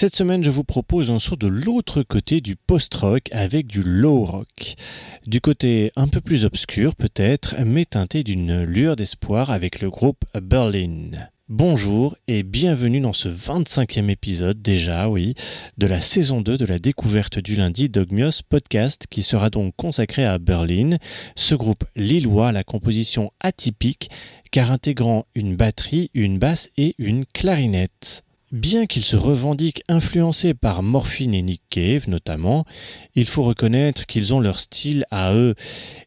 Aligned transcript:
Cette 0.00 0.14
semaine, 0.14 0.44
je 0.44 0.50
vous 0.50 0.62
propose 0.62 1.10
un 1.10 1.18
saut 1.18 1.34
de 1.34 1.48
l'autre 1.48 2.04
côté 2.04 2.40
du 2.40 2.54
post-rock 2.54 3.30
avec 3.32 3.66
du 3.66 3.82
low 3.82 4.24
rock. 4.24 4.76
Du 5.26 5.40
côté 5.40 5.90
un 5.96 6.06
peu 6.06 6.20
plus 6.20 6.44
obscur 6.44 6.94
peut-être, 6.94 7.56
mais 7.66 7.84
teinté 7.84 8.22
d'une 8.22 8.62
lueur 8.62 8.94
d'espoir 8.94 9.50
avec 9.50 9.80
le 9.80 9.90
groupe 9.90 10.24
Berlin. 10.40 11.10
Bonjour 11.48 12.16
et 12.28 12.44
bienvenue 12.44 13.00
dans 13.00 13.12
ce 13.12 13.28
25e 13.28 14.08
épisode 14.08 14.62
déjà, 14.62 15.08
oui, 15.08 15.34
de 15.78 15.88
la 15.88 16.00
saison 16.00 16.42
2 16.42 16.56
de 16.56 16.66
la 16.66 16.78
découverte 16.78 17.40
du 17.40 17.56
lundi 17.56 17.88
Dogmios 17.88 18.42
podcast 18.48 19.06
qui 19.10 19.24
sera 19.24 19.50
donc 19.50 19.74
consacré 19.76 20.24
à 20.24 20.38
Berlin, 20.38 20.98
ce 21.34 21.56
groupe 21.56 21.82
lillois 21.96 22.50
à 22.50 22.52
la 22.52 22.62
composition 22.62 23.32
atypique 23.40 24.10
car 24.52 24.70
intégrant 24.70 25.26
une 25.34 25.56
batterie, 25.56 26.12
une 26.14 26.38
basse 26.38 26.70
et 26.76 26.94
une 26.98 27.26
clarinette. 27.26 28.22
Bien 28.50 28.86
qu'ils 28.86 29.04
se 29.04 29.16
revendiquent 29.16 29.82
influencés 29.88 30.54
par 30.54 30.82
Morphine 30.82 31.34
et 31.34 31.42
Nick 31.42 31.62
Cave 31.68 32.08
notamment, 32.08 32.64
il 33.14 33.26
faut 33.26 33.42
reconnaître 33.42 34.06
qu'ils 34.06 34.32
ont 34.32 34.40
leur 34.40 34.58
style 34.58 35.04
à 35.10 35.34
eux. 35.34 35.54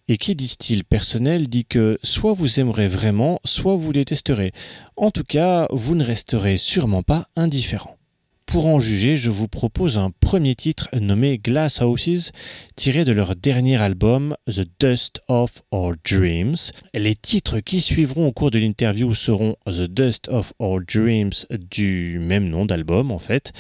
Et 0.08 0.18
qui 0.18 0.36
dit 0.36 0.48
style 0.48 0.84
personnel 0.84 1.48
dit 1.48 1.66
que 1.66 2.00
soit 2.02 2.34
vous 2.34 2.60
aimerez 2.60 2.88
vraiment, 2.88 3.40
soit 3.44 3.76
vous 3.76 3.94
détesterez. 3.94 4.54
En 4.98 5.12
tout 5.12 5.24
cas, 5.24 5.68
vous 5.72 5.94
ne 5.94 6.04
resterez 6.04 6.58
sûrement 6.58 7.04
pas 7.04 7.28
indifférent. 7.36 8.01
Pour 8.46 8.66
en 8.66 8.80
juger, 8.82 9.16
je 9.16 9.30
vous 9.30 9.48
propose 9.48 9.98
un 9.98 10.10
premier 10.10 10.56
titre 10.56 10.90
nommé 11.00 11.38
Glass 11.38 11.82
Houses, 11.82 12.32
tiré 12.76 13.06
de 13.06 13.14
leur 13.14 13.36
dernier 13.36 13.82
album 13.82 14.36
The 14.46 14.64
Dust 14.80 15.22
of 15.30 15.62
Our 15.72 15.94
Dreams. 16.04 16.58
Les 16.94 17.16
titres 17.16 17.62
qui 17.62 17.80
suivront 17.80 18.28
au 18.28 18.32
cours 18.34 18.52
de 18.52 18.60
l'interview 18.60 19.14
seront 19.14 19.56
The 19.66 19.84
Dust 19.84 20.28
of 20.28 20.54
Our 20.60 20.82
Dreams 20.82 21.32
du 21.50 22.20
même 22.20 22.50
nom 22.50 22.66
d'album 22.66 23.12
en 23.12 23.20
fait. 23.20 23.54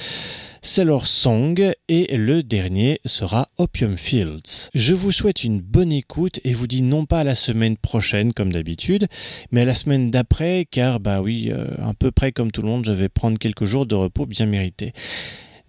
C'est 0.63 0.85
leur 0.85 1.07
song 1.07 1.73
et 1.88 2.15
le 2.15 2.43
dernier 2.43 2.99
sera 3.05 3.49
Opium 3.57 3.97
Fields. 3.97 4.69
Je 4.75 4.94
vous 4.94 5.11
souhaite 5.11 5.44
une 5.44 5.59
bonne 5.59 5.91
écoute 5.91 6.39
et 6.44 6.53
vous 6.53 6.67
dis 6.67 6.83
non 6.83 7.05
pas 7.08 7.22
à 7.22 7.23
la 7.23 7.33
semaine 7.33 7.77
prochaine 7.77 8.31
comme 8.31 8.53
d'habitude, 8.53 9.08
mais 9.52 9.61
à 9.61 9.66
la 9.66 9.73
semaine 9.73 10.11
d'après 10.11 10.67
car 10.69 10.99
bah 10.99 11.19
oui, 11.19 11.49
euh, 11.52 11.66
à 11.80 11.95
peu 11.95 12.11
près 12.11 12.31
comme 12.31 12.52
tout 12.52 12.61
le 12.61 12.67
monde, 12.67 12.86
je 12.86 12.91
vais 12.91 13.09
prendre 13.09 13.39
quelques 13.39 13.66
jours 13.66 13.88
de 13.88 13.95
repos 13.95 14.27
bien 14.27 14.45
mérités. 14.45 14.94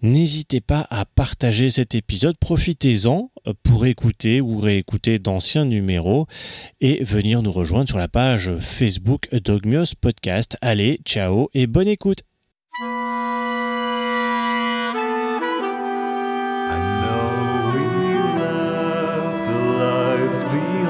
N'hésitez 0.03 0.61
pas 0.61 0.85
à 0.91 1.05
partager 1.05 1.71
cet 1.71 1.95
épisode, 1.95 2.37
profitez-en 2.37 3.31
pour 3.63 3.87
écouter 3.87 4.41
ou 4.41 4.59
réécouter 4.59 5.17
d'anciens 5.17 5.65
numéros 5.65 6.27
et 6.81 7.03
venir 7.03 7.41
nous 7.41 7.51
rejoindre 7.51 7.89
sur 7.89 7.97
la 7.97 8.09
page 8.09 8.51
Facebook 8.59 9.27
Dogmios 9.33 9.95
Podcast. 9.99 10.55
Allez, 10.61 10.99
ciao 11.03 11.49
et 11.55 11.65
bonne 11.65 11.87
écoute 11.87 12.19
Espírito. 20.33 20.82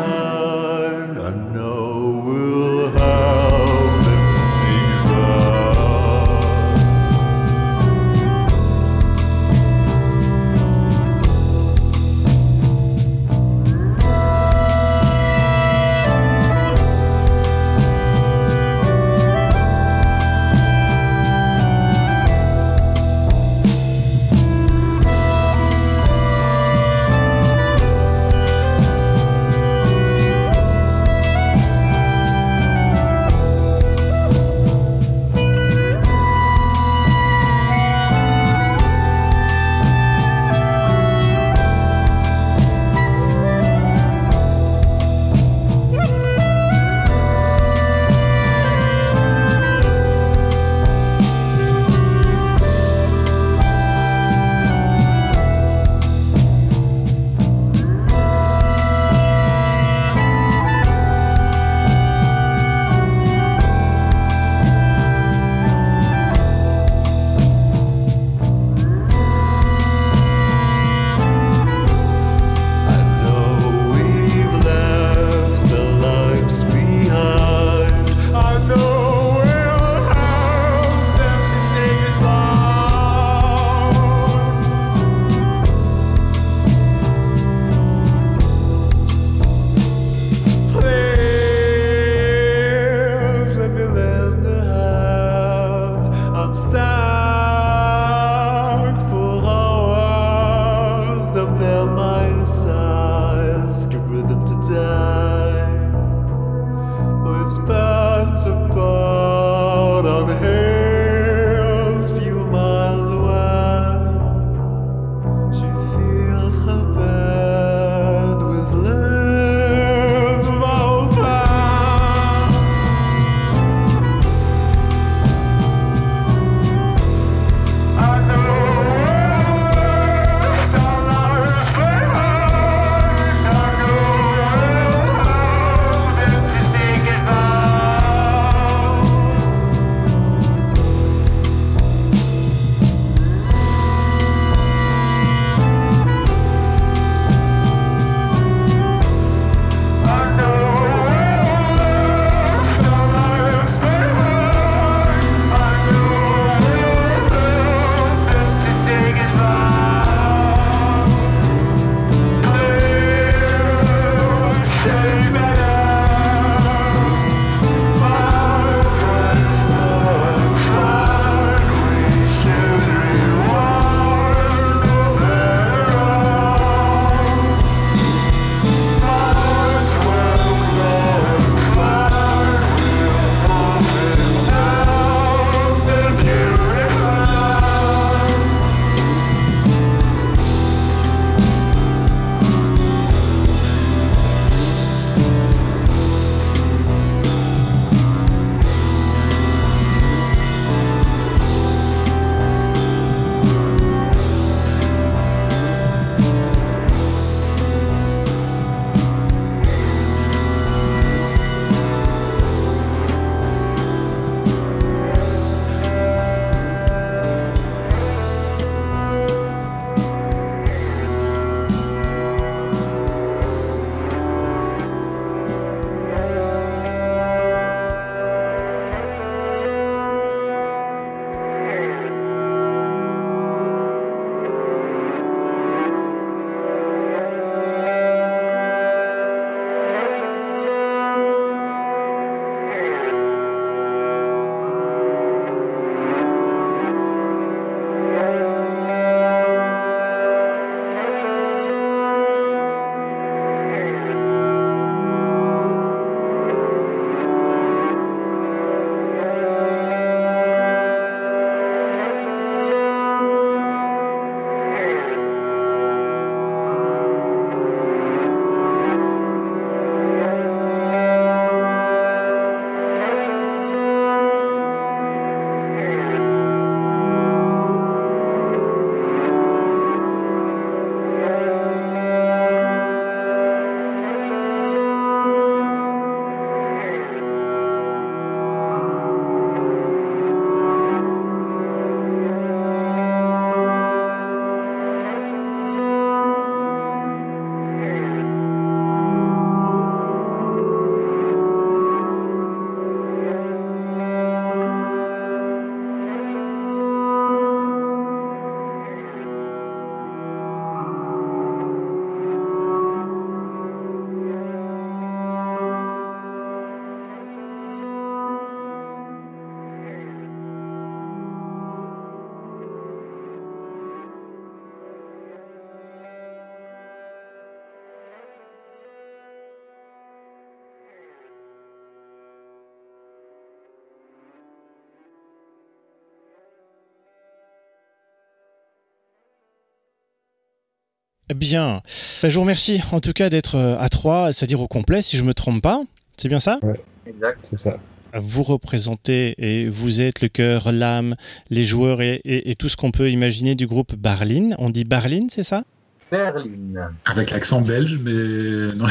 Bien. 341.34 341.82
Bah, 342.22 342.30
je 342.30 342.36
vous 342.36 342.42
remercie 342.42 342.82
en 342.92 343.00
tout 343.00 343.14
cas 343.14 343.30
d'être 343.30 343.58
à 343.58 343.90
trois, 343.90 344.34
c'est-à-dire 344.34 344.62
au 344.62 344.68
complet, 344.68 345.02
si 345.02 345.18
je 345.18 345.24
me 345.24 345.34
trompe 345.34 345.62
pas. 345.62 345.82
C'est 346.18 346.30
bien 346.30 346.40
ça? 346.40 346.60
Ouais, 346.62 346.82
exact. 347.08 347.40
C'est 347.44 347.58
ça 347.58 347.78
vous 348.20 348.44
représentez 348.44 349.36
et 349.38 349.68
vous 349.68 350.02
êtes 350.02 350.22
le 350.22 350.28
cœur, 350.28 350.72
l'âme, 350.72 351.16
les 351.50 351.64
joueurs 351.64 352.02
et, 352.02 352.56
tout 352.58 352.70
ce 352.70 352.78
qu'on 352.78 352.92
peut 352.92 353.10
imaginer 353.10 353.56
du 353.56 353.68
groupe 353.68 353.96
Barlin. 353.96 354.52
On 354.58 354.70
dit 354.70 354.86
Barlin, 354.86 355.28
c'est 355.30 355.44
ça? 355.44 355.64
Berlin. 356.12 356.92
Avec 357.06 357.32
l'accent 357.32 357.62
belge, 357.62 358.00
mais 358.02 358.76
non. 358.76 358.88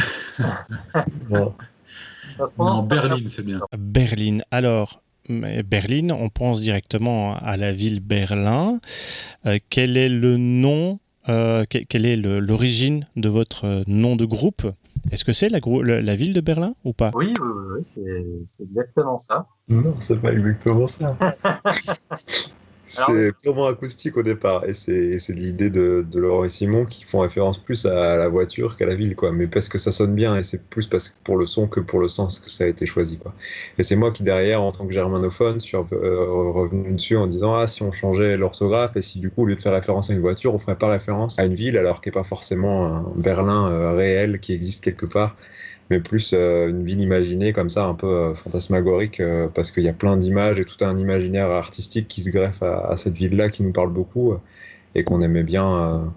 non. 2.57 2.83
Berlin, 2.83 3.17
c'est 3.29 3.45
bien. 3.45 3.61
Berlin. 3.77 4.39
Alors, 4.51 5.01
Berlin, 5.29 6.09
on 6.09 6.29
pense 6.29 6.61
directement 6.61 7.35
à 7.37 7.55
la 7.55 7.71
ville 7.71 8.01
Berlin. 8.01 8.79
Euh, 9.45 9.57
quel 9.69 9.95
est 9.95 10.09
le 10.09 10.35
nom, 10.37 10.99
euh, 11.29 11.65
quelle 11.69 12.05
est 12.05 12.15
l'origine 12.17 13.05
de 13.15 13.29
votre 13.29 13.83
nom 13.87 14.15
de 14.15 14.25
groupe? 14.25 14.67
Est-ce 15.11 15.25
que 15.25 15.33
c'est 15.33 15.49
la, 15.49 15.59
la, 16.01 16.15
ville 16.15 16.33
de 16.33 16.41
Berlin 16.41 16.75
ou 16.85 16.93
pas? 16.93 17.11
Oui, 17.13 17.33
oui, 17.39 17.49
oui 17.75 17.81
c'est 17.83 18.63
exactement 18.63 19.17
ça. 19.17 19.47
Non, 19.67 19.95
c'est 19.99 20.19
pas 20.19 20.31
exactement 20.31 20.87
ça. 20.87 21.17
C'est 22.85 23.31
purement 23.41 23.67
acoustique 23.67 24.17
au 24.17 24.23
départ, 24.23 24.65
et 24.65 24.73
c'est 24.73 25.17
l'idée 25.29 25.69
de, 25.69 26.05
de, 26.09 26.19
Laurent 26.19 26.43
et 26.43 26.49
Simon 26.49 26.85
qui 26.85 27.05
font 27.05 27.19
référence 27.19 27.57
plus 27.57 27.85
à 27.85 28.17
la 28.17 28.27
voiture 28.27 28.75
qu'à 28.75 28.85
la 28.85 28.95
ville, 28.95 29.15
quoi. 29.15 29.31
Mais 29.31 29.47
parce 29.47 29.69
que 29.69 29.77
ça 29.77 29.91
sonne 29.91 30.13
bien, 30.13 30.35
et 30.35 30.43
c'est 30.43 30.61
plus 30.63 30.87
parce 30.87 31.17
pour 31.23 31.37
le 31.37 31.45
son 31.45 31.67
que 31.67 31.79
pour 31.79 31.99
le 31.99 32.07
sens 32.09 32.39
que 32.39 32.51
ça 32.51 32.65
a 32.65 32.67
été 32.67 32.85
choisi, 32.85 33.17
quoi. 33.17 33.33
Et 33.77 33.83
c'est 33.83 33.95
moi 33.95 34.11
qui 34.11 34.23
derrière, 34.23 34.61
en 34.61 34.71
tant 34.71 34.85
que 34.85 34.93
germanophone, 34.93 35.61
suis 35.61 35.77
euh, 35.77 36.51
revenu 36.51 36.91
dessus 36.93 37.15
en 37.17 37.27
disant 37.27 37.55
ah 37.55 37.67
si 37.67 37.81
on 37.83 37.91
changeait 37.91 38.37
l'orthographe 38.37 38.95
et 38.95 39.01
si 39.01 39.19
du 39.19 39.29
coup 39.29 39.43
au 39.43 39.45
lieu 39.45 39.55
de 39.55 39.61
faire 39.61 39.73
référence 39.73 40.09
à 40.09 40.13
une 40.13 40.21
voiture, 40.21 40.53
on 40.53 40.59
ferait 40.59 40.77
pas 40.77 40.89
référence 40.89 41.39
à 41.39 41.45
une 41.45 41.55
ville 41.55 41.77
alors 41.77 42.01
qu'il 42.01 42.11
n'y 42.11 42.17
a 42.17 42.21
pas 42.21 42.27
forcément 42.27 42.85
un 42.85 43.05
Berlin 43.15 43.71
euh, 43.71 43.91
réel 43.91 44.39
qui 44.39 44.53
existe 44.53 44.83
quelque 44.83 45.05
part 45.05 45.35
plus 45.99 46.31
euh, 46.33 46.69
une 46.69 46.83
ville 46.83 47.01
imaginée 47.01 47.53
comme 47.53 47.69
ça, 47.69 47.85
un 47.85 47.93
peu 47.93 48.07
euh, 48.07 48.33
fantasmagorique, 48.33 49.19
euh, 49.19 49.47
parce 49.53 49.71
qu'il 49.71 49.83
y 49.83 49.89
a 49.89 49.93
plein 49.93 50.17
d'images 50.17 50.59
et 50.59 50.65
tout 50.65 50.83
un 50.83 50.97
imaginaire 50.97 51.49
artistique 51.49 52.07
qui 52.07 52.21
se 52.21 52.29
greffe 52.29 52.61
à, 52.63 52.95
cette 52.97 53.15
ville-là, 53.15 53.49
qui 53.49 53.63
nous 53.63 53.71
parle 53.71 53.91
beaucoup 53.91 54.35
et 54.95 55.03
qu'on 55.03 55.21
aimait 55.21 55.43
bien 55.43 56.13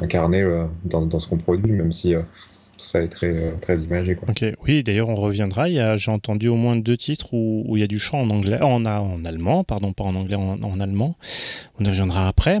incarner 0.00 0.44
dans, 0.84 1.18
ce 1.18 1.28
qu'on 1.28 1.36
produit, 1.36 1.72
même 1.72 1.92
si 1.92 2.14
tout 2.14 2.86
ça 2.86 3.02
est 3.02 3.08
très, 3.08 3.52
très 3.60 3.80
imagé. 3.80 4.16
Ok, 4.28 4.44
oui, 4.66 4.82
d'ailleurs, 4.82 5.08
on 5.08 5.14
reviendra. 5.14 5.66
J'ai 5.96 6.10
entendu 6.10 6.48
au 6.48 6.54
moins 6.54 6.76
deux 6.76 6.96
titres 6.96 7.34
où, 7.34 7.76
il 7.76 7.80
y 7.80 7.82
a 7.82 7.86
du 7.86 7.98
chant 7.98 8.20
en 8.20 8.30
anglais, 8.30 8.60
en, 8.62 8.84
en 8.86 9.24
allemand, 9.24 9.64
pardon, 9.64 9.92
pas 9.92 10.04
en 10.04 10.14
anglais, 10.14 10.36
en, 10.36 10.58
en 10.62 10.80
allemand. 10.80 11.16
On 11.78 11.84
y 11.84 11.88
reviendra 11.88 12.28
après. 12.28 12.60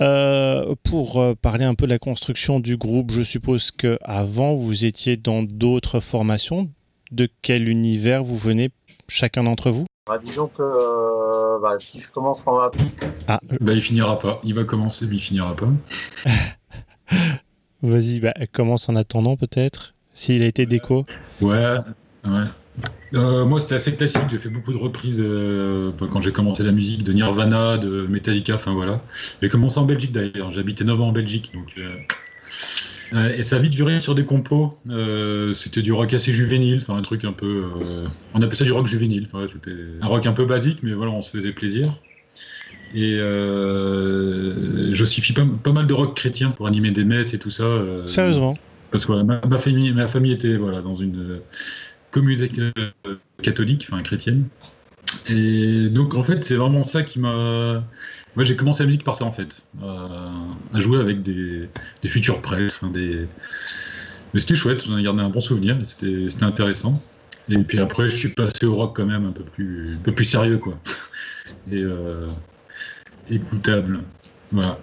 Euh, 0.00 0.74
pour 0.84 1.20
euh, 1.20 1.34
parler 1.34 1.64
un 1.64 1.74
peu 1.74 1.86
de 1.86 1.90
la 1.90 1.98
construction 1.98 2.60
du 2.60 2.76
groupe, 2.76 3.10
je 3.10 3.22
suppose 3.22 3.70
que 3.70 3.98
avant 4.02 4.54
vous 4.54 4.84
étiez 4.84 5.16
dans 5.16 5.42
d'autres 5.42 6.00
formations. 6.00 6.70
De 7.10 7.26
quel 7.40 7.68
univers 7.68 8.22
vous 8.22 8.36
venez 8.36 8.70
chacun 9.08 9.42
d'entre 9.42 9.70
vous? 9.70 9.86
Bah, 10.06 10.18
Disons 10.22 10.48
que 10.48 10.62
euh, 10.62 11.58
bah, 11.60 11.76
si 11.78 12.00
je 12.00 12.10
commence 12.10 12.42
par 12.42 12.54
ma... 12.54 12.70
Ah. 13.26 13.40
Bah, 13.60 13.72
il 13.72 13.82
finira 13.82 14.18
pas. 14.18 14.40
Il 14.44 14.54
va 14.54 14.64
commencer, 14.64 15.06
mais 15.08 15.16
il 15.16 15.22
finira 15.22 15.56
pas. 15.56 15.68
Vas-y, 17.82 18.20
bah, 18.20 18.34
commence 18.52 18.88
en 18.88 18.96
attendant 18.96 19.36
peut-être. 19.36 19.94
S'il 20.12 20.42
a 20.42 20.46
été 20.46 20.66
déco. 20.66 21.06
Ouais, 21.40 21.76
ouais. 22.24 22.44
Euh, 23.14 23.44
moi, 23.44 23.60
c'était 23.60 23.76
assez 23.76 23.94
classique. 23.94 24.22
J'ai 24.30 24.38
fait 24.38 24.48
beaucoup 24.48 24.72
de 24.72 24.78
reprises 24.78 25.20
euh, 25.20 25.92
quand 26.12 26.20
j'ai 26.20 26.32
commencé 26.32 26.62
la 26.62 26.72
musique 26.72 27.04
de 27.04 27.12
Nirvana, 27.12 27.78
de 27.78 28.06
Metallica, 28.06 28.54
enfin 28.56 28.72
voilà. 28.72 29.02
J'ai 29.42 29.48
commencé 29.48 29.78
en 29.78 29.84
Belgique 29.84 30.12
d'ailleurs. 30.12 30.52
J'habitais 30.52 30.84
9 30.84 31.00
ans 31.00 31.08
en 31.08 31.12
Belgique. 31.12 31.50
Donc, 31.54 31.74
euh, 31.78 33.32
et 33.32 33.42
ça 33.42 33.56
a 33.56 33.58
vite 33.58 33.72
duré 33.72 34.00
sur 34.00 34.14
des 34.14 34.24
compos. 34.24 34.78
c'était 35.54 35.82
du 35.82 35.92
rock 35.92 36.12
assez 36.12 36.32
juvénile, 36.32 36.80
enfin 36.82 36.96
un 36.96 37.02
truc 37.02 37.24
un 37.24 37.32
peu. 37.32 37.64
on 38.34 38.42
appelait 38.42 38.56
ça 38.56 38.64
du 38.64 38.72
rock 38.72 38.86
juvénile. 38.86 39.28
c'était 39.50 39.76
un 40.02 40.06
rock 40.06 40.26
un 40.26 40.32
peu 40.32 40.44
basique, 40.44 40.80
mais 40.82 40.92
voilà, 40.92 41.12
on 41.12 41.22
se 41.22 41.30
faisait 41.30 41.52
plaisir. 41.52 41.94
Et 42.94 43.18
j'ossifie 44.92 45.32
pas, 45.32 45.46
pas, 45.62 45.72
mal 45.72 45.86
de 45.86 45.94
rock 45.94 46.14
chrétien 46.14 46.50
pour 46.50 46.66
animer 46.66 46.90
des 46.90 47.04
messes 47.04 47.32
et 47.32 47.38
tout 47.38 47.50
ça. 47.50 47.64
Sérieusement? 48.04 48.58
Parce 48.90 49.06
que 49.06 49.22
ma, 49.22 49.58
famille, 49.58 49.92
ma 49.92 50.06
famille 50.06 50.32
était 50.32 50.56
voilà, 50.56 50.80
dans 50.80 50.94
une 50.94 51.40
communauté 52.10 52.72
catholique, 53.42 53.86
enfin 53.90 54.02
chrétienne. 54.02 54.48
Et 55.28 55.88
donc 55.88 56.14
en 56.14 56.22
fait, 56.22 56.44
c'est 56.44 56.56
vraiment 56.56 56.84
ça 56.84 57.02
qui 57.02 57.18
m'a. 57.18 57.82
Moi, 58.36 58.44
j'ai 58.44 58.56
commencé 58.56 58.82
la 58.82 58.86
musique 58.86 59.04
par 59.04 59.16
ça 59.16 59.24
en 59.24 59.32
fait, 59.32 59.48
à 59.82 60.80
jouer 60.80 60.98
avec 60.98 61.22
des, 61.22 61.68
futurs 62.06 62.40
prêtres. 62.40 62.84
Mais 64.34 64.40
c'était 64.40 64.54
chouette, 64.54 64.84
j'en 64.86 64.98
ai 64.98 65.02
gardé 65.02 65.22
un 65.22 65.30
bon 65.30 65.40
souvenir, 65.40 65.76
c'était 65.84 66.44
intéressant. 66.44 67.02
Et 67.48 67.58
puis 67.58 67.80
après, 67.80 68.08
je 68.08 68.16
suis 68.16 68.28
passé 68.28 68.66
au 68.66 68.74
rock 68.74 68.94
quand 68.96 69.06
même 69.06 69.26
un 69.26 69.32
peu 69.32 69.42
plus, 69.42 69.94
un 69.94 70.02
peu 70.02 70.12
plus 70.12 70.26
sérieux, 70.26 70.58
quoi. 70.58 70.78
Et 71.72 71.80
euh, 71.80 72.28
écoutable. 73.30 74.00
Voilà. 74.52 74.78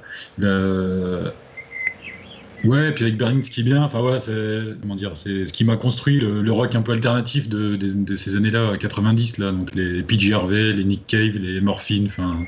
Ouais, 2.65 2.91
puis 2.91 3.03
avec 3.05 3.17
Berlin, 3.17 3.41
ce 3.43 3.49
qui 3.49 3.61
est 3.61 3.63
bien, 3.63 3.83
enfin 3.83 4.01
ouais, 4.01 4.19
c'est 4.19 4.79
comment 4.81 4.95
dire, 4.95 5.11
c'est 5.15 5.45
ce 5.45 5.53
qui 5.53 5.63
m'a 5.63 5.77
construit 5.77 6.19
le, 6.19 6.51
rock 6.51 6.75
un 6.75 6.81
peu 6.81 6.93
alternatif 6.93 7.49
de, 7.49 8.15
ces 8.17 8.35
années-là, 8.35 8.77
90 8.77 9.37
là, 9.37 9.51
donc 9.51 9.73
les 9.75 10.01
PG 10.03 10.33
Harvey, 10.33 10.73
les 10.73 10.83
Nick 10.83 11.07
Cave, 11.07 11.37
les 11.37 11.61
Morphine, 11.61 12.07
enfin 12.07 12.45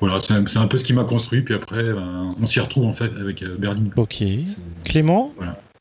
voilà, 0.00 0.20
c'est 0.20 0.56
un, 0.56 0.66
peu 0.66 0.78
ce 0.78 0.84
qui 0.84 0.92
m'a 0.92 1.04
construit. 1.04 1.42
Puis 1.42 1.54
après, 1.54 1.82
ben, 1.82 2.32
on 2.40 2.46
s'y 2.46 2.60
retrouve 2.60 2.86
en 2.86 2.92
fait 2.92 3.10
avec 3.20 3.42
euh, 3.42 3.56
Berlin. 3.58 3.82
Ok. 3.96 4.22
Clément? 4.84 5.34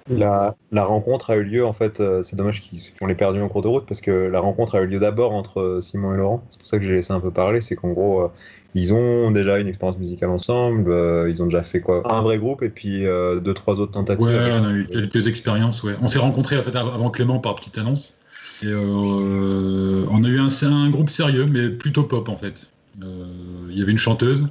La, 0.09 0.55
rencontre 0.73 1.31
a 1.31 1.35
eu 1.35 1.43
lieu, 1.43 1.65
en 1.65 1.73
fait, 1.73 1.99
euh, 1.99 2.23
c'est 2.23 2.35
dommage 2.35 2.61
qu'on 2.99 3.07
l'ait 3.07 3.15
perdu 3.15 3.41
en 3.41 3.49
cours 3.49 3.61
de 3.61 3.67
route 3.67 3.85
parce 3.85 4.01
que 4.01 4.11
la 4.11 4.39
rencontre 4.39 4.75
a 4.75 4.81
eu 4.81 4.87
lieu 4.87 4.99
d'abord 4.99 5.33
entre 5.33 5.59
euh, 5.59 5.81
Simon 5.81 6.13
et 6.13 6.17
Laurent. 6.17 6.43
C'est 6.49 6.59
pour 6.59 6.67
ça 6.67 6.77
que 6.77 6.83
j'ai 6.83 6.91
laissé 6.91 7.11
un 7.13 7.19
peu 7.19 7.31
parler. 7.31 7.61
C'est 7.61 7.75
qu'en 7.75 7.91
gros, 7.91 8.31
ils 8.77 8.93
ont 8.93 9.31
déjà 9.31 9.59
une 9.59 9.67
expérience 9.67 9.97
musicale 9.97 10.29
ensemble, 10.29 10.91
euh, 10.91 11.29
ils 11.29 11.41
ont 11.41 11.45
déjà 11.45 11.63
fait 11.63 11.81
quoi 11.81 12.03
Un 12.13 12.21
vrai 12.21 12.37
groupe 12.37 12.61
et 12.61 12.69
puis 12.69 13.07
euh, 13.07 13.39
deux, 13.39 13.55
trois 13.55 13.79
autres 13.79 13.93
tentatives. 13.93 14.27
Ouais, 14.27 14.51
on 14.51 14.65
a 14.65 14.71
eu 14.71 14.85
quelques 14.85 15.27
expériences, 15.27 15.81
ouais. 15.81 15.95
On 16.01 16.07
s'est 16.07 16.19
rencontrés 16.19 16.57
en 16.59 16.63
fait, 16.63 16.75
avant 16.75 17.09
Clément 17.09 17.39
par 17.39 17.55
petite 17.55 17.77
annonce. 17.79 18.19
Et 18.61 18.67
euh, 18.67 20.05
on 20.11 20.23
a 20.23 20.27
eu 20.27 20.39
un, 20.39 20.49
un, 20.61 20.89
groupe 20.91 21.09
sérieux, 21.09 21.47
mais 21.47 21.69
plutôt 21.69 22.03
pop 22.03 22.29
en 22.29 22.37
fait. 22.37 22.67
Il 23.01 23.77
y 23.77 23.81
avait 23.81 23.91
une 23.91 23.97
chanteuse, 23.97 24.47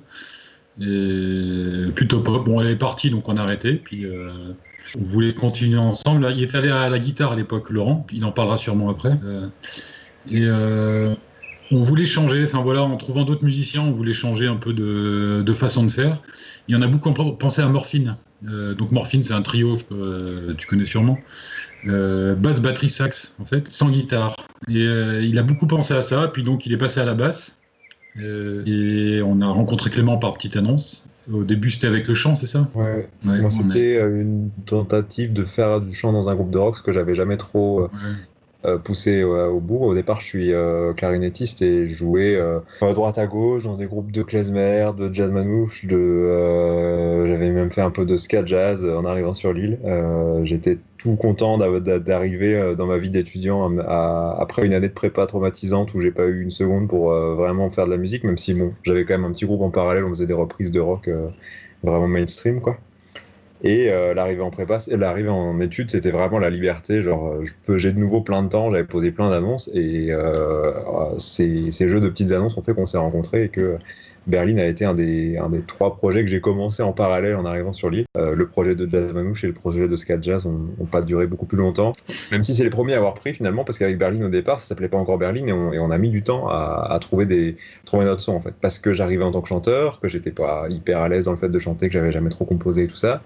et 0.80 1.90
plutôt 1.94 2.20
pop. 2.20 2.44
Bon, 2.44 2.60
elle 2.60 2.68
est 2.68 2.76
partie, 2.76 3.10
donc 3.10 3.28
on 3.28 3.36
a 3.36 3.42
arrêté. 3.42 3.74
Puis 3.74 4.06
on 4.98 5.04
voulait 5.04 5.34
continuer 5.34 5.78
ensemble? 5.78 6.32
Il 6.36 6.42
était 6.42 6.58
allé 6.58 6.70
à 6.70 6.88
la 6.88 6.98
guitare 6.98 7.32
à 7.32 7.36
l'époque, 7.36 7.70
Laurent. 7.70 8.06
Il 8.12 8.24
en 8.24 8.32
parlera 8.32 8.56
sûrement 8.56 8.90
après. 8.90 9.18
et 10.30 10.48
on 11.70 11.82
voulait 11.82 12.06
changer, 12.06 12.44
enfin 12.44 12.62
voilà, 12.62 12.82
en 12.82 12.96
trouvant 12.96 13.24
d'autres 13.24 13.44
musiciens, 13.44 13.82
on 13.82 13.90
voulait 13.90 14.14
changer 14.14 14.46
un 14.46 14.56
peu 14.56 14.72
de, 14.72 15.54
façon 15.54 15.84
de 15.84 15.90
faire. 15.90 16.22
Il 16.68 16.74
y 16.74 16.78
en 16.78 16.82
a 16.82 16.86
beaucoup 16.86 17.12
pensé 17.12 17.60
à 17.62 17.68
Morphine. 17.68 18.16
Euh, 18.48 18.74
donc 18.74 18.92
Morphine, 18.92 19.24
c'est 19.24 19.32
un 19.32 19.42
trio, 19.42 19.78
euh, 19.92 20.54
tu 20.56 20.66
connais 20.66 20.84
sûrement. 20.84 21.18
Euh, 21.88 22.34
basse, 22.34 22.60
batterie, 22.60 22.90
sax, 22.90 23.34
en 23.40 23.44
fait, 23.44 23.68
sans 23.68 23.90
guitare. 23.90 24.36
Et 24.68 24.84
il 24.84 25.38
a 25.38 25.42
beaucoup 25.42 25.66
pensé 25.66 25.94
à 25.94 26.02
ça, 26.02 26.28
puis 26.28 26.42
donc 26.42 26.66
il 26.66 26.72
est 26.72 26.78
passé 26.78 27.00
à 27.00 27.04
la 27.04 27.14
basse. 27.14 27.56
et 28.18 29.20
on 29.24 29.40
a 29.40 29.48
rencontré 29.48 29.90
Clément 29.90 30.18
par 30.18 30.34
petite 30.34 30.56
annonce. 30.56 31.08
Au 31.32 31.42
début, 31.42 31.70
c'était 31.70 31.88
avec 31.88 32.06
le 32.06 32.14
chant, 32.14 32.36
c'est 32.36 32.46
ça 32.46 32.68
Ouais. 32.74 33.08
Moi, 33.22 33.50
c'était 33.50 34.00
une 34.00 34.50
tentative 34.64 35.32
de 35.32 35.44
faire 35.44 35.80
du 35.80 35.92
chant 35.92 36.12
dans 36.12 36.28
un 36.28 36.34
groupe 36.34 36.50
de 36.50 36.58
rock, 36.58 36.76
ce 36.76 36.82
que 36.82 36.92
j'avais 36.92 37.14
jamais 37.14 37.36
trop 37.36 37.82
euh, 37.82 37.90
poussé 38.84 39.22
au 39.24 39.60
bout. 39.60 39.84
Au 39.84 39.94
départ, 39.94 40.20
je 40.20 40.26
suis 40.26 40.52
euh, 40.52 40.92
clarinettiste 40.92 41.62
et 41.62 41.86
je 41.86 41.94
jouais 41.94 42.36
euh, 42.36 42.60
à 42.80 42.92
droite 42.92 43.18
à 43.18 43.26
gauche 43.26 43.64
dans 43.64 43.76
des 43.76 43.86
groupes 43.86 44.10
de 44.10 44.22
klezmer, 44.22 44.90
de 44.96 45.12
jazz 45.12 45.30
manouche, 45.30 45.84
de 45.86 47.26
j'avais 47.26 47.50
même 47.50 47.70
fait 47.70 47.80
un 47.80 47.90
peu 47.90 48.04
de 48.04 48.16
ska 48.16 48.44
jazz 48.44 48.84
en 48.84 49.04
arrivant 49.04 49.34
sur 49.34 49.52
l'île. 49.52 49.78
J'étais 50.42 50.78
tout 50.98 51.16
content 51.16 51.58
d'arriver 51.58 52.74
dans 52.76 52.86
ma 52.86 52.98
vie 52.98 53.10
d'étudiant 53.10 53.78
après 53.78 54.66
une 54.66 54.74
année 54.74 54.88
de 54.88 54.94
prépa 54.94 55.26
traumatisante 55.26 55.94
où 55.94 56.00
j'ai 56.00 56.10
pas 56.10 56.26
eu 56.26 56.42
une 56.42 56.50
seconde 56.50 56.88
pour 56.88 57.10
vraiment 57.10 57.70
faire 57.70 57.86
de 57.86 57.90
la 57.90 57.96
musique, 57.96 58.24
même 58.24 58.38
si 58.38 58.54
bon, 58.54 58.72
j'avais 58.82 59.04
quand 59.04 59.14
même 59.14 59.24
un 59.24 59.32
petit 59.32 59.46
groupe 59.46 59.62
en 59.62 59.70
parallèle, 59.70 60.04
on 60.04 60.10
faisait 60.10 60.26
des 60.26 60.34
reprises 60.34 60.70
de 60.70 60.80
rock 60.80 61.10
vraiment 61.82 62.08
mainstream 62.08 62.60
quoi. 62.60 62.78
Et 63.66 63.90
euh, 63.90 64.14
l'arrivée 64.14 64.42
en 64.42 64.50
prépa, 64.50 64.78
l'arrivée 64.92 65.28
en 65.28 65.58
études, 65.58 65.90
c'était 65.90 66.12
vraiment 66.12 66.38
la 66.38 66.50
liberté. 66.50 67.02
Genre, 67.02 67.34
euh, 67.68 67.76
j'ai 67.76 67.90
de 67.90 67.98
nouveau 67.98 68.20
plein 68.20 68.44
de 68.44 68.48
temps, 68.48 68.70
j'avais 68.70 68.84
posé 68.84 69.10
plein 69.10 69.28
d'annonces 69.28 69.68
et 69.74 70.12
euh, 70.12 70.72
ces, 71.18 71.72
ces, 71.72 71.88
jeux 71.88 72.00
de 72.00 72.08
petites 72.08 72.30
annonces 72.30 72.56
ont 72.56 72.62
fait 72.62 72.74
qu'on 72.74 72.86
s'est 72.86 72.98
rencontrés 72.98 73.44
et 73.44 73.48
que 73.48 73.76
Berlin 74.26 74.58
a 74.58 74.64
été 74.64 74.84
un 74.84 74.94
des, 74.94 75.38
trois 75.66 75.94
projets 75.94 76.24
que 76.24 76.30
j'ai 76.30 76.40
commencé 76.40 76.82
en 76.82 76.92
parallèle 76.92 77.36
en 77.36 77.44
arrivant 77.44 77.72
sur 77.72 77.90
l'île. 77.90 78.06
Euh, 78.16 78.34
le 78.34 78.48
projet 78.48 78.74
de 78.74 78.88
Jazz 78.88 79.12
Manouche 79.12 79.44
et 79.44 79.46
le 79.46 79.52
projet 79.52 79.86
de 79.86 79.96
Scat 79.96 80.18
Jazz 80.20 80.46
n'ont 80.46 80.86
pas 80.86 81.02
duré 81.02 81.26
beaucoup 81.26 81.46
plus 81.46 81.58
longtemps, 81.58 81.92
même 82.32 82.42
si 82.42 82.54
c'est 82.54 82.64
les 82.64 82.70
premiers 82.70 82.94
à 82.94 82.96
avoir 82.96 83.14
pris 83.14 83.32
finalement, 83.32 83.64
parce 83.64 83.78
qu'avec 83.78 83.98
Berlin 83.98 84.24
au 84.24 84.28
départ, 84.28 84.58
ça 84.58 84.66
s'appelait 84.66 84.88
pas 84.88 84.96
encore 84.96 85.18
Berlin 85.18 85.46
et 85.46 85.52
on, 85.52 85.90
a 85.90 85.98
mis 85.98 86.10
du 86.10 86.22
temps 86.22 86.48
à, 86.48 86.98
trouver, 87.00 87.26
des, 87.26 87.56
notre 87.92 88.20
son 88.20 88.32
en 88.32 88.40
fait. 88.40 88.54
Parce 88.60 88.78
que 88.78 88.92
j'arrivais 88.92 89.24
en 89.24 89.30
tant 89.30 89.40
que 89.40 89.48
chanteur, 89.48 90.00
que 90.00 90.08
j'étais 90.08 90.32
pas 90.32 90.66
hyper 90.68 91.00
à 91.00 91.08
l'aise 91.08 91.26
dans 91.26 91.32
le 91.32 91.36
fait 91.36 91.48
de 91.48 91.58
chanter, 91.58 91.86
que 91.86 91.92
j'avais 91.92 92.12
jamais 92.12 92.30
trop 92.30 92.44
composé 92.44 92.84
et 92.84 92.88
tout 92.88 92.96
ça. 92.96 93.22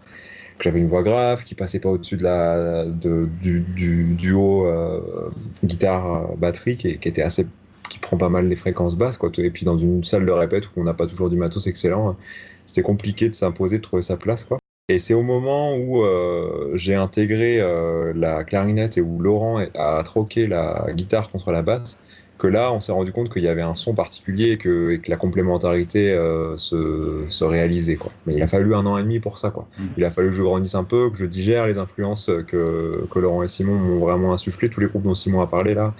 j'avais 0.62 0.80
une 0.80 0.88
voix 0.88 1.02
grave 1.02 1.44
qui 1.44 1.54
passait 1.54 1.80
pas 1.80 1.88
au-dessus 1.88 2.16
de 2.18 2.24
la 2.24 2.84
du, 2.84 3.60
du 3.60 4.14
duo 4.14 4.66
euh, 4.66 5.30
guitare 5.64 6.36
batterie 6.36 6.76
qui, 6.76 6.98
qui, 6.98 7.08
était 7.08 7.22
assez 7.22 7.46
qui 7.90 7.98
prend 7.98 8.16
pas 8.16 8.30
mal 8.30 8.48
les 8.48 8.56
fréquences 8.56 8.96
basses 8.96 9.18
quoi 9.18 9.30
et 9.36 9.50
puis 9.50 9.66
dans 9.66 9.76
une 9.76 10.02
salle 10.02 10.24
de 10.24 10.32
répète 10.32 10.64
où 10.68 10.80
on 10.80 10.84
n'a 10.84 10.94
pas 10.94 11.06
toujours 11.06 11.28
du 11.28 11.36
matos 11.36 11.66
excellent 11.66 12.16
c'était 12.64 12.82
compliqué 12.82 13.28
de 13.28 13.34
s'imposer 13.34 13.76
de 13.76 13.82
trouver 13.82 14.02
sa 14.02 14.16
place 14.16 14.44
quoi 14.44 14.58
et 14.90 14.98
c'est 14.98 15.14
au 15.14 15.22
moment 15.22 15.76
où 15.76 16.02
euh, 16.02 16.72
j'ai 16.74 16.96
intégré 16.96 17.60
euh, 17.60 18.12
la 18.14 18.42
clarinette 18.42 18.98
et 18.98 19.00
où 19.00 19.20
Laurent 19.20 19.64
a 19.76 20.02
troqué 20.02 20.48
la 20.48 20.86
guitare 20.94 21.30
contre 21.30 21.52
la 21.52 21.62
basse 21.62 22.00
que 22.38 22.48
là, 22.48 22.72
on 22.72 22.80
s'est 22.80 22.90
rendu 22.90 23.12
compte 23.12 23.30
qu'il 23.30 23.42
y 23.42 23.48
avait 23.48 23.62
un 23.62 23.74
son 23.74 23.94
particulier 23.94 24.52
et 24.52 24.56
que, 24.56 24.98
la 25.06 25.16
complémentarité 25.16 26.10
euh, 26.10 26.56
se, 26.56 27.24
se, 27.28 27.44
réalisait. 27.44 27.96
Quoi. 27.96 28.10
Mais 28.26 28.34
il 28.34 28.42
a 28.42 28.46
fallu 28.46 28.74
un 28.74 28.86
an 28.86 28.96
et 28.96 29.02
demi 29.02 29.20
pour 29.20 29.36
ça. 29.38 29.50
Quoi. 29.50 29.68
Mmh. 29.78 29.84
Il 29.98 30.04
a 30.04 30.10
fallu 30.10 30.30
que 30.30 30.36
je 30.36 30.42
grandisse 30.42 30.74
un 30.74 30.84
peu, 30.84 31.10
que 31.10 31.18
je 31.18 31.26
digère 31.26 31.66
les 31.66 31.76
influences 31.76 32.30
que, 32.48 33.06
que 33.10 33.18
Laurent 33.18 33.42
et 33.42 33.48
Simon 33.48 33.74
m'ont 33.74 34.00
vraiment 34.00 34.32
insufflé, 34.32 34.70
tous 34.70 34.80
les 34.80 34.86
groupes 34.86 35.02
dont 35.02 35.14
Simon 35.14 35.42
a 35.42 35.46
parlé 35.46 35.74
là. 35.74 35.94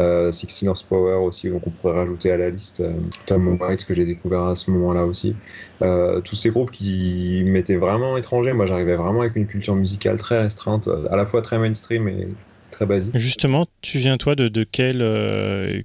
Euh, 0.00 0.30
Sixteen 0.30 0.72
Power 0.88 1.14
aussi, 1.14 1.50
donc 1.50 1.66
on 1.66 1.70
pourrait 1.70 1.94
rajouter 1.94 2.30
à 2.30 2.36
la 2.36 2.50
liste 2.50 2.80
euh, 2.80 2.92
Tom 3.26 3.58
White 3.60 3.84
que 3.84 3.94
j'ai 3.94 4.04
découvert 4.04 4.42
à 4.42 4.54
ce 4.54 4.70
moment-là 4.70 5.04
aussi. 5.04 5.34
Euh, 5.82 6.20
tous 6.20 6.36
ces 6.36 6.50
groupes 6.50 6.70
qui 6.70 7.42
m'étaient 7.46 7.76
vraiment 7.76 8.16
étrangers. 8.16 8.52
Moi, 8.52 8.66
j'arrivais 8.66 8.96
vraiment 8.96 9.22
avec 9.22 9.34
une 9.34 9.46
culture 9.46 9.74
musicale 9.74 10.16
très 10.18 10.40
restreinte, 10.40 10.88
à 11.10 11.16
la 11.16 11.26
fois 11.26 11.42
très 11.42 11.58
mainstream 11.58 12.06
et 12.08 12.28
très 12.70 12.86
basique. 12.86 13.16
Justement, 13.16 13.66
tu 13.80 13.98
viens 13.98 14.16
toi 14.18 14.36
de, 14.36 14.48
de 14.48 14.64
quel 14.64 14.98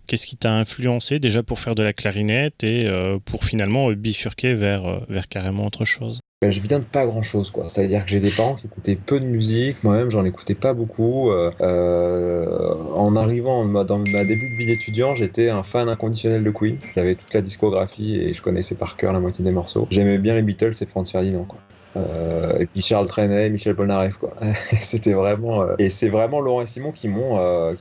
qu'est-ce 0.05 0.27
qui 0.27 0.37
t'a 0.37 0.53
influencé 0.53 1.19
déjà 1.19 1.41
pour 1.41 1.59
faire 1.59 1.73
de 1.73 1.81
la 1.83 1.93
clarinette 1.93 2.63
et 2.63 2.87
pour 3.25 3.45
finalement 3.45 3.91
bifurquer 3.91 4.53
vers 4.53 5.01
vers 5.09 5.27
carrément 5.27 5.65
autre 5.65 5.85
chose? 5.85 6.19
Ben, 6.43 6.51
je 6.51 6.59
viens 6.59 6.79
de 6.79 6.83
pas 6.83 7.05
grand 7.05 7.21
chose, 7.21 7.51
quoi. 7.51 7.69
C'est-à-dire 7.69 8.03
que 8.03 8.11
j'ai 8.11 8.19
des 8.19 8.29
parents 8.29 8.55
qui 8.55 8.67
écoutaient 8.67 8.97
peu 8.97 9.17
de 9.17 9.25
musique, 9.25 9.81
moi-même 9.81 10.11
j'en 10.11 10.25
écoutais 10.25 10.55
pas 10.55 10.73
beaucoup. 10.73 11.31
Euh, 11.31 11.49
euh 11.61 12.73
en 12.95 13.15
arrivant 13.15 13.65
dans 13.85 13.99
ma 14.11 14.25
début 14.25 14.49
de 14.49 14.55
vie 14.57 14.65
d'étudiant, 14.65 15.15
j'étais 15.15 15.49
un 15.49 15.63
fan 15.63 15.87
inconditionnel 15.87 16.43
de 16.43 16.51
Queen. 16.51 16.79
J'avais 16.97 17.15
toute 17.15 17.33
la 17.33 17.41
discographie 17.41 18.17
et 18.17 18.33
je 18.33 18.41
connaissais 18.41 18.75
par 18.75 18.97
cœur 18.97 19.13
la 19.13 19.21
moitié 19.21 19.45
des 19.45 19.51
morceaux. 19.51 19.87
J'aimais 19.89 20.17
bien 20.17 20.35
les 20.35 20.41
Beatles 20.41 20.73
et 20.81 20.85
Franz 20.85 21.09
Ferdinand. 21.09 21.47
Euh, 21.95 22.57
et 22.59 22.65
puis 22.65 22.81
Charles 22.81 23.07
Trenet, 23.07 23.49
Michel 23.49 23.75
Polnareff, 23.75 24.17
quoi. 24.17 24.35
C'était 24.81 25.13
vraiment 25.13 25.61
euh, 25.61 25.75
et 25.77 25.89
c'est 25.89 26.09
vraiment 26.09 26.41
Laurent 26.41 26.61
et 26.61 26.65
Simon 26.65 26.91
qui 26.91 27.07
m'ont 27.07 27.39
euh, 27.39 27.73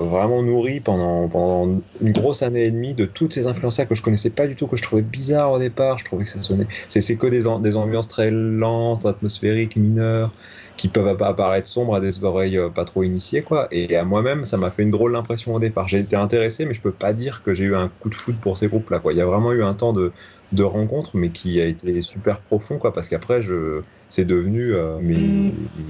vraiment 0.00 0.42
nourri 0.42 0.80
pendant 0.80 1.28
pendant 1.28 1.80
une 2.00 2.12
grosse 2.12 2.42
année 2.42 2.64
et 2.64 2.70
demie 2.70 2.94
de 2.94 3.04
toutes 3.04 3.32
ces 3.32 3.46
influences 3.46 3.76
que 3.76 3.94
je 3.94 4.02
connaissais 4.02 4.30
pas 4.30 4.46
du 4.46 4.56
tout, 4.56 4.66
que 4.66 4.76
je 4.76 4.82
trouvais 4.82 5.02
bizarre 5.02 5.52
au 5.52 5.58
départ. 5.58 5.98
Je 5.98 6.04
trouvais 6.04 6.24
que 6.24 6.30
ça 6.30 6.42
sonnait. 6.42 6.66
C'est 6.88 7.16
que 7.16 7.26
des 7.26 7.44
des 7.62 7.76
ambiances 7.76 8.08
très 8.08 8.30
lentes, 8.30 9.06
atmosphériques, 9.06 9.76
mineures 9.76 10.32
qui 10.76 10.88
peuvent 10.88 11.06
apparaître 11.22 11.68
sombres 11.68 11.94
à 11.94 12.00
des 12.00 12.22
oreilles 12.22 12.60
pas 12.74 12.84
trop 12.84 13.02
initiées 13.02 13.40
quoi 13.42 13.66
et 13.70 13.96
à 13.96 14.04
moi-même 14.04 14.44
ça 14.44 14.58
m'a 14.58 14.70
fait 14.70 14.82
une 14.82 14.90
drôle 14.90 15.14
d'impression 15.14 15.54
au 15.54 15.58
départ 15.58 15.88
j'ai 15.88 16.00
été 16.00 16.16
intéressé 16.16 16.66
mais 16.66 16.74
je 16.74 16.82
peux 16.82 16.92
pas 16.92 17.14
dire 17.14 17.42
que 17.42 17.54
j'ai 17.54 17.64
eu 17.64 17.74
un 17.74 17.88
coup 17.88 18.10
de 18.10 18.14
foot 18.14 18.38
pour 18.38 18.58
ces 18.58 18.68
groupes 18.68 18.90
là 18.90 18.98
quoi 18.98 19.14
il 19.14 19.16
y 19.16 19.22
a 19.22 19.24
vraiment 19.24 19.54
eu 19.54 19.62
un 19.62 19.72
temps 19.72 19.94
de 19.94 20.12
de 20.52 20.62
rencontres, 20.62 21.16
mais 21.16 21.30
qui 21.30 21.60
a 21.60 21.66
été 21.66 22.02
super 22.02 22.38
profond, 22.38 22.78
quoi, 22.78 22.92
parce 22.92 23.08
qu'après, 23.08 23.42
je, 23.42 23.82
c'est 24.08 24.24
devenu 24.24 24.72
euh, 24.72 24.98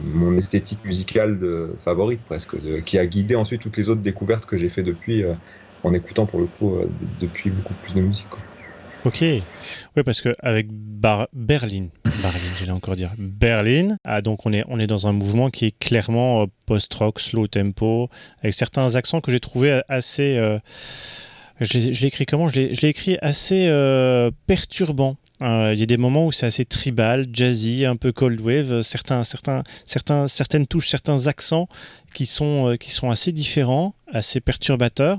mon 0.04 0.36
esthétique 0.36 0.84
musicale 0.84 1.38
de, 1.38 1.74
favorite 1.78 2.20
presque, 2.24 2.56
qui 2.84 2.98
a 2.98 3.06
guidé 3.06 3.34
ensuite 3.34 3.60
toutes 3.60 3.76
les 3.76 3.88
autres 3.88 4.00
découvertes 4.00 4.46
que 4.46 4.56
j'ai 4.56 4.70
fait 4.70 4.82
depuis, 4.82 5.22
euh, 5.22 5.34
en 5.84 5.92
écoutant 5.92 6.26
pour 6.26 6.40
le 6.40 6.46
coup 6.46 6.76
euh, 6.76 6.88
depuis 7.20 7.50
beaucoup 7.50 7.74
plus 7.74 7.94
de 7.94 8.00
musique. 8.00 8.28
Quoi. 8.30 8.40
Ok, 9.04 9.20
oui, 9.20 10.02
parce 10.04 10.20
que 10.20 10.34
avec 10.40 10.66
Bar 10.70 11.28
Berlin, 11.32 11.88
Berlin, 12.22 12.40
j'allais 12.58 12.72
encore 12.72 12.96
dire 12.96 13.12
Berlin, 13.18 13.96
ah, 14.02 14.20
donc 14.20 14.46
on 14.46 14.52
est 14.52 14.64
on 14.66 14.80
est 14.80 14.88
dans 14.88 15.06
un 15.06 15.12
mouvement 15.12 15.48
qui 15.48 15.66
est 15.66 15.78
clairement 15.78 16.46
post-rock, 16.64 17.20
slow 17.20 17.46
tempo, 17.46 18.08
avec 18.40 18.54
certains 18.54 18.96
accents 18.96 19.20
que 19.20 19.30
j'ai 19.30 19.38
trouvé 19.38 19.80
assez 19.88 20.58
je 21.60 21.78
l'ai 21.78 22.06
écrit 22.06 22.26
comment? 22.26 22.48
Je 22.48 22.60
l'ai 22.60 22.88
écrit 22.88 23.16
assez 23.22 23.66
euh, 23.68 24.30
perturbant. 24.46 25.16
Euh, 25.42 25.72
il 25.74 25.80
y 25.80 25.82
a 25.82 25.86
des 25.86 25.96
moments 25.96 26.26
où 26.26 26.32
c'est 26.32 26.46
assez 26.46 26.64
tribal, 26.64 27.26
jazzy, 27.32 27.84
un 27.84 27.96
peu 27.96 28.12
cold 28.12 28.40
wave, 28.40 28.82
certaines 28.82 29.24
touches, 30.66 30.88
certains 30.88 31.26
accents 31.26 31.68
qui 32.14 32.26
sont, 32.26 32.68
euh, 32.68 33.10
assez 33.10 33.32
différents, 33.32 33.94
assez 34.12 34.40
perturbateurs. 34.40 35.18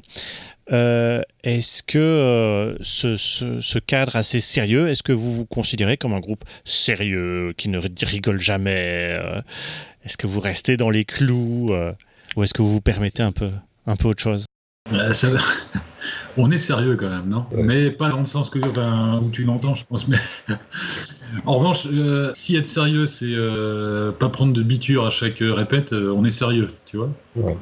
est-ce 0.70 1.84
que 1.84 2.77
ce, 2.82 3.79
cadre 3.79 4.15
assez 4.15 4.39
sérieux, 4.39 4.89
est-ce 4.89 5.03
que 5.03 5.13
vous 5.13 5.34
vous 5.34 5.46
considérez 5.46 5.98
comme 5.98 6.13
un 6.13 6.20
groupe 6.20 6.44
sérieux, 6.65 7.53
qui 7.58 7.70
ne 7.70 7.79
rigole 8.06 8.39
jamais 8.39 9.20
Est-ce 10.03 10.17
que 10.17 10.27
vous 10.27 10.39
restez 10.39 10.77
dans 10.77 10.91
les 10.91 11.06
clous 11.06 11.70
Ou 12.36 12.44
est-ce 12.44 12.53
que 12.53 12.62
vous 12.62 12.74
vous 12.74 12.82
permettez 12.82 13.24
un 13.24 13.32
peu, 13.32 13.50
un 13.88 13.96
peu 13.96 14.08
autre 14.08 14.22
chose? 14.22 14.46
Ça, 15.13 15.29
on 16.38 16.52
est 16.52 16.58
sérieux 16.58 16.96
quand 16.96 17.10
même, 17.10 17.28
non? 17.28 17.46
Mais 17.52 17.92
pas 17.92 18.10
dans 18.10 18.20
le 18.20 18.26
sens 18.26 18.50
que, 18.50 18.60
où 18.60 19.30
tu 19.32 19.44
l'entends, 19.44 19.76
je 19.76 19.86
pense. 19.86 20.08
Mais 20.08 20.18
en 21.46 21.58
revanche, 21.58 21.88
euh, 21.92 22.32
si 22.34 22.56
être 22.56 22.68
sérieux, 22.68 23.08
c'est 23.08 23.26
euh, 23.30 24.12
pas 24.12 24.30
prendre 24.30 24.54
de 24.54 24.62
biture 24.62 25.06
à 25.06 25.10
chaque 25.10 25.40
répète, 25.40 25.94
euh, 25.94 26.14
on 26.16 26.26
est 26.26 26.32
sérieux, 26.32 26.70
tu 26.86 26.98
vois? 26.98 27.10
Ouais. 27.36 27.56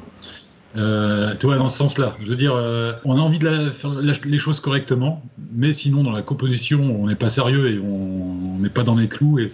tu 0.74 1.46
vois, 1.46 1.56
dans 1.56 1.68
ce 1.68 1.78
sens-là. 1.78 2.16
Je 2.22 2.28
veux 2.28 2.36
dire, 2.36 2.54
on 3.04 3.16
a 3.16 3.20
envie 3.20 3.38
de 3.38 3.70
faire 3.70 3.94
les 3.94 4.38
choses 4.38 4.60
correctement, 4.60 5.22
mais 5.52 5.72
sinon, 5.72 6.02
dans 6.02 6.12
la 6.12 6.22
composition, 6.22 6.80
on 6.82 7.06
n'est 7.06 7.16
pas 7.16 7.30
sérieux 7.30 7.70
et 7.72 7.78
on 7.78 8.58
n'est 8.58 8.70
pas 8.70 8.82
dans 8.82 8.96
les 8.96 9.08
clous. 9.08 9.38
Et 9.38 9.52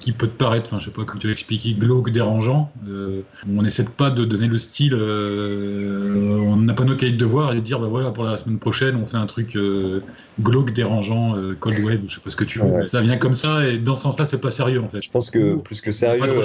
qui 0.00 0.12
peut 0.12 0.26
te 0.26 0.36
paraître, 0.36 0.66
enfin, 0.66 0.78
je 0.78 0.86
sais 0.86 0.90
pas 0.90 1.04
comment 1.04 1.20
tu 1.20 1.28
l'expliques, 1.28 1.78
glauque, 1.78 2.10
dérangeant. 2.10 2.70
Euh, 2.88 3.22
on 3.48 3.62
n'essaie 3.62 3.84
pas 3.84 4.10
de 4.10 4.24
donner 4.24 4.46
le 4.46 4.58
style. 4.58 4.94
Euh, 4.94 6.38
on 6.40 6.56
n'a 6.56 6.74
pas 6.74 6.84
nos 6.84 6.96
cahiers 6.96 7.12
de 7.12 7.18
devoirs 7.18 7.52
et 7.52 7.56
de 7.56 7.60
dire, 7.60 7.80
bah 7.80 7.88
voilà, 7.88 8.10
pour 8.10 8.24
la 8.24 8.36
semaine 8.36 8.58
prochaine, 8.58 8.96
on 8.96 9.06
fait 9.06 9.16
un 9.16 9.26
truc 9.26 9.56
euh, 9.56 10.02
glauque, 10.40 10.72
dérangeant, 10.72 11.34
cold 11.60 11.78
web, 11.84 12.02
je 12.06 12.14
sais 12.16 12.20
pas 12.20 12.30
ce 12.30 12.36
que 12.36 12.44
tu 12.44 12.58
veux. 12.58 12.84
Ça 12.84 13.00
vient 13.00 13.16
comme 13.16 13.34
ça 13.34 13.66
et 13.66 13.78
dans 13.78 13.96
ce 13.96 14.02
sens-là, 14.02 14.24
c'est 14.24 14.40
pas 14.40 14.50
sérieux 14.50 14.82
en 14.82 14.88
fait. 14.88 15.02
Je 15.02 15.10
pense 15.10 15.30
que 15.30 15.56
plus 15.56 15.80
que 15.80 15.92
sérieux, 15.92 16.42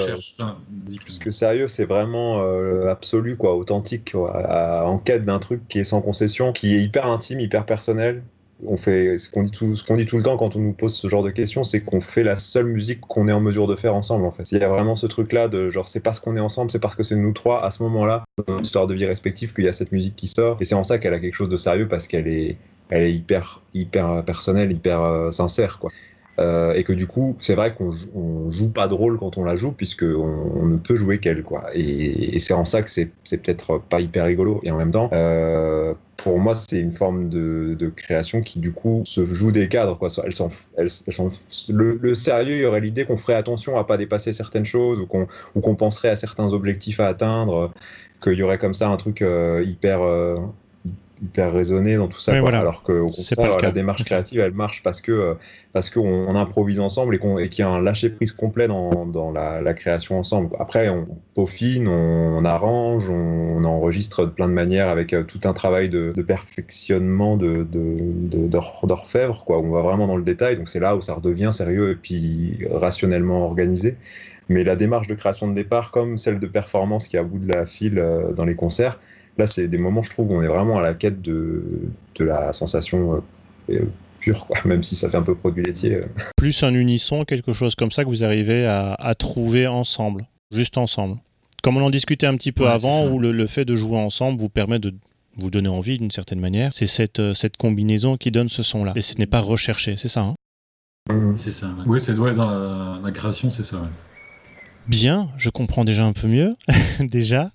plus 1.05 1.19
que 1.19 1.31
sérieux, 1.31 1.67
c'est 1.67 1.85
vraiment 1.85 2.41
absolu, 2.87 3.37
quoi, 3.37 3.55
authentique, 3.55 4.13
en 4.15 4.97
quête 4.99 5.25
d'un 5.25 5.39
truc 5.39 5.67
qui 5.67 5.79
est 5.79 5.83
sans 5.83 6.01
concession, 6.01 6.53
qui 6.53 6.75
est 6.75 6.81
hyper 6.81 7.05
intime, 7.05 7.39
hyper 7.39 7.65
personnel 7.65 8.23
on 8.65 8.77
fait 8.77 9.17
ce 9.17 9.29
qu'on 9.29 9.43
dit 9.43 9.51
tout 9.51 9.75
ce 9.75 9.83
qu'on 9.83 9.95
dit 9.95 10.05
tout 10.05 10.17
le 10.17 10.23
temps 10.23 10.37
quand 10.37 10.55
on 10.55 10.59
nous 10.59 10.73
pose 10.73 10.93
ce 10.93 11.07
genre 11.07 11.23
de 11.23 11.29
questions 11.29 11.63
c'est 11.63 11.81
qu'on 11.81 12.01
fait 12.01 12.23
la 12.23 12.37
seule 12.37 12.65
musique 12.65 13.01
qu'on 13.01 13.27
est 13.27 13.31
en 13.31 13.39
mesure 13.39 13.67
de 13.67 13.75
faire 13.75 13.95
ensemble 13.95 14.25
en 14.25 14.31
fait 14.31 14.51
il 14.51 14.59
y 14.59 14.63
a 14.63 14.69
vraiment 14.69 14.95
ce 14.95 15.07
truc 15.07 15.31
là 15.33 15.47
de 15.47 15.69
genre 15.69 15.87
c'est 15.87 16.01
parce 16.01 16.19
qu'on 16.19 16.35
est 16.35 16.41
ensemble 16.41 16.71
c'est 16.71 16.79
parce 16.79 16.95
que 16.95 17.03
c'est 17.03 17.15
nous 17.15 17.33
trois 17.33 17.63
à 17.63 17.71
ce 17.71 17.81
moment 17.83 18.05
là 18.05 18.25
dans 18.37 18.53
notre 18.53 18.65
histoire 18.65 18.87
de 18.87 18.93
vie 18.93 19.05
respective 19.05 19.53
qu'il 19.53 19.65
y 19.65 19.69
a 19.69 19.73
cette 19.73 19.91
musique 19.91 20.15
qui 20.15 20.27
sort 20.27 20.57
et 20.59 20.65
c'est 20.65 20.75
en 20.75 20.83
ça 20.83 20.97
qu'elle 20.97 21.13
a 21.13 21.19
quelque 21.19 21.35
chose 21.35 21.49
de 21.49 21.57
sérieux 21.57 21.87
parce 21.87 22.07
qu'elle 22.07 22.27
est 22.27 22.57
hyper 22.91 23.61
hyper 23.73 24.23
personnelle 24.25 24.71
hyper 24.71 25.01
euh, 25.01 25.31
sincère 25.31 25.79
quoi 25.79 25.91
euh, 26.39 26.73
et 26.73 26.83
que 26.83 26.93
du 26.93 27.05
coup, 27.05 27.35
c'est 27.39 27.55
vrai 27.55 27.75
qu'on 27.75 27.91
joue 28.49 28.69
pas 28.69 28.87
de 28.87 28.93
rôle 28.93 29.19
quand 29.19 29.37
on 29.37 29.43
la 29.43 29.57
joue, 29.57 29.73
puisque 29.73 30.03
on, 30.03 30.65
ne 30.65 30.77
peut 30.77 30.95
jouer 30.95 31.19
qu'elle. 31.19 31.43
Et, 31.73 32.39
c'est 32.39 32.53
en 32.53 32.63
ça 32.63 32.81
que 32.81 32.89
c'est 32.89 33.11
peut-être 33.29 33.79
pas 33.89 33.99
hyper 33.99 34.25
rigolo. 34.25 34.61
Et 34.63 34.71
en 34.71 34.77
même 34.77 34.91
temps, 34.91 35.09
euh, 35.11 35.93
pour 36.23 36.37
moi, 36.39 36.53
c'est 36.53 36.79
une 36.79 36.91
forme 36.91 37.29
de, 37.29 37.91
création 37.95 38.41
qui, 38.41 38.59
du 38.59 38.71
coup, 38.71 39.03
se 39.05 39.23
joue 39.25 39.51
des 39.51 39.67
cadres, 39.67 39.97
le, 41.69 42.13
sérieux, 42.13 42.55
il 42.55 42.61
y 42.61 42.65
aurait 42.65 42.81
l'idée 42.81 43.05
qu'on 43.05 43.17
ferait 43.17 43.35
attention 43.35 43.77
à 43.77 43.83
pas 43.83 43.97
dépasser 43.97 44.33
certaines 44.33 44.65
choses, 44.65 44.99
ou 44.99 45.05
qu'on 45.61 45.75
penserait 45.75 46.09
à 46.09 46.15
certains 46.15 46.53
objectifs 46.53 46.99
à 46.99 47.07
atteindre, 47.07 47.71
qu'il 48.21 48.33
y 48.33 48.43
aurait 48.43 48.57
comme 48.57 48.73
ça 48.73 48.89
un 48.89 48.97
truc 48.97 49.21
euh, 49.21 49.63
hyper 49.65 50.01
hyper 51.21 51.51
raisonné 51.51 51.95
dans 51.97 52.07
tout 52.07 52.19
ça. 52.19 52.33
Alors 52.33 52.83
que 52.83 52.93
au 52.93 53.09
contraire, 53.09 53.57
la 53.61 53.71
démarche 53.71 54.03
créative, 54.03 54.39
elle 54.39 54.53
marche 54.53 54.83
parce 54.83 55.01
que 55.01 55.11
euh, 55.11 55.33
parce 55.73 55.89
qu'on 55.89 56.01
on 56.01 56.35
improvise 56.35 56.79
ensemble 56.79 57.15
et 57.15 57.49
qu'il 57.49 57.63
y 57.63 57.67
a 57.67 57.69
un 57.69 57.81
lâcher 57.81 58.09
prise 58.09 58.31
complet 58.31 58.67
dans, 58.67 59.05
dans 59.05 59.31
la, 59.31 59.73
création 59.73 60.17
ensemble. 60.17 60.55
Après, 60.59 60.89
on 60.89 61.07
peaufine, 61.35 61.87
on, 61.87 62.43
arrange, 62.43 63.07
on, 63.09 63.63
enregistre 63.63 64.25
de 64.25 64.31
plein 64.31 64.47
de 64.47 64.53
manières 64.53 64.87
avec 64.87 65.13
euh, 65.13 65.23
tout 65.23 65.41
un 65.43 65.53
travail 65.53 65.89
de, 65.89 66.11
perfectionnement 66.23 67.37
de, 67.37 67.67
d'orfèvre. 68.83 69.43
Quoi. 69.43 69.59
On 69.59 69.69
va 69.69 69.81
vraiment 69.81 70.07
dans 70.07 70.17
le 70.17 70.23
détail, 70.23 70.57
donc 70.57 70.69
c'est 70.69 70.79
là 70.79 70.95
où 70.95 71.01
ça 71.01 71.13
redevient 71.13 71.51
sérieux 71.53 71.91
et 71.91 71.95
puis 71.95 72.59
rationnellement 72.71 73.45
organisé. 73.45 73.95
Mais 74.49 74.63
la 74.63 74.75
démarche 74.75 75.07
de 75.07 75.13
création 75.13 75.47
de 75.47 75.53
départ, 75.53 75.91
comme 75.91 76.17
celle 76.17 76.39
de 76.39 76.47
performance 76.47 77.07
qui 77.07 77.15
est 77.15 77.19
à 77.19 77.23
bout 77.23 77.37
de 77.37 77.47
la 77.47 77.67
file 77.67 77.99
euh, 77.99 78.33
dans 78.33 78.45
les 78.45 78.55
concerts, 78.55 78.99
Là, 79.39 79.47
c'est 79.47 79.69
des 79.69 79.77
moments, 79.77 80.01
je 80.01 80.09
trouve, 80.09 80.31
où 80.31 80.33
on 80.35 80.41
est 80.41 80.47
vraiment 80.47 80.79
à 80.79 80.81
la 80.81 80.93
quête 80.93 81.21
de, 81.21 81.63
de 82.15 82.25
la 82.25 82.51
sensation 82.51 83.13
euh, 83.15 83.73
euh, 83.73 83.85
pure, 84.19 84.45
quoi, 84.45 84.57
même 84.65 84.83
si 84.83 84.97
ça 84.97 85.09
fait 85.09 85.15
un 85.15 85.21
peu 85.23 85.33
produit 85.33 85.63
laitier. 85.63 85.95
Euh. 85.95 86.01
Plus 86.35 86.61
un 86.63 86.73
unisson, 86.73 87.23
quelque 87.23 87.53
chose 87.53 87.73
comme 87.75 87.89
ça 87.91 88.03
que 88.03 88.09
vous 88.09 88.25
arrivez 88.25 88.65
à, 88.65 88.93
à 88.95 89.15
trouver 89.15 89.65
ensemble, 89.65 90.27
juste 90.51 90.77
ensemble. 90.77 91.15
Comme 91.63 91.77
on 91.77 91.85
en 91.85 91.89
discutait 91.89 92.27
un 92.27 92.35
petit 92.35 92.51
peu 92.51 92.67
avant, 92.67 93.07
où 93.07 93.17
le, 93.17 93.31
le, 93.31 93.47
fait 93.47 93.63
de 93.63 93.75
jouer 93.75 93.97
ensemble 93.97 94.39
vous 94.41 94.49
permet 94.49 94.77
de 94.79 94.93
vous 95.37 95.49
donner 95.49 95.69
envie 95.69 95.97
d'une 95.97 96.11
certaine 96.11 96.41
manière, 96.41 96.73
c'est 96.73 96.85
cette, 96.85 97.33
cette 97.33 97.55
combinaison 97.55 98.17
qui 98.17 98.31
donne 98.31 98.49
ce 98.49 98.61
son-là. 98.61 98.91
Et 98.97 99.01
ce 99.01 99.17
n'est 99.17 99.25
pas 99.25 99.39
recherché, 99.39 99.95
c'est 99.97 100.09
ça 100.09 100.21
hein? 100.21 100.35
Mhm. 101.09 101.37
C'est 101.37 101.53
ça. 101.53 101.67
ouais. 101.67 101.83
Oui, 101.87 102.01
c'est 102.03 102.13
ouais, 102.13 102.33
dans 102.35 102.49
la, 102.49 102.99
la 103.01 103.11
création, 103.11 103.51
c'est 103.51 103.63
ça. 103.63 103.77
ouais. 103.77 103.87
Bien, 104.87 105.29
je 105.37 105.49
comprends 105.49 105.85
déjà 105.85 106.03
un 106.03 106.13
peu 106.13 106.27
mieux, 106.27 106.55
déjà. 106.99 107.51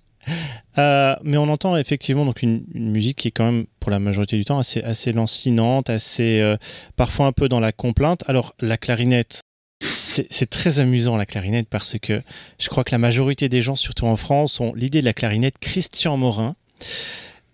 Euh, 0.79 1.15
mais 1.23 1.37
on 1.37 1.49
entend 1.49 1.77
effectivement 1.77 2.25
donc 2.25 2.43
une, 2.43 2.65
musique 2.75 3.19
qui 3.19 3.29
est 3.29 3.31
quand 3.31 3.45
même 3.45 3.67
pour 3.81 3.91
la 3.91 3.99
majorité 3.99 4.37
du 4.37 4.45
temps 4.45 4.59
assez, 4.59 4.83
assez 4.83 5.13
lancinante, 5.13 5.89
assez 5.91 6.41
euh, 6.41 6.57
parfois 6.97 7.27
un 7.27 7.33
peu 7.33 7.49
dans 7.49 7.61
la 7.61 7.73
complainte. 7.73 8.25
Alors 8.27 8.55
la 8.61 8.77
clarinette, 8.77 9.41
c'est 9.89 10.51
très 10.51 10.81
amusant 10.81 11.17
la 11.17 11.27
clarinette 11.27 11.69
parce 11.69 11.99
que 11.99 12.23
je 12.59 12.69
crois 12.69 12.85
que 12.85 12.93
la 12.93 12.99
majorité 12.99 13.49
des 13.49 13.61
gens, 13.61 13.77
surtout 13.77 14.07
en 14.07 14.17
France, 14.17 14.61
ont 14.61 14.73
l'idée 14.75 15.01
de 15.01 15.05
la 15.05 15.13
clarinette. 15.13 15.59
Christian 15.61 16.17
Morin 16.17 16.55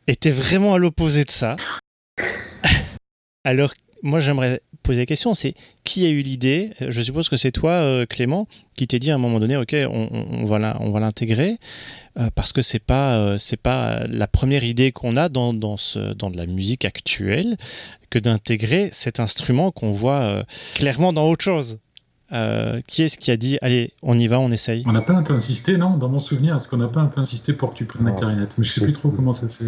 était 0.07 0.31
vraiment 0.31 0.75
à 0.75 0.79
l'opposé 0.79 1.25
de 1.25 1.31
ça. 1.31 1.57
Alors 3.45 3.73
moi 4.03 4.21
j'aimerais 4.21 4.61
poser 4.91 5.01
la 5.03 5.07
question, 5.07 5.35
c'est 5.35 5.55
qui 5.85 6.05
a 6.05 6.09
eu 6.09 6.21
l'idée 6.23 6.71
Je 6.81 7.01
suppose 7.01 7.29
que 7.29 7.37
c'est 7.37 7.53
toi, 7.53 7.71
euh, 7.73 8.07
Clément, 8.07 8.47
qui 8.77 8.87
t'es 8.87 8.99
dit 8.99 9.11
à 9.11 9.15
un 9.15 9.19
moment 9.19 9.39
donné, 9.41 9.57
ok, 9.57 9.75
on, 9.89 10.09
on- 10.13 10.43
on 10.43 10.91
va 10.91 11.01
l'intégrer 11.01 11.59
euh, 12.19 12.29
parce 12.35 12.53
que 12.53 12.61
c'est 12.63 12.83
pas 12.83 13.17
euh, 13.19 13.39
c'est 13.39 13.57
pas 13.61 14.05
la 14.09 14.27
première 14.27 14.65
idée 14.65 14.91
qu'on 14.91 15.17
a 15.17 15.29
dans 15.29 15.55
dans, 15.55 15.77
ce, 15.77 16.13
dans 16.15 16.31
de 16.31 16.37
la 16.37 16.47
musique 16.47 16.85
actuelle 16.85 17.57
que 18.11 18.19
d'intégrer 18.19 18.89
cet 18.93 19.21
instrument 19.21 19.71
qu'on 19.71 19.93
voit 19.93 20.21
euh, 20.23 20.43
clairement 20.75 21.13
dans 21.13 21.29
autre 21.31 21.45
chose. 21.45 21.79
Euh, 22.33 22.81
qui 22.87 23.03
est-ce 23.03 23.19
qui 23.19 23.31
a 23.33 23.37
dit 23.37 23.59
allez 23.61 23.93
on 24.03 24.17
y 24.19 24.27
va 24.29 24.39
on 24.41 24.51
essaye? 24.53 24.83
On 24.87 24.93
n'a 24.93 25.03
pas 25.03 25.15
un 25.15 25.23
peu 25.25 25.35
insisté, 25.35 25.77
non? 25.77 25.97
Dans 25.97 26.09
mon 26.09 26.21
souvenir, 26.21 26.57
est-ce 26.57 26.69
qu'on 26.69 26.77
n'a 26.79 26.89
pas 26.89 27.01
un 27.01 27.07
peu 27.07 27.21
insisté 27.21 27.53
pour 27.53 27.73
que 27.73 27.79
tu 27.79 27.85
prennes 27.85 28.07
la 28.07 28.13
clarinette? 28.13 28.55
Mais 28.59 28.65
je 28.65 28.73
sais 28.73 28.81
plus 28.83 28.93
trop 28.93 29.11
comment 29.11 29.33
ça 29.33 29.49
s'est. 29.49 29.65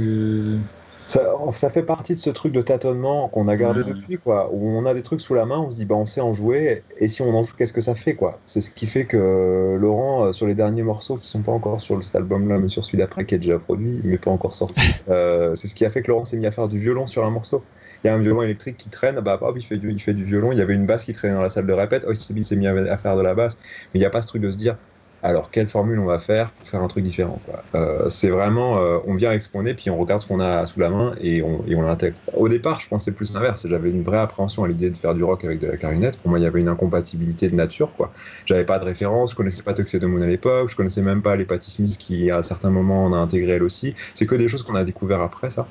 Ça, 1.04 1.32
ça 1.54 1.68
fait 1.68 1.82
partie 1.82 2.14
de 2.14 2.18
ce 2.18 2.30
truc 2.30 2.52
de 2.52 2.62
tâtonnement 2.62 3.28
qu'on 3.28 3.48
a 3.48 3.56
gardé 3.56 3.82
depuis, 3.82 4.18
quoi, 4.18 4.48
où 4.52 4.68
on 4.68 4.86
a 4.86 4.94
des 4.94 5.02
trucs 5.02 5.20
sous 5.20 5.34
la 5.34 5.44
main, 5.46 5.58
on 5.58 5.70
se 5.70 5.76
dit, 5.76 5.84
bah, 5.84 5.96
on 5.96 6.06
sait 6.06 6.20
en 6.20 6.32
jouer, 6.32 6.84
et 6.96 7.08
si 7.08 7.22
on 7.22 7.30
en 7.34 7.42
joue, 7.42 7.54
qu'est-ce 7.56 7.72
que 7.72 7.80
ça 7.80 7.94
fait, 7.96 8.14
quoi? 8.14 8.40
C'est 8.46 8.60
ce 8.60 8.70
qui 8.70 8.86
fait 8.86 9.06
que 9.06 9.76
Laurent, 9.80 10.26
euh, 10.26 10.32
sur 10.32 10.46
les 10.46 10.54
derniers 10.54 10.84
morceaux 10.84 11.16
qui 11.16 11.26
sont 11.26 11.42
pas 11.42 11.50
encore 11.52 11.80
sur 11.80 12.02
cet 12.04 12.14
album-là, 12.16 12.58
mais 12.58 12.68
sur 12.68 12.84
celui 12.84 12.98
d'après, 12.98 13.26
qui 13.26 13.34
est 13.34 13.38
déjà 13.38 13.58
produit, 13.58 14.00
mais 14.04 14.16
pas 14.18 14.30
encore 14.30 14.54
sorti, 14.54 14.80
euh, 15.08 15.54
c'est 15.56 15.66
ce 15.66 15.74
qui 15.74 15.84
a 15.84 15.90
fait 15.90 16.02
que 16.02 16.08
Laurent 16.10 16.24
s'est 16.24 16.36
mis 16.36 16.46
à 16.46 16.52
faire 16.52 16.68
du 16.68 16.78
violon 16.78 17.06
sur 17.06 17.24
un 17.24 17.30
morceau. 17.30 17.64
Il 18.04 18.06
y 18.08 18.10
a 18.10 18.14
un 18.14 18.18
violon 18.18 18.42
électrique 18.42 18.76
qui 18.76 18.88
traîne, 18.90 19.18
bah, 19.20 19.38
hop, 19.40 19.56
il 19.56 19.62
fait, 19.64 19.78
du, 19.78 19.90
il 19.92 20.00
fait 20.00 20.14
du 20.14 20.24
violon, 20.24 20.52
il 20.52 20.58
y 20.58 20.62
avait 20.62 20.74
une 20.74 20.86
basse 20.86 21.04
qui 21.04 21.12
traînait 21.12 21.34
dans 21.34 21.42
la 21.42 21.50
salle 21.50 21.66
de 21.66 21.72
répète, 21.72 22.04
oh, 22.06 22.12
il 22.12 22.44
s'est 22.44 22.56
mis- 22.56 22.66
à 22.66 22.98
faire 22.98 23.16
de 23.16 23.22
la 23.22 23.34
basse, 23.34 23.58
mais 23.92 23.98
il 23.98 24.00
n'y 24.00 24.06
a 24.06 24.10
pas 24.10 24.22
ce 24.22 24.28
truc 24.28 24.42
de 24.42 24.50
se 24.50 24.56
dire, 24.56 24.76
alors 25.22 25.50
quelle 25.50 25.68
formule 25.68 25.98
on 25.98 26.04
va 26.06 26.18
faire 26.18 26.52
pour 26.54 26.68
faire 26.68 26.82
un 26.82 26.88
truc 26.88 27.04
différent. 27.04 27.42
Euh, 27.74 28.08
c'est 28.08 28.28
vraiment 28.28 28.78
euh, 28.78 28.98
on 29.06 29.14
vient 29.14 29.32
exposer 29.32 29.74
puis 29.74 29.88
on 29.90 29.96
regarde 29.98 30.20
ce 30.20 30.26
qu'on 30.26 30.40
a 30.40 30.66
sous 30.66 30.80
la 30.80 30.90
main 30.90 31.14
et 31.20 31.42
on, 31.42 31.64
et 31.66 31.74
on 31.76 31.82
l'intègre. 31.82 32.18
Au 32.32 32.48
départ 32.48 32.80
je 32.80 32.88
pensais 32.88 33.14
plus 33.14 33.32
l'inverse, 33.32 33.66
j'avais 33.66 33.90
une 33.90 34.02
vraie 34.02 34.18
appréhension 34.18 34.64
à 34.64 34.68
l'idée 34.68 34.90
de 34.90 34.96
faire 34.96 35.14
du 35.14 35.22
rock 35.24 35.44
avec 35.44 35.58
de 35.60 35.66
la 35.68 35.76
clarinette. 35.76 36.20
Pour 36.20 36.30
moi 36.30 36.38
il 36.38 36.42
y 36.42 36.46
avait 36.46 36.60
une 36.60 36.68
incompatibilité 36.68 37.48
de 37.48 37.54
nature 37.54 37.94
quoi. 37.94 38.12
J'avais 38.46 38.64
pas 38.64 38.78
de 38.78 38.84
référence, 38.84 39.30
je 39.30 39.36
connaissais 39.36 39.62
pas 39.62 39.74
Tuxedo 39.74 40.08
Moon 40.08 40.22
à 40.22 40.26
l'époque, 40.26 40.68
je 40.70 40.76
connaissais 40.76 41.02
même 41.02 41.22
pas 41.22 41.36
les 41.36 41.44
Patti 41.46 41.70
Smith 41.70 41.96
qui 41.98 42.30
à 42.30 42.42
certains 42.42 42.70
moments 42.70 43.04
on 43.06 43.12
a 43.12 43.16
intégré 43.16 43.52
elle 43.52 43.62
aussi. 43.62 43.94
C'est 44.14 44.26
que 44.26 44.34
des 44.34 44.48
choses 44.48 44.62
qu'on 44.64 44.74
a 44.74 44.84
découvert 44.84 45.20
après 45.20 45.50
ça. 45.50 45.70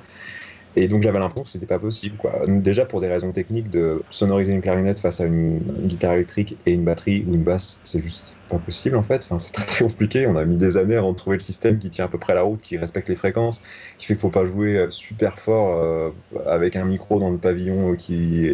Et 0.75 0.88
donc 0.88 1.01
j'avais 1.03 1.19
l'impression 1.19 1.43
que 1.43 1.49
c'était 1.49 1.65
pas 1.65 1.79
possible. 1.79 2.15
Quoi. 2.15 2.45
Déjà 2.47 2.86
pour 2.86 3.01
des 3.01 3.10
raisons 3.10 3.31
techniques 3.34 3.69
de 3.69 4.01
sonoriser 4.10 4.53
une 4.53 4.62
clarinette 4.62 4.99
face 4.99 5.19
à 5.19 5.25
une, 5.25 5.60
guitare 5.60 6.13
électrique 6.13 6.57
et 6.65 6.71
une 6.71 6.86
batterie 6.86 7.25
ou 7.27 7.34
une 7.34 7.43
basse, 7.43 7.81
c'est 7.84 8.01
juste 8.01 8.38
pas 8.47 8.57
possible 8.57 8.95
en 8.95 9.03
fait. 9.03 9.21
Enfin, 9.23 9.38
c'est 9.38 9.51
très, 9.51 9.84
compliqué. 9.84 10.27
On 10.27 10.38
a 10.38 10.45
mis 10.45 10.57
des 10.57 10.77
années 10.77 10.95
avant 10.95 11.12
de 11.12 11.17
trouver 11.17 11.36
le 11.36 11.41
système 11.41 11.77
qui 11.77 11.89
tient 11.89 12.05
à 12.05 12.07
peu 12.07 12.17
près 12.17 12.34
la 12.34 12.43
route, 12.43 12.62
qui 12.62 12.77
respecte 12.77 13.10
les 13.10 13.17
fréquences, 13.17 13.63
qui 13.97 14.05
fait 14.05 14.13
qu'il 14.13 14.21
faut 14.21 14.29
pas 14.29 14.45
jouer 14.45 14.77
euh, 14.77 14.89
super 14.89 15.39
fort 15.39 15.77
euh, 15.77 16.12
avec 16.45 16.77
un 16.77 16.86
micro 16.86 17.19
dans 17.19 17.31
le 17.31 17.38
pavillon 17.38 17.91
euh, 17.91 17.95
qui 17.95 18.49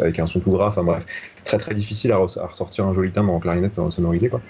avec 0.00 0.18
un 0.18 0.26
son 0.26 0.40
tout 0.40 0.52
gras. 0.52 0.68
Enfin 0.68 0.84
bref, 0.84 1.04
très 1.44 1.58
très 1.58 1.74
difficile 1.74 2.12
à, 2.12 2.16
à 2.16 2.46
ressortir 2.46 2.86
un 2.86 2.94
joli 2.94 3.12
timbre 3.12 3.32
en 3.32 3.40
clarinette 3.40 3.74
sonorisé 3.90 4.30
quoi. 4.30 4.40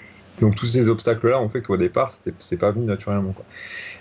Donc 0.41 0.55
tous 0.55 0.65
ces 0.65 0.89
obstacles-là 0.89 1.41
ont 1.41 1.49
fait 1.49 1.61
qu'au 1.61 1.77
départ, 1.77 2.11
c'est 2.39 2.57
pas 2.57 2.71
venu 2.71 2.85
naturellement. 2.85 3.35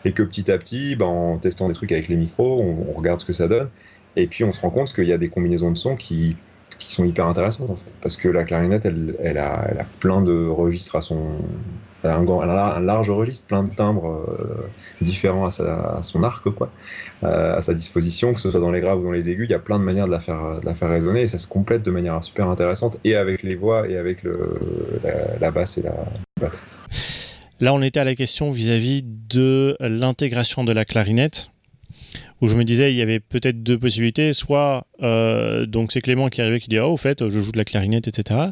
Et 0.05 0.12
que 0.12 0.22
petit 0.22 0.51
à 0.51 0.59
petit, 0.59 0.96
ben, 0.96 1.07
en 1.07 1.38
testant 1.38 1.68
des 1.68 1.74
trucs 1.74 1.92
avec 1.92 2.09
les 2.09 2.16
micros, 2.16 2.61
on 2.61 2.92
regarde 2.92 3.20
ce 3.20 3.27
que 3.27 3.33
ça 3.33 3.48
donne. 3.48 3.70
Et 4.16 4.27
puis 4.27 4.44
on 4.44 4.53
se 4.53 4.61
rend 4.61 4.70
compte 4.70 4.92
qu'il 4.94 5.05
y 5.05 5.12
a 5.12 5.18
des 5.18 5.29
combinaisons 5.29 5.70
de 5.70 5.79
sons 5.79 5.96
qui, 5.96 6.37
qui 6.79 6.93
sont 6.93 7.05
hyper 7.05 7.27
intéressantes 7.27 7.71
en 7.71 7.77
fait. 7.77 7.91
Parce 8.01 8.17
que 8.17 8.29
la 8.29 8.45
clarinette, 8.45 8.85
elle, 8.85 9.14
elle, 9.23 9.38
a, 9.38 9.69
plein 10.01 10.23
de 10.23 10.47
registres 10.47 10.97
à 10.97 11.01
son. 11.01 11.19
Elle 12.05 12.11
a 12.11 12.17
un, 12.17 12.23
grand- 12.23 12.45
elle 12.45 12.51
a 12.51 12.77
un 12.77 12.81
large 12.81 13.11
registre, 13.11 13.47
plein 13.47 13.64
de 13.64 13.75
timbres 13.75 14.07
euh, 14.07 14.71
différents 15.01 15.47
à, 15.47 15.51
sa, 15.51 15.97
à 15.97 16.03
son 16.03 16.23
arc, 16.23 16.49
quoi, 16.51 16.71
euh, 17.25 17.57
à 17.57 17.62
sa 17.62 17.75
disposition, 17.75 18.33
que 18.35 18.41
ce 18.41 18.51
soit 18.53 18.61
dans 18.61 18.71
les 18.71 18.81
graves 18.81 19.01
ou 19.01 19.05
dans 19.05 19.11
les 19.11 19.29
aigus. 19.29 19.49
Il 19.49 19.51
y 19.51 19.55
a 19.55 19.59
plein 19.59 19.81
de 19.81 19.85
manières 19.85 20.07
de 20.07 20.12
la 20.12 20.21
faire, 20.21 20.61
de 20.61 20.64
la 20.67 20.75
faire 20.77 20.91
résonner 20.91 21.23
et 21.23 21.27
ça 21.27 21.38
se 21.38 21.49
complète 21.49 21.83
de 21.83 21.91
manière 21.91 22.23
super 22.23 22.49
intéressante 22.49 22.99
et 23.03 23.17
avec 23.17 23.43
les 23.43 23.57
voix 23.57 23.88
et 23.88 23.97
avec 23.97 24.23
le, 24.23 24.57
la, 25.03 25.38
la 25.41 25.51
basse 25.51 25.79
et 25.79 25.83
la 25.83 25.95
batterie. 26.41 26.62
Là, 27.61 27.75
on 27.75 27.83
était 27.83 27.99
à 27.99 28.05
la 28.05 28.14
question 28.14 28.53
vis-à-vis 28.53 29.03
de 29.03 29.77
l'intégration 29.81 30.62
de 30.62 30.73
la 30.73 30.85
clarinette, 30.85 31.51
où 32.40 32.48
je 32.48 32.57
me 32.57 32.64
disais 32.64 32.92
il 32.92 32.96
y 32.96 33.03
avait 33.03 33.20
peut-être 33.20 33.62
deux 33.62 33.79
possibilités. 33.79 34.33
Soit, 34.33 34.87
euh, 35.03 35.66
donc 35.66 35.92
c'est 35.92 36.01
Clément 36.01 36.29
qui 36.29 36.40
arrivait 36.40 36.61
qui 36.61 36.68
dit 36.68 36.79
ah 36.79 36.88
au 36.88 36.96
fait 36.96 37.29
je 37.29 37.38
joue 37.40 37.53
de 37.53 37.59
la 37.59 37.64
clarinette, 37.64 38.09
etc. 38.09 38.51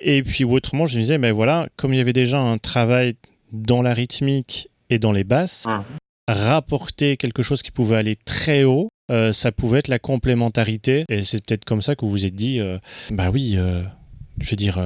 Et 0.00 0.22
puis 0.22 0.44
ou 0.44 0.52
autrement, 0.54 0.86
je 0.86 0.96
me 0.96 1.02
disais 1.02 1.18
ben 1.18 1.32
voilà, 1.32 1.68
comme 1.76 1.92
il 1.92 1.98
y 1.98 2.00
avait 2.00 2.12
déjà 2.12 2.38
un 2.38 2.58
travail 2.58 3.16
dans 3.52 3.82
la 3.82 3.92
rythmique 3.94 4.68
et 4.90 4.98
dans 4.98 5.12
les 5.12 5.24
basses, 5.24 5.66
Mhm. 5.66 5.82
rapporter 6.28 7.16
quelque 7.16 7.42
chose 7.42 7.62
qui 7.62 7.70
pouvait 7.70 7.96
aller 7.96 8.16
très 8.16 8.64
haut. 8.64 8.88
euh, 9.10 9.32
ça 9.32 9.50
pouvait 9.50 9.80
être 9.80 9.88
la 9.88 9.98
complémentarité 9.98 11.04
et 11.08 11.24
c'est 11.24 11.44
peut-être 11.44 11.64
comme 11.64 11.82
ça 11.82 11.96
que 11.96 12.04
vous 12.04 12.10
vous 12.12 12.26
êtes 12.26 12.34
dit 12.36 12.60
euh, 12.60 12.78
bah 13.10 13.30
oui 13.32 13.56
je 14.38 14.50
veux 14.50 14.56
dire 14.56 14.78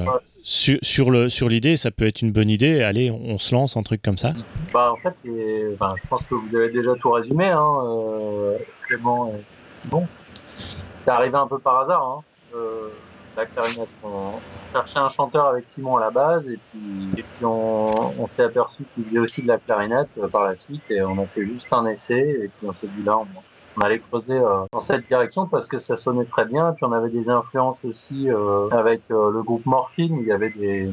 sur, 0.44 1.10
le 1.10 1.28
sur 1.30 1.48
l'idée 1.48 1.76
ça 1.76 1.90
peut 1.90 2.06
être 2.06 2.20
une 2.22 2.30
bonne 2.30 2.50
idée 2.50 2.82
allez 2.82 3.10
on, 3.10 3.38
se 3.38 3.54
lance 3.54 3.76
un 3.76 3.82
truc 3.82 4.02
comme 4.02 4.18
ça 4.18 4.34
Bah, 4.72 4.92
en 4.92 4.96
fait, 4.96 5.14
je 5.24 5.74
pense 6.08 6.22
que 6.28 6.34
vous 6.34 6.56
avez 6.56 6.70
déjà 6.70 6.94
tout 7.00 7.10
résumé, 7.10 7.46
hein, 7.46 7.72
euh, 7.84 8.58
Clément. 8.86 9.28
et- 9.28 9.42
Bon, 9.86 10.06
c'est 10.26 11.10
arrivé 11.10 11.34
un 11.36 11.46
peu 11.46 11.58
par 11.58 11.80
hasard, 11.80 12.02
hein, 12.02 12.22
euh, 12.54 12.88
la 13.36 13.44
clarinette. 13.46 13.88
On 14.02 14.32
cherchait 14.72 14.98
un 14.98 15.10
chanteur 15.10 15.46
avec 15.46 15.64
Simon 15.68 15.96
à 15.98 16.00
la 16.00 16.10
base, 16.10 16.48
et 16.48 16.58
puis, 16.70 17.44
on 17.44 18.26
s'est 18.32 18.44
aperçu 18.44 18.84
qu'il 18.94 19.04
faisait 19.04 19.18
aussi 19.18 19.42
de 19.42 19.48
la 19.48 19.58
clarinette 19.58 20.08
euh, 20.18 20.28
par 20.28 20.44
la 20.44 20.56
suite, 20.56 20.82
et 20.90 21.02
on 21.02 21.22
a 21.22 21.26
fait 21.26 21.44
juste 21.44 21.66
un 21.72 21.86
essai, 21.86 22.18
et 22.18 22.48
puis 22.48 22.66
on 22.66 22.72
s'est 22.72 22.88
dit 22.96 23.02
là, 23.04 23.18
on, 23.18 23.26
on 23.76 23.80
allait 23.80 23.98
creuser 23.98 24.34
euh, 24.34 24.64
dans 24.72 24.80
cette 24.80 25.06
direction 25.06 25.46
parce 25.46 25.66
que 25.66 25.78
ça 25.78 25.96
sonnait 25.96 26.24
très 26.24 26.44
bien, 26.44 26.72
puis 26.72 26.84
on 26.84 26.92
avait 26.92 27.10
des 27.10 27.28
influences 27.30 27.78
aussi 27.84 28.30
euh, 28.30 28.68
avec 28.70 29.02
euh, 29.10 29.30
le 29.30 29.42
groupe 29.42 29.66
Morphine, 29.66 30.18
il 30.20 30.26
y 30.26 30.32
avait 30.32 30.50
des, 30.50 30.88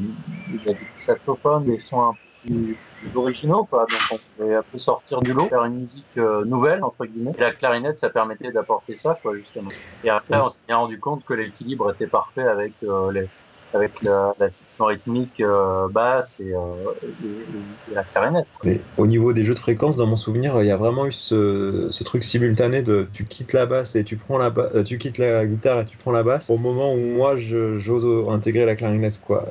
il 0.48 0.56
y 0.56 0.60
avait 0.62 0.74
des 0.74 0.86
saxophones, 0.98 1.64
des 1.64 1.78
sons 1.78 2.02
un 2.02 2.14
plus 2.42 2.76
plus 3.02 3.16
originaux, 3.16 3.64
quoi. 3.64 3.86
Donc 3.90 4.00
on 4.12 4.18
pouvait 4.36 4.54
un 4.56 4.62
peu 4.62 4.78
sortir 4.78 5.20
du 5.20 5.32
lot, 5.32 5.48
faire 5.48 5.64
une 5.64 5.80
musique 5.82 6.04
euh, 6.18 6.44
nouvelle, 6.44 6.82
entre 6.84 7.04
guillemets. 7.06 7.32
Et 7.36 7.40
la 7.40 7.52
clarinette, 7.52 7.98
ça 7.98 8.10
permettait 8.10 8.52
d'apporter 8.52 8.94
ça, 8.94 9.18
quoi, 9.20 9.36
justement. 9.36 9.70
Et 10.04 10.10
après, 10.10 10.38
on 10.38 10.50
s'est 10.50 10.60
bien 10.66 10.76
rendu 10.76 10.98
compte 10.98 11.24
que 11.24 11.34
l'équilibre 11.34 11.92
était 11.92 12.06
parfait 12.06 12.46
avec 12.46 12.72
euh, 12.82 13.12
les, 13.12 13.28
avec 13.74 14.02
la, 14.02 14.34
la 14.38 14.50
section 14.50 14.86
rythmique 14.86 15.40
euh, 15.40 15.88
basse 15.88 16.38
et, 16.40 16.54
euh, 16.54 16.60
et, 17.04 17.94
la 17.94 18.04
clarinette. 18.04 18.46
Mais 18.64 18.80
au 18.96 19.06
niveau 19.06 19.32
des 19.32 19.44
jeux 19.44 19.54
de 19.54 19.58
fréquences, 19.58 19.96
dans 19.96 20.06
mon 20.06 20.16
souvenir, 20.16 20.60
il 20.60 20.66
y 20.66 20.70
a 20.70 20.76
vraiment 20.76 21.06
eu 21.06 21.12
ce, 21.12 21.88
ce 21.90 22.04
truc 22.04 22.22
simultané 22.22 22.82
de 22.82 23.08
tu 23.12 23.24
quittes 23.24 23.52
la 23.52 23.66
basse 23.66 23.96
et 23.96 24.04
tu 24.04 24.16
prends 24.16 24.38
la 24.38 24.52
euh, 24.56 24.82
tu 24.82 24.98
quittes 24.98 25.18
la 25.18 25.46
guitare 25.46 25.80
et 25.80 25.84
tu 25.84 25.96
prends 25.96 26.12
la 26.12 26.22
basse. 26.22 26.50
Au 26.50 26.58
moment 26.58 26.92
où 26.94 26.98
moi 26.98 27.36
j'ose 27.36 28.28
intégrer 28.30 28.64
la 28.64 28.76
clarinette, 28.76 29.20
quoi. 29.20 29.44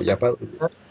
Il 0.00 0.06
y 0.06 0.10
a 0.10 0.16
pas. 0.16 0.32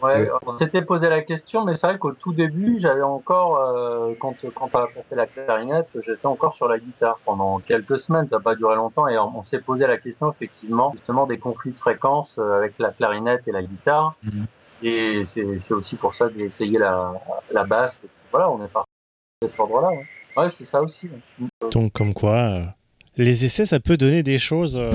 Ouais, 0.02 0.30
on 0.46 0.52
s'était 0.52 0.82
posé 0.82 1.08
la 1.08 1.22
question, 1.22 1.64
mais 1.64 1.76
c'est 1.76 1.88
vrai 1.88 1.98
qu'au 1.98 2.12
tout 2.12 2.34
début, 2.34 2.78
j'avais 2.80 3.02
encore, 3.02 4.16
quand, 4.20 4.36
quand 4.54 4.70
on 4.74 4.78
a 4.78 4.88
fait 4.88 5.16
la 5.16 5.28
clarinette, 5.28 5.88
j'étais 6.02 6.26
encore 6.26 6.54
sur 6.54 6.68
la 6.68 6.78
guitare 6.78 7.20
pendant 7.26 7.60
quelques 7.60 8.00
semaines, 8.00 8.28
ça 8.28 8.38
n'a 8.38 8.42
pas 8.42 8.56
duré 8.56 8.76
longtemps, 8.76 9.08
et 9.08 9.18
on, 9.18 9.38
on 9.38 9.44
s'est 9.44 9.60
posé 9.60 9.88
la 9.88 9.98
question, 9.98 10.32
effectivement, 10.32 10.92
justement, 10.94 11.26
des 11.26 11.38
conflits 11.38 11.72
de 11.72 11.80
fréquences 11.80 12.38
euh, 12.40 12.60
avec 12.80 12.80
la 12.80 12.92
clarinette 12.92 13.48
et 13.48 13.52
la 13.52 13.64
guitare. 13.64 14.16
Mhm. 14.24 14.46
Et 14.86 15.24
c'est 15.26 15.74
aussi 15.74 15.96
pour 15.96 16.14
ça 16.14 16.28
que 16.28 16.34
j'ai 16.38 16.46
essayé 16.46 16.78
la, 16.78 17.14
la 17.52 17.64
basse. 17.64 18.04
Voilà, 18.32 18.50
on 18.50 18.64
est 18.64 18.68
parti 18.68 18.90
de 19.42 19.48
cet 19.48 19.60
endroit-là. 19.60 19.90
Ouais, 19.90 20.06
Ouais, 20.36 20.50
c'est 20.50 20.66
ça 20.66 20.82
aussi. 20.82 21.08
ouais. 21.08 21.70
donc 21.72 21.94
comme 21.94 22.14
quoi 22.14 22.32
euh, 22.36 22.64
les 23.18 23.46
essais 23.46 23.66
ça 23.66 23.80
peut 23.80 23.98
donner 23.98 24.24
des 24.24 24.40
choses 24.40 24.76
euh, 24.78 24.92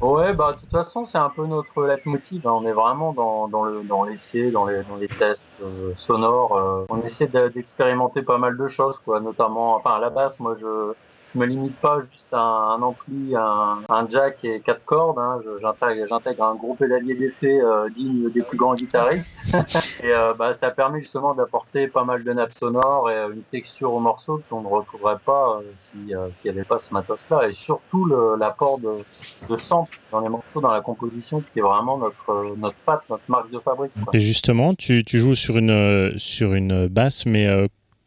Ouais, 0.00 0.32
bah 0.32 0.52
de 0.52 0.58
toute 0.60 0.70
façon, 0.70 1.04
c'est 1.04 1.18
un 1.18 1.28
peu 1.28 1.46
notre 1.46 1.84
leitmotiv. 1.84 2.46
hein. 2.46 2.52
On 2.54 2.66
est 2.66 2.72
vraiment 2.72 3.12
dans, 3.12 3.46
dans 3.48 3.64
le 3.64 3.82
dans 3.82 4.04
l'essai, 4.04 4.50
dans 4.50 4.64
les 4.64 4.82
dans 4.84 4.96
les 4.96 5.08
tests 5.08 5.50
euh, 5.62 5.92
sonores. 5.96 6.86
On 6.88 7.02
essaie 7.02 7.26
de- 7.26 7.48
d'expérimenter 7.48 8.22
pas 8.22 8.38
mal 8.38 8.56
de 8.56 8.66
choses, 8.66 8.98
quoi. 9.04 9.20
Notamment, 9.20 9.76
enfin 9.76 9.96
à 9.96 9.98
la 9.98 10.08
base, 10.08 10.40
moi 10.40 10.56
je 10.58 10.94
je 11.32 11.38
me 11.38 11.46
limite 11.46 11.76
pas 11.76 12.00
juste 12.12 12.28
à 12.32 12.40
un, 12.40 12.82
ampli, 12.82 13.34
un, 13.36 13.78
un, 13.88 14.08
jack 14.08 14.44
et 14.44 14.60
quatre 14.60 14.84
cordes. 14.84 15.18
Hein. 15.18 15.40
J'intègre 15.60 16.44
un 16.44 16.54
gros 16.54 16.74
pédalier 16.74 17.14
d'effet 17.14 17.60
euh, 17.60 17.88
digne 17.90 18.30
des 18.30 18.42
plus 18.42 18.56
grands 18.56 18.74
guitaristes. 18.74 19.32
et 20.02 20.12
euh, 20.12 20.34
bah, 20.34 20.54
ça 20.54 20.70
permet 20.70 21.00
justement 21.00 21.34
d'apporter 21.34 21.86
pas 21.88 22.04
mal 22.04 22.24
de 22.24 22.32
nappes 22.32 22.52
sonores 22.52 23.10
et 23.10 23.14
euh, 23.14 23.32
une 23.32 23.42
texture 23.42 23.92
au 23.92 24.00
morceau 24.00 24.42
qu'on 24.50 24.62
ne 24.62 24.68
retrouverait 24.68 25.18
pas 25.24 25.60
s'il 25.78 26.06
n'y 26.06 26.50
avait 26.50 26.64
pas 26.64 26.78
ce 26.78 26.92
matos-là. 26.92 27.48
Et 27.48 27.52
surtout 27.52 28.06
l'apport 28.38 28.78
de, 28.78 29.04
de 29.48 29.56
sample 29.56 29.98
dans 30.10 30.20
les 30.20 30.28
morceaux, 30.28 30.60
dans 30.60 30.72
la 30.72 30.80
composition, 30.80 31.42
qui 31.52 31.60
est 31.60 31.62
vraiment 31.62 31.98
notre, 31.98 32.56
notre 32.56 32.76
patte, 32.84 33.02
notre 33.08 33.22
marque 33.28 33.50
de 33.50 33.58
fabrique. 33.58 33.92
Quoi. 34.02 34.10
Et 34.14 34.20
justement, 34.20 34.74
tu, 34.74 35.04
tu 35.04 35.18
joues 35.18 35.34
sur 35.34 35.56
une, 35.56 36.18
sur 36.18 36.54
une 36.54 36.88
basse, 36.88 37.26
mais 37.26 37.46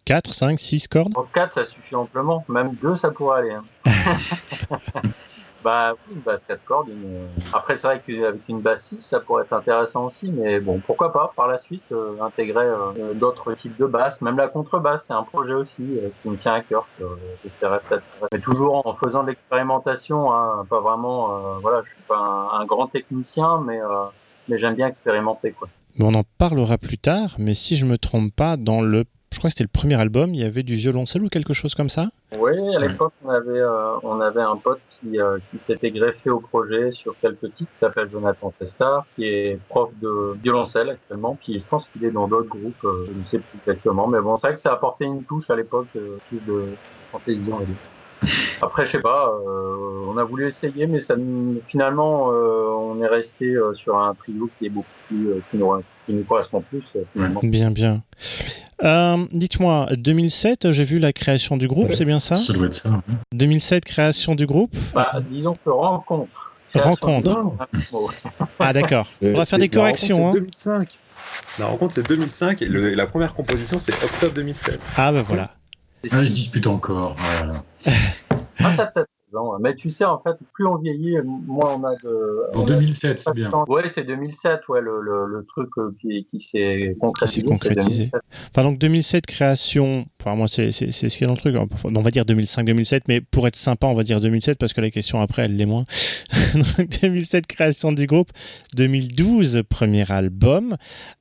4, 0.05 0.33
5, 0.33 0.59
6 0.59 0.87
cordes 0.87 1.13
4, 1.31 1.53
ça 1.53 1.65
suffit 1.65 1.95
amplement. 1.95 2.43
Même 2.49 2.75
2, 2.81 2.97
ça 2.97 3.11
pourrait 3.11 3.39
aller. 3.39 3.51
Hein. 3.51 3.63
bah 5.63 5.93
oui, 5.93 6.15
une 6.15 6.21
basse 6.21 6.43
4 6.45 6.63
cordes. 6.65 6.89
Après, 7.53 7.77
c'est 7.77 7.87
vrai 7.87 8.01
qu'avec 8.05 8.41
une 8.49 8.59
basse 8.59 8.83
6, 8.87 9.01
ça 9.01 9.19
pourrait 9.21 9.43
être 9.43 9.53
intéressant 9.53 10.05
aussi. 10.05 10.29
Mais 10.29 10.59
bon, 10.59 10.81
pourquoi 10.85 11.13
pas, 11.13 11.31
par 11.35 11.47
la 11.47 11.57
suite, 11.57 11.91
euh, 11.91 12.15
intégrer 12.21 12.65
euh, 12.65 13.13
d'autres 13.13 13.53
types 13.53 13.77
de 13.77 13.85
basses. 13.85 14.21
Même 14.21 14.37
la 14.37 14.49
contrebasse, 14.49 15.05
c'est 15.07 15.13
un 15.13 15.23
projet 15.23 15.53
aussi 15.53 15.83
euh, 15.97 16.09
qui 16.21 16.29
me 16.29 16.35
tient 16.35 16.53
à 16.53 16.61
cœur. 16.61 16.85
j'essaierai 17.43 17.79
peut-être. 17.87 18.03
Mais 18.31 18.39
toujours 18.39 18.85
en 18.85 18.93
faisant 18.93 19.23
de 19.23 19.29
l'expérimentation. 19.29 20.33
Hein, 20.33 20.65
pas 20.69 20.81
vraiment. 20.81 21.59
voilà, 21.61 21.81
je 21.83 21.89
suis 21.91 22.03
pas 22.07 22.17
un, 22.17 22.59
un 22.59 22.65
grand 22.65 22.87
technicien, 22.87 23.61
mais, 23.65 23.79
mais 24.49 24.57
j'aime 24.57 24.75
bien 24.75 24.87
expérimenter. 24.87 25.51
Quoi. 25.51 25.69
On 25.99 26.13
en 26.13 26.23
parlera 26.37 26.77
plus 26.77 26.97
tard. 26.97 27.35
Mais 27.37 27.53
si 27.53 27.77
je 27.77 27.85
me 27.85 27.97
trompe 27.97 28.35
pas, 28.35 28.57
dans 28.57 28.81
le 28.81 29.05
je 29.33 29.39
crois 29.39 29.49
que 29.49 29.53
c'était 29.53 29.63
le 29.63 29.79
premier 29.79 29.99
album, 29.99 30.33
il 30.33 30.41
y 30.41 30.43
avait 30.43 30.61
du 30.61 30.75
violoncelle 30.75 31.23
ou 31.23 31.29
quelque 31.29 31.53
chose 31.53 31.73
comme 31.73 31.89
ça 31.89 32.09
Oui, 32.37 32.53
à 32.75 32.79
l'époque, 32.79 33.13
on, 33.25 33.29
avait, 33.29 33.59
euh, 33.59 33.97
on 34.03 34.21
avait 34.21 34.41
un 34.41 34.55
pote 34.57 34.79
qui, 34.99 35.19
euh, 35.19 35.39
qui 35.49 35.57
s'était 35.57 35.89
greffé 35.89 36.29
au 36.29 36.39
projet 36.39 36.91
sur 36.91 37.15
quelques 37.19 37.51
titres, 37.51 37.71
qui 37.71 37.79
s'appelle 37.79 38.09
Jonathan 38.09 38.53
Testard, 38.57 39.05
qui 39.15 39.25
est 39.25 39.59
prof 39.69 39.89
de 40.01 40.37
violoncelle 40.41 40.91
actuellement, 40.91 41.35
puis 41.41 41.59
je 41.59 41.65
pense 41.65 41.87
qu'il 41.91 42.05
est 42.05 42.11
dans 42.11 42.27
d'autres 42.27 42.49
groupes, 42.49 42.85
euh, 42.85 43.07
je 43.07 43.19
ne 43.19 43.23
sais 43.25 43.39
plus 43.39 43.59
exactement, 43.65 44.07
mais 44.07 44.21
bon, 44.21 44.35
c'est 44.35 44.47
vrai 44.47 44.53
que 44.53 44.61
ça 44.61 44.69
a 44.69 44.73
apporté 44.73 45.05
une 45.05 45.23
touche 45.23 45.49
à 45.49 45.55
l'époque, 45.55 45.87
plus 46.29 46.39
de 46.45 46.65
fantaisie, 47.11 47.49
on 47.51 47.59
après, 48.61 48.85
je 48.85 48.91
sais 48.91 48.99
pas, 48.99 49.27
euh, 49.27 50.05
on 50.07 50.17
a 50.17 50.23
voulu 50.23 50.47
essayer, 50.47 50.87
mais 50.87 50.99
ça, 50.99 51.15
finalement, 51.67 52.31
euh, 52.31 52.67
on 52.69 53.01
est 53.01 53.07
resté 53.07 53.45
euh, 53.45 53.73
sur 53.73 53.97
un 53.97 54.13
trio 54.13 54.49
qui 54.57 54.65
est 54.65 54.69
beaucoup 54.69 54.87
plus, 55.07 55.27
qui 55.51 55.57
nous, 55.57 56.23
correspond 56.23 56.61
plus. 56.61 56.83
Bien, 57.43 57.71
bien. 57.71 58.01
Dites-moi, 59.31 59.87
2007, 59.95 60.71
j'ai 60.71 60.83
vu 60.83 60.99
la 60.99 61.13
création 61.13 61.57
du 61.57 61.67
groupe, 61.67 61.93
c'est 61.93 62.05
bien 62.05 62.19
ça? 62.19 62.37
Ça 62.37 62.53
doit 62.53 62.67
être 62.67 62.73
ça. 62.73 63.01
2007, 63.33 63.85
création 63.85 64.35
du 64.35 64.45
groupe? 64.45 64.75
Bah, 64.93 65.11
Disons 65.29 65.55
que 65.63 65.69
rencontre. 65.69 66.51
Rencontre. 66.75 67.53
Ah 68.59 68.73
d'accord. 68.73 69.07
On 69.21 69.33
va 69.33 69.45
faire 69.45 69.59
des 69.59 69.69
corrections. 69.69 70.29
Hein. 70.29 70.31
2005. 70.31 70.99
La 71.59 71.67
rencontre 71.67 71.95
c'est 71.95 72.07
2005 72.07 72.61
et 72.61 72.67
la 72.67 73.05
première 73.05 73.33
composition 73.33 73.79
c'est 73.79 73.93
octobre 74.03 74.33
2007. 74.33 74.79
Ah 74.97 75.11
ben 75.11 75.21
voilà. 75.21 75.51
Ah, 76.11 76.23
je 76.23 76.29
dispute 76.29 76.67
encore. 76.67 77.15
Voilà. 77.17 77.63
ah, 78.59 78.91
mais 79.59 79.75
tu 79.75 79.89
sais, 79.89 80.05
en 80.05 80.19
fait, 80.19 80.35
plus 80.53 80.65
on 80.65 80.77
vieillit, 80.77 81.17
moins 81.23 81.75
on 81.75 81.83
a 81.83 81.95
de. 82.03 82.57
En 82.57 82.65
2007, 82.65 83.21
c'est 83.21 83.33
bien. 83.33 83.51
Ouais, 83.67 83.87
c'est 83.87 84.03
2007, 84.03 84.67
ouais, 84.69 84.81
le, 84.81 85.01
le, 85.01 85.45
truc 85.45 85.69
euh, 85.77 85.95
qui, 86.01 86.25
qui 86.25 86.39
s'est 86.39 86.95
concrétisé. 86.99 87.47
concrétisé. 87.47 88.11
Enfin, 88.51 88.63
donc 88.63 88.77
2007, 88.79 89.25
création. 89.25 90.05
Enfin, 90.19 90.35
moi, 90.35 90.47
c'est 90.47 90.71
ce 90.71 91.07
qui 91.07 91.23
est 91.23 91.27
dans 91.27 91.33
le 91.33 91.39
truc. 91.39 91.55
Hein. 91.57 91.67
On 91.83 92.01
va 92.01 92.11
dire 92.11 92.23
2005-2007, 92.23 93.01
mais 93.07 93.21
pour 93.21 93.47
être 93.47 93.55
sympa, 93.55 93.87
on 93.87 93.93
va 93.93 94.03
dire 94.03 94.21
2007 94.21 94.57
parce 94.57 94.73
que 94.73 94.81
la 94.81 94.89
question 94.89 95.21
après, 95.21 95.43
elle 95.43 95.57
l'est 95.57 95.65
moins. 95.65 95.83
donc, 96.55 96.87
2007, 97.01 97.47
création 97.47 97.91
du 97.91 98.05
groupe. 98.07 98.31
2012, 98.75 99.63
premier 99.69 100.09
album. 100.11 100.75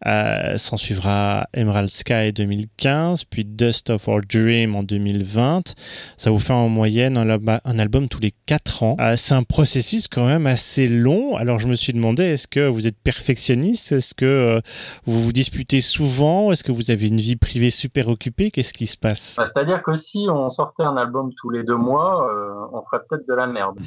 Euh, 0.07 0.57
S'en 0.57 0.77
suivra 0.77 1.48
Emerald 1.55 1.90
Sky 1.90 2.33
2015, 2.33 3.25
puis 3.25 3.44
Dust 3.44 3.90
of 3.90 4.07
Our 4.09 4.20
Dream 4.29 4.77
en 4.77 4.83
2020. 4.83 5.75
Ça 6.16 6.31
vous 6.31 6.38
fait 6.38 6.53
en 6.53 6.68
moyenne 6.68 7.16
un, 7.16 7.38
un 7.64 7.79
album 7.79 8.02
tous 8.09 8.21
les 8.21 8.33
4 8.47 8.83
ans. 8.83 8.97
Euh, 9.01 9.15
c'est 9.17 9.35
un 9.35 9.43
processus 9.43 10.09
quand 10.09 10.27
même 10.27 10.47
assez 10.47 10.87
long. 10.88 11.37
Alors 11.37 11.59
je 11.59 11.69
me 11.69 11.75
suis 11.75 11.93
demandé, 11.93 12.25
est-ce 12.25 12.47
que 12.47 12.69
vous 12.69 12.87
êtes 12.87 12.99
perfectionniste? 12.99 13.93
Est-ce 13.93 14.15
que 14.15 14.25
euh, 14.25 14.61
vous 15.07 15.23
vous 15.23 15.33
disputez 15.33 15.81
souvent? 15.81 16.53
Est-ce 16.53 16.65
que 16.65 16.73
vous 16.73 16.91
avez 16.91 17.09
une 17.09 17.19
vie 17.19 17.37
privée 17.37 17.71
super 17.71 18.09
occupée? 18.09 18.51
Qu'est-ce 18.51 18.73
qui 18.73 18.87
se 18.87 18.97
passe? 18.97 19.37
Bah, 19.38 19.45
C'est-à-dire 19.47 19.83
que 19.83 19.97
si 19.97 20.27
on 20.29 20.51
sortait 20.51 20.85
un 20.85 20.97
album 20.97 21.31
tous 21.37 21.51
les 21.51 21.62
deux 21.62 21.77
mois, 21.77 22.31
euh, 22.31 22.67
on 22.73 22.83
ferait 22.83 23.03
peut-être 23.09 23.27
de 23.27 23.35
la 23.35 23.47
merde. 23.47 23.79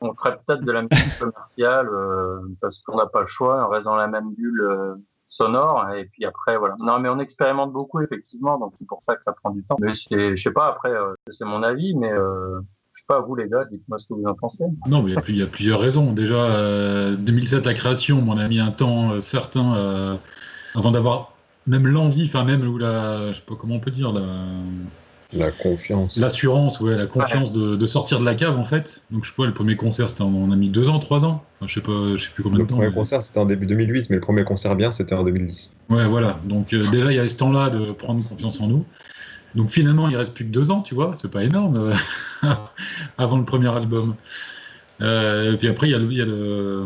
On 0.00 0.14
ferait 0.14 0.38
peut-être 0.46 0.62
de 0.62 0.72
la 0.72 0.82
musique 0.82 1.18
commerciale 1.18 1.88
parce 2.60 2.78
qu'on 2.78 2.96
n'a 2.96 3.06
pas 3.06 3.20
le 3.20 3.26
choix, 3.26 3.66
on 3.66 3.70
reste 3.70 3.86
dans 3.86 3.96
la 3.96 4.06
même 4.06 4.32
bulle 4.32 4.96
sonore 5.26 5.90
et 5.92 6.06
puis 6.06 6.24
après 6.24 6.56
voilà 6.56 6.74
non 6.78 6.98
mais 7.00 7.10
on 7.10 7.18
expérimente 7.18 7.70
beaucoup 7.70 8.00
effectivement 8.00 8.58
donc 8.58 8.72
c'est 8.78 8.86
pour 8.86 9.02
ça 9.02 9.14
que 9.14 9.22
ça 9.22 9.32
prend 9.32 9.50
du 9.50 9.62
temps 9.62 9.76
mais 9.78 9.92
je 9.92 10.34
sais 10.36 10.52
pas 10.52 10.68
après 10.68 10.90
c'est 11.28 11.44
mon 11.44 11.62
avis 11.62 11.94
mais 11.94 12.10
pas 13.08 13.20
vous 13.20 13.34
les 13.34 13.48
gars, 13.48 13.62
dites-moi 13.70 13.98
ce 13.98 14.06
que 14.06 14.14
vous 14.14 14.26
en 14.26 14.34
pensez. 14.34 14.64
Non, 14.86 15.02
mais 15.02 15.14
il 15.28 15.36
y, 15.36 15.42
a 15.42 15.46
plusieurs 15.46 15.80
raisons. 15.80 16.12
Déjà, 16.12 17.16
2007, 17.16 17.58
euh, 17.66 17.70
la 17.70 17.74
création, 17.74 18.22
on 18.28 18.36
a 18.36 18.46
mis 18.46 18.60
un 18.60 18.70
temps 18.70 19.12
euh, 19.12 19.20
certain 19.20 19.74
euh, 19.76 20.16
avant 20.74 20.92
d'avoir 20.92 21.32
même 21.66 21.86
l'envie, 21.86 22.26
enfin 22.26 22.44
même 22.44 22.62
la, 22.78 23.32
je 23.32 23.38
sais 23.38 23.44
pas 23.46 23.54
comment 23.58 23.76
on 23.76 23.80
peut 23.80 23.90
dire, 23.90 24.12
la, 24.12 24.22
la 25.32 25.50
confiance. 25.50 26.18
L'assurance, 26.18 26.80
ouais, 26.80 26.96
la 26.96 27.06
confiance 27.06 27.52
de, 27.52 27.86
sortir 27.86 28.20
de 28.20 28.24
la 28.24 28.34
cave 28.34 28.58
en 28.58 28.64
fait. 28.64 29.00
Donc 29.10 29.24
je 29.24 29.30
sais 29.30 29.36
pas, 29.36 29.46
le 29.46 29.54
premier 29.54 29.76
concert, 29.76 30.10
c'était 30.10 30.22
on 30.22 30.52
a 30.52 30.56
mis 30.56 30.68
deux 30.68 30.88
ans, 30.88 30.98
trois 30.98 31.24
ans. 31.24 31.42
je 31.66 31.74
sais 31.74 31.80
pas, 31.80 32.16
je 32.16 32.24
sais 32.24 32.30
plus 32.30 32.42
combien 32.42 32.60
de 32.60 32.64
temps. 32.64 32.76
Le 32.76 32.82
premier 32.82 32.94
concert, 32.94 33.22
c'était 33.22 33.40
en 33.40 33.46
début 33.46 33.66
2008, 33.66 34.10
mais 34.10 34.16
le 34.16 34.20
premier 34.20 34.44
concert 34.44 34.76
bien, 34.76 34.90
c'était 34.90 35.14
en 35.14 35.24
2010. 35.24 35.74
Ouais, 35.88 36.06
voilà. 36.06 36.38
Donc 36.44 36.68
déjà, 36.68 37.10
il 37.10 37.16
y 37.16 37.18
a 37.18 37.26
ce 37.26 37.36
temps-là 37.36 37.70
de 37.70 37.92
prendre 37.92 38.26
confiance 38.28 38.60
en 38.60 38.68
nous. 38.68 38.84
Donc 39.54 39.70
finalement, 39.70 40.08
il 40.08 40.16
reste 40.16 40.34
plus 40.34 40.44
que 40.44 40.50
deux 40.50 40.70
ans, 40.70 40.82
tu 40.82 40.94
vois, 40.94 41.14
c'est 41.16 41.30
pas 41.30 41.42
énorme 41.42 41.92
euh, 42.44 42.48
avant 43.18 43.38
le 43.38 43.44
premier 43.44 43.68
album. 43.68 44.14
Euh, 45.00 45.52
et 45.52 45.56
puis 45.56 45.68
après, 45.68 45.88
il 45.88 45.92
y 45.92 45.94
a, 45.94 46.24
le. 46.24 46.84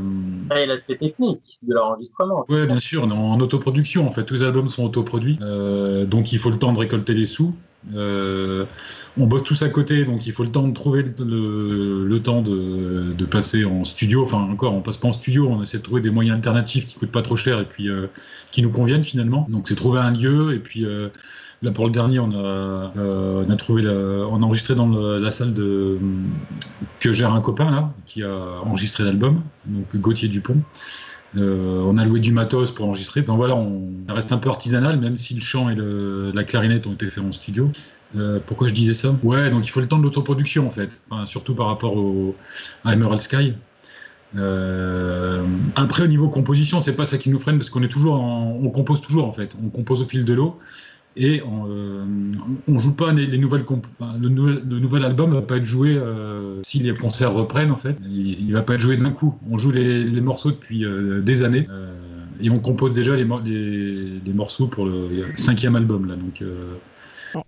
l'aspect 0.66 0.96
technique 0.96 1.58
de 1.62 1.74
l'enregistrement. 1.74 2.44
Oui, 2.48 2.66
bien 2.66 2.78
sûr, 2.78 3.04
en 3.04 3.40
autoproduction. 3.40 4.06
En 4.06 4.12
fait, 4.12 4.24
tous 4.24 4.34
les 4.34 4.42
albums 4.42 4.68
sont 4.68 4.84
autoproduits. 4.84 5.38
Euh, 5.40 6.04
donc 6.04 6.32
il 6.32 6.38
faut 6.38 6.50
le 6.50 6.58
temps 6.58 6.72
de 6.72 6.78
récolter 6.78 7.14
les 7.14 7.24
sous. 7.24 7.54
on 7.94 8.66
bosse 9.26 9.44
tous 9.44 9.62
à 9.62 9.70
côté, 9.70 10.04
donc 10.04 10.26
il 10.26 10.32
faut 10.34 10.42
le 10.42 10.52
temps 10.52 10.68
de 10.68 10.74
trouver 10.74 11.04
le, 11.18 12.18
temps 12.18 12.42
de, 12.42 13.24
passer 13.24 13.64
en 13.64 13.84
studio. 13.84 14.24
Enfin, 14.24 14.42
encore, 14.42 14.74
on 14.74 14.82
passe 14.82 14.98
pas 14.98 15.08
en 15.08 15.14
studio, 15.14 15.48
on 15.48 15.62
essaie 15.62 15.78
de 15.78 15.82
trouver 15.82 16.02
des 16.02 16.10
moyens 16.10 16.36
alternatifs 16.36 16.86
qui 16.86 16.98
coûtent 16.98 17.12
pas 17.12 17.22
trop 17.22 17.36
cher 17.36 17.60
et 17.60 17.64
puis 17.64 17.88
qui 18.50 18.60
nous 18.60 18.70
conviennent 18.70 19.04
finalement. 19.04 19.46
Donc 19.48 19.68
c'est 19.68 19.74
trouver 19.74 20.00
un 20.00 20.10
lieu 20.10 20.54
et 20.54 20.58
puis 20.58 20.84
Là, 21.62 21.70
pour 21.70 21.84
le 21.84 21.92
dernier, 21.92 22.18
on 22.18 22.32
a, 22.32 22.92
euh, 22.96 23.56
trouvé, 23.56 23.86
on 23.86 24.42
a 24.42 24.44
enregistré 24.44 24.74
dans 24.74 24.88
la 24.88 25.30
salle 25.30 25.54
que 25.54 27.12
gère 27.12 27.32
un 27.32 27.40
copain 27.40 27.92
qui 28.04 28.24
a 28.24 28.34
enregistré 28.64 29.04
l'album, 29.04 29.42
donc 29.66 29.96
Gauthier 29.96 30.28
Dupont. 30.28 30.60
Euh, 31.36 31.80
on 31.86 31.96
a 31.98 32.04
loué 32.04 32.20
du 32.20 32.32
matos 32.32 32.72
pour 32.72 32.86
enregistrer. 32.86 33.20
Enfin 33.20 33.36
voilà, 33.36 33.54
on 33.54 33.90
reste 34.08 34.32
un 34.32 34.38
peu 34.38 34.50
artisanal, 34.50 34.98
même 34.98 35.16
si 35.16 35.34
le 35.34 35.40
chant 35.40 35.70
et 35.70 35.76
la 35.76 36.44
clarinette 36.44 36.86
ont 36.86 36.94
été 36.94 37.08
faits 37.10 37.24
en 37.24 37.32
studio. 37.32 37.70
Euh, 38.16 38.40
pourquoi 38.44 38.68
je 38.68 38.74
disais 38.74 38.94
ça? 38.94 39.14
Ouais, 39.22 39.48
donc 39.50 39.64
il 39.64 39.70
faut 39.70 39.80
le 39.80 39.88
temps 39.88 39.98
de 39.98 40.02
l'autoproduction 40.02 40.66
en 40.66 40.70
fait, 40.70 40.90
surtout 41.26 41.54
par 41.54 41.66
rapport 41.66 41.96
au, 41.96 42.36
à 42.84 42.92
Emerald 42.92 43.20
Sky. 43.22 43.54
après, 45.76 46.02
au 46.02 46.08
niveau 46.08 46.28
composition, 46.28 46.80
c'est 46.80 46.96
pas 46.96 47.06
ça 47.06 47.18
qui 47.18 47.30
nous 47.30 47.38
freine 47.38 47.56
parce 47.56 47.70
qu'on 47.70 47.84
est 47.84 47.88
toujours, 47.88 48.20
on 48.20 48.68
compose 48.70 49.00
toujours 49.00 49.26
en 49.26 49.32
fait. 49.32 49.56
On 49.64 49.68
compose 49.70 50.02
au 50.02 50.06
fil 50.06 50.24
de 50.24 50.34
l'eau. 50.34 50.58
Et 51.16 51.42
on, 51.42 51.66
euh, 51.68 52.04
on 52.68 52.78
joue 52.78 52.96
pas 52.96 53.12
les, 53.12 53.36
nouvelles 53.36 53.64
le, 54.18 54.28
le, 54.28 54.78
nouvel 54.78 55.04
album 55.04 55.34
va 55.34 55.42
pas 55.42 55.58
être 55.58 55.64
joué 55.64 55.94
euh, 55.94 56.60
si 56.64 56.78
les 56.78 56.94
concerts 56.94 57.34
reprennent 57.34 57.70
en 57.70 57.76
fait. 57.76 57.96
Il, 58.08 58.52
va 58.52 58.62
pas 58.62 58.74
être 58.74 58.80
joué 58.80 58.96
d'un 58.96 59.10
coup. 59.10 59.38
On 59.50 59.58
joue 59.58 59.70
les, 59.70 60.04
morceaux 60.20 60.50
depuis 60.50 60.84
euh, 60.84 61.20
des 61.20 61.42
années 61.42 61.66
euh, 61.70 61.92
et 62.40 62.48
on 62.48 62.60
compose 62.60 62.94
déjà 62.94 63.14
les, 63.14 63.24
les, 63.24 64.32
morceaux 64.32 64.68
pour 64.68 64.86
le 64.86 65.26
cinquième 65.36 65.76
album 65.76 66.06
là. 66.06 66.16
Donc 66.16 66.42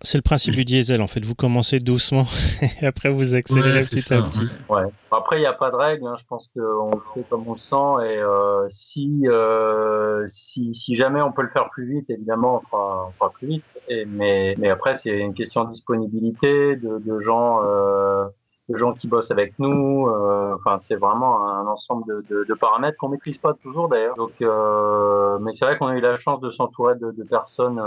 c'est 0.02 0.18
le 0.18 0.22
principe 0.22 0.54
du 0.54 0.64
diesel 0.64 1.00
en 1.02 1.06
fait. 1.06 1.24
Vous 1.24 1.34
commencez 1.34 1.78
doucement 1.78 2.26
et 2.82 2.86
après 2.86 3.10
vous 3.10 3.34
accélérez 3.34 3.80
petit 3.80 4.12
à 4.12 4.22
petit. 4.22 4.48
Ouais. 4.68 4.84
Après, 5.16 5.36
il 5.36 5.40
n'y 5.40 5.46
a 5.46 5.52
pas 5.52 5.70
de 5.70 5.76
règle. 5.76 6.06
Hein. 6.06 6.16
Je 6.18 6.24
pense 6.24 6.50
qu'on 6.54 7.00
fait 7.14 7.24
comme 7.28 7.46
on 7.46 7.52
le 7.52 7.58
sent. 7.58 7.74
Et 8.04 8.18
euh, 8.18 8.66
si, 8.68 9.22
euh, 9.26 10.24
si, 10.26 10.74
si, 10.74 10.94
jamais 10.94 11.20
on 11.22 11.32
peut 11.32 11.42
le 11.42 11.48
faire 11.48 11.70
plus 11.70 11.86
vite, 11.86 12.10
évidemment, 12.10 12.56
on 12.56 12.66
fera, 12.68 13.06
on 13.08 13.12
fera 13.12 13.30
plus 13.30 13.46
vite. 13.46 13.78
Et, 13.88 14.04
mais, 14.04 14.54
mais 14.58 14.70
après, 14.70 14.94
c'est 14.94 15.16
une 15.18 15.34
question 15.34 15.64
de 15.64 15.70
disponibilité, 15.70 16.76
de, 16.76 16.98
de 16.98 17.20
gens. 17.20 17.60
Euh, 17.64 18.26
de 18.70 18.76
gens 18.76 18.94
qui 18.94 19.08
bossent 19.08 19.30
avec 19.30 19.58
nous. 19.58 20.08
Euh, 20.08 20.54
enfin, 20.54 20.78
c'est 20.78 20.96
vraiment 20.96 21.46
un 21.46 21.66
ensemble 21.66 22.02
de, 22.06 22.24
de, 22.30 22.44
de 22.44 22.54
paramètres 22.54 22.96
qu'on 22.96 23.10
maîtrise 23.10 23.36
pas 23.36 23.52
toujours 23.52 23.88
d'ailleurs. 23.88 24.16
Donc, 24.16 24.32
euh, 24.40 25.38
mais 25.40 25.52
c'est 25.52 25.66
vrai 25.66 25.76
qu'on 25.76 25.88
a 25.88 25.96
eu 25.96 26.00
la 26.00 26.16
chance 26.16 26.40
de 26.40 26.50
s'entourer 26.50 26.94
de, 26.94 27.10
de 27.10 27.24
personnes 27.24 27.78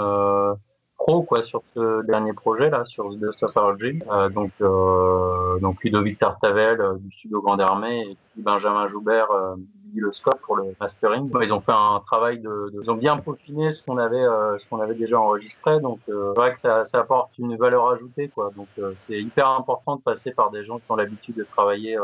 pro 0.98 1.24
quoi 1.24 1.44
sur 1.44 1.62
ce 1.76 2.02
dernier 2.04 2.34
projet 2.34 2.70
là, 2.70 2.86
sur 2.86 3.10
The 3.10 3.32
Stuff 3.32 3.56
euh, 3.58 4.30
donc 4.30 4.52
donc 5.62 5.84
Ludovic 5.84 6.20
Tartavel 6.20 6.80
du 7.00 7.12
studio 7.12 7.42
Grande 7.42 7.62
Armée 7.62 8.02
et 8.02 8.18
Benjamin 8.36 8.88
Joubert 8.88 9.28
le 9.96 10.12
scope 10.12 10.40
pour 10.42 10.58
le 10.58 10.76
mastering. 10.80 11.32
Ils 11.42 11.54
ont 11.54 11.62
fait 11.62 11.72
un 11.72 12.02
travail 12.06 12.40
de, 12.40 12.72
ils 12.84 12.92
ont 12.92 12.96
bien 12.96 13.18
peaufiné 13.18 13.72
ce 13.72 13.84
qu'on 13.84 13.98
avait, 13.98 14.26
ce 14.60 14.68
qu'on 14.70 14.80
avait 14.80 14.94
déjà 14.94 15.20
enregistré. 15.20 15.80
Donc, 15.80 16.00
c'est 16.06 16.12
vrai 16.12 16.54
que 16.54 16.60
ça, 16.60 16.84
ça, 16.86 17.00
apporte 17.00 17.36
une 17.40 17.56
valeur 17.56 17.90
ajoutée, 17.90 18.28
quoi. 18.28 18.52
Donc, 18.56 18.68
c'est 18.96 19.20
hyper 19.20 19.50
important 19.50 19.96
de 19.96 20.02
passer 20.02 20.32
par 20.32 20.52
des 20.52 20.64
gens 20.64 20.78
qui 20.78 20.86
ont 20.90 20.96
l'habitude 20.96 21.36
de 21.36 21.44
travailler 21.44 21.98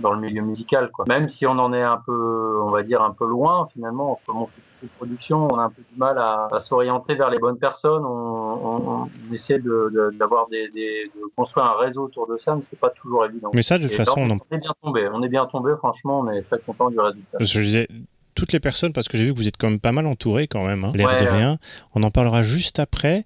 dans 0.00 0.12
le 0.12 0.20
milieu 0.20 0.42
musical. 0.42 0.90
Quoi. 0.90 1.04
Même 1.08 1.28
si 1.28 1.46
on 1.46 1.58
en 1.58 1.72
est 1.72 1.82
un 1.82 2.02
peu, 2.04 2.60
on 2.62 2.70
va 2.70 2.82
dire, 2.82 3.02
un 3.02 3.12
peu 3.12 3.26
loin, 3.26 3.68
finalement, 3.72 4.12
entre 4.12 4.32
mon 4.32 4.48
de 4.82 4.88
production, 4.96 5.48
on 5.50 5.58
a 5.58 5.64
un 5.64 5.70
peu 5.70 5.82
du 5.90 5.98
mal 5.98 6.18
à, 6.18 6.48
s'orienter 6.58 7.14
vers 7.14 7.30
les 7.30 7.38
bonnes 7.38 7.58
personnes. 7.58 8.04
On, 8.04 9.08
essaie 9.32 9.58
d'avoir 9.58 10.48
de, 10.48 10.72
des, 10.72 11.10
de 11.14 11.20
construire 11.36 11.66
un 11.66 11.78
réseau 11.78 12.04
autour 12.04 12.26
de 12.26 12.36
ça, 12.36 12.54
mais 12.54 12.62
c'est 12.62 12.78
pas 12.78 12.90
toujours 12.90 13.24
évident. 13.24 13.50
Mais 13.54 13.62
ça, 13.62 13.78
de 13.78 13.88
toute 13.88 13.96
façon, 13.96 14.20
on, 14.20 14.54
est 14.54 14.58
bien 14.58 14.74
tombé. 14.82 15.08
On 15.12 15.22
est 15.22 15.28
bien 15.28 15.46
tombé. 15.46 15.72
Franchement, 15.78 16.20
on 16.20 16.30
est 16.30 16.42
très 16.42 16.58
content 16.58 16.90
du 16.90 17.00
résultat. 17.00 17.38
je 17.40 17.60
disais, 17.60 17.88
toutes 18.34 18.52
les 18.52 18.60
personnes, 18.60 18.92
parce 18.92 19.08
que 19.08 19.18
j'ai 19.18 19.24
vu 19.24 19.32
que 19.32 19.36
vous 19.36 19.48
êtes 19.48 19.56
quand 19.56 19.68
même 19.68 19.80
pas 19.80 19.92
mal 19.92 20.06
entouré 20.06 20.46
quand 20.46 20.66
même, 20.66 20.84
hein, 20.84 20.92
l'air 20.94 21.16
de 21.16 21.24
rien. 21.24 21.58
On 21.94 22.02
en 22.02 22.10
parlera 22.10 22.42
juste 22.42 22.78
après. 22.78 23.24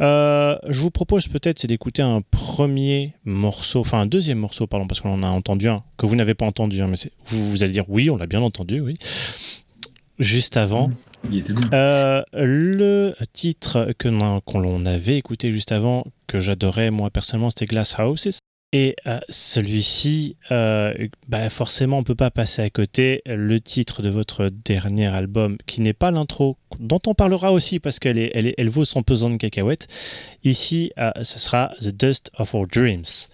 Euh, 0.00 0.56
je 0.68 0.80
vous 0.80 0.90
propose 0.90 1.28
peut-être 1.28 1.58
c'est 1.58 1.66
d'écouter 1.66 2.02
un 2.02 2.20
premier 2.22 3.14
morceau, 3.24 3.80
enfin 3.80 4.00
un 4.00 4.06
deuxième 4.06 4.38
morceau, 4.38 4.66
pardon, 4.66 4.86
parce 4.86 5.00
qu'on 5.00 5.12
en 5.12 5.22
a 5.22 5.28
entendu 5.28 5.68
un 5.68 5.82
que 5.96 6.06
vous 6.06 6.16
n'avez 6.16 6.34
pas 6.34 6.46
entendu, 6.46 6.80
hein, 6.82 6.88
mais 6.88 6.96
vous, 7.26 7.50
vous 7.50 7.62
allez 7.62 7.72
dire 7.72 7.84
oui, 7.88 8.10
on 8.10 8.16
l'a 8.16 8.26
bien 8.26 8.42
entendu, 8.42 8.80
oui. 8.80 8.94
Juste 10.18 10.56
avant. 10.56 10.90
Euh, 11.72 12.22
le 12.32 13.14
titre 13.32 13.92
que 13.98 14.08
l'on 14.08 14.86
avait 14.86 15.16
écouté 15.16 15.50
juste 15.50 15.72
avant, 15.72 16.04
que 16.26 16.38
j'adorais 16.38 16.90
moi 16.90 17.10
personnellement, 17.10 17.50
c'était 17.50 17.66
Glass 17.66 17.96
Houses. 17.98 18.38
Et 18.72 18.96
euh, 19.06 19.20
celui-ci, 19.28 20.36
euh, 20.50 20.92
bah 21.28 21.48
forcément, 21.48 21.98
on 21.98 22.00
ne 22.00 22.04
peut 22.04 22.16
pas 22.16 22.32
passer 22.32 22.60
à 22.60 22.70
côté. 22.70 23.22
Le 23.24 23.60
titre 23.60 24.02
de 24.02 24.10
votre 24.10 24.48
dernier 24.48 25.06
album, 25.06 25.58
qui 25.66 25.80
n'est 25.80 25.92
pas 25.92 26.10
l'intro, 26.10 26.56
dont 26.80 27.00
on 27.06 27.14
parlera 27.14 27.52
aussi 27.52 27.78
parce 27.78 28.00
qu'elle 28.00 28.18
est, 28.18 28.32
elle, 28.34 28.52
elle 28.58 28.70
vaut 28.70 28.84
son 28.84 29.04
pesant 29.04 29.30
de 29.30 29.36
cacahuètes. 29.36 29.86
Ici, 30.42 30.90
ce 31.22 31.38
sera 31.38 31.72
The 31.80 31.90
Dust 31.90 32.32
of 32.36 32.52
Our 32.54 32.66
Dreams. 32.66 33.28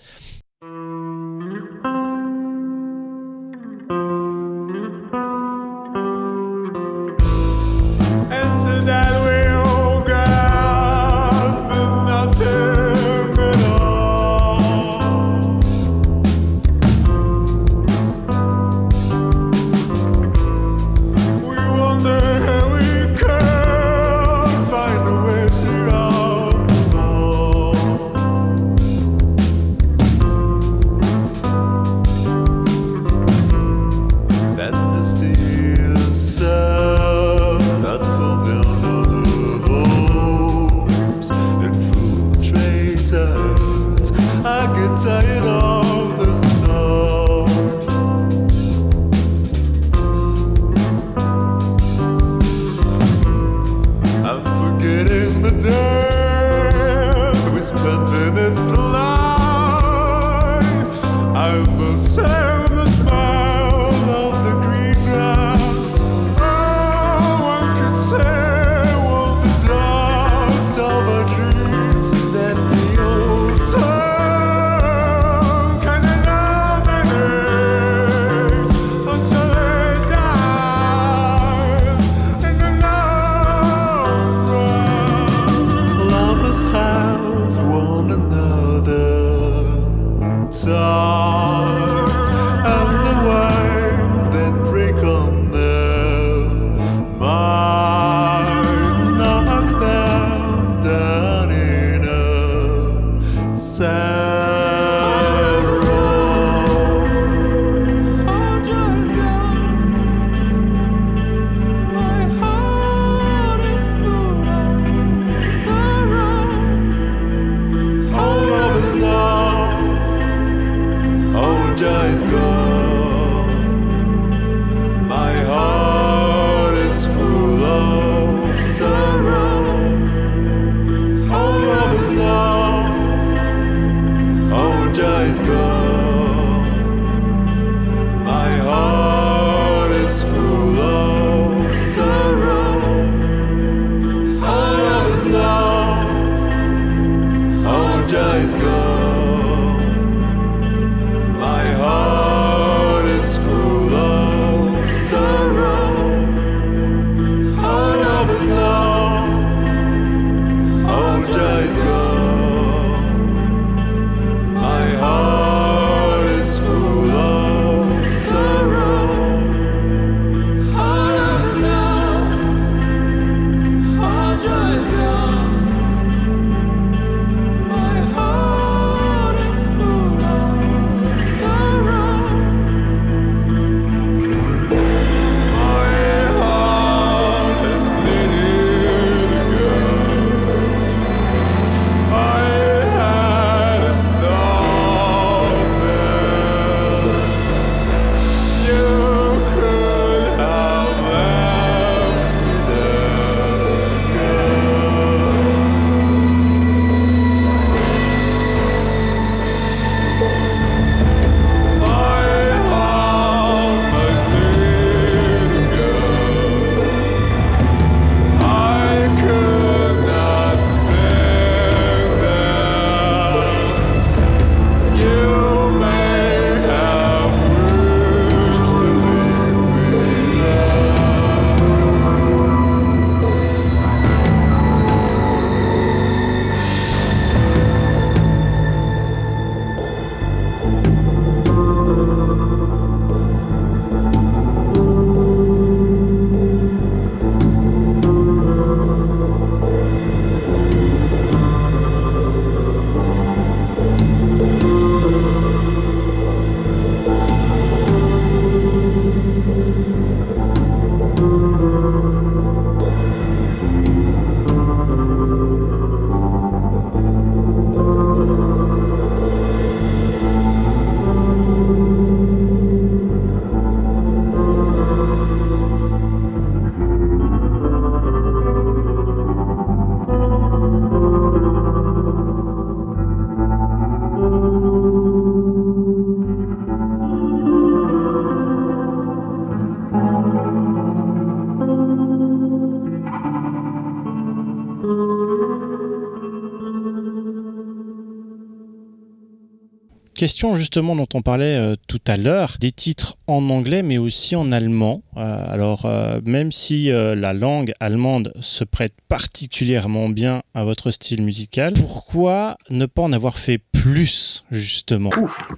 Question 300.20 300.54
justement 300.54 300.94
dont 300.94 301.08
on 301.14 301.22
parlait 301.22 301.56
euh, 301.56 301.76
tout 301.88 302.02
à 302.06 302.18
l'heure, 302.18 302.56
des 302.60 302.72
titres 302.72 303.16
en 303.26 303.48
anglais 303.48 303.82
mais 303.82 303.96
aussi 303.96 304.36
en 304.36 304.52
allemand. 304.52 305.02
Euh, 305.16 305.20
alors 305.48 305.86
euh, 305.86 306.20
même 306.26 306.52
si 306.52 306.90
la 306.90 307.32
langue 307.32 307.72
allemande 307.80 308.34
se 308.40 308.64
prête 308.64 308.92
particulièrement 309.08 310.10
bien 310.10 310.42
à 310.52 310.62
votre 310.64 310.90
style 310.90 311.22
musical, 311.22 311.72
pourquoi 311.72 312.58
ne 312.68 312.84
pas 312.84 313.00
en 313.00 313.14
avoir 313.14 313.38
fait 313.38 313.56
plus 313.72 314.44
justement? 314.50 315.10
Ouf, 315.18 315.52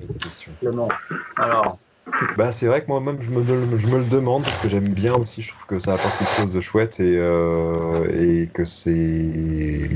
Alors, 1.37 1.77
bah, 2.37 2.53
c'est 2.53 2.67
vrai 2.67 2.83
que 2.83 2.87
moi-même, 2.87 3.21
je 3.21 3.31
me, 3.31 3.43
je 3.77 3.87
me 3.89 3.99
le 3.99 4.05
demande 4.05 4.45
parce 4.45 4.59
que 4.59 4.69
j'aime 4.69 4.89
bien 4.89 5.15
aussi. 5.15 5.43
Je 5.43 5.49
trouve 5.49 5.67
que 5.67 5.79
ça 5.81 5.95
apporte 5.95 6.17
quelque 6.19 6.37
chose 6.37 6.53
de 6.53 6.61
chouette 6.61 7.01
et, 7.01 7.17
euh, 7.17 8.07
et 8.13 8.49
que 8.53 8.65
c'est. 8.65 9.91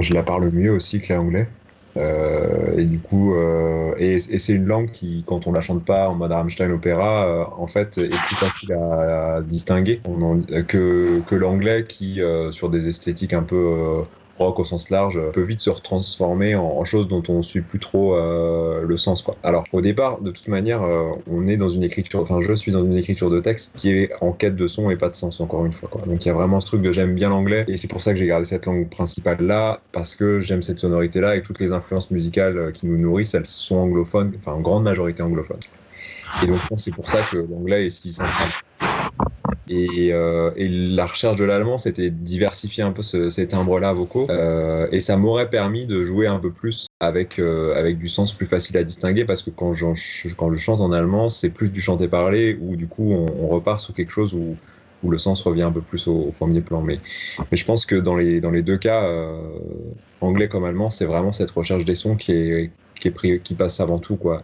Je 0.00 0.14
la 0.14 0.22
parle 0.22 0.50
mieux 0.50 0.72
aussi 0.72 1.00
que 1.00 1.12
l'anglais. 1.12 1.48
Euh, 1.98 2.76
et 2.78 2.86
du 2.86 3.00
coup, 3.00 3.34
euh, 3.34 3.94
et, 3.98 4.18
c'est 4.18 4.54
une 4.54 4.66
langue 4.66 4.90
qui, 4.90 5.24
quand 5.26 5.46
on 5.46 5.52
la 5.52 5.60
chante 5.60 5.84
pas 5.84 6.08
en 6.08 6.14
mode 6.14 6.32
Rammstein 6.32 6.70
opéra, 6.70 7.26
euh, 7.26 7.44
en 7.56 7.66
fait, 7.66 7.98
est 7.98 8.22
plus 8.24 8.36
facile 8.36 8.72
à, 8.72 9.36
à 9.36 9.42
distinguer. 9.42 10.02
Que, 10.68 11.20
que 11.20 11.34
l'anglais 11.34 11.86
qui, 11.86 12.20
euh, 12.22 12.50
sur 12.52 12.70
des 12.70 12.88
esthétiques 12.88 13.34
un 13.34 13.42
peu 13.42 13.56
euh, 13.56 14.04
rock 14.38 14.58
au 14.58 14.64
sens 14.64 14.90
large 14.90 15.20
peut 15.32 15.42
vite 15.42 15.60
se 15.60 15.70
retransformer 15.70 16.54
en, 16.54 16.64
en 16.64 16.84
choses 16.84 17.08
dont 17.08 17.22
on 17.28 17.42
suit 17.42 17.60
plus 17.60 17.78
trop 17.78 18.16
euh, 18.16 18.82
le 18.82 18.96
sens. 18.96 19.24
Alors 19.42 19.64
au 19.72 19.80
départ, 19.80 20.20
de 20.20 20.30
toute 20.30 20.48
manière, 20.48 20.82
euh, 20.82 21.10
on 21.26 21.46
est 21.46 21.56
dans 21.56 21.68
une 21.68 21.82
écriture, 21.82 22.20
enfin 22.20 22.40
je 22.40 22.52
suis 22.52 22.72
dans 22.72 22.84
une 22.84 22.96
écriture 22.96 23.30
de 23.30 23.40
texte 23.40 23.74
qui 23.76 23.90
est 23.90 24.10
en 24.20 24.32
quête 24.32 24.54
de 24.54 24.66
son 24.66 24.90
et 24.90 24.96
pas 24.96 25.10
de 25.10 25.14
sens 25.14 25.40
encore 25.40 25.64
une 25.66 25.72
fois. 25.72 25.90
Donc 26.06 26.24
il 26.24 26.28
y 26.28 26.30
a 26.30 26.34
vraiment 26.34 26.60
ce 26.60 26.66
truc 26.66 26.82
de 26.82 26.92
j'aime 26.92 27.14
bien 27.14 27.28
l'anglais 27.28 27.64
et 27.68 27.76
c'est 27.76 27.88
pour 27.88 28.02
ça 28.02 28.12
que 28.12 28.18
j'ai 28.18 28.26
gardé 28.26 28.44
cette 28.44 28.66
langue 28.66 28.88
principale 28.88 29.40
là 29.40 29.80
parce 29.92 30.14
que 30.14 30.40
j'aime 30.40 30.62
cette 30.62 30.78
sonorité 30.78 31.20
là 31.20 31.36
et 31.36 31.42
toutes 31.42 31.60
les 31.60 31.72
influences 31.72 32.10
musicales 32.10 32.58
euh, 32.58 32.70
qui 32.70 32.86
nous 32.86 32.98
nourrissent, 32.98 33.34
elles 33.34 33.46
sont 33.46 33.76
anglophones, 33.76 34.32
enfin 34.38 34.52
en 34.52 34.60
grande 34.60 34.84
majorité 34.84 35.22
anglophones. 35.22 35.60
Et 36.42 36.46
donc 36.46 36.60
je 36.60 36.66
pense 36.68 36.78
que 36.78 36.84
c'est 36.84 36.94
pour 36.94 37.08
ça 37.08 37.20
que 37.30 37.36
l'anglais 37.36 37.86
est 37.86 37.90
si 37.90 38.12
central. 38.12 38.48
Et, 39.72 40.12
euh, 40.12 40.50
et, 40.56 40.68
la 40.68 41.06
recherche 41.06 41.36
de 41.36 41.44
l'allemand, 41.44 41.78
c'était 41.78 42.10
diversifier 42.10 42.82
un 42.82 42.92
peu 42.92 43.02
ce, 43.02 43.30
ces 43.30 43.48
timbres-là 43.48 43.92
vocaux. 43.92 44.26
Euh, 44.28 44.86
et 44.92 45.00
ça 45.00 45.16
m'aurait 45.16 45.48
permis 45.48 45.86
de 45.86 46.04
jouer 46.04 46.26
un 46.26 46.38
peu 46.38 46.50
plus 46.50 46.86
avec, 47.00 47.38
euh, 47.38 47.74
avec 47.74 47.98
du 47.98 48.08
sens 48.08 48.34
plus 48.34 48.46
facile 48.46 48.76
à 48.76 48.84
distinguer 48.84 49.24
parce 49.24 49.42
que 49.42 49.50
quand, 49.50 49.72
quand 50.36 50.54
je 50.54 50.58
chante 50.58 50.80
en 50.80 50.92
allemand, 50.92 51.30
c'est 51.30 51.50
plus 51.50 51.70
du 51.70 51.80
chanté 51.80 52.06
parlé 52.06 52.58
où 52.60 52.76
du 52.76 52.86
coup 52.86 53.12
on, 53.12 53.48
repart 53.48 53.80
sur 53.80 53.94
quelque 53.94 54.12
chose 54.12 54.34
où, 54.34 54.56
où 55.02 55.10
le 55.10 55.18
sens 55.18 55.42
revient 55.42 55.62
un 55.62 55.72
peu 55.72 55.80
plus 55.80 56.06
au, 56.06 56.32
premier 56.38 56.60
plan. 56.60 56.82
Mais, 56.82 57.00
je 57.50 57.64
pense 57.64 57.86
que 57.86 57.96
dans 57.96 58.16
les, 58.16 58.40
dans 58.40 58.50
les 58.50 58.62
deux 58.62 58.78
cas, 58.78 59.10
anglais 60.20 60.48
comme 60.48 60.64
allemand, 60.64 60.90
c'est 60.90 61.06
vraiment 61.06 61.32
cette 61.32 61.50
recherche 61.50 61.84
des 61.84 61.94
sons 61.94 62.16
qui, 62.16 62.32
est, 62.32 62.70
qui, 63.00 63.08
est 63.08 63.42
qui 63.42 63.54
passe 63.54 63.80
avant 63.80 63.98
tout. 63.98 64.16
Quoi. 64.16 64.42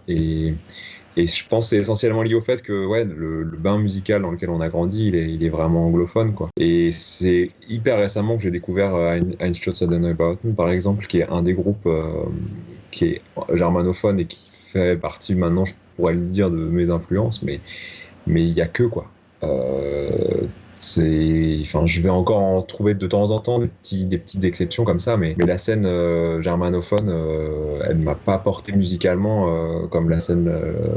Et 1.16 1.26
je 1.26 1.46
pense 1.48 1.66
que 1.66 1.70
c'est 1.70 1.78
essentiellement 1.78 2.22
lié 2.22 2.34
au 2.34 2.40
fait 2.40 2.62
que 2.62 2.86
ouais, 2.86 3.04
le, 3.04 3.44
bain 3.44 3.78
musical 3.78 4.22
dans 4.22 4.30
lequel 4.30 4.50
on 4.50 4.60
a 4.60 4.68
grandi, 4.68 5.08
il 5.08 5.42
est, 5.42 5.48
vraiment 5.48 5.86
anglophone. 5.86 6.34
Quoi. 6.34 6.48
Et 6.60 6.92
c'est 6.92 7.50
hyper 7.68 7.98
récemment 7.98 8.36
que 8.36 8.42
j'ai 8.42 8.50
découvert 8.50 8.94
euh, 8.94 9.18
Ein 9.40 10.04
About 10.04 10.38
par 10.56 10.70
exemple, 10.70 11.06
qui 11.06 11.18
est 11.18 11.28
un 11.28 11.42
des 11.42 11.54
groupes 11.54 11.86
euh, 11.86 12.24
qui 12.90 13.06
est 13.06 13.22
germanophone 13.52 14.20
et 14.20 14.26
qui 14.26 14.48
fait 14.52 14.96
partie 14.96 15.34
maintenant, 15.34 15.64
je 15.64 15.74
pourrais 15.96 16.14
le 16.14 16.20
dire, 16.20 16.50
de 16.50 16.56
mes 16.56 16.90
influences, 16.90 17.42
mais 17.42 17.60
mais 18.26 18.46
il 18.46 18.54
n'y 18.54 18.60
a 18.60 18.68
que 18.68 18.84
quoi. 18.84 19.10
Euh, 19.42 20.46
c'est 20.80 21.58
enfin 21.62 21.86
je 21.86 22.00
vais 22.00 22.08
encore 22.08 22.38
en 22.38 22.62
trouver 22.62 22.94
de 22.94 23.06
temps 23.06 23.30
en 23.30 23.40
temps 23.40 23.58
des, 23.58 23.68
petites 23.68 24.44
exceptions 24.44 24.84
comme 24.84 25.00
ça 25.00 25.16
mais, 25.16 25.34
mais 25.36 25.46
la 25.46 25.58
scène 25.58 25.86
euh, 25.86 26.40
germanophone 26.40 27.08
euh, 27.08 27.80
elle 27.84 27.98
m'a 27.98 28.14
pas 28.14 28.38
porté 28.38 28.72
musicalement 28.72 29.48
euh, 29.48 29.86
comme 29.86 30.08
la 30.08 30.20
scène 30.20 30.52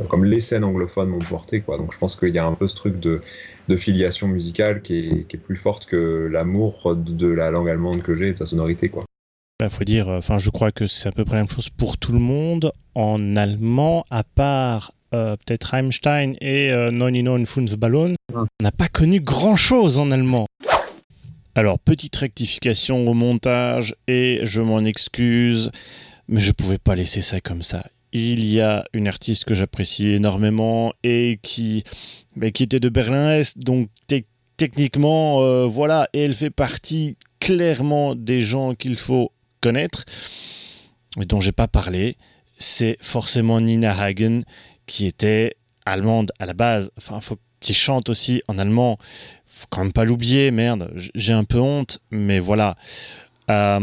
comme 0.10 0.26
les 0.26 0.40
scènes 0.40 0.64
anglophones 0.64 1.10
m'ont 1.10 1.20
porté 1.20 1.62
quoi 1.62 1.78
donc 1.78 1.94
je 1.94 1.98
pense 1.98 2.16
qu'il 2.16 2.34
y 2.34 2.40
a 2.40 2.46
un 2.46 2.54
peu 2.54 2.68
ce 2.68 2.76
truc 2.76 3.00
de, 3.00 3.22
filiation 3.78 4.28
musicale 4.28 4.82
qui 4.82 4.98
est, 4.98 5.28
qui 5.30 5.38
est, 5.38 5.40
plus 5.40 5.56
forte 5.56 5.86
que 5.86 6.28
l'amour 6.30 6.94
de, 6.94 7.28
la 7.28 7.52
langue 7.52 7.70
allemande 7.70 8.02
que 8.02 8.14
j'ai 8.14 8.28
et 8.28 8.34
de 8.34 8.38
sa 8.38 8.46
sonorité 8.46 8.90
quoi 8.90 9.04
il 9.64 9.70
faut 9.70 9.84
dire, 9.84 10.10
enfin, 10.10 10.40
je 10.40 10.50
crois 10.50 10.72
que 10.72 10.88
c'est 10.88 11.08
à 11.08 11.12
peu 11.12 11.24
près 11.24 11.36
la 11.36 11.44
même 11.44 11.50
chose 11.50 11.70
pour 11.70 12.00
tout 12.00 12.14
le 12.14 12.20
monde. 12.20 12.72
En 12.96 13.36
allemand, 13.36 14.04
à 14.10 14.24
part 14.24 14.92
euh, 15.14 15.36
peut-être 15.36 15.66
Rammstein 15.66 16.34
et 16.42 16.72
euh, 16.72 16.92
995 16.92 17.76
Ballon, 17.76 18.16
on 18.34 18.46
n'a 18.62 18.72
pas 18.72 18.88
connu 18.88 19.20
grand-chose 19.20 19.98
en 19.98 20.12
allemand. 20.12 20.46
Alors, 21.54 21.80
petite 21.80 22.16
rectification 22.16 23.06
au 23.06 23.14
montage, 23.14 23.96
et 24.08 24.40
je 24.44 24.62
m'en 24.62 24.80
excuse, 24.80 25.70
mais 26.30 26.40
je 26.40 26.54
pouvais 26.54 26.78
pas 26.78 26.96
laisser 26.96 27.22
ça 27.22 27.42
comme 27.42 27.62
ça. 27.62 27.86
Il 28.14 28.46
y 28.46 28.62
a 28.62 28.86
une 28.94 29.08
artiste 29.08 29.44
que 29.46 29.54
j'apprécie 29.54 30.12
énormément 30.12 30.94
et 31.04 31.40
qui, 31.42 31.84
mais 32.36 32.54
qui 32.54 32.64
était 32.64 32.80
de 32.80 32.90
Berlin-Est, 32.90 33.60
donc 33.60 33.90
te 34.08 34.22
techniquement, 34.56 35.42
euh, 35.42 35.66
voilà, 35.66 36.08
et 36.14 36.22
elle 36.22 36.36
fait 36.36 36.52
partie 36.52 37.18
clairement 37.40 38.16
des 38.16 38.42
gens 38.42 38.76
qu'il 38.76 38.96
faut 38.96 39.32
connaître, 39.60 40.06
et 41.20 41.26
dont 41.26 41.42
j'ai 41.42 41.52
pas 41.52 41.68
parlé. 41.68 42.16
C'est 42.58 42.96
forcément 43.02 43.60
Nina 43.60 44.00
Hagen, 44.00 44.44
qui 44.92 45.08
était 45.08 45.56
allemande 45.86 46.34
à 46.38 46.46
la 46.46 46.52
base, 46.52 46.92
enfin, 46.98 47.22
faut 47.22 47.38
qui 47.62 47.74
chante 47.74 48.10
aussi 48.10 48.44
en 48.50 48.58
allemand. 48.58 48.98
Faut 49.46 49.68
quand 49.70 49.84
même 49.84 49.94
pas 49.94 50.04
l'oublier, 50.04 50.52
merde. 50.52 50.92
J'ai 51.16 51.32
un 51.32 51.46
peu 51.46 51.60
honte, 51.60 52.02
mais 52.12 52.40
voilà. 52.40 52.76
Euh, 53.50 53.80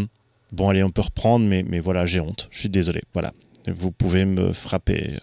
bon, 0.52 0.68
allez, 0.68 0.82
on 0.82 0.90
peut 0.90 1.00
reprendre, 1.00 1.46
mais, 1.46 1.62
mais 1.66 1.80
voilà, 1.80 2.04
j'ai 2.04 2.20
honte. 2.20 2.48
Je 2.50 2.58
suis 2.58 2.68
désolé. 2.68 3.00
Voilà. 3.14 3.32
Vous 3.66 3.90
pouvez 3.90 4.26
me 4.26 4.52
frapper. 4.52 5.18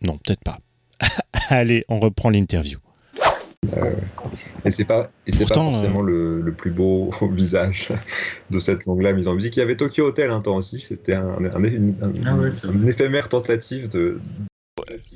Non, 0.00 0.16
peut-être 0.18 0.44
pas. 0.44 0.60
allez, 1.48 1.84
on 1.88 1.98
reprend 1.98 2.30
l'interview. 2.30 2.78
Euh, 3.76 3.96
et 4.64 4.70
c'est 4.70 4.84
pas, 4.84 5.10
et 5.26 5.32
c'est 5.32 5.48
pas 5.48 5.54
forcément 5.54 6.02
euh... 6.02 6.06
le, 6.06 6.40
le, 6.40 6.52
plus 6.52 6.70
beau 6.70 7.10
visage 7.32 7.88
de 8.50 8.58
cette 8.60 8.84
langue-là 8.84 9.12
mise 9.12 9.26
en 9.26 9.34
musique. 9.34 9.56
Il 9.56 9.60
y 9.60 9.62
avait 9.62 9.76
Tokyo 9.76 10.06
Hotel 10.06 10.30
un 10.30 10.40
temps 10.40 10.54
aussi. 10.54 10.78
C'était 10.78 11.14
un, 11.14 11.30
un, 11.30 11.64
un, 11.64 12.12
ah 12.26 12.36
ouais, 12.36 12.50
une 12.72 12.86
éphémère 12.86 13.28
tentative 13.28 13.88
de, 13.88 14.20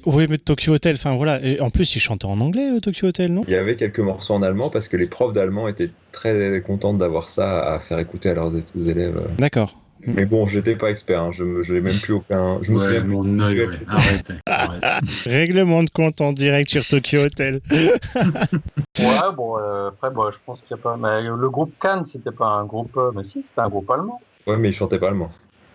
oui, 0.07 0.27
mais 0.29 0.39
Tokyo 0.39 0.75
Hotel, 0.75 0.95
enfin 0.95 1.17
voilà. 1.17 1.41
Et 1.45 1.61
en 1.61 1.71
plus, 1.71 1.97
ils 1.97 2.01
chantaient 2.01 2.27
en 2.27 2.41
anglais, 2.41 2.71
euh, 2.71 2.81
Tokyo 2.81 3.09
Hotel, 3.09 3.33
non? 3.33 3.43
Il 3.47 3.53
y 3.53 3.57
avait 3.57 3.77
quelques 3.77 4.01
morceaux 4.01 4.35
en 4.35 4.43
allemand 4.43 4.71
parce 4.71 4.89
que 4.89 4.97
les 4.97 5.07
profs 5.07 5.33
d'allemand 5.33 5.69
étaient 5.69 5.91
très 6.13 6.63
contents 6.65 6.95
d'avoir 6.95 7.29
ça 7.29 7.75
à 7.75 7.79
faire 7.79 7.99
écouter 7.99 8.31
à 8.31 8.35
leurs 8.35 8.53
élèves. 8.77 9.21
D'accord. 9.39 9.77
Mais 10.07 10.27
bon, 10.27 10.47
j'étais 10.47 10.77
pas 10.77 10.91
expert, 10.91 11.23
hein. 11.23 11.31
je 11.33 11.73
n'ai 11.73 11.81
même 11.81 11.99
plus 11.99 12.15
aucun. 12.15 12.59
Je 12.63 12.71
me 12.71 12.79
ouais, 12.79 12.85
souviens 12.85 13.01
plus. 13.03 13.17
Non, 13.17 13.49
ouais. 13.49 13.79
Arrête, 13.89 14.33
arrête. 14.47 14.85
Règlement 15.27 15.83
de 15.83 15.91
compte 15.91 16.21
en 16.21 16.33
direct 16.33 16.71
sur 16.71 16.87
Tokyo 16.87 17.25
Hotel. 17.25 17.61
ouais, 17.71 19.33
bon, 19.37 19.59
euh, 19.59 19.89
après, 19.89 20.11
bon, 20.11 20.31
je 20.31 20.39
pense 20.47 20.61
qu'il 20.63 20.77
y 20.77 20.81
a 20.81 20.83
pas. 20.83 20.97
Mais 20.97 21.23
le 21.23 21.51
groupe 21.51 21.73
Cannes, 21.81 22.05
c'était 22.05 22.31
pas 22.31 22.47
un 22.47 22.65
groupe. 22.65 22.97
Euh... 22.97 23.11
Mais 23.15 23.25
si, 23.25 23.43
c'était 23.45 23.61
un 23.61 23.69
groupe 23.69 23.91
allemand. 23.91 24.21
Ouais, 24.47 24.57
mais 24.57 24.69
ils 24.69 24.75
chantaient 24.75 24.99
pas 24.99 25.09
allemand. 25.09 25.29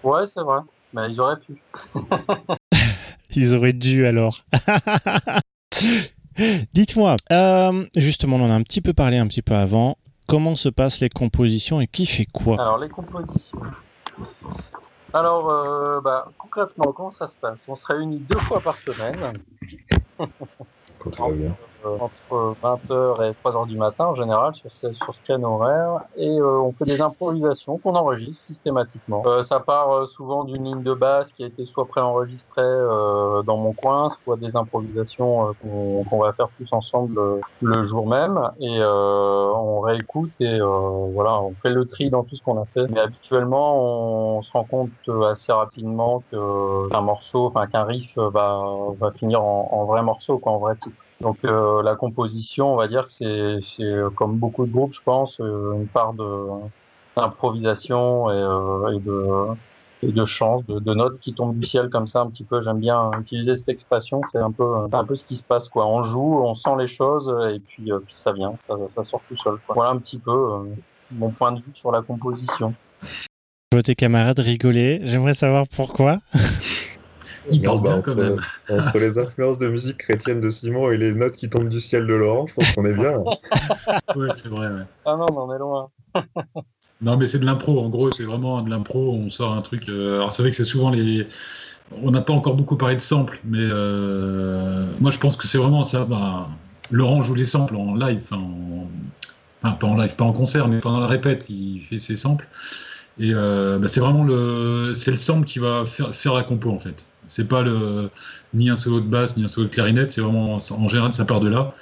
Ouais, 0.03 0.25
c'est 0.25 0.41
vrai. 0.41 0.59
Mais 0.93 1.11
ils 1.11 1.19
auraient 1.19 1.39
pu. 1.39 1.61
Ils 3.36 3.55
auraient 3.55 3.73
dû 3.73 4.05
alors. 4.05 4.45
Dites-moi, 6.73 7.15
euh, 7.31 7.86
justement, 7.95 8.38
on 8.38 8.45
en 8.45 8.51
a 8.51 8.55
un 8.55 8.61
petit 8.61 8.81
peu 8.81 8.93
parlé 8.93 9.17
un 9.17 9.27
petit 9.27 9.41
peu 9.41 9.55
avant. 9.55 9.97
Comment 10.27 10.55
se 10.55 10.69
passent 10.69 10.99
les 10.99 11.09
compositions 11.09 11.81
et 11.81 11.88
qui 11.88 12.05
fait 12.05 12.25
quoi? 12.25 12.59
Alors, 12.59 12.77
les 12.77 12.89
compositions. 12.89 13.59
Alors, 15.13 15.49
euh, 15.49 16.01
bah, 16.01 16.31
concrètement, 16.38 16.91
comment 16.91 17.11
ça 17.11 17.27
se 17.27 17.36
passe? 17.36 17.65
On 17.67 17.75
se 17.75 17.86
réunit 17.86 18.17
deux 18.17 18.39
fois 18.39 18.61
par 18.61 18.77
semaine. 18.77 19.34
Quand 20.17 21.09
tout 21.11 21.23
va 21.23 21.31
bien. 21.31 21.55
Euh, 21.86 21.97
entre 21.99 22.55
20h 22.61 23.23
et 23.23 23.34
3h 23.43 23.67
du 23.67 23.77
matin 23.77 24.05
en 24.05 24.15
général 24.15 24.55
sur 24.55 24.71
ce, 24.71 24.93
sur 24.93 25.13
ce 25.13 25.21
créneau 25.21 25.55
horaire 25.55 26.01
et 26.15 26.29
euh, 26.29 26.59
on 26.59 26.71
fait 26.71 26.86
des 26.86 27.01
improvisations 27.01 27.77
qu'on 27.77 27.95
enregistre 27.95 28.43
systématiquement. 28.43 29.23
Euh, 29.25 29.43
ça 29.43 29.59
part 29.59 29.91
euh, 29.91 30.05
souvent 30.05 30.43
d'une 30.43 30.63
ligne 30.63 30.84
de 30.84 30.93
basse 30.93 31.31
qui 31.34 31.43
a 31.43 31.47
été 31.47 31.65
soit 31.65 31.86
préenregistrée 31.86 32.61
euh, 32.61 33.41
dans 33.43 33.57
mon 33.57 33.73
coin, 33.73 34.11
soit 34.23 34.38
des 34.38 34.55
improvisations 34.55 35.49
euh, 35.49 35.51
qu'on 35.61 36.03
qu 36.09 36.23
va 36.23 36.34
faire 36.34 36.47
tous 36.57 36.71
ensemble 36.71 37.19
le 37.61 37.84
jour 37.84 38.07
même 38.07 38.51
et 38.59 38.81
on 38.84 39.79
réécoute 39.81 40.31
et 40.39 40.59
voilà, 40.59 41.41
on 41.41 41.53
fait 41.61 41.69
le 41.71 41.86
tri 41.86 42.09
dans 42.09 42.23
tout 42.23 42.36
ce 42.36 42.43
qu'on 42.43 42.61
a 42.61 42.65
fait. 42.73 42.88
Mais 42.89 42.99
habituellement, 42.99 44.38
on 44.38 44.41
se 44.41 44.51
rend 44.51 44.63
compte 44.63 44.89
assez 45.29 45.51
rapidement 45.51 46.23
qu'un 46.31 47.01
morceau, 47.01 47.47
enfin 47.47 47.67
qu'un 47.67 47.84
riff 47.84 48.17
va, 48.17 48.63
va 48.99 49.11
finir 49.11 49.43
en, 49.43 49.69
en 49.71 49.86
vrai 49.86 50.01
morceau, 50.01 50.38
quoi, 50.38 50.53
en 50.53 50.59
vrai 50.59 50.75
titre. 50.75 50.95
Donc 51.24 51.38
euh, 51.45 51.82
la 51.82 51.95
composition, 51.95 52.74
on 52.74 52.76
va 52.76 52.88
dire 52.89 53.07
que 53.07 53.61
c'est 53.61 53.93
comme 54.15 54.38
beaucoup 54.38 54.65
de 54.65 54.71
groupes, 54.71 54.93
je 54.93 55.01
pense, 55.01 55.39
euh, 55.39 55.74
une 55.74 55.88
part 55.88 56.13
d'improvisation 57.15 58.30
et, 58.30 58.34
euh, 58.34 59.55
de, 60.03 60.26
chance, 60.26 60.65
de, 60.65 60.93
notes 60.93 61.21
qui 61.21 61.34
tombent 61.34 61.57
du 61.57 61.65
ciel 61.65 61.89
comme 61.89 62.07
ça 62.07 62.19
un 62.19 62.30
petit 62.30 62.43
peu. 62.43 62.59
J'aime 62.61 62.80
bien 62.80 63.09
utiliser 63.17 63.55
cette 63.55 63.69
expression, 63.69 64.19
c'est 64.30 64.38
un 64.38 64.51
peu, 64.51 64.65
un 64.91 65.05
peu 65.05 65.15
ce 65.15 65.24
qui 65.24 65.38
se 65.38 65.43
passe. 65.43 65.69
quoi. 65.69 65.88
On 65.88 66.03
joue, 66.03 66.41
on 66.43 66.55
sent 66.55 66.76
les 66.78 66.88
choses 66.88 67.34
et 67.53 67.59
puis, 67.59 67.89
ça 68.11 68.34
vient, 68.34 68.55
ça, 68.59 68.76
ça 68.89 69.05
sort 69.05 69.21
tout 69.30 69.38
seul. 69.38 69.55
Quoi. 69.65 69.76
Voilà 69.76 69.91
un 69.91 69.99
petit 69.99 70.19
peu 70.19 70.76
mon 71.09 71.30
point 71.30 71.53
de 71.53 71.59
vue 71.59 71.71
sur 71.74 71.93
la 71.93 72.01
composition. 72.01 72.74
Je 73.01 73.78
vois 73.78 73.84
tes 73.84 73.95
camarades 73.95 74.39
rigoler, 74.39 74.99
j'aimerais 75.05 75.34
savoir 75.34 75.67
pourquoi. 75.74 76.19
Il 77.51 77.61
Non, 77.61 77.75
parle 77.75 77.81
bah, 77.81 77.89
bien 77.89 77.97
entre, 77.97 78.13
quand 78.13 78.15
même. 78.15 78.39
entre 78.69 78.99
les 78.99 79.17
influences 79.17 79.59
de 79.59 79.67
musique 79.67 79.97
chrétienne 79.97 80.39
de 80.41 80.49
Simon 80.49 80.91
et 80.91 80.97
les 80.97 81.13
notes 81.13 81.35
qui 81.35 81.49
tombent 81.49 81.69
du 81.69 81.79
ciel 81.79 82.07
de 82.07 82.13
Laurent, 82.13 82.47
je 82.47 82.53
pense 82.53 82.71
qu'on 82.71 82.85
est 82.85 82.93
bien. 82.93 83.23
Ouais, 84.15 84.29
c'est 84.31 84.47
vrai. 84.47 84.67
ouais. 84.67 84.83
Ah 85.05 85.15
non, 85.17 85.31
mais 85.31 85.39
on 85.39 85.53
est 85.55 85.59
loin. 85.59 85.91
Non, 87.01 87.17
mais 87.17 87.27
c'est 87.27 87.39
de 87.39 87.45
l'impro. 87.45 87.79
En 87.79 87.89
gros, 87.89 88.11
c'est 88.11 88.23
vraiment 88.23 88.61
de 88.61 88.69
l'impro. 88.69 89.13
On 89.13 89.29
sort 89.29 89.53
un 89.53 89.61
truc. 89.61 89.89
euh, 89.89 90.15
Alors, 90.17 90.31
c'est 90.31 90.41
vrai 90.41 90.51
que 90.51 90.57
c'est 90.57 90.63
souvent 90.63 90.89
les. 90.89 91.27
On 91.91 92.11
n'a 92.11 92.21
pas 92.21 92.33
encore 92.33 92.55
beaucoup 92.55 92.77
parlé 92.77 92.95
de 92.95 93.01
samples, 93.01 93.39
mais 93.45 93.59
euh, 93.61 94.87
moi, 94.99 95.11
je 95.11 95.19
pense 95.19 95.35
que 95.37 95.47
c'est 95.47 95.57
vraiment 95.59 95.83
ça. 95.83 96.05
Bah, 96.05 96.49
Laurent 96.91 97.21
joue 97.23 97.35
les 97.35 97.45
samples 97.45 97.75
en 97.75 97.95
live, 97.95 98.21
enfin, 98.25 98.37
en- 98.41 98.89
enfin, 99.63 99.75
pas 99.75 99.87
en 99.87 99.97
live, 99.97 100.15
pas 100.15 100.25
en 100.25 100.33
concert, 100.33 100.67
mais 100.69 100.79
pendant 100.81 100.99
la 101.01 101.07
répète, 101.07 101.45
il 101.49 101.81
fait 101.89 101.99
ses 101.99 102.17
samples. 102.17 102.47
Et 103.19 103.31
euh, 103.33 103.79
bah, 103.79 103.87
c'est 103.89 103.99
vraiment 104.01 104.23
le, 104.23 104.93
c'est 104.95 105.11
le 105.11 105.17
sample 105.19 105.47
qui 105.47 105.59
va 105.59 105.85
faire, 105.87 106.15
faire 106.15 106.33
la 106.33 106.43
compo 106.43 106.71
en 106.71 106.79
fait. 106.79 107.07
C'est 107.36 107.47
pas 107.47 107.63
le, 107.63 108.09
ni 108.53 108.69
un 108.69 108.77
solo 108.77 108.99
de 108.99 109.07
basse, 109.07 109.36
ni 109.38 109.43
un 109.43 109.49
solo 109.49 109.67
de 109.67 109.73
clarinette. 109.73 110.13
C'est 110.13 110.21
vraiment, 110.21 110.55
en 110.55 110.88
général, 110.88 111.13
ça 111.13 111.25
part 111.25 111.39
de 111.39 111.49
là. 111.49 111.73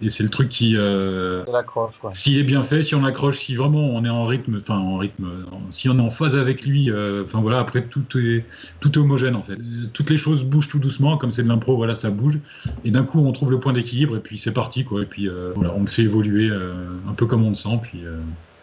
Et 0.00 0.10
c'est 0.10 0.22
le 0.22 0.28
truc 0.28 0.48
qui, 0.48 0.76
euh, 0.76 1.44
l'accroche, 1.50 2.02
ouais. 2.04 2.10
s'il 2.14 2.38
est 2.38 2.44
bien 2.44 2.62
fait, 2.62 2.84
si 2.84 2.94
on 2.94 3.04
accroche, 3.04 3.38
si 3.38 3.56
vraiment 3.56 3.80
on 3.80 4.04
est 4.04 4.08
en 4.08 4.24
rythme, 4.24 4.60
enfin 4.60 4.78
en 4.78 4.96
rythme, 4.96 5.28
si 5.70 5.88
on 5.88 5.98
est 5.98 6.02
en 6.02 6.10
phase 6.10 6.36
avec 6.36 6.64
lui, 6.64 6.88
euh, 6.88 7.24
enfin 7.24 7.40
voilà, 7.40 7.58
après 7.58 7.82
tout 7.82 8.04
est 8.16 8.44
tout 8.78 8.92
est 8.92 8.98
homogène 8.98 9.34
en 9.34 9.42
fait. 9.42 9.54
Euh, 9.54 9.88
Toutes 9.92 10.10
les 10.10 10.18
choses 10.18 10.44
bougent 10.44 10.68
tout 10.68 10.78
doucement, 10.78 11.16
comme 11.16 11.32
c'est 11.32 11.42
de 11.42 11.48
l'impro, 11.48 11.76
voilà, 11.76 11.96
ça 11.96 12.10
bouge. 12.10 12.38
Et 12.84 12.92
d'un 12.92 13.02
coup, 13.02 13.18
on 13.18 13.32
trouve 13.32 13.50
le 13.50 13.58
point 13.58 13.72
d'équilibre 13.72 14.16
et 14.16 14.20
puis 14.20 14.38
c'est 14.38 14.52
parti 14.52 14.84
quoi. 14.84 15.02
Et 15.02 15.06
puis 15.06 15.28
euh, 15.28 15.50
voilà, 15.56 15.72
on 15.74 15.80
le 15.80 15.88
fait 15.88 16.02
évoluer 16.02 16.48
un 16.48 17.12
peu 17.14 17.26
comme 17.26 17.44
on 17.44 17.50
le 17.50 17.56
sent, 17.56 17.80
puis 17.82 18.04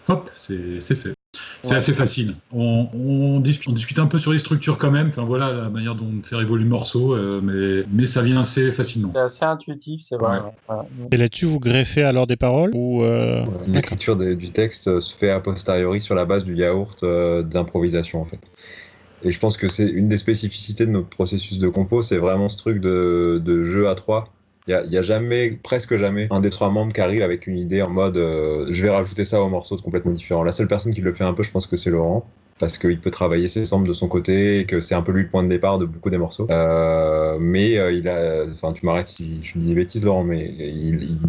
hop, 0.07 0.29
c'est 0.37 0.79
fait. 0.79 1.13
C'est 1.63 1.71
Ouais. 1.71 1.75
assez 1.77 1.93
facile. 1.93 2.35
On, 2.53 2.87
on, 2.93 3.39
discute, 3.39 3.67
on 3.69 3.73
discute 3.73 3.99
un 3.99 4.07
peu 4.07 4.17
sur 4.19 4.31
les 4.31 4.37
structures 4.39 4.77
quand 4.77 4.91
même. 4.91 5.07
Enfin 5.09 5.23
voilà, 5.23 5.51
la 5.51 5.69
manière 5.69 5.95
dont 5.95 6.09
faire 6.29 6.41
évoluer 6.41 6.63
le 6.63 6.69
morceau, 6.69 7.13
euh, 7.15 7.41
mais 7.43 7.85
mais 7.91 8.05
ça 8.05 8.21
vient 8.21 8.39
assez 8.39 8.71
facilement. 8.71 9.11
C'est 9.13 9.21
assez 9.21 9.45
intuitif, 9.45 10.01
c'est 10.07 10.15
vrai. 10.17 10.39
Ouais. 10.69 10.75
ouais. 10.75 10.83
Et 11.11 11.17
là-dessus, 11.17 11.45
vous 11.45 11.59
greffez 11.59 12.03
alors 12.03 12.27
des 12.27 12.35
paroles 12.37 12.71
ou 12.73 13.03
euh, 13.03 13.43
L'écriture 13.67 14.15
du 14.15 14.49
texte 14.51 14.99
se 14.99 15.15
fait 15.15 15.29
a 15.29 15.39
posteriori 15.39 16.01
sur 16.01 16.15
la 16.15 16.25
base 16.25 16.43
du 16.43 16.55
yaourt 16.55 17.03
euh, 17.03 17.41
d'improvisation 17.43 18.21
en 18.21 18.25
fait. 18.25 18.39
Et 19.23 19.31
je 19.31 19.39
pense 19.39 19.57
que 19.57 19.67
c'est 19.67 19.87
une 19.87 20.07
des 20.07 20.17
spécificités 20.17 20.85
de 20.85 20.91
notre 20.91 21.07
processus 21.09 21.57
de 21.57 21.67
compo, 21.67 22.01
c'est 22.01 22.17
vraiment 22.17 22.47
ce 22.47 22.57
truc 22.57 22.79
de, 22.79 23.41
de 23.43 23.63
jeu 23.63 23.87
à 23.89 23.95
trois. 23.95 24.31
Il 24.67 24.89
n'y 24.89 24.97
a, 24.97 25.01
jamais, 25.03 25.51
presque 25.51 25.95
jamais, 25.95 26.27
un 26.31 26.39
des 26.39 26.49
trois 26.49 26.71
membres 26.71 26.91
qui 26.91 26.99
arrive 26.99 27.21
avec 27.21 27.45
une 27.45 27.57
idée 27.57 27.83
en 27.83 27.89
mode 27.89 28.17
euh, 28.17 28.65
je 28.71 28.81
vais 28.81 28.89
rajouter 28.89 29.23
ça 29.23 29.39
au 29.41 29.47
morceau 29.47 29.75
de 29.75 29.81
complètement 29.81 30.11
différent. 30.11 30.41
La 30.43 30.51
seule 30.51 30.67
personne 30.67 30.91
qui 30.91 31.01
le 31.01 31.13
fait 31.13 31.23
un 31.23 31.33
peu, 31.33 31.43
je 31.43 31.51
pense 31.51 31.67
que 31.67 31.75
c'est 31.75 31.91
Laurent, 31.91 32.27
parce 32.57 32.79
qu'il 32.79 32.99
peut 32.99 33.11
travailler 33.11 33.47
ses 33.47 33.63
samples 33.63 33.87
de 33.87 33.93
son 33.93 34.07
côté 34.07 34.61
et 34.61 34.65
que 34.65 34.79
c'est 34.79 34.95
un 34.95 35.03
peu 35.03 35.11
lui 35.11 35.21
le 35.21 35.29
point 35.29 35.43
de 35.43 35.49
départ 35.49 35.77
de 35.77 35.85
beaucoup 35.85 36.09
des 36.09 36.17
morceaux. 36.17 36.47
Euh, 36.49 37.37
mais 37.39 37.77
euh, 37.77 37.91
il 37.91 38.09
a, 38.09 38.45
enfin, 38.51 38.71
tu 38.71 38.87
m'arrêtes 38.87 39.07
si 39.07 39.39
je 39.43 39.59
dis 39.59 39.67
des 39.67 39.75
bêtises, 39.75 40.03
Laurent, 40.03 40.23
mais 40.23 40.51
il, 40.57 41.19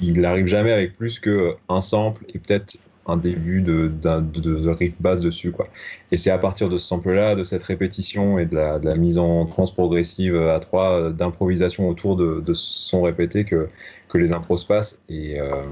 il, 0.00 0.24
arrive 0.24 0.46
jamais 0.46 0.72
avec 0.72 0.96
plus 0.96 1.20
qu'un 1.20 1.80
sample 1.82 2.24
et 2.32 2.38
peut-être 2.38 2.78
un 3.08 3.16
début 3.16 3.60
de, 3.62 3.88
de, 3.88 4.68
riff 4.68 5.00
basse 5.00 5.20
dessus, 5.20 5.52
quoi. 5.52 5.68
Et 6.10 6.16
c'est 6.16 6.30
à 6.30 6.38
partir 6.38 6.68
de 6.68 6.76
ce 6.76 6.86
sample-là, 6.86 7.34
de 7.34 7.44
cette 7.44 7.62
répétition 7.62 8.38
et 8.38 8.46
de 8.46 8.54
la, 8.54 8.78
mise 8.96 9.18
en 9.18 9.46
trans 9.46 9.66
progressive 9.66 10.36
à 10.36 10.58
trois, 10.60 10.92
euh, 10.92 11.10
d'improvisation 11.12 11.88
autour 11.88 12.16
de, 12.16 12.42
de 12.44 12.54
son 12.54 13.02
répété 13.02 13.44
que, 13.44 13.68
que 14.08 14.18
les 14.18 14.32
impros 14.32 14.56
se 14.56 14.66
passent. 14.66 15.00
Et, 15.08 15.40
euh, 15.40 15.62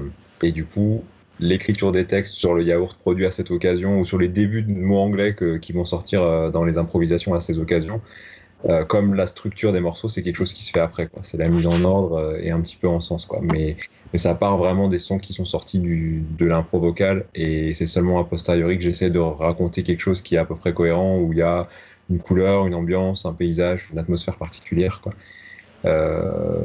et 0.43 0.51
du 0.51 0.65
coup, 0.65 1.03
l'écriture 1.39 1.91
des 1.91 2.05
textes 2.05 2.33
sur 2.35 2.53
le 2.53 2.63
yaourt 2.63 2.97
produit 2.97 3.25
à 3.25 3.31
cette 3.31 3.51
occasion 3.51 3.99
ou 3.99 4.05
sur 4.05 4.17
les 4.17 4.29
débuts 4.29 4.63
de 4.63 4.71
mots 4.71 4.99
anglais 4.99 5.35
que- 5.35 5.57
qui 5.57 5.73
vont 5.73 5.85
sortir 5.85 6.23
euh, 6.23 6.49
dans 6.49 6.63
les 6.63 6.77
improvisations 6.77 7.33
à 7.33 7.41
ces 7.41 7.59
occasions, 7.59 8.01
comme 8.87 9.13
la 9.13 9.27
structure 9.27 9.71
des 9.73 9.79
morceaux, 9.79 10.07
c'est 10.07 10.23
quelque 10.23 10.37
chose 10.37 10.51
qui 10.51 10.63
se 10.63 10.71
fait 10.71 10.79
après. 10.79 11.07
C'est 11.21 11.37
la 11.37 11.49
mise 11.49 11.67
en 11.67 11.83
ordre 11.83 12.35
et 12.41 12.49
un 12.49 12.59
petit 12.61 12.77
peu 12.77 12.87
en 12.87 12.99
sens. 12.99 13.27
Quoi. 13.27 13.39
Mais, 13.43 13.77
mais 14.15 14.19
ça 14.19 14.33
part 14.33 14.55
vraiment 14.55 14.87
des 14.87 14.97
sons 14.97 15.19
qui 15.19 15.33
sont 15.33 15.43
sortis 15.43 15.77
de 15.77 16.45
l'impro 16.45 16.79
vocale 16.79 17.25
et 17.35 17.73
c'est 17.73 17.85
seulement 17.85 18.17
a 18.17 18.23
posteriori 18.23 18.77
que 18.77 18.83
j'essaie 18.85 19.09
de 19.09 19.19
raconter 19.19 19.83
quelque 19.83 19.99
chose 19.99 20.21
qui 20.21 20.35
est 20.35 20.37
à 20.37 20.45
peu 20.45 20.55
près 20.55 20.73
cohérent, 20.73 21.19
où 21.19 21.33
il 21.33 21.39
y 21.39 21.41
a 21.41 21.67
une 22.09 22.19
couleur, 22.19 22.65
une 22.65 22.75
ambiance, 22.75 23.25
un 23.25 23.33
paysage, 23.33 23.89
une 23.91 23.99
atmosphère 23.99 24.37
particulière. 24.37 25.01
Euh, 25.83 26.61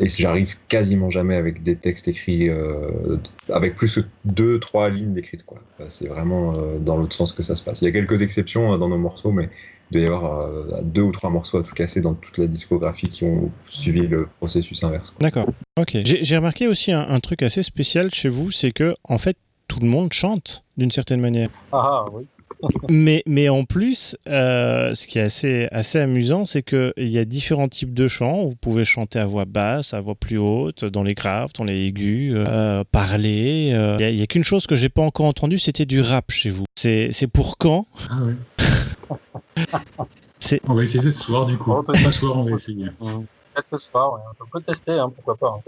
et 0.00 0.08
j'arrive 0.08 0.56
quasiment 0.66 1.08
jamais 1.08 1.36
avec 1.36 1.62
des 1.62 1.76
textes 1.76 2.08
écrits 2.08 2.48
euh, 2.48 3.16
avec 3.52 3.76
plus 3.76 3.94
que 3.94 4.00
deux, 4.24 4.58
trois 4.58 4.90
lignes 4.90 5.14
d'écrites. 5.14 5.44
C'est 5.86 6.08
vraiment 6.08 6.56
euh, 6.56 6.78
dans 6.80 6.96
l'autre 6.96 7.14
sens 7.14 7.32
que 7.32 7.44
ça 7.44 7.54
se 7.54 7.62
passe. 7.62 7.80
Il 7.80 7.84
y 7.84 7.88
a 7.88 7.92
quelques 7.92 8.22
exceptions 8.22 8.76
dans 8.76 8.88
nos 8.88 8.98
morceaux, 8.98 9.30
mais 9.30 9.50
il 9.90 9.94
doit 9.94 10.02
y 10.02 10.06
avoir 10.06 10.40
euh, 10.42 10.80
deux 10.82 11.02
ou 11.02 11.12
trois 11.12 11.30
morceaux 11.30 11.58
à 11.58 11.62
tout 11.62 11.74
casser 11.74 12.00
dans 12.00 12.14
toute 12.14 12.38
la 12.38 12.46
discographie 12.46 13.08
qui 13.08 13.24
ont 13.24 13.50
suivi 13.68 14.06
le 14.06 14.28
processus 14.38 14.82
inverse. 14.84 15.14
D'accord. 15.20 15.46
Ok. 15.78 15.96
J'ai 16.04 16.36
remarqué 16.36 16.66
aussi 16.68 16.92
un, 16.92 17.06
un 17.08 17.20
truc 17.20 17.42
assez 17.42 17.62
spécial 17.62 18.10
chez 18.12 18.28
vous, 18.28 18.50
c'est 18.50 18.72
que 18.72 18.94
en 19.04 19.18
fait 19.18 19.36
tout 19.68 19.80
le 19.80 19.88
monde 19.88 20.12
chante 20.12 20.64
d'une 20.76 20.90
certaine 20.90 21.20
manière. 21.20 21.48
Ah 21.72 22.04
oui. 22.12 22.24
Mais, 22.90 23.22
mais 23.24 23.48
en 23.48 23.64
plus, 23.64 24.16
euh, 24.26 24.92
ce 24.96 25.06
qui 25.06 25.20
est 25.20 25.22
assez, 25.22 25.68
assez 25.70 26.00
amusant, 26.00 26.44
c'est 26.44 26.62
qu'il 26.64 26.92
y 27.08 27.16
a 27.18 27.24
différents 27.24 27.68
types 27.68 27.94
de 27.94 28.08
chants. 28.08 28.46
Vous 28.46 28.56
pouvez 28.60 28.84
chanter 28.84 29.20
à 29.20 29.26
voix 29.26 29.44
basse, 29.44 29.94
à 29.94 30.00
voix 30.00 30.16
plus 30.16 30.38
haute, 30.38 30.84
dans 30.84 31.04
les 31.04 31.14
graves, 31.14 31.50
dans 31.56 31.62
les 31.62 31.86
aigus, 31.86 32.34
euh, 32.34 32.82
parler. 32.90 33.70
euh. 33.74 33.96
Il 34.00 34.16
n'y 34.16 34.22
a, 34.22 34.26
qu'une 34.26 34.42
chose 34.42 34.66
que 34.66 34.74
j'ai 34.74 34.88
pas 34.88 35.02
encore 35.02 35.26
entendue, 35.26 35.58
c'était 35.58 35.84
du 35.84 36.00
rap 36.00 36.32
chez 36.32 36.50
vous. 36.50 36.64
C'est 36.76 37.10
c'est 37.12 37.28
pour 37.28 37.58
quand? 37.58 37.86
Ah 38.10 38.24
ouais. 38.24 38.34
On 40.68 40.74
va 40.74 40.82
essayer 40.82 41.02
ce 41.02 41.10
soir 41.10 41.46
du 41.46 41.58
coup. 41.58 41.72
Ce 41.94 42.10
soir, 42.10 42.36
on 42.38 42.44
va 42.44 42.52
essayer. 42.52 42.86
Peut-être 42.98 43.66
ce 43.72 43.78
soir, 43.90 44.12
ouais. 44.14 44.20
on 44.40 44.46
peut 44.46 44.60
tester, 44.60 44.92
hein, 44.98 45.10
pourquoi 45.10 45.36
pas. 45.36 45.60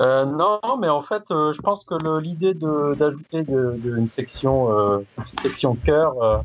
Euh, 0.00 0.24
non, 0.24 0.60
mais 0.78 0.88
en 0.88 1.02
fait, 1.02 1.22
euh, 1.30 1.52
je 1.52 1.60
pense 1.60 1.84
que 1.84 1.94
l'idée 2.20 2.54
de- 2.54 2.94
d'ajouter 2.94 3.42
de, 3.42 3.74
de 3.78 3.96
une 3.96 4.08
section, 4.08 4.70
euh, 4.72 4.98
une 5.18 5.38
section 5.42 5.74
cœur, 5.74 6.22
euh, 6.22 6.38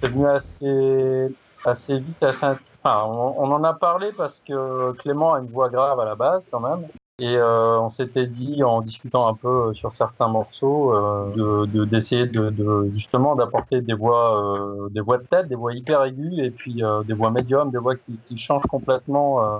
c'est 0.00 0.08
venu 0.10 0.26
assez, 0.26 1.28
assez 1.64 1.98
vite, 1.98 2.22
assez. 2.22 2.46
Enfin, 2.82 3.04
on, 3.06 3.34
on 3.38 3.52
en 3.52 3.64
a 3.64 3.74
parlé 3.74 4.10
parce 4.16 4.42
que 4.46 4.92
Clément 4.92 5.34
a 5.34 5.40
une 5.40 5.48
voix 5.48 5.68
grave 5.70 5.98
à 6.00 6.04
la 6.04 6.14
base 6.14 6.48
quand 6.50 6.60
même. 6.60 6.86
Et 7.20 7.36
euh, 7.36 7.78
on 7.80 7.90
s'était 7.90 8.26
dit 8.26 8.64
en 8.64 8.80
discutant 8.80 9.28
un 9.28 9.34
peu 9.34 9.74
sur 9.74 9.92
certains 9.92 10.28
morceaux 10.28 10.94
euh, 10.94 11.30
de 11.36 11.66
de- 11.66 11.84
d'essayer 11.84 12.26
de, 12.26 12.88
justement 12.90 13.36
d'apporter 13.36 13.82
des 13.82 13.94
voix 13.94 14.42
euh, 14.42 14.88
des 14.90 15.00
voix 15.02 15.18
de 15.18 15.24
tête, 15.24 15.46
des 15.48 15.54
voix 15.54 15.74
hyper 15.74 16.02
aiguës 16.04 16.38
et 16.38 16.50
puis 16.50 16.82
euh, 16.82 17.02
des 17.02 17.12
voix 17.14 17.30
médium, 17.30 17.70
des 17.70 17.78
voix 17.78 17.94
qui, 17.96 18.18
qui 18.26 18.36
changent 18.38 18.66
complètement 18.66 19.44
euh, 19.44 19.58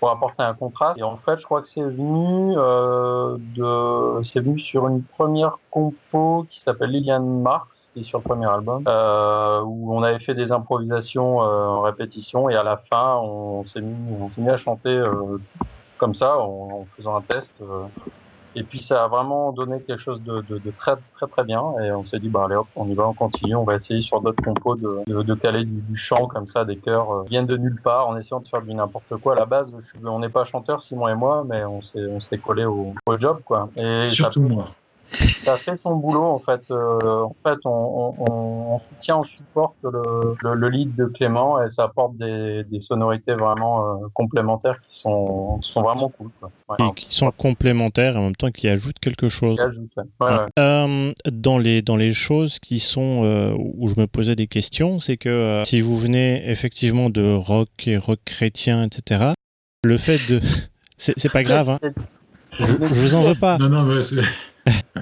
pour 0.00 0.10
apporter 0.10 0.42
un 0.44 0.54
contraste. 0.54 0.98
Et 0.98 1.02
en 1.02 1.16
fait, 1.16 1.38
je 1.38 1.44
crois 1.44 1.60
que 1.60 1.66
c'est 1.66 1.82
venu 1.82 2.54
euh, 2.56 3.36
de 3.56 4.40
venu 4.40 4.58
sur 4.60 4.86
une 4.86 5.02
première 5.02 5.58
compo 5.70 6.46
qui 6.50 6.60
s'appelle 6.60 6.90
Lilian 6.90 7.20
Marx, 7.22 7.90
qui 7.92 8.00
est 8.00 8.04
sur 8.04 8.18
le 8.18 8.24
premier 8.24 8.46
album, 8.46 8.84
euh, 8.86 9.60
où 9.62 9.92
on 9.92 10.02
avait 10.02 10.20
fait 10.20 10.34
des 10.34 10.52
improvisations 10.52 11.42
euh, 11.42 11.66
en 11.66 11.80
répétition 11.82 12.48
et 12.48 12.54
à 12.54 12.62
la 12.62 12.76
fin, 12.76 13.16
on 13.16 13.66
s'est 13.66 13.80
mis 13.80 13.96
on 14.20 14.30
s'est 14.30 14.40
mis 14.40 14.50
à 14.50 14.56
chanter 14.56 14.90
euh, 14.94 15.38
comme 15.98 16.14
ça 16.14 16.38
en, 16.38 16.68
en 16.82 16.86
faisant 16.96 17.16
un 17.16 17.20
test. 17.22 17.52
euh, 17.60 17.84
et 18.54 18.62
puis 18.62 18.80
ça 18.82 19.04
a 19.04 19.08
vraiment 19.08 19.52
donné 19.52 19.78
quelque 19.80 20.00
chose 20.00 20.22
de, 20.22 20.40
de, 20.48 20.58
de 20.58 20.70
très 20.70 20.94
très 21.14 21.26
très 21.26 21.44
bien. 21.44 21.62
Et 21.82 21.92
on 21.92 22.02
s'est 22.02 22.18
dit 22.18 22.28
bah 22.28 22.44
allez 22.46 22.56
hop, 22.56 22.66
on 22.76 22.88
y 22.88 22.94
va, 22.94 23.06
on 23.06 23.12
continue, 23.14 23.54
on 23.54 23.62
va 23.64 23.76
essayer 23.76 24.00
sur 24.00 24.20
d'autres 24.20 24.42
compos 24.42 24.74
de, 24.74 25.22
de, 25.22 25.34
caler 25.34 25.64
du, 25.64 25.80
du 25.82 25.96
chant 25.96 26.26
comme 26.26 26.48
ça, 26.48 26.64
des 26.64 26.76
chœurs 26.76 27.12
euh, 27.12 27.22
viennent 27.28 27.46
de 27.46 27.56
nulle 27.56 27.80
part, 27.80 28.08
en 28.08 28.16
essayant 28.16 28.40
de 28.40 28.48
faire 28.48 28.62
du 28.62 28.72
n'importe 28.74 29.16
quoi. 29.22 29.34
À 29.34 29.38
la 29.38 29.44
base, 29.44 29.72
je 29.78 30.06
on 30.06 30.18
n'est 30.18 30.30
pas 30.30 30.44
chanteur 30.44 30.80
Simon 30.82 31.08
et 31.08 31.14
moi, 31.14 31.44
mais 31.46 31.62
on 31.64 31.82
s'est 31.82 32.38
collé 32.38 32.64
au, 32.64 32.94
au 33.06 33.18
job 33.18 33.40
quoi. 33.44 33.68
Et 33.76 34.08
Surtout 34.08 34.42
moi. 34.42 34.70
Ça 35.44 35.56
fait 35.56 35.76
son 35.76 35.96
boulot 35.96 36.24
en 36.24 36.38
fait. 36.38 36.60
Euh, 36.70 37.22
en 37.22 37.34
fait, 37.46 37.58
on, 37.64 37.70
on, 37.70 38.14
on, 38.18 38.74
on 38.74 38.78
soutient, 38.78 39.18
on 39.18 39.24
supporte 39.24 39.76
le, 39.82 40.34
le, 40.42 40.54
le 40.54 40.68
lead 40.68 40.94
de 40.96 41.06
Clément 41.06 41.62
et 41.62 41.70
ça 41.70 41.84
apporte 41.84 42.16
des, 42.16 42.64
des 42.64 42.80
sonorités 42.80 43.34
vraiment 43.34 43.84
euh, 44.02 44.06
complémentaires 44.14 44.78
qui 44.88 44.98
sont, 44.98 45.58
qui 45.62 45.70
sont 45.70 45.82
vraiment 45.82 46.08
cool. 46.10 46.28
Quoi. 46.40 46.50
Ouais. 46.68 46.76
qui, 46.94 47.06
qui 47.06 47.14
sont 47.16 47.30
complémentaires 47.36 48.14
et 48.14 48.18
en 48.18 48.22
même 48.24 48.36
temps 48.36 48.50
qui 48.50 48.68
ajoutent 48.68 48.98
quelque 48.98 49.28
chose. 49.28 49.56
Qui 49.56 49.62
ajoute, 49.62 49.90
ouais. 49.96 50.04
Ouais, 50.20 50.32
ouais. 50.32 50.46
Euh, 50.58 51.12
dans, 51.30 51.58
les, 51.58 51.82
dans 51.82 51.96
les 51.96 52.12
choses 52.12 52.58
qui 52.58 52.78
sont 52.78 53.22
euh, 53.24 53.54
où 53.56 53.88
je 53.88 53.98
me 53.98 54.06
posais 54.06 54.36
des 54.36 54.46
questions, 54.46 55.00
c'est 55.00 55.16
que 55.16 55.28
euh, 55.28 55.64
si 55.64 55.80
vous 55.80 55.96
venez 55.96 56.48
effectivement 56.50 57.08
de 57.10 57.34
rock 57.34 57.68
et 57.86 57.96
rock 57.96 58.20
chrétien, 58.24 58.84
etc., 58.84 59.32
le 59.84 59.96
fait 59.96 60.18
de. 60.28 60.40
C'est 60.98 61.30
pas 61.32 61.44
grave, 61.44 61.68
hein. 61.70 61.78
je, 62.58 62.64
je 62.66 62.94
vous 63.00 63.14
en 63.14 63.22
veux 63.22 63.36
pas, 63.36 63.56
Non, 63.58 63.68
non, 63.68 63.82
mais 63.84 64.02
c'est- 64.02 64.16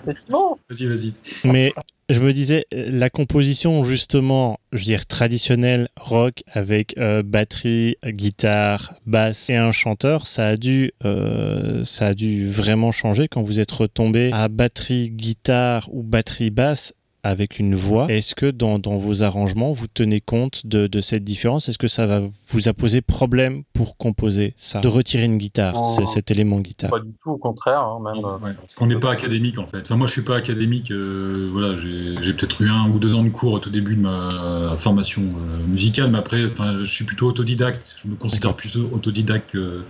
vas-y, 0.07 0.87
vas-y. 0.87 1.13
mais 1.45 1.73
je 2.09 2.21
me 2.21 2.33
disais, 2.33 2.67
la 2.73 3.11
composition 3.11 3.83
justement, 3.83 4.61
je 4.73 4.79
veux 4.79 4.85
dire, 4.85 5.07
traditionnelle 5.07 5.89
rock 5.97 6.45
avec 6.53 6.97
euh, 6.99 7.23
batterie, 7.25 7.97
guitare, 8.05 8.95
basse 9.07 9.51
et 9.51 9.57
un 9.57 9.73
chanteur, 9.73 10.29
ça 10.29 10.47
a 10.49 10.57
dû, 10.57 10.93
euh, 11.05 11.85
ça 11.85 12.09
a 12.09 12.15
dû 12.15 12.49
vraiment 12.49 12.93
changer 12.93 13.27
quand 13.27 13.43
vous 13.43 13.59
êtes 13.59 13.73
retombé 13.73 14.31
à 14.33 14.49
batterie, 14.49 15.11
guitare 15.11 15.89
ou 15.93 16.05
batterie 16.05 16.51
basse 16.51 16.95
avec 17.29 17.59
une 17.59 17.75
voix. 17.75 18.07
Est-ce 18.09 18.35
que 18.35 18.51
dans, 18.51 18.79
dans, 18.79 18.97
vos 18.99 19.23
arrangements, 19.23 19.73
vous 19.73 19.87
tenez 19.87 20.21
compte 20.21 20.67
de, 20.67 20.87
de 20.87 21.01
cette 21.01 21.25
différence? 21.25 21.69
Est-ce 21.69 21.79
que 21.79 21.89
ça 21.89 22.07
va 22.07 22.21
vous 22.49 22.69
a 22.69 22.73
posé 22.73 23.01
problème 23.01 23.63
pour 23.73 23.97
composer 23.97 24.55
ça? 24.57 24.81
De 24.81 24.89
retirer 24.89 25.25
une 25.25 25.39
guitare, 25.39 25.75
Oh. 25.77 26.07
cet 26.07 26.31
élément 26.31 26.61
guitare 26.61 26.91
Pas 26.91 27.01
du 27.01 27.13
tout, 27.23 27.31
au 27.31 27.37
contraire, 27.39 27.81
hein, 27.81 27.99
même. 28.05 28.25
euh, 28.25 28.39
Ouais, 28.39 28.53
parce 28.61 28.75
qu'on 28.75 28.87
n'est 28.87 28.99
pas 29.01 29.13
académique 29.13 29.59
en 29.59 29.67
fait. 29.67 29.81
Enfin, 29.83 29.97
moi 29.97 30.07
je 30.07 30.13
suis 30.13 30.23
pas 30.25 30.37
académique. 30.37 30.91
euh, 30.91 31.49
voilà, 31.53 31.77
j'ai 32.23 32.33
peut-être 32.33 32.61
eu 32.63 32.69
un 32.71 32.89
ou 32.89 32.99
deux 32.99 33.15
ans 33.15 33.23
de 33.25 33.29
cours 33.31 33.53
au 33.53 33.59
tout 33.59 33.71
début 33.71 33.97
de 33.97 34.01
ma 34.03 34.77
formation 34.79 35.23
euh, 35.23 35.67
musicale, 35.67 36.11
mais 36.11 36.19
après, 36.19 36.45
enfin, 36.47 36.79
je 36.81 36.85
suis 36.91 37.05
plutôt 37.05 37.27
autodidacte. 37.27 37.95
Je 38.03 38.09
me 38.11 38.15
considère 38.17 38.55
plutôt 38.55 38.89
autodidacte. 38.93 39.51
que- 39.51 39.83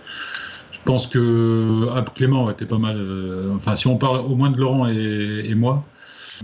je 0.73 0.79
pense 0.85 1.07
que 1.09 1.89
ah, 1.95 2.05
Clément 2.15 2.49
était 2.51 2.65
pas 2.65 2.79
mal. 2.79 2.97
euh, 2.97 3.53
enfin, 3.57 3.75
si 3.75 3.89
on 3.89 3.97
parle 3.99 4.19
au 4.21 4.37
moins 4.37 4.51
de 4.51 4.57
Laurent 4.57 4.87
et, 4.89 5.43
et 5.45 5.55
moi, 5.57 5.85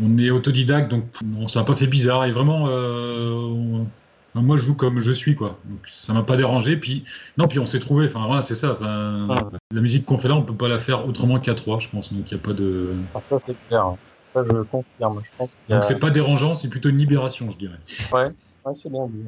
on 0.01 0.17
est 0.19 0.31
autodidacte, 0.31 0.91
donc 0.91 1.05
on, 1.39 1.49
ça 1.49 1.61
n'a 1.61 1.65
pas 1.67 1.77
fait 1.77 1.87
bizarre. 1.87 2.25
Et 2.25 2.31
vraiment, 2.31 2.67
euh, 2.69 3.31
on- 3.31 3.87
moi 4.35 4.57
je 4.57 4.63
joue 4.63 4.75
comme 4.75 5.01
je 5.01 5.13
suis 5.13 5.35
quoi. 5.35 5.59
Donc 5.67 5.81
ça 5.93 6.13
m'a 6.13 6.23
pas 6.23 6.37
dérangé. 6.37 6.77
Puis 6.77 7.05
non, 7.37 7.49
puis 7.49 7.59
on 7.59 7.67
s'est 7.67 7.81
trouvé. 7.81 8.07
Enfin 8.07 8.27
voilà, 8.27 8.43
c'est 8.43 8.55
ça. 8.55 8.73
Enfin, 8.73 9.29
Ouais. 9.29 9.59
la 9.73 9.81
musique 9.81 10.07
qu'on 10.07 10.19
fait 10.19 10.29
là, 10.29 10.37
on 10.37 10.43
peut 10.43 10.55
pas 10.55 10.69
la 10.69 10.81
faire 10.81 11.07
autrement 11.07 11.39
qu'à 11.41 11.55
trois, 11.55 11.81
je 11.81 11.89
pense. 11.89 12.13
Donc 12.13 12.31
il 12.31 12.33
y 12.33 12.37
a 12.37 12.43
pas 12.43 12.53
de. 12.55 12.95
ah, 13.15 13.21
ça, 13.21 13.39
c'est 13.39 13.57
clair. 13.69 13.85
Ça, 14.33 14.43
je 14.47 14.63
confirme. 14.63 15.21
Je 15.23 15.37
pense 15.37 15.57
a... 15.69 15.75
Donc 15.75 15.85
c'est 15.85 15.99
pas 15.99 16.11
dérangeant, 16.11 16.55
c'est 16.55 16.69
plutôt 16.69 16.89
une 16.89 16.97
libération, 16.99 17.51
je 17.51 17.59
dirais. 17.59 17.79
Ouais, 18.13 18.29
c'est 18.75 18.91
bien 18.91 19.07
dit. 19.07 19.27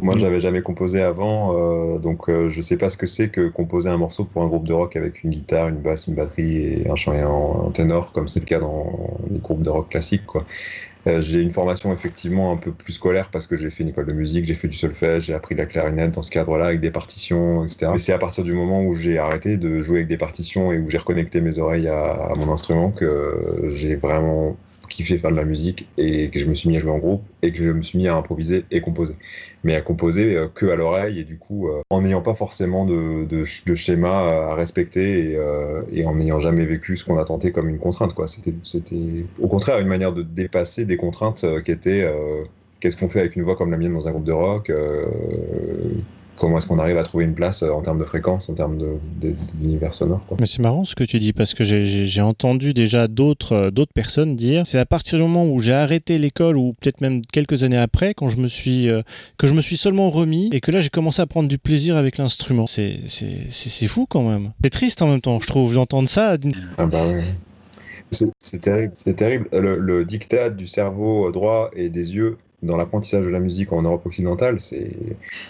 Moi, 0.00 0.16
j'avais 0.16 0.40
jamais 0.40 0.62
composé 0.62 1.02
avant, 1.02 1.54
euh, 1.54 1.98
donc 1.98 2.28
euh, 2.28 2.48
je 2.48 2.60
sais 2.62 2.78
pas 2.78 2.88
ce 2.88 2.96
que 2.96 3.06
c'est 3.06 3.28
que 3.28 3.48
composer 3.48 3.90
un 3.90 3.98
morceau 3.98 4.24
pour 4.24 4.42
un 4.42 4.46
groupe 4.46 4.66
de 4.66 4.72
rock 4.72 4.96
avec 4.96 5.22
une 5.22 5.30
guitare, 5.30 5.68
une 5.68 5.76
basse, 5.76 6.06
une 6.06 6.14
batterie 6.14 6.56
et 6.56 6.90
un 6.90 6.96
chant 6.96 7.12
et 7.12 7.20
un, 7.20 7.66
un 7.68 7.70
ténor, 7.70 8.10
comme 8.12 8.26
c'est 8.26 8.40
le 8.40 8.46
cas 8.46 8.58
dans 8.58 9.18
les 9.30 9.38
groupes 9.38 9.62
de 9.62 9.70
rock 9.70 9.90
classiques, 9.90 10.24
quoi. 10.26 10.44
Euh, 11.08 11.20
j'ai 11.20 11.42
une 11.42 11.50
formation 11.50 11.92
effectivement 11.92 12.52
un 12.52 12.56
peu 12.56 12.70
plus 12.70 12.92
scolaire 12.92 13.28
parce 13.30 13.48
que 13.48 13.56
j'ai 13.56 13.70
fait 13.70 13.82
une 13.82 13.88
école 13.88 14.06
de 14.06 14.12
musique, 14.12 14.44
j'ai 14.44 14.54
fait 14.54 14.68
du 14.68 14.76
solfège, 14.76 15.24
j'ai 15.24 15.34
appris 15.34 15.56
la 15.56 15.66
clarinette 15.66 16.12
dans 16.12 16.22
ce 16.22 16.30
cadre-là 16.30 16.66
avec 16.66 16.80
des 16.80 16.92
partitions, 16.92 17.64
etc. 17.64 17.88
Mais 17.92 17.98
c'est 17.98 18.12
à 18.12 18.18
partir 18.18 18.44
du 18.44 18.52
moment 18.52 18.84
où 18.84 18.94
j'ai 18.94 19.18
arrêté 19.18 19.56
de 19.56 19.80
jouer 19.80 19.98
avec 19.98 20.08
des 20.08 20.16
partitions 20.16 20.72
et 20.72 20.78
où 20.78 20.88
j'ai 20.88 20.98
reconnecté 20.98 21.40
mes 21.40 21.58
oreilles 21.58 21.88
à, 21.88 22.12
à 22.12 22.34
mon 22.36 22.52
instrument 22.52 22.92
que 22.92 23.66
j'ai 23.68 23.96
vraiment 23.96 24.56
kiffé 24.96 25.18
faire 25.18 25.30
de 25.30 25.36
la 25.36 25.44
musique 25.44 25.88
et 25.98 26.30
que 26.30 26.38
je 26.38 26.46
me 26.46 26.54
suis 26.54 26.68
mis 26.68 26.76
à 26.76 26.80
jouer 26.80 26.90
en 26.90 26.98
groupe 26.98 27.22
et 27.42 27.52
que 27.52 27.58
je 27.58 27.70
me 27.70 27.82
suis 27.82 27.98
mis 27.98 28.08
à 28.08 28.16
improviser 28.16 28.64
et 28.70 28.80
composer. 28.80 29.14
Mais 29.64 29.74
à 29.74 29.80
composer 29.80 30.36
euh, 30.36 30.48
que 30.52 30.66
à 30.66 30.76
l'oreille 30.76 31.20
et 31.20 31.24
du 31.24 31.38
coup 31.38 31.68
euh, 31.68 31.82
en 31.90 32.02
n'ayant 32.02 32.22
pas 32.22 32.34
forcément 32.34 32.86
de, 32.86 33.44
schéma 33.74 34.10
à 34.50 34.54
respecter 34.54 35.30
et, 35.30 35.36
euh, 35.36 35.82
et 35.92 36.04
en 36.04 36.14
n'ayant 36.16 36.40
jamais 36.40 36.66
vécu 36.66 36.96
ce 36.96 37.04
qu'on 37.04 37.18
a 37.18 37.24
tenté 37.24 37.52
comme 37.52 37.68
une 37.68 37.78
contrainte. 37.78 38.14
quoi. 38.14 38.26
C'était 38.26 38.54
au 39.40 39.48
contraire 39.48 39.78
une 39.78 39.88
manière 39.88 40.12
de 40.12 40.22
dépasser 40.22 40.84
des 40.84 40.96
contraintes 40.96 41.44
euh, 41.44 41.60
qui 41.60 41.70
étaient 41.70 42.06
qu'est-ce 42.80 42.96
qu'on 42.96 43.08
fait 43.08 43.20
avec 43.20 43.36
une 43.36 43.42
voix 43.42 43.56
comme 43.56 43.70
la 43.70 43.76
mienne 43.76 43.94
dans 43.94 44.08
un 44.08 44.10
groupe 44.10 44.24
de 44.24 44.32
rock 44.32 44.72
Comment 46.36 46.56
est-ce 46.56 46.66
qu'on 46.66 46.78
arrive 46.78 46.96
à 46.98 47.02
trouver 47.04 47.24
une 47.24 47.34
place 47.34 47.62
euh, 47.62 47.70
en 47.70 47.82
termes 47.82 47.98
de 48.00 48.04
fréquence, 48.04 48.48
en 48.48 48.54
termes 48.54 48.78
d'univers 49.20 49.94
sonore 49.94 50.24
quoi. 50.26 50.36
Mais 50.40 50.46
c'est 50.46 50.60
marrant 50.62 50.84
ce 50.84 50.94
que 50.94 51.04
tu 51.04 51.18
dis 51.18 51.32
parce 51.32 51.54
que 51.54 51.62
j'ai- 51.62 52.20
entendu 52.22 52.72
déjà 52.72 53.06
d'autres 53.06 53.52
euh, 53.52 53.70
d'autres 53.70 53.92
personnes 53.92 54.34
dire 54.36 54.66
c'est 54.66 54.78
à 54.78 54.86
partir 54.86 55.18
du 55.18 55.22
moment 55.24 55.46
où 55.46 55.60
j'ai 55.60 55.72
arrêté 55.74 56.18
l'école 56.18 56.56
ou 56.56 56.72
peut-être 56.80 57.00
même 57.00 57.22
quelques 57.26 57.64
années 57.64 57.76
après 57.76 58.14
quand 58.14 58.28
je 58.28 58.38
me 58.38 58.48
suis 58.48 58.88
euh, 58.88 59.02
que 59.38 59.46
je 59.46 59.54
me 59.54 59.60
suis 59.60 59.76
seulement 59.76 60.08
remis 60.10 60.48
et 60.52 60.60
que 60.60 60.70
là 60.72 60.80
j'ai 60.80 60.88
commencé 60.88 61.20
à 61.22 61.26
prendre 61.26 61.48
du 61.48 61.58
plaisir 61.58 61.96
avec 61.96 62.18
l'instrument. 62.18 62.66
C'est 62.66 63.00
c'est 63.06 63.86
fou 63.86 64.06
quand 64.08 64.22
même. 64.28 64.52
C'est 64.64 64.70
triste 64.70 65.02
en 65.02 65.08
même 65.08 65.20
temps, 65.20 65.38
je 65.40 65.46
trouve 65.46 65.74
d'entendre 65.74 66.08
ça. 66.08 66.36
Ah 66.78 66.86
bah 66.86 67.06
ouais. 67.06 67.24
C'est 68.10 68.30
c'est 68.38 68.60
terrible, 68.60 68.92
c'est 68.94 69.14
terrible. 69.14 69.48
Le, 69.52 69.78
le 69.78 70.04
diktat 70.04 70.50
du 70.50 70.66
cerveau 70.66 71.30
droit 71.32 71.70
et 71.74 71.88
des 71.88 72.14
yeux 72.14 72.36
dans 72.62 72.76
l'apprentissage 72.76 73.24
de 73.24 73.28
la 73.30 73.40
musique 73.40 73.72
en 73.72 73.82
Europe 73.82 74.06
occidentale, 74.06 74.60
c'est 74.60 74.92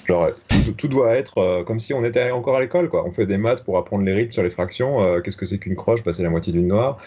genre 0.06 0.30
tout, 0.76 0.88
doit 0.88 1.14
être 1.14 1.38
euh, 1.38 1.62
comme 1.64 1.78
si 1.78 1.92
on 1.94 2.04
était 2.04 2.30
encore 2.30 2.56
à 2.56 2.60
l'école 2.60 2.88
quoi. 2.88 3.04
On 3.06 3.12
fait 3.12 3.26
des 3.26 3.36
maths 3.36 3.64
pour 3.64 3.76
apprendre 3.78 4.04
les 4.04 4.12
rythmes 4.14 4.32
sur 4.32 4.42
les 4.42 4.50
fractions. 4.50 5.02
euh, 5.02 5.20
Qu'est-ce 5.20 5.36
que 5.36 5.46
c'est 5.46 5.58
qu'une 5.58 5.76
croche? 5.76 6.02
Bah, 6.02 6.12
C'est 6.12 6.22
la 6.22 6.30
moitié 6.30 6.52
d'une 6.52 6.68
noire. 6.68 6.98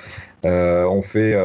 Euh, 0.46 0.86
on 0.86 1.02
fait 1.02 1.36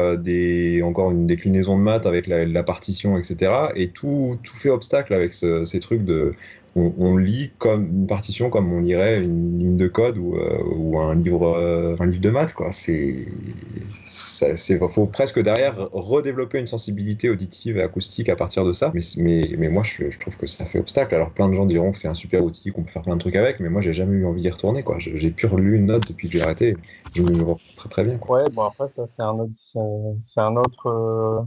encore 0.83 1.11
une 1.11 1.25
déclinaison 1.25 1.77
de 1.77 1.83
maths 1.83 2.05
avec 2.05 2.27
la, 2.27 2.63
partition, 2.63 3.17
etc. 3.17 3.51
Et 3.75 3.89
tout 3.89 4.37
tout 4.43 4.55
fait 4.55 4.69
obstacle 4.69 5.13
avec 5.13 5.33
ce- 5.33 5.65
ces 5.65 5.79
trucs 5.79 6.03
de 6.05 6.33
on, 6.75 7.17
lit 7.17 7.51
comme 7.57 7.85
une 7.85 8.07
partition 8.07 8.49
comme 8.49 8.71
on 8.71 8.79
lirait 8.79 9.21
une 9.21 9.59
ligne 9.59 9.77
de 9.77 9.87
code 9.87 10.17
ou, 10.17 10.37
euh, 10.37 10.99
un 10.99 11.15
livre 11.15 11.57
euh, 11.57 11.95
un 11.99 12.05
livre 12.05 12.21
de 12.21 12.29
maths 12.29 12.53
quoi. 12.53 12.71
C'est 12.71 13.27
faut 14.89 15.05
presque 15.05 15.41
derrière 15.41 15.89
redévelopper 15.91 16.59
une 16.59 16.67
sensibilité 16.67 17.29
auditive 17.29 17.77
et 17.77 17.81
acoustique 17.81 18.29
à 18.29 18.35
partir 18.35 18.63
de 18.63 18.73
ça. 18.73 18.91
Mais 18.93 19.01
mais, 19.57 19.69
moi 19.69 19.83
je, 19.83 20.17
trouve 20.17 20.37
que 20.37 20.47
ça 20.47 20.65
fait 20.65 20.79
obstacle. 20.79 21.13
Alors 21.15 21.31
plein 21.31 21.49
de 21.49 21.53
gens 21.53 21.65
diront 21.65 21.91
que 21.91 21.99
c'est 21.99 22.07
un 22.07 22.13
super 22.13 22.43
outil 22.43 22.71
qu'on 22.71 22.83
peut 22.83 22.91
faire 22.91 23.01
plein 23.01 23.15
de 23.15 23.21
trucs 23.21 23.35
avec 23.35 23.59
mais 23.59 23.69
moi 23.69 23.81
j'ai 23.81 23.93
jamais 23.93 24.15
eu 24.15 24.25
envie 24.25 24.41
d'y 24.41 24.49
retourner 24.49 24.83
quoi. 24.83 24.97
J'ai 24.99 25.31
plus 25.31 25.47
relu 25.47 25.75
une 25.75 25.87
note 25.87 26.07
depuis 26.07 26.27
que 26.27 26.33
j'ai 26.33 26.41
arrêté. 26.41 26.77
Je 27.13 27.23
me 27.23 27.43
retrouve 27.43 27.73
très 27.75 27.89
très 27.89 28.03
bien. 28.03 28.17
Ouais, 28.29 28.49
bon 28.51 28.63
après 28.63 28.87
ça 28.89 29.05
c'est 29.07 29.23
un 29.23 29.33
autre, 29.33 29.51
c'est 29.55 29.79
c'est 30.23 30.41
un 30.41 30.55
autre, 30.55 30.87
euh, 30.87 31.41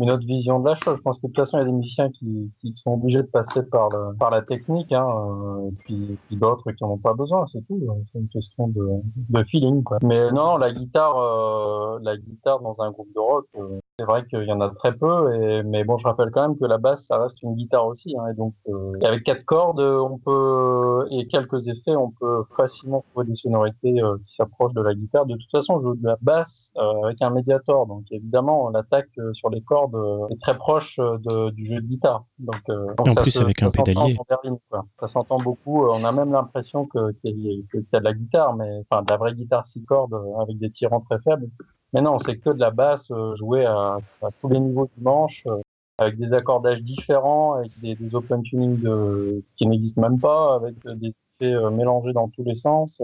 une 0.00 0.10
autre 0.10 0.26
vision 0.26 0.60
de 0.60 0.68
la 0.68 0.74
chose. 0.74 0.96
Je 0.96 1.02
pense 1.02 1.18
que 1.18 1.26
de 1.26 1.28
toute 1.28 1.36
façon 1.36 1.58
il 1.58 1.60
y 1.60 1.62
a 1.62 1.66
des 1.66 1.72
musiciens 1.72 2.10
qui, 2.10 2.50
qui 2.60 2.72
sont 2.74 2.92
obligés 2.92 3.22
de 3.22 3.28
passer 3.28 3.62
par 3.62 3.88
le, 3.90 4.16
par 4.16 4.30
la 4.30 4.42
technique, 4.42 4.92
hein, 4.92 5.06
euh, 5.06 5.68
et 5.68 5.74
puis, 5.84 6.36
d'autres 6.36 6.70
qui 6.72 6.82
n'en 6.82 6.92
ont 6.92 6.98
pas 6.98 7.14
besoin, 7.14 7.44
c'est 7.46 7.60
tout. 7.66 7.80
C'est 8.12 8.18
une 8.18 8.28
question 8.28 8.68
de, 8.68 8.88
de 9.28 9.44
feeling. 9.44 9.84
Mais 10.02 10.30
non, 10.32 10.56
la 10.56 10.72
guitare, 10.72 11.16
euh, 11.18 11.98
la 12.02 12.16
guitare 12.16 12.60
dans 12.60 12.80
un 12.80 12.90
groupe 12.90 13.12
de 13.14 13.20
rock, 13.20 13.46
euh, 13.56 13.80
c'est 14.00 14.06
vrai 14.06 14.24
qu'il 14.26 14.44
y 14.44 14.52
en 14.52 14.62
a 14.62 14.70
très 14.70 14.94
peu. 14.96 15.34
Et, 15.34 15.62
mais 15.62 15.84
bon, 15.84 15.98
je 15.98 16.06
rappelle 16.06 16.30
quand 16.32 16.40
même 16.48 16.56
que 16.58 16.64
la 16.64 16.78
basse 16.78 17.06
ça 17.06 17.18
reste 17.18 17.42
une 17.42 17.54
guitare 17.54 17.86
aussi, 17.86 18.16
hein, 18.18 18.24
et 18.30 18.34
donc 18.34 18.54
euh, 18.68 18.92
et 19.02 19.06
avec 19.06 19.24
quatre 19.24 19.44
cordes, 19.44 19.78
on 19.80 20.16
peut 20.18 21.06
et 21.10 21.26
quelques 21.26 21.68
effets, 21.68 21.94
on 21.96 22.10
peut 22.18 22.44
facilement 22.56 23.04
trouver 23.10 23.26
des 23.26 23.36
sonorités 23.36 24.00
euh, 24.02 24.16
qui 24.26 24.34
s'approchent 24.34 24.72
de 24.72 24.80
la 24.80 24.94
guitare. 24.94 25.26
De 25.26 25.34
toute 25.36 25.50
façon, 25.50 25.78
je 25.80 25.84
joue 25.88 25.94
de 25.96 26.06
la 26.06 26.16
basse 26.22 26.72
euh, 26.78 27.02
avec 27.04 27.20
un 27.20 27.28
médiator, 27.30 27.86
donc 27.86 28.04
évidemment 28.10 28.70
l'attaque 28.70 29.08
euh, 29.18 29.32
sur 29.34 29.50
les 29.50 29.60
cordes 29.60 29.94
euh, 29.94 30.28
est 30.30 30.40
très 30.40 30.56
proche 30.56 30.98
euh, 30.98 31.18
de- 31.18 31.50
du 31.50 31.64
jeu 31.66 31.76
de 31.76 31.86
guitare. 31.86 32.24
Donc, 32.38 32.56
euh, 32.70 32.86
donc 32.96 33.08
En 33.08 33.12
ça 33.12 33.22
plus, 33.22 33.32
se- 33.32 33.42
avec 33.42 33.60
ça 33.60 33.66
un 33.66 33.70
pédalier. 33.70 34.16
en 34.18 34.24
berline, 34.28 34.58
quoi. 34.70 34.84
Ça 34.98 35.08
s'entend 35.08 35.38
beaucoup. 35.38 35.84
euh, 35.84 35.90
On 35.92 36.04
a 36.04 36.12
même 36.12 36.32
l'impression 36.32 36.86
que 36.86 37.12
qu'il 37.20 37.38
y, 37.38 37.66
a 37.92 37.98
de 38.00 38.04
la 38.04 38.12
guitare, 38.14 38.54
mais 38.56 38.80
enfin 38.90 39.02
de 39.02 39.10
la 39.10 39.16
vraie 39.18 39.34
guitare 39.34 39.66
six 39.66 39.84
cordes 39.84 40.14
euh, 40.14 40.40
avec 40.42 40.58
des 40.58 40.70
tirants 40.70 41.00
très 41.00 41.18
faibles. 41.20 41.48
Mais 41.92 42.00
non, 42.00 42.18
c'est 42.18 42.36
que 42.36 42.50
de 42.50 42.60
la 42.60 42.70
basse 42.70 43.10
euh, 43.10 43.34
jouée 43.34 43.64
à, 43.64 43.98
tous 44.40 44.48
les 44.48 44.60
niveaux 44.60 44.88
du 44.96 45.02
manche. 45.02 45.44
euh, 45.46 45.60
avec 45.98 46.16
des 46.16 46.32
accordages 46.32 46.80
différents, 46.80 47.54
avec 47.54 47.72
des, 47.82 47.94
open 48.14 48.42
tuning 48.42 48.80
de, 48.80 49.42
qui 49.56 49.66
n'existent 49.66 50.00
même 50.00 50.18
pas, 50.18 50.54
avec 50.54 50.74
euh, 50.86 50.94
des 50.94 51.08
effets 51.08 51.70
mélangés 51.70 52.14
dans 52.14 52.28
tous 52.28 52.42
les 52.42 52.54
sens. 52.54 53.02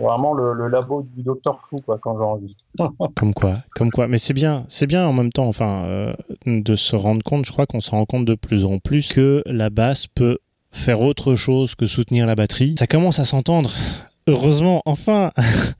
vraiment 0.00 0.32
le, 0.32 0.66
labo 0.66 1.06
du 1.14 1.22
docteur 1.22 1.60
Fou 1.64 1.76
quoi, 1.86 1.96
quand 1.98 2.16
j'enregistre. 2.16 2.64
Comme 3.14 3.32
quoi, 3.34 3.58
comme 3.70 3.92
quoi. 3.92 4.08
Mais 4.08 4.18
c'est 4.18 4.34
bien, 4.34 4.64
c'est 4.68 4.86
bien 4.86 5.06
en 5.06 5.12
même 5.12 5.30
temps, 5.30 5.46
enfin, 5.46 6.12
de 6.46 6.74
se 6.74 6.96
rendre 6.96 7.22
compte. 7.22 7.44
Je 7.44 7.52
crois 7.52 7.66
qu'on 7.66 7.80
se 7.80 7.92
rend 7.92 8.04
compte 8.04 8.24
de 8.24 8.34
plus 8.34 8.64
en 8.64 8.78
plus 8.78 9.12
que 9.12 9.44
la 9.46 9.70
basse 9.70 10.08
peut 10.08 10.38
faire 10.72 11.00
autre 11.00 11.36
chose 11.36 11.76
que 11.76 11.86
soutenir 11.86 12.26
la 12.26 12.34
batterie. 12.34 12.74
Ça 12.78 12.88
commence 12.88 13.20
à 13.20 13.24
s'entendre. 13.24 13.70
Heureusement, 14.26 14.82
enfin. 14.86 15.30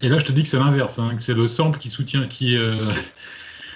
Et 0.00 0.08
là, 0.08 0.18
je 0.18 0.24
te 0.24 0.32
dis 0.32 0.42
que 0.42 0.48
c'est 0.48 0.58
l'inverse, 0.58 0.98
hein, 0.98 1.14
que 1.16 1.22
c'est 1.22 1.34
le 1.34 1.48
sample 1.48 1.78
qui 1.78 1.90
soutient, 1.90 2.26
qui. 2.26 2.56
euh, 2.56 2.72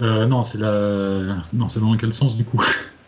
euh, 0.01 0.25
non, 0.25 0.43
c'est 0.43 0.57
la. 0.57 1.37
Non, 1.53 1.69
c'est 1.69 1.79
dans 1.79 1.95
quel 1.97 2.13
sens 2.13 2.35
du 2.35 2.43
coup 2.45 2.61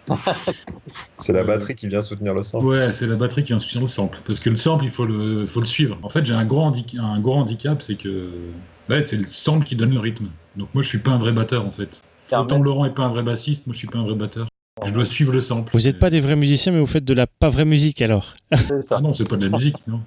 c'est 1.16 1.34
la 1.34 1.42
Euh, 1.42 1.44
batterie 1.44 1.76
qui 1.76 1.88
vient 1.88 2.02
soutenir 2.02 2.34
le 2.34 2.44
son 2.44 2.64
Ouais, 2.64 2.92
c'est 2.92 3.08
la 3.08 3.16
batterie 3.16 3.44
qui 3.44 3.50
vient 3.50 3.60
soutenir 3.60 3.82
le 3.82 3.88
sample. 3.88 4.20
Parce 4.26 4.40
que 4.40 4.50
le 4.50 4.58
sample, 4.58 4.86
il 4.86 4.92
faut 4.92 5.06
le, 5.06 5.46
faut 5.48 5.60
le 5.60 5.66
suivre. 5.66 5.98
En 6.04 6.10
fait, 6.10 6.26
j'ai 6.26 6.34
un 6.34 6.46
gros, 6.46 6.62
handi- 6.62 6.98
un 7.00 7.20
gros 7.20 7.36
handicap, 7.36 7.82
c'est 7.82 7.96
que. 7.96 8.32
Ouais, 8.90 9.04
c'est 9.04 9.18
le 9.18 9.26
sample 9.26 9.66
qui 9.66 9.76
donne 9.76 9.94
le 9.94 10.00
rythme. 10.00 10.28
Donc 10.56 10.70
moi, 10.74 10.84
je 10.84 10.88
suis 10.90 11.00
pas 11.00 11.12
un 11.12 11.18
vrai 11.18 11.32
batteur 11.32 11.66
en 11.66 11.72
fait. 11.72 12.02
Autant 12.32 12.60
Laurent 12.60 12.86
est 12.86 12.94
pas 12.94 13.04
un 13.04 13.10
vrai 13.10 13.24
bassiste, 13.24 13.66
moi 13.68 13.74
je 13.74 13.80
suis 13.80 13.88
pas 13.88 14.00
un 14.00 14.04
vrai 14.04 14.16
batteur. 14.16 14.48
Je 14.86 14.92
dois 14.92 15.06
suivre 15.06 15.32
le 15.32 15.40
sample. 15.40 15.72
Vous 15.74 15.86
n'êtes 15.86 16.00
pas 16.00 16.10
des 16.10 16.20
vrais 16.20 16.36
musiciens, 16.36 16.74
mais 16.74 16.80
vous 16.80 16.86
faites 16.86 17.06
de 17.06 17.14
la 17.14 17.28
pas 17.28 17.48
vraie 17.50 17.64
musique 17.64 18.02
alors. 18.02 18.34
C'est 18.54 18.82
ça. 18.82 18.98
Ah 18.98 19.02
non, 19.02 19.14
c'est 19.14 19.28
pas 19.28 19.38
de 19.38 19.48
la 19.48 19.58
musique, 19.58 19.78
non. 19.88 20.02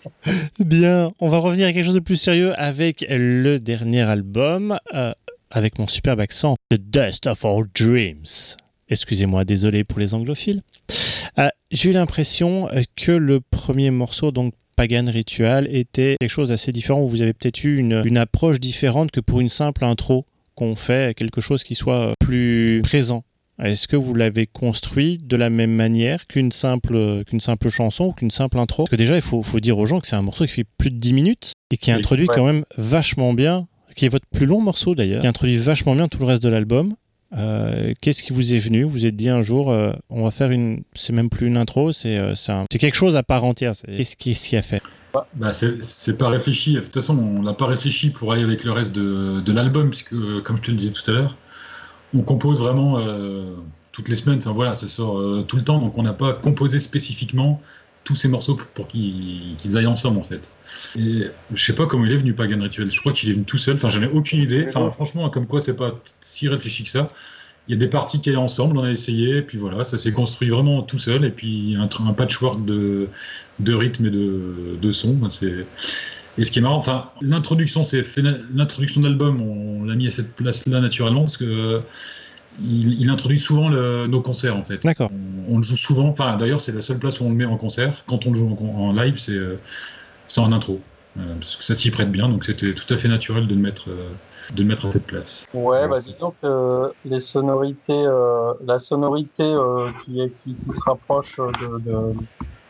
Bien, 0.60 1.10
on 1.18 1.28
va 1.28 1.38
revenir 1.38 1.66
à 1.66 1.72
quelque 1.72 1.84
chose 1.84 1.96
de 1.96 2.00
plus 2.00 2.16
sérieux 2.16 2.52
avec 2.56 3.04
le 3.10 3.58
dernier 3.58 4.02
album, 4.02 4.78
euh, 4.94 5.12
avec 5.50 5.76
mon 5.80 5.88
superbe 5.88 6.20
accent, 6.20 6.54
The 6.70 6.76
Dust 6.76 7.26
of 7.26 7.44
Our 7.44 7.64
Dreams. 7.74 8.56
Excusez-moi, 8.88 9.44
désolé 9.44 9.82
pour 9.82 9.98
les 9.98 10.14
anglophiles. 10.14 10.62
Euh, 11.38 11.48
J'ai 11.72 11.90
eu 11.90 11.92
l'impression 11.92 12.68
euh, 12.70 12.82
que 12.94 13.10
le 13.10 13.40
premier 13.40 13.90
morceau, 13.90 14.30
donc 14.30 14.54
Pagan 14.76 15.06
Ritual, 15.08 15.66
était 15.74 16.14
quelque 16.20 16.30
chose 16.30 16.50
d'assez 16.50 16.70
différent, 16.70 17.00
où 17.02 17.08
vous 17.08 17.22
avez 17.22 17.32
peut-être 17.32 17.64
eu 17.64 17.76
une, 17.76 18.02
une 18.04 18.18
approche 18.18 18.60
différente 18.60 19.10
que 19.10 19.20
pour 19.20 19.40
une 19.40 19.48
simple 19.48 19.84
intro, 19.84 20.26
qu'on 20.54 20.76
fait 20.76 21.16
quelque 21.16 21.40
chose 21.40 21.64
qui 21.64 21.74
soit 21.74 22.12
plus 22.20 22.82
présent. 22.84 23.24
Est-ce 23.62 23.86
que 23.88 23.96
vous 23.96 24.14
l'avez 24.14 24.46
construit 24.46 25.18
de 25.18 25.36
la 25.36 25.50
même 25.50 25.72
manière 25.72 26.26
qu'une 26.26 26.52
simple, 26.52 27.22
qu'une 27.26 27.40
simple 27.40 27.68
chanson 27.68 28.06
ou 28.06 28.12
qu'une 28.12 28.30
simple 28.30 28.58
intro? 28.58 28.84
Parce 28.84 28.90
que 28.90 28.96
déjà, 28.96 29.14
il 29.16 29.22
faut, 29.22 29.42
faut 29.42 29.60
dire 29.60 29.78
aux 29.78 29.86
gens 29.86 30.00
que 30.00 30.06
c'est 30.06 30.16
un 30.16 30.22
morceau 30.22 30.44
qui 30.46 30.52
fait 30.52 30.66
plus 30.78 30.90
de 30.90 30.96
10 30.98 31.12
minutes 31.12 31.52
et 31.70 31.76
qui 31.76 31.90
Oui. 31.90 31.96
introduit 31.98 32.26
Ouais. 32.28 32.34
quand 32.34 32.46
même 32.46 32.64
vachement 32.78 33.34
bien 33.34 33.66
qui 33.94 34.06
est 34.06 34.08
votre 34.08 34.26
plus 34.32 34.46
long 34.46 34.60
morceau 34.62 34.94
d'ailleurs, 34.94 35.20
qui 35.20 35.26
introduit 35.26 35.58
vachement 35.58 35.94
bien 35.94 36.08
tout 36.08 36.18
le 36.18 36.24
reste 36.24 36.42
de 36.42 36.48
l'album. 36.48 36.94
Euh, 37.36 37.92
Qu'est-ce 38.00 38.22
qui 38.22 38.32
vous 38.32 38.54
est 38.54 38.58
venu? 38.58 38.84
Vous 38.84 39.04
êtes 39.06 39.16
dit 39.16 39.28
un 39.28 39.42
jour, 39.42 39.70
euh, 39.70 39.92
on 40.10 40.24
va 40.24 40.30
faire 40.30 40.50
une. 40.50 40.82
C'est 40.94 41.12
même 41.12 41.28
plus 41.30 41.46
une 41.46 41.56
intro, 41.56 41.92
c'est 41.92 42.16
euh, 42.18 42.34
un- 42.48 42.64
quelque 42.70 42.94
chose 42.94 43.16
à 43.16 43.22
part 43.22 43.44
entière. 43.44 43.72
Qu'est-ce 43.86 44.16
qui, 44.16 44.32
qui 44.32 44.56
a 44.56 44.62
fait? 44.62 44.82
Bah, 45.34 45.52
c'est 45.52 45.82
c'est 45.84 46.16
pas 46.16 46.28
réfléchi. 46.30 46.74
De 46.74 46.80
toute 46.80 46.94
façon, 46.94 47.16
on 47.18 47.42
l'a 47.42 47.52
pas 47.52 47.66
réfléchi 47.66 48.10
pour 48.10 48.32
aller 48.32 48.42
avec 48.42 48.64
le 48.64 48.72
reste 48.72 48.92
de, 48.94 49.40
de 49.44 49.52
l'album, 49.52 49.90
puisque, 49.90 50.14
euh, 50.14 50.40
comme 50.42 50.56
je 50.58 50.62
te 50.62 50.70
le 50.70 50.76
disais 50.78 50.92
tout 50.92 51.10
à 51.10 51.14
l'heure, 51.14 51.36
on 52.14 52.22
compose 52.22 52.60
vraiment 52.60 52.98
euh, 52.98 53.54
toutes 53.92 54.08
les 54.08 54.16
semaines. 54.16 54.38
Enfin 54.40 54.52
voilà, 54.52 54.76
ça 54.76 54.88
sort 54.88 55.18
euh, 55.18 55.44
tout 55.46 55.56
le 55.56 55.64
temps, 55.64 55.78
donc 55.80 55.96
on 55.98 56.02
n'a 56.02 56.12
pas 56.12 56.32
composé 56.34 56.80
spécifiquement 56.80 57.60
tous 58.04 58.16
ces 58.16 58.28
morceaux 58.28 58.56
pour, 58.56 58.66
pour 58.68 58.88
qu'ils 58.88 59.76
aillent 59.76 59.86
ensemble 59.86 60.18
en 60.18 60.24
fait. 60.24 60.48
Et 60.96 61.24
je 61.54 61.64
sais 61.64 61.74
pas 61.74 61.86
comment 61.86 62.04
il 62.04 62.12
est 62.12 62.16
venu 62.16 62.32
Pagan 62.34 62.60
Ritual. 62.60 62.90
Je 62.90 62.98
crois 63.00 63.12
qu'il 63.12 63.30
est 63.30 63.34
venu 63.34 63.44
tout 63.44 63.58
seul. 63.58 63.76
Enfin, 63.76 63.90
j'en 63.90 64.02
ai 64.02 64.08
aucune 64.08 64.42
idée. 64.42 64.64
Enfin, 64.68 64.80
franchement, 64.92 65.28
comme 65.30 65.46
quoi, 65.46 65.60
c'est 65.60 65.76
pas 65.76 66.00
si 66.22 66.48
réfléchi 66.48 66.84
que 66.84 66.90
ça. 66.90 67.10
Il 67.68 67.74
y 67.74 67.76
a 67.76 67.78
des 67.78 67.86
parties 67.86 68.20
qui 68.20 68.28
allaient 68.30 68.38
ensemble, 68.38 68.76
on 68.76 68.82
a 68.82 68.90
essayé, 68.90 69.36
et 69.36 69.42
puis 69.42 69.56
voilà, 69.56 69.84
ça 69.84 69.96
s'est 69.96 70.10
construit 70.10 70.48
vraiment 70.48 70.82
tout 70.82 70.98
seul, 70.98 71.24
et 71.24 71.30
puis 71.30 71.76
un, 71.78 71.88
un 72.08 72.12
patchwork 72.12 72.64
de, 72.64 73.08
de 73.60 73.72
rythme 73.74 74.06
et 74.06 74.10
de, 74.10 74.76
de 74.82 74.92
son. 74.92 75.30
c'est- 75.30 75.68
Et 76.38 76.44
ce 76.44 76.50
qui 76.50 76.58
est 76.60 76.62
marrant, 76.62 76.78
enfin, 76.78 77.10
l'introduction, 77.20 77.84
c'est 77.84 78.04
l'introduction 78.54 79.00
d'album, 79.02 79.40
on 79.42 79.84
l'a 79.84 79.94
mis 79.94 80.06
à 80.08 80.10
cette 80.10 80.34
place-là 80.34 80.80
naturellement, 80.80 81.22
parce 81.22 81.36
que 81.36 81.44
euh, 81.44 81.80
il, 82.58 83.00
il 83.00 83.10
introduit 83.10 83.40
souvent 83.40 83.68
le- 83.68 84.06
nos 84.06 84.20
concerts 84.20 84.56
en 84.56 84.64
fait. 84.64 84.82
D'accord. 84.82 85.10
On, 85.48 85.54
on 85.54 85.58
le 85.58 85.64
joue 85.64 85.76
souvent, 85.76 86.08
enfin 86.08 86.36
d'ailleurs 86.36 86.60
c'est 86.60 86.72
la 86.72 86.82
seule 86.82 86.98
place 86.98 87.20
où 87.20 87.24
on 87.24 87.30
le 87.30 87.34
met 87.34 87.44
en 87.44 87.56
concert. 87.58 88.04
Quand 88.06 88.26
on 88.26 88.32
le 88.32 88.38
joue 88.38 88.56
en, 88.60 88.92
live, 88.92 89.18
c'est 89.18 89.32
euh, 89.32 89.58
c'est 90.26 90.40
en 90.40 90.52
intro, 90.52 90.80
euh, 91.18 91.34
parce 91.38 91.56
que 91.56 91.64
ça 91.64 91.74
s'y 91.74 91.90
prête 91.90 92.10
bien, 92.10 92.28
donc 92.28 92.44
c'était 92.44 92.74
tout 92.74 92.92
à 92.92 92.96
fait 92.96 93.08
naturel 93.08 93.46
de 93.46 93.54
le 93.54 93.60
mettre, 93.60 93.90
euh, 93.90 94.08
de 94.54 94.62
le 94.62 94.68
mettre 94.68 94.86
à 94.86 94.92
cette 94.92 95.06
place. 95.06 95.44
Ouais, 95.52 95.86
bah, 95.86 95.96
disons 95.96 96.34
que 96.42 96.92
les 97.04 97.20
sonorités, 97.20 97.92
euh, 97.92 98.54
la 98.64 98.78
sonorité 98.78 99.44
euh, 99.44 99.90
qui, 100.04 100.20
est, 100.20 100.32
qui, 100.42 100.54
qui 100.54 100.72
se 100.72 100.80
rapproche 100.86 101.36
de, 101.36 101.78
de, 101.90 102.14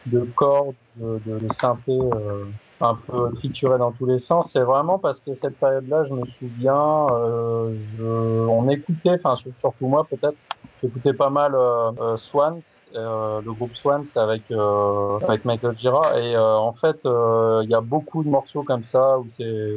de 0.07 0.21
cordes, 0.35 0.75
de, 0.97 1.21
de, 1.27 1.39
de 1.47 1.53
synthé 1.53 1.93
euh, 1.93 2.45
un 2.83 2.95
peu 2.95 3.31
trituré 3.35 3.79
dans 3.79 3.93
tous 3.93 4.07
les 4.07 4.19
sens, 4.19 4.51
c'est 4.53 4.61
vraiment 4.63 4.99
parce 4.99 5.21
que 5.21 5.35
cette 5.35 5.57
période-là, 5.59 6.05
je 6.05 6.15
me 6.15 6.25
souviens, 6.39 7.07
euh, 7.13 7.75
je, 7.97 8.03
on 8.03 8.69
écoutait, 8.69 9.15
enfin 9.15 9.37
sur- 9.37 9.53
surtout 9.59 9.87
moi 9.87 10.05
peut-être, 10.11 10.37
j'écoutais 10.83 11.13
pas 11.13 11.31
mal 11.31 11.55
euh, 11.55 11.93
euh, 12.01 12.17
Swans, 12.17 12.59
euh, 12.97 13.41
le 13.45 13.53
groupe 13.53 13.77
Swans 13.77 14.03
avec 14.17 14.43
euh, 14.51 15.19
avec 15.29 15.45
Michael 15.45 15.77
Gira, 15.77 16.03
et 16.21 16.35
euh, 16.35 16.57
en 16.57 16.73
fait, 16.73 16.99
il 17.05 17.71
y 17.71 17.75
a 17.75 17.81
beaucoup 17.81 18.25
de 18.25 18.29
morceaux 18.29 18.65
comme 18.65 18.83
ça 18.83 19.19
où 19.19 19.27
c'est 19.29 19.75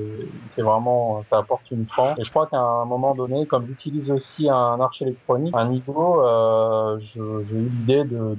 c'est 0.49 0.63
vraiment 0.63 1.21
ça 1.23 1.37
apporte 1.37 1.69
une 1.69 1.85
trempe. 1.85 2.17
Et 2.19 2.23
je 2.23 2.29
crois 2.31 2.47
qu'à 2.47 2.59
un 2.59 2.85
moment 2.85 3.13
donné, 3.13 3.45
comme 3.45 3.65
j'utilise 3.67 4.09
aussi 4.11 4.49
un 4.49 4.79
arch 4.79 5.01
électronique, 5.03 5.53
un 5.55 5.65
niveau, 5.69 6.23
j'ai 6.97 7.19
eu 7.57 7.69
l'idée 7.69 8.03
de 8.05 8.35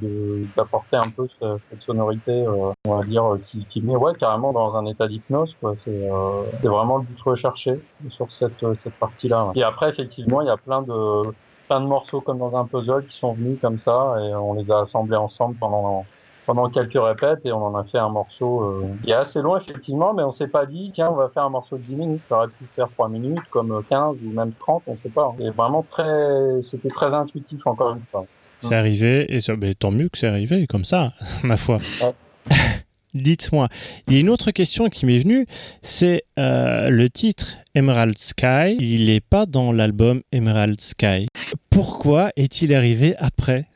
d'apporter 0.56 0.96
un 0.96 1.08
peu 1.16 1.26
ce- 1.40 1.56
cette 1.68 1.80
sonorité, 1.82 2.44
on 2.48 2.96
va 2.96 3.04
dire, 3.04 3.24
qui, 3.46 3.64
qui 3.66 3.80
met 3.82 3.94
ouais 3.96 4.12
carrément 4.18 4.52
dans 4.56 4.76
un 4.76 4.86
état 4.86 5.06
d'hypnose. 5.06 5.56
C'est 5.78 5.88
euh, 5.88 6.42
c'est 6.60 6.68
vraiment 6.68 6.98
le 6.98 7.04
but 7.04 7.20
recherché 7.20 7.80
sur 8.10 8.32
cette 8.32 8.64
cette 8.76 8.94
partie-là. 8.94 9.52
Et 9.54 9.62
après, 9.62 9.88
effectivement, 9.90 10.40
il 10.40 10.46
y 10.46 10.50
a 10.50 10.56
plein 10.56 10.82
de 10.82 11.22
plein 11.68 11.80
de 11.80 11.86
morceaux 11.86 12.20
comme 12.20 12.38
dans 12.38 12.56
un 12.56 12.64
puzzle 12.64 13.06
qui 13.06 13.16
sont 13.16 13.32
venus 13.32 13.58
comme 13.60 13.78
ça 13.78 14.16
et 14.20 14.34
on 14.34 14.54
les 14.54 14.70
a 14.70 14.80
assemblés 14.80 15.16
ensemble 15.16 15.56
pendant 15.56 16.04
pendant 16.46 16.70
quelques 16.70 16.94
répètes 16.94 17.44
et 17.44 17.50
on 17.50 17.64
en 17.64 17.74
a 17.74 17.82
fait 17.82 17.98
un 17.98 18.08
morceau 18.08 18.62
euh, 18.62 18.86
qui 19.02 19.10
est 19.10 19.14
assez 19.14 19.42
long 19.42 19.56
effectivement 19.56 20.14
mais 20.14 20.22
on 20.22 20.30
s'est 20.30 20.46
pas 20.46 20.64
dit 20.64 20.92
tiens 20.94 21.10
on 21.10 21.16
va 21.16 21.28
faire 21.28 21.42
un 21.42 21.48
morceau 21.48 21.76
de 21.76 21.82
10 21.82 21.96
minutes 21.96 22.22
ça 22.28 22.36
aurait 22.36 22.46
pu 22.46 22.66
faire 22.76 22.88
3 22.88 23.08
minutes 23.08 23.42
comme 23.50 23.82
15 23.90 24.18
ou 24.24 24.30
même 24.30 24.52
30 24.52 24.84
on 24.86 24.96
sait 24.96 25.08
pas 25.08 25.34
et 25.40 25.50
vraiment 25.50 25.84
très 25.90 26.62
c'était 26.62 26.90
très 26.90 27.12
intuitif 27.14 27.66
encore 27.66 27.94
une 27.94 28.04
fois 28.12 28.26
C'est 28.60 28.74
arrivé, 28.74 29.34
et 29.34 29.40
ça, 29.40 29.56
ben, 29.56 29.74
tant 29.74 29.90
mieux 29.90 30.08
que 30.08 30.18
c'est 30.18 30.28
arrivé, 30.28 30.66
comme 30.66 30.84
ça, 30.84 31.12
ma 31.44 31.56
foi. 31.56 31.76
Ouais. 32.00 32.14
Dites-moi, 33.16 33.68
il 34.06 34.14
y 34.14 34.16
a 34.16 34.20
une 34.20 34.30
autre 34.30 34.50
question 34.50 34.88
qui 34.88 35.06
m'est 35.06 35.18
venue, 35.18 35.46
c'est 35.82 36.24
euh, 36.38 36.90
le 36.90 37.08
titre 37.10 37.56
Emerald 37.74 38.18
Sky, 38.18 38.76
il 38.78 39.06
n'est 39.06 39.20
pas 39.20 39.46
dans 39.46 39.72
l'album 39.72 40.22
Emerald 40.32 40.80
Sky. 40.80 41.26
Pourquoi 41.70 42.30
est-il 42.36 42.74
arrivé 42.74 43.14
après? 43.18 43.66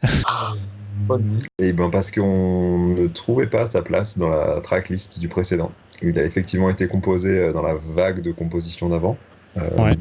Et 1.58 1.72
ben 1.72 1.90
parce 1.90 2.10
qu'on 2.10 2.94
ne 2.94 3.06
trouvait 3.08 3.46
pas 3.46 3.68
sa 3.68 3.82
place 3.82 4.16
dans 4.16 4.28
la 4.28 4.60
tracklist 4.60 5.18
du 5.18 5.28
précédent. 5.28 5.72
Il 6.02 6.18
a 6.18 6.24
effectivement 6.24 6.70
été 6.70 6.86
composé 6.86 7.38
euh, 7.38 7.52
dans 7.52 7.62
la 7.62 7.74
vague 7.74 8.22
de 8.22 8.32
composition 8.32 8.88
d'avant. 8.88 9.16
Euh, 9.56 9.68
Ouais. 9.78 9.96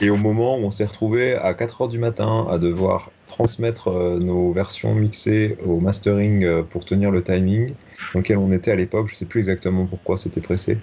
Et 0.00 0.10
au 0.10 0.16
moment 0.16 0.56
où 0.56 0.62
on 0.62 0.70
s'est 0.70 0.84
retrouvé 0.84 1.34
à 1.34 1.52
4h 1.52 1.88
du 1.88 1.98
matin 1.98 2.46
à 2.50 2.58
devoir 2.58 3.10
transmettre 3.26 3.88
euh, 3.88 4.18
nos 4.18 4.52
versions 4.52 4.94
mixées 4.94 5.56
au 5.64 5.80
mastering 5.80 6.44
euh, 6.44 6.62
pour 6.62 6.84
tenir 6.84 7.10
le 7.10 7.22
timing 7.22 7.74
dans 8.12 8.20
lequel 8.20 8.38
on 8.38 8.50
était 8.52 8.70
à 8.70 8.76
l'époque, 8.76 9.08
je 9.08 9.14
sais 9.16 9.26
plus 9.26 9.40
exactement 9.40 9.86
pourquoi 9.86 10.16
c'était 10.16 10.40
pressé. 10.40 10.78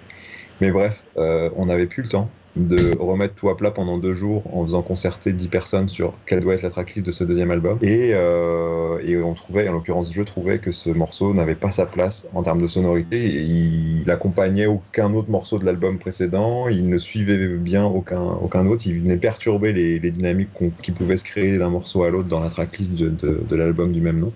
Mais 0.59 0.71
bref, 0.71 1.05
euh, 1.17 1.49
on 1.55 1.65
n'avait 1.67 1.87
plus 1.87 2.03
le 2.03 2.09
temps 2.09 2.40
de 2.55 2.97
remettre 2.97 3.35
tout 3.35 3.49
à 3.49 3.55
plat 3.55 3.71
pendant 3.71 3.97
deux 3.97 4.13
jours 4.13 4.43
en 4.55 4.63
faisant 4.63 4.81
concerter 4.81 5.31
10 5.31 5.47
personnes 5.47 5.89
sur 5.89 6.13
quelle 6.25 6.41
doit 6.41 6.55
être 6.55 6.63
la 6.63 6.69
tracklist 6.69 7.05
de 7.05 7.11
ce 7.11 7.23
deuxième 7.23 7.51
album. 7.51 7.77
Et, 7.81 8.11
euh, 8.13 8.99
et 9.03 9.17
on 9.21 9.33
trouvait, 9.33 9.67
en 9.69 9.73
l'occurrence, 9.73 10.13
je 10.13 10.21
trouvais 10.21 10.59
que 10.59 10.71
ce 10.71 10.89
morceau 10.89 11.33
n'avait 11.33 11.55
pas 11.55 11.71
sa 11.71 11.85
place 11.85 12.27
en 12.33 12.43
termes 12.43 12.61
de 12.61 12.67
sonorité. 12.67 13.23
Et 13.25 13.41
il 13.41 14.11
accompagnait 14.11 14.65
aucun 14.65 15.13
autre 15.13 15.29
morceau 15.29 15.59
de 15.59 15.65
l'album 15.65 15.97
précédent, 15.97 16.67
il 16.67 16.89
ne 16.89 16.97
suivait 16.97 17.47
bien 17.47 17.85
aucun, 17.85 18.21
aucun 18.21 18.65
autre, 18.67 18.83
il 18.85 19.01
venait 19.01 19.17
perturber 19.17 19.73
les, 19.73 19.99
dynamiques 20.11 20.49
qui 20.81 20.91
pouvaient 20.91 21.15
se 21.15 21.23
créer 21.23 21.57
d'un 21.57 21.69
morceau 21.69 22.03
à 22.03 22.09
l'autre 22.09 22.27
dans 22.27 22.41
la 22.41 22.49
tracklist 22.49 22.93
de, 22.93 23.09
de 23.09 23.55
l'album 23.55 23.91
du 23.91 24.01
même 24.01 24.19
nom. 24.19 24.33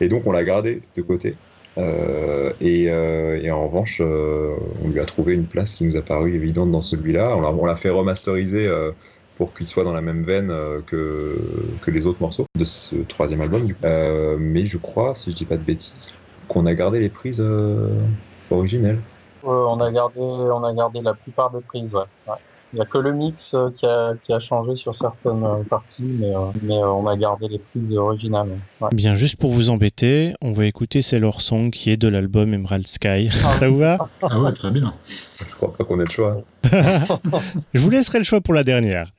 Et 0.00 0.08
donc 0.08 0.26
on 0.26 0.32
l'a 0.32 0.44
gardé 0.44 0.82
de 0.94 1.02
côté. 1.02 1.36
Euh, 1.78 2.52
et, 2.60 2.88
euh, 2.90 3.40
et 3.42 3.50
en 3.50 3.66
revanche, 3.68 4.00
euh, 4.00 4.54
on 4.82 4.88
lui 4.88 5.00
a 5.00 5.04
trouvé 5.04 5.34
une 5.34 5.46
place 5.46 5.74
qui 5.74 5.84
nous 5.84 5.96
a 5.96 6.02
paru 6.02 6.34
évidente 6.34 6.70
dans 6.70 6.80
celui-là. 6.80 7.36
On 7.36 7.64
l'a- 7.64 7.76
fait 7.76 7.90
remasteriser 7.90 8.70
pour 9.34 9.52
qu'il 9.54 9.66
soit 9.66 9.84
dans 9.84 9.92
la 9.92 10.00
même 10.00 10.24
veine 10.24 10.48
que, 10.86 11.78
les 11.86 12.06
autres 12.06 12.20
morceaux 12.22 12.46
de 12.58 12.64
ce 12.64 12.96
troisième 12.96 13.42
album. 13.42 13.68
mais 14.38 14.62
je 14.62 14.78
crois, 14.78 15.14
si 15.14 15.32
je 15.32 15.36
dis 15.36 15.44
pas 15.46 15.58
de 15.58 15.64
bêtises, 15.64 16.10
qu'on 16.48 16.66
a 16.66 16.74
gardé 16.74 17.00
les 17.00 17.10
prises 17.10 17.44
originelles. 18.50 19.02
On 19.42 19.80
a 19.80 19.92
gardé 19.92 20.18
on 20.20 20.64
a 20.64 20.74
gardé 20.74 21.00
la 21.02 21.14
plupart 21.14 21.50
des 21.50 21.60
prises 21.62 21.94
ouais. 21.94 22.34
Il 22.72 22.78
y 22.78 22.82
a 22.82 22.84
que 22.84 22.98
le 22.98 23.12
mix 23.12 23.54
euh, 23.54 23.70
qui 23.76 23.86
a, 23.86 24.14
qui 24.24 24.32
a 24.32 24.38
changé 24.38 24.76
sur 24.76 24.94
certaines 24.94 25.44
euh, 25.44 25.62
parties 25.68 26.02
mais, 26.02 26.34
euh, 26.34 26.50
mais 26.62 26.74
euh, 26.74 26.88
on 26.88 27.06
a 27.06 27.16
gardé 27.16 27.48
les 27.48 27.58
prises 27.58 27.96
originales 27.96 28.48
ouais. 28.80 28.88
Bien, 28.92 29.14
juste 29.14 29.36
pour 29.36 29.50
vous 29.50 29.70
embêter, 29.70 30.34
on 30.42 30.52
va 30.52 30.66
écouter 30.66 31.02
Sailor 31.02 31.40
Song 31.40 31.70
qui 31.70 31.90
est 31.90 31.96
de 31.96 32.08
l'album 32.08 32.52
Emerald 32.52 32.86
Sky. 32.86 33.30
Ça 33.58 33.68
vous 33.68 33.78
va? 33.78 33.98
Ah 34.22 34.40
ouais, 34.40 34.52
très 34.52 34.70
bien. 34.70 34.94
Je 35.46 35.54
crois 35.54 35.72
pas 35.72 35.84
qu'on 35.84 36.00
ait 36.00 36.04
le 36.04 36.10
choix. 36.10 36.42
Je 37.72 37.80
vous 37.80 37.90
laisserai 37.90 38.18
le 38.18 38.24
choix 38.24 38.40
pour 38.40 38.54
la 38.54 38.64
dernière. 38.64 39.10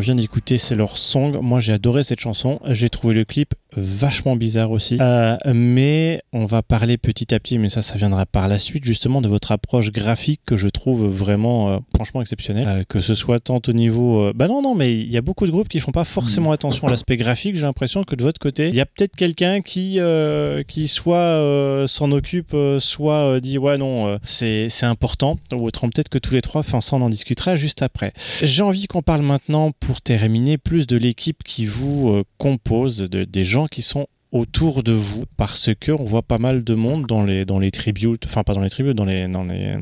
Vient 0.00 0.14
d'écouter, 0.14 0.58
c'est 0.58 0.74
leur 0.74 0.98
song. 0.98 1.38
Moi, 1.40 1.60
j'ai 1.60 1.72
adoré 1.72 2.02
cette 2.02 2.20
chanson. 2.20 2.60
J'ai 2.66 2.90
trouvé 2.90 3.14
le 3.14 3.24
clip 3.24 3.54
vachement 3.76 4.36
bizarre 4.36 4.70
aussi. 4.70 4.96
Euh, 5.00 5.36
mais 5.52 6.22
on 6.32 6.46
va 6.46 6.62
parler 6.62 6.96
petit 6.96 7.34
à 7.34 7.40
petit, 7.40 7.58
mais 7.58 7.68
ça, 7.68 7.82
ça 7.82 7.96
viendra 7.96 8.26
par 8.26 8.48
la 8.48 8.58
suite, 8.58 8.84
justement, 8.84 9.20
de 9.20 9.28
votre 9.28 9.52
approche 9.52 9.90
graphique 9.92 10.40
que 10.44 10.56
je 10.56 10.68
trouve 10.68 11.06
vraiment, 11.06 11.70
euh, 11.70 11.78
franchement 11.94 12.20
exceptionnelle. 12.20 12.66
Euh, 12.68 12.84
que 12.88 13.00
ce 13.00 13.14
soit 13.14 13.40
tant 13.40 13.60
au 13.66 13.72
niveau. 13.72 14.32
Bah 14.34 14.48
non, 14.48 14.62
non, 14.62 14.74
mais 14.74 14.92
il 14.92 15.10
y 15.10 15.16
a 15.16 15.20
beaucoup 15.20 15.46
de 15.46 15.50
groupes 15.50 15.68
qui 15.68 15.80
font 15.80 15.92
pas 15.92 16.04
forcément 16.04 16.52
attention 16.52 16.86
à 16.86 16.90
l'aspect 16.90 17.16
graphique. 17.16 17.56
J'ai 17.56 17.62
l'impression 17.62 18.04
que 18.04 18.14
de 18.14 18.22
votre 18.22 18.40
côté, 18.40 18.68
il 18.68 18.74
y 18.74 18.80
a 18.80 18.86
peut-être 18.86 19.16
quelqu'un 19.16 19.60
qui, 19.60 19.98
qui 20.68 20.88
soit 20.88 21.86
s'en 21.86 22.12
occupe, 22.12 22.56
soit 22.78 23.40
dit 23.40 23.58
ouais, 23.58 23.78
non, 23.78 24.18
c'est 24.24 24.68
important. 24.82 25.38
Ou 25.52 25.66
autrement, 25.66 25.90
peut-être 25.90 26.08
que 26.08 26.18
tous 26.18 26.34
les 26.34 26.42
trois, 26.42 26.60
enfin, 26.60 26.80
ça, 26.80 26.96
on 26.96 27.02
en 27.02 27.10
discutera 27.10 27.54
juste 27.56 27.82
après. 27.82 28.12
J'ai 28.42 28.62
envie 28.62 28.86
qu'on 28.86 29.02
parle 29.02 29.22
maintenant, 29.22 29.72
pour 29.78 30.00
terminer, 30.00 30.58
plus 30.58 30.86
de 30.86 30.96
l'équipe 30.96 31.42
qui 31.42 31.66
vous 31.66 32.22
compose, 32.38 32.98
de, 32.98 33.24
des 33.24 33.44
gens 33.44 33.59
qui 33.66 33.82
sont 33.82 34.06
autour 34.32 34.82
de 34.82 34.92
vous 34.92 35.24
parce 35.36 35.70
que 35.78 35.90
on 35.90 36.04
voit 36.04 36.22
pas 36.22 36.38
mal 36.38 36.62
de 36.62 36.74
monde 36.74 37.06
dans 37.06 37.24
les 37.24 37.44
dans 37.44 37.58
les 37.58 37.72
tributes 37.72 38.26
enfin 38.26 38.44
pas 38.44 38.54
dans 38.54 38.60
les 38.60 38.70
tributes 38.70 38.96
dans 38.96 39.04
les 39.04 39.26
dans 39.26 39.42
les 39.42 39.74
euh, 39.74 39.78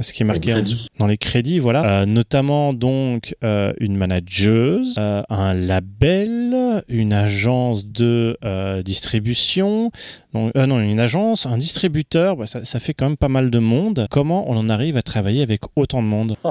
ce 0.00 0.14
qui 0.14 0.22
est 0.22 0.26
marqué 0.26 0.54
dans 0.98 1.06
les 1.06 1.18
crédits 1.18 1.58
voilà. 1.58 2.02
Euh, 2.02 2.06
notamment 2.06 2.72
donc 2.72 3.36
euh, 3.44 3.72
une 3.80 3.96
manageuse 3.96 4.98
un 4.98 5.54
label 5.54 6.82
une 6.88 7.12
agence 7.12 7.86
de 7.86 8.38
distribution 8.82 9.90
donc, 10.32 10.54
non 10.54 10.80
une 10.80 11.00
agence 11.00 11.44
un 11.44 11.58
distributeur. 11.58 12.36
Bah, 12.36 12.46
ça, 12.46 12.64
ça, 12.64 12.80
fait 12.80 12.94
quand 12.94 13.06
même 13.06 13.18
pas 13.18 13.28
mal 13.28 13.50
de 13.50 13.58
monde. 13.58 14.06
Comment 14.10 14.48
on 14.48 14.56
en 14.56 14.70
arrive 14.70 14.96
à 14.96 15.02
travailler 15.02 15.42
avec 15.42 15.62
autant 15.76 16.02
de 16.02 16.08
monde? 16.08 16.34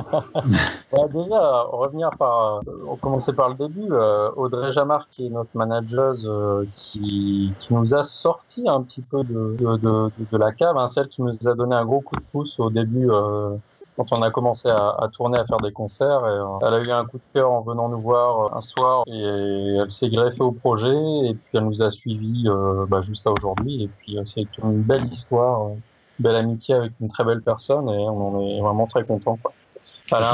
Bah, 0.92 1.08
déjà 1.08 1.62
revenir 1.72 2.10
par 2.20 2.62
on 2.88 2.98
commençait 2.98 3.32
par 3.32 3.50
le 3.50 3.56
début 3.56 3.90
Audrey 4.36 4.72
Jamar 4.72 5.08
qui 5.12 5.28
est 5.28 5.30
notre 5.30 5.50
manageuse 5.56 6.30
qui 6.76 7.31
qui, 7.60 7.74
nous 7.74 7.96
a 7.96 8.04
sorti 8.04 8.68
un 8.68 8.82
petit 8.84 9.02
peu 9.02 9.24
de, 9.24 10.38
la 10.38 10.52
cave, 10.52 10.78
hein, 10.78 10.88
celle 10.88 11.08
qui 11.08 11.22
nous 11.22 11.36
a 11.46 11.54
donné 11.54 11.76
un 11.76 11.86
gros 11.86 12.02
coup 12.02 12.16
de 12.16 12.24
pouce 12.32 12.60
au 12.60 12.70
début 12.70 13.10
euh, 13.10 13.56
quand 13.96 14.06
on 14.12 14.22
a 14.22 14.32
commencé 14.32 14.70
à, 14.70 14.96
à, 15.00 15.10
tourner, 15.10 15.38
à 15.38 15.46
faire 15.46 15.58
des 15.58 15.72
concerts. 15.72 16.24
Euh, 16.24 16.46
elle 16.62 16.74
a 16.74 16.80
eu 16.80 16.92
un 16.92 17.06
coup 17.06 17.18
de 17.18 17.24
cœur 17.34 17.52
en 17.52 17.62
venant 17.62 17.90
nous 17.90 18.02
voir 18.02 18.46
euh, 18.46 18.58
un 18.58 18.62
soir 18.62 19.04
et 19.08 19.78
elle 19.82 19.92
s'est 19.92 20.10
greffée 20.10 20.42
au 20.42 20.52
projet 20.52 20.96
et 20.96 21.34
puis 21.34 21.58
elle 21.58 21.66
nous 21.66 21.82
a 21.82 21.92
suivis 21.92 22.48
bah, 22.88 23.02
jusqu'à 23.02 23.32
aujourd'hui. 23.32 23.84
Et 23.84 23.90
puis 24.00 24.18
c'est 24.26 24.48
une 24.64 24.82
belle 24.82 25.06
histoire, 25.06 25.70
une 25.70 25.82
belle 26.20 26.36
amitié 26.36 26.76
avec 26.76 26.94
une 27.00 27.10
très 27.10 27.24
belle 27.24 27.42
personne 27.42 27.90
et 27.90 27.98
on 28.10 28.36
en 28.36 28.42
est 28.42 28.62
vraiment 28.62 28.88
très 28.88 29.04
content. 29.04 29.38
Quoi 29.42 29.54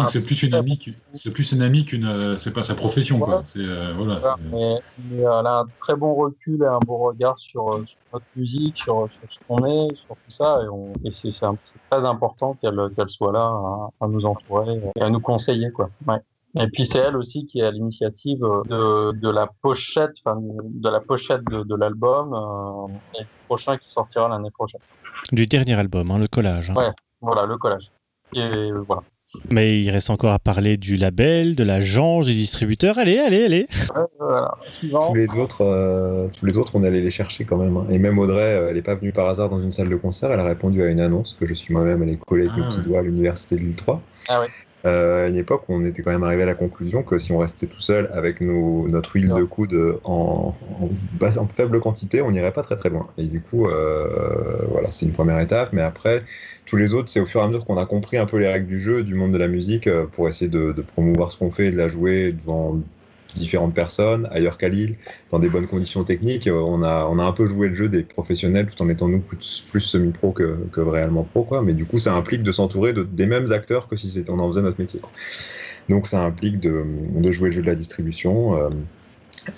c'est 0.10 0.24
plus 0.24 0.44
une 0.44 0.54
amie, 0.54 0.80
c'est 1.14 1.32
plus 1.32 1.52
une 1.52 1.62
amie 1.62 1.86
qu'une, 1.86 2.06
euh, 2.06 2.38
c'est 2.38 2.52
pas 2.52 2.64
sa 2.64 2.76
profession 2.76 3.20
quoi. 3.20 3.42
C'est 3.46 3.60
euh, 3.60 3.94
voilà. 3.96 4.36
Mais, 4.52 4.80
elle 5.12 5.26
a 5.26 5.60
un 5.60 5.66
très 5.80 5.96
bon 5.96 6.16
recul 6.16 6.62
et 6.64 6.66
un 6.66 6.80
bon 6.80 6.98
regard 6.98 7.38
sur, 7.40 7.74
euh, 7.74 7.86
sur 7.86 7.98
notre 8.14 8.26
musique, 8.36 8.78
sur, 8.78 9.10
sur 9.12 9.32
ce 9.32 9.40
qu'on 9.48 9.66
est, 9.66 9.96
sur 9.96 10.16
tout 10.16 10.32
ça, 10.32 10.62
et, 10.64 10.70
on, 10.70 10.94
et 11.04 11.12
c'est, 11.12 11.30
très 11.90 12.06
important 12.06 12.58
qu'elle, 12.62 12.80
qu'elle 12.96 13.10
soit 13.10 13.32
là 13.32 13.46
à, 13.46 13.90
à, 14.02 14.08
nous 14.08 14.26
entourer 14.26 14.82
et 14.96 15.02
à 15.02 15.10
nous 15.10 15.20
conseiller 15.20 15.72
quoi. 15.72 15.90
Ouais. 16.08 16.20
Et 16.60 16.68
puis 16.68 16.86
c'est 16.86 17.00
elle 17.00 17.16
aussi 17.18 17.46
qui 17.46 17.60
est 17.60 17.66
à 17.66 17.72
l'initiative 17.72 18.40
de, 18.40 19.12
de 19.12 19.30
la 19.30 19.48
pochette, 19.62 20.16
enfin 20.24 20.40
de 20.42 20.90
la 20.90 21.00
pochette 21.00 21.44
de, 21.52 21.64
de 21.64 21.76
l'album 21.76 22.34
euh, 22.34 23.24
prochain 23.46 23.78
qui 23.78 23.90
sortira 23.90 24.28
l'année 24.28 24.52
prochaine. 24.52 24.82
Du 25.32 25.46
dernier 25.46 25.78
album, 25.78 26.10
hein, 26.10 26.18
le 26.18 26.28
collage. 26.28 26.72
Hein. 26.72 26.76
Ouais, 26.76 26.92
voilà 27.22 27.46
le 27.46 27.58
collage. 27.58 27.92
Et 28.34 28.72
voilà. 28.88 29.04
Mais 29.52 29.82
il 29.82 29.90
reste 29.90 30.10
encore 30.10 30.32
à 30.32 30.40
parler 30.40 30.78
du 30.78 30.96
label, 30.96 31.56
de 31.56 31.64
l'agence, 31.64 32.26
du 32.26 32.34
distributeur. 32.34 32.98
Allez, 32.98 33.20
allez, 33.20 33.46
allez. 33.46 33.68
Tous 34.90 35.14
les 35.14 35.34
autres, 35.36 35.62
euh, 35.62 36.28
tous 36.30 36.46
les 36.46 36.58
autres, 36.58 36.76
on 36.76 36.84
allait 36.84 37.02
les 37.02 37.10
chercher 37.10 37.46
quand 37.46 37.58
même. 37.58 37.78
Hein. 37.78 37.86
Et 37.90 38.00
même 38.00 38.18
Audrey, 38.20 38.42
euh, 38.42 38.70
elle 38.70 38.76
n'est 38.76 38.82
pas 38.82 38.96
venue 38.96 39.12
par 39.12 39.28
hasard 39.28 39.50
dans 39.50 39.62
une 39.62 39.72
salle 39.72 39.90
de 39.90 39.96
concert. 39.96 40.32
Elle 40.32 40.40
a 40.40 40.46
répondu 40.46 40.82
à 40.82 40.88
une 40.88 41.00
annonce 41.00 41.36
que 41.40 41.46
je 41.46 41.54
suis 41.54 41.74
moi-même 41.74 42.02
allé 42.02 42.18
coller 42.18 42.48
avec 42.48 42.54
ah, 42.56 42.60
mes 42.62 42.68
petits 42.68 42.82
doigts 42.82 43.00
à 43.00 43.04
l'université 43.04 43.56
de 43.56 43.62
Lille 43.62 43.76
3. 43.76 44.02
Ah 44.30 44.40
ouais. 44.42 44.48
Euh, 44.86 45.26
à 45.26 45.28
une 45.28 45.36
époque 45.36 45.64
où 45.68 45.74
on 45.74 45.84
était 45.84 46.04
quand 46.04 46.12
même 46.12 46.24
arrivé 46.24 46.44
à 46.44 46.46
la 46.46 46.54
conclusion 46.54 47.02
que 47.02 47.18
si 47.18 47.32
on 47.32 47.40
restait 47.40 47.66
tout 47.66 47.80
seul 47.80 48.10
avec 48.14 48.42
nos, 48.42 48.88
notre 48.88 49.16
huile 49.16 49.30
de 49.30 49.44
coude 49.44 50.00
en, 50.04 50.56
en, 51.20 51.48
faible 51.48 51.80
quantité, 51.80 52.22
on 52.22 52.32
n'irait 52.32 52.54
pas 52.54 52.62
très 52.62 52.78
très 52.78 52.90
loin. 52.90 53.08
Et 53.18 53.26
du 53.26 53.42
coup, 53.42 53.68
euh, 53.68 54.60
voilà, 54.70 54.92
c'est 54.92 55.06
une 55.08 55.14
première 55.14 55.40
étape. 55.40 55.74
Mais 55.74 55.82
après, 55.82 56.22
tous 56.66 56.76
les 56.76 56.94
autres, 56.94 57.10
c'est 57.10 57.20
au 57.20 57.26
fur 57.26 57.42
et 57.42 57.44
à 57.44 57.48
mesure 57.48 57.66
qu'on 57.66 57.78
a 57.78 57.86
compris 57.86 58.18
un 58.18 58.28
peu 58.28 58.38
les 58.38 58.48
règles 58.48 58.68
du 58.68 58.80
jeu, 58.80 59.04
du 59.04 59.16
monde 59.16 59.34
de 59.34 59.38
la 59.38 59.48
musique, 59.48 59.88
euh, 59.88 60.06
pour 60.06 60.28
essayer 60.28 60.50
de, 60.50 60.72
de 60.72 60.82
promouvoir 60.82 61.32
ce 61.32 61.40
qu'on 61.40 61.50
fait 61.50 61.68
et 61.68 61.72
de 61.72 61.78
la 61.78 61.88
jouer 61.88 62.34
devant 62.34 62.80
différentes 63.36 63.74
personnes, 63.74 64.28
ailleurs 64.32 64.58
qu'à 64.58 64.70
Lille, 64.70 64.96
dans 65.32 65.40
des 65.40 65.50
bonnes 65.50 65.68
conditions 65.68 66.04
techniques. 66.04 66.50
On 66.52 66.84
a, 66.84 67.06
on 67.10 67.20
a 67.20 67.24
un 67.24 67.32
peu 67.32 67.48
joué 67.48 67.68
le 67.68 67.76
jeu 67.76 67.90
des 67.90 68.04
professionnels 68.04 68.68
tout 68.68 68.82
en 68.82 68.90
étant 68.90 69.08
nous 69.08 69.20
plus, 69.20 69.80
semi-pro 69.80 70.32
que, 70.32 70.80
réellement 70.80 71.24
pro. 71.24 71.44
Quoi. 71.44 71.62
Mais 71.62 71.74
du 71.74 71.86
coup, 71.86 72.00
ça 72.00 72.14
implique 72.16 72.44
de 72.44 72.52
s'entourer 72.52 72.94
de, 72.94 73.04
des 73.04 73.26
mêmes 73.26 73.52
acteurs 73.52 73.88
que 73.88 73.96
si 73.96 74.24
on 74.30 74.40
en 74.40 74.48
faisait 74.48 74.62
notre 74.62 74.80
métier. 74.80 75.02
Donc 75.90 76.08
ça 76.08 76.24
implique 76.24 76.60
de, 76.60 76.84
jouer 77.32 77.50
le 77.50 77.56
jeu 77.56 77.62
de 77.62 77.68
la 77.68 77.76
distribution. 77.76 78.58
Euh, 78.58 78.70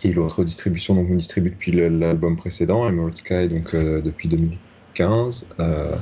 et 0.04 0.14
l'autre 0.14 0.44
distribution, 0.44 0.96
donc 0.96 1.08
on 1.10 1.16
distribue 1.16 1.50
depuis 1.50 1.72
l'album 1.72 2.36
précédent, 2.36 2.88
Emerald 2.88 3.18
Sky, 3.18 3.48
donc 3.48 3.74
euh, 3.74 4.02
depuis 4.02 4.28
2015. 4.28 5.48
Euh, 5.60 5.96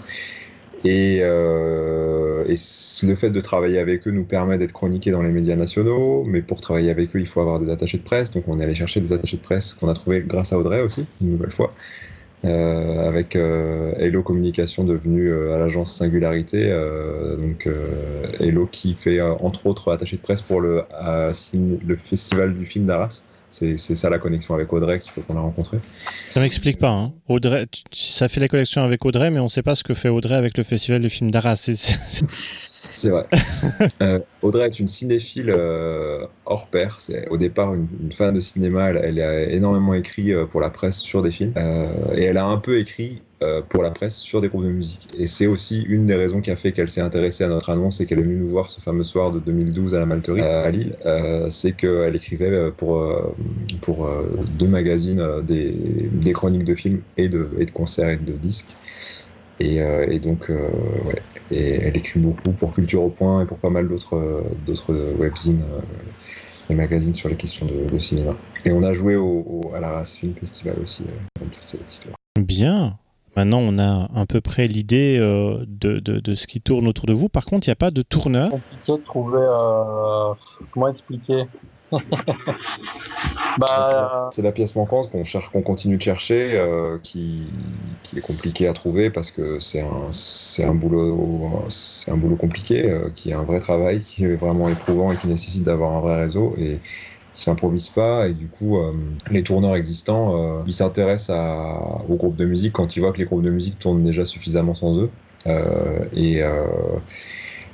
et, 0.83 1.19
euh, 1.21 2.45
et, 2.47 2.55
le 3.05 3.15
fait 3.15 3.29
de 3.29 3.41
travailler 3.41 3.79
avec 3.79 4.07
eux 4.07 4.11
nous 4.11 4.25
permet 4.25 4.57
d'être 4.57 4.73
chroniqués 4.73 5.11
dans 5.11 5.21
les 5.21 5.31
médias 5.31 5.55
nationaux, 5.55 6.23
mais 6.25 6.41
pour 6.41 6.61
travailler 6.61 6.89
avec 6.91 7.15
eux, 7.15 7.19
il 7.19 7.27
faut 7.27 7.41
avoir 7.41 7.59
des 7.59 7.69
attachés 7.69 7.97
de 7.97 8.03
presse. 8.03 8.31
Donc 8.31 8.43
on 8.47 8.59
est 8.59 8.63
allé 8.63 8.75
chercher 8.75 8.99
des 9.01 9.13
attachés 9.13 9.37
de 9.37 9.41
presse 9.41 9.73
qu'on 9.73 9.89
a 9.89 9.93
trouvé 9.93 10.23
grâce 10.25 10.53
à 10.53 10.57
Audrey 10.57 10.81
aussi, 10.81 11.05
une 11.21 11.31
nouvelle 11.31 11.51
fois, 11.51 11.73
euh, 12.45 13.07
avec 13.07 13.35
euh, 13.35 13.93
Hello 13.97 14.21
Communication 14.21 14.83
devenu 14.83 15.29
euh, 15.29 15.55
à 15.55 15.59
l'agence 15.59 15.93
Singularité. 15.93 16.69
Euh, 16.71 17.35
donc 17.35 17.67
Hello 18.39 18.67
qui 18.71 18.93
fait 18.93 19.19
entre 19.21 19.65
autres 19.65 19.91
attaché 19.91 20.17
de 20.17 20.21
presse 20.21 20.41
pour 20.41 20.61
le, 20.61 20.83
le 21.51 21.95
festival 21.95 22.53
du 22.53 22.65
film 22.65 22.85
d'Arras. 22.85 23.23
C'est 23.57 23.95
ça 23.95 24.09
la 24.09 24.19
connexion 24.19 24.53
avec 24.53 24.71
Audrey 24.71 25.01
qu'on 25.27 25.35
a 25.35 25.39
rencontré. 25.39 25.79
Ça 26.33 26.39
m'explique 26.39 26.77
pas. 26.77 26.91
Hein. 26.91 27.13
Audrey, 27.27 27.65
ça 27.91 28.29
fait 28.29 28.39
la 28.39 28.47
connexion 28.47 28.83
avec 28.83 29.03
Audrey, 29.05 29.31
mais 29.31 29.39
on 29.39 29.45
ne 29.45 29.49
sait 29.49 29.63
pas 29.63 29.75
ce 29.75 29.83
que 29.83 29.93
fait 29.93 30.09
Audrey 30.09 30.35
avec 30.35 30.57
le 30.57 30.63
festival 30.63 31.01
du 31.01 31.09
film 31.09 31.31
d'Arras. 31.31 31.69
C'est 32.95 33.09
vrai. 33.09 33.25
euh, 34.01 34.19
Audrey 34.41 34.65
est 34.65 34.79
une 34.79 34.87
cinéphile 34.87 35.49
euh, 35.49 36.25
hors 36.45 36.67
pair. 36.67 36.99
C'est 36.99 37.27
au 37.29 37.37
départ 37.37 37.73
une, 37.73 37.87
une, 38.01 38.11
fan 38.11 38.33
de 38.33 38.39
cinéma. 38.39 38.89
Elle, 38.89 38.97
elle, 39.03 39.19
a 39.21 39.43
énormément 39.43 39.93
écrit 39.93 40.33
euh, 40.33 40.45
pour 40.45 40.61
la 40.61 40.69
presse 40.69 40.97
sur 40.97 41.21
des 41.21 41.31
films. 41.31 41.53
Euh, 41.57 42.15
et 42.15 42.23
elle 42.23 42.37
a 42.37 42.45
un 42.45 42.57
peu 42.57 42.79
écrit 42.79 43.21
euh, 43.43 43.61
pour 43.67 43.83
la 43.83 43.91
presse 43.91 44.17
sur 44.17 44.41
des 44.41 44.49
groupes 44.49 44.63
de 44.63 44.71
musique. 44.71 45.07
Et 45.17 45.27
c'est 45.27 45.47
aussi 45.47 45.83
une 45.83 46.05
des 46.05 46.15
raisons 46.15 46.41
qui 46.41 46.51
a 46.51 46.55
fait 46.55 46.71
qu'elle 46.71 46.89
s'est 46.89 47.01
intéressée 47.01 47.43
à 47.43 47.49
notre 47.49 47.69
annonce 47.69 48.01
et 48.01 48.05
qu'elle 48.05 48.19
est 48.19 48.23
venue 48.23 48.37
nous 48.37 48.47
voir 48.47 48.69
ce 48.69 48.81
fameux 48.81 49.03
soir 49.03 49.31
de 49.31 49.39
2012 49.39 49.95
à 49.95 49.99
la 49.99 50.05
Malterie, 50.05 50.41
à 50.41 50.69
Lille. 50.69 50.95
c'est 51.49 51.73
qu'elle 51.73 52.15
écrivait 52.15 52.71
pour, 52.75 53.33
pour 53.81 54.09
deux 54.57 54.67
magazines 54.67 55.23
des, 55.43 55.71
des, 56.11 56.33
chroniques 56.33 56.65
de 56.65 56.75
films 56.75 57.01
et 57.17 57.29
de, 57.29 57.47
et 57.59 57.65
de 57.65 57.71
concerts 57.71 58.09
et 58.09 58.17
de 58.17 58.33
disques. 58.33 58.73
Et, 59.59 59.81
euh, 59.81 60.05
et, 60.09 60.19
donc, 60.19 60.49
euh, 60.49 60.69
ouais. 61.05 61.21
Et 61.51 61.75
elle 61.75 61.97
écrit 61.97 62.19
beaucoup 62.19 62.51
pour 62.51 62.73
Culture 62.73 63.01
au 63.03 63.09
Point 63.09 63.43
et 63.43 63.45
pour 63.45 63.57
pas 63.57 63.69
mal 63.69 63.87
d'autres 63.87 64.17
euh, 64.17 64.41
d'autres 64.65 64.93
webzines 65.17 65.63
et 66.69 66.75
magazines 66.75 67.15
sur 67.15 67.29
les 67.29 67.35
questions 67.35 67.65
de, 67.65 67.89
de, 67.89 67.97
cinéma. 67.97 68.35
Et 68.65 68.71
on 68.71 68.83
a 68.83 68.93
joué 68.93 69.15
au, 69.15 69.43
au, 69.47 69.73
à 69.73 69.79
la 69.79 69.89
Race 69.89 70.17
Film 70.17 70.33
Festival 70.33 70.75
aussi, 70.83 71.03
dans 71.39 71.47
toute 71.47 71.67
cette 71.67 71.89
histoire. 71.89 72.15
Bien. 72.39 72.97
Maintenant, 73.37 73.59
on 73.59 73.77
a 73.77 74.09
à 74.15 74.25
peu 74.25 74.41
près 74.41 74.65
l'idée 74.65 75.19
euh, 75.21 75.63
de, 75.67 75.99
de, 75.99 76.19
de, 76.19 76.33
ce 76.33 76.47
qui 76.47 76.59
tourne 76.59 76.87
autour 76.87 77.05
de 77.05 77.13
vous. 77.13 77.29
Par 77.29 77.45
contre, 77.45 77.67
il 77.67 77.69
n'y 77.69 77.73
a 77.73 77.75
pas 77.75 77.91
de 77.91 78.01
tourneur. 78.01 78.49
C'est 78.49 78.57
compliqué 78.57 78.91
de 78.93 79.05
trouver. 79.05 79.39
Euh, 79.39 80.33
comment 80.71 80.87
expliquer? 80.87 81.43
Bah, 83.59 84.29
c'est 84.31 84.41
la, 84.43 84.49
la, 84.49 84.51
pièce 84.51 84.75
manquante 84.75 85.09
qu'on 85.09 85.23
cherche, 85.23 85.49
qu'on 85.49 85.63
continue 85.63 85.97
de 85.97 86.01
chercher, 86.01 86.51
euh, 86.53 86.99
qui, 87.01 87.47
qui, 88.03 88.19
est 88.19 88.21
compliqué 88.21 88.67
à 88.67 88.73
trouver 88.73 89.09
parce 89.09 89.31
que 89.31 89.57
c'est 89.57 89.81
un, 89.81 90.11
c'est 90.11 90.63
un 90.63 90.75
boulot, 90.75 91.65
c'est 91.67 92.11
un 92.11 92.17
boulot 92.17 92.35
compliqué, 92.35 92.87
euh, 92.87 93.09
qui 93.15 93.31
est 93.31 93.33
un 93.33 93.43
vrai 93.43 93.59
travail, 93.59 94.01
qui 94.01 94.25
est 94.25 94.35
vraiment 94.35 94.69
éprouvant 94.69 95.11
et 95.11 95.15
qui 95.15 95.27
nécessite 95.27 95.63
d'avoir 95.63 95.93
un 95.93 96.01
vrai 96.01 96.21
réseau 96.21 96.53
et 96.59 96.79
qui 97.37 97.43
s'improvise 97.43 97.89
pas. 97.89 98.27
Et 98.27 98.33
du 98.33 98.47
coup, 98.47 98.77
euh, 98.77 98.91
les 99.29 99.43
tourneurs 99.43 99.75
existants, 99.75 100.59
euh, 100.59 100.63
ils 100.65 100.73
s'intéressent 100.73 101.37
aux 102.09 102.15
groupes 102.15 102.35
de 102.35 102.45
musique 102.45 102.73
quand 102.73 102.95
ils 102.95 102.99
voient 102.99 103.13
que 103.13 103.19
les 103.19 103.25
groupes 103.25 103.43
de 103.43 103.51
musique 103.51 103.77
tournent 103.79 104.03
déjà 104.03 104.25
suffisamment 104.25 104.73
sans 104.73 104.97
eux. 104.99 105.11
Euh, 105.45 105.99
et, 106.13 106.41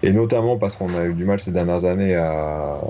et 0.04 0.12
notamment 0.12 0.58
parce 0.58 0.76
qu'on 0.76 0.94
a 0.94 1.06
eu 1.06 1.14
du 1.14 1.26
mal 1.26 1.40
ces 1.40 1.52
dernières 1.52 1.86
années 1.86 2.16
à 2.16 2.82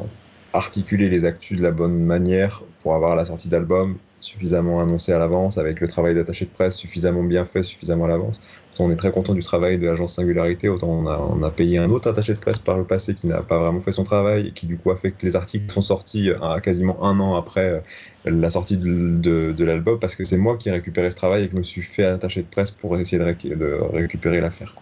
articuler 0.51 1.09
les 1.09 1.25
actus 1.25 1.57
de 1.57 1.63
la 1.63 1.71
bonne 1.71 2.03
manière 2.03 2.63
pour 2.79 2.95
avoir 2.95 3.15
la 3.15 3.25
sortie 3.25 3.49
d'album 3.49 3.99
suffisamment 4.19 4.81
annoncé 4.81 5.11
à 5.11 5.19
l'avance, 5.19 5.57
avec 5.57 5.79
le 5.79 5.87
travail 5.87 6.15
d'attaché 6.15 6.45
de 6.45 6.51
presse 6.51 6.75
suffisamment 6.75 7.23
bien 7.23 7.45
fait, 7.45 7.61
suffisamment 7.61 8.05
à 8.05 8.07
l'avance. 8.07 8.41
On 8.79 8.91
est 8.91 8.95
très 8.95 9.11
content 9.11 9.33
du 9.33 9.43
travail 9.43 9.77
de 9.77 9.85
l'agence 9.85 10.13
Singularité, 10.13 10.67
autant 10.67 10.89
on 10.89 11.43
a, 11.43 11.51
payé 11.51 11.77
un 11.77 11.89
autre 11.91 12.09
attaché 12.09 12.33
de 12.33 12.39
presse 12.39 12.57
par 12.57 12.77
le 12.77 12.83
passé 12.83 13.13
qui 13.13 13.27
n'a 13.27 13.41
pas 13.41 13.59
vraiment 13.59 13.81
fait 13.81 13.91
son 13.91 14.03
travail 14.03 14.47
et 14.47 14.51
qui 14.51 14.65
du 14.65 14.77
coup 14.77 14.91
a 14.91 14.95
fait 14.95 15.11
que 15.11 15.25
les 15.25 15.35
articles 15.35 15.71
sont 15.71 15.81
sortis 15.81 16.31
à 16.41 16.59
quasiment 16.59 17.03
un 17.03 17.19
an 17.19 17.35
après 17.35 17.81
la 18.25 18.49
sortie 18.49 18.77
de, 18.77 19.63
l'album 19.63 19.99
parce 19.99 20.15
que 20.15 20.23
c'est 20.23 20.37
moi 20.37 20.57
qui 20.57 20.69
ai 20.69 20.71
récupéré 20.71 21.11
ce 21.11 21.15
travail 21.15 21.43
et 21.43 21.47
que 21.47 21.53
je 21.53 21.57
me 21.57 21.63
suis 21.63 21.81
fait 21.81 22.05
attacher 22.05 22.41
de 22.41 22.47
presse 22.47 22.71
pour 22.71 22.97
essayer 22.97 23.19
de, 23.19 23.23
ré 23.23 23.35
de 23.43 23.77
récupérer 23.93 24.39
l'affaire. 24.39 24.73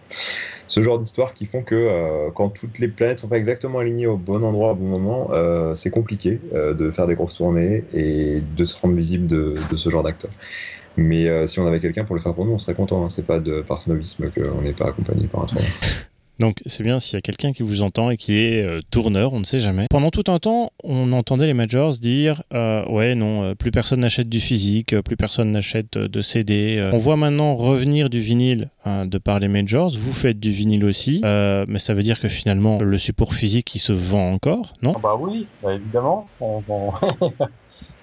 Ce 0.66 0.82
genre 0.82 0.98
d'histoires 0.98 1.34
qui 1.34 1.46
font 1.46 1.62
que 1.62 1.74
euh, 1.74 2.30
quand 2.34 2.48
toutes 2.48 2.78
les 2.78 2.88
planètes 2.88 3.18
sont 3.18 3.28
pas 3.28 3.36
exactement 3.36 3.80
alignées 3.80 4.06
au 4.06 4.16
bon 4.16 4.42
endroit 4.42 4.72
au 4.72 4.74
bon 4.74 4.86
moment, 4.86 5.30
euh, 5.32 5.74
c'est 5.74 5.90
compliqué 5.90 6.40
euh, 6.54 6.72
de 6.72 6.90
faire 6.90 7.06
des 7.06 7.14
grosses 7.14 7.34
tournées 7.34 7.84
et 7.92 8.40
de 8.56 8.64
se 8.64 8.76
rendre 8.80 8.94
visible 8.94 9.26
de, 9.26 9.56
de 9.70 9.76
ce 9.76 9.90
genre 9.90 10.02
d'acteurs. 10.02 10.30
Mais 10.96 11.28
euh, 11.28 11.46
si 11.46 11.58
on 11.60 11.66
avait 11.66 11.80
quelqu'un 11.80 12.04
pour 12.04 12.16
le 12.16 12.20
faire 12.20 12.34
pour 12.34 12.44
nous, 12.44 12.52
on 12.52 12.58
serait 12.58 12.74
content. 12.74 13.04
Hein. 13.04 13.08
C'est 13.10 13.26
pas 13.26 13.40
de 13.40 13.62
par 13.62 13.80
snobisme 13.82 14.30
qu'on 14.30 14.60
n'est 14.62 14.72
pas 14.72 14.88
accompagné 14.88 15.26
par 15.26 15.42
un 15.42 15.46
tourneur. 15.46 15.68
Donc 16.42 16.60
c'est 16.66 16.82
bien 16.82 16.98
s'il 16.98 17.14
y 17.14 17.18
a 17.18 17.20
quelqu'un 17.20 17.52
qui 17.52 17.62
vous 17.62 17.82
entend 17.82 18.10
et 18.10 18.16
qui 18.16 18.36
est 18.36 18.66
euh, 18.66 18.80
tourneur, 18.90 19.32
on 19.32 19.38
ne 19.38 19.44
sait 19.44 19.60
jamais. 19.60 19.86
Pendant 19.90 20.10
tout 20.10 20.24
un 20.26 20.40
temps, 20.40 20.72
on 20.82 21.12
entendait 21.12 21.46
les 21.46 21.54
majors 21.54 21.92
dire 21.98 22.42
euh, 22.52 22.84
ouais 22.88 23.14
non, 23.14 23.42
euh, 23.44 23.54
plus 23.54 23.70
personne 23.70 24.00
n'achète 24.00 24.28
du 24.28 24.40
physique, 24.40 24.98
plus 25.02 25.16
personne 25.16 25.52
n'achète 25.52 25.96
de 25.98 26.22
CD. 26.22 26.88
On 26.92 26.98
voit 26.98 27.16
maintenant 27.16 27.54
revenir 27.54 28.10
du 28.10 28.20
vinyle 28.20 28.70
hein, 28.84 29.06
de 29.06 29.18
par 29.18 29.38
les 29.38 29.48
majors. 29.48 29.90
Vous 29.96 30.12
faites 30.12 30.40
du 30.40 30.50
vinyle 30.50 30.84
aussi, 30.84 31.20
euh, 31.24 31.64
mais 31.68 31.78
ça 31.78 31.94
veut 31.94 32.02
dire 32.02 32.18
que 32.18 32.28
finalement 32.28 32.78
le 32.78 32.98
support 32.98 33.34
physique 33.34 33.74
il 33.76 33.78
se 33.78 33.92
vend 33.92 34.32
encore, 34.32 34.72
non? 34.82 34.94
Ah 34.96 35.00
Bah 35.00 35.16
oui, 35.20 35.46
bah 35.62 35.74
évidemment. 35.74 36.26
On, 36.40 36.62
on... 36.68 36.92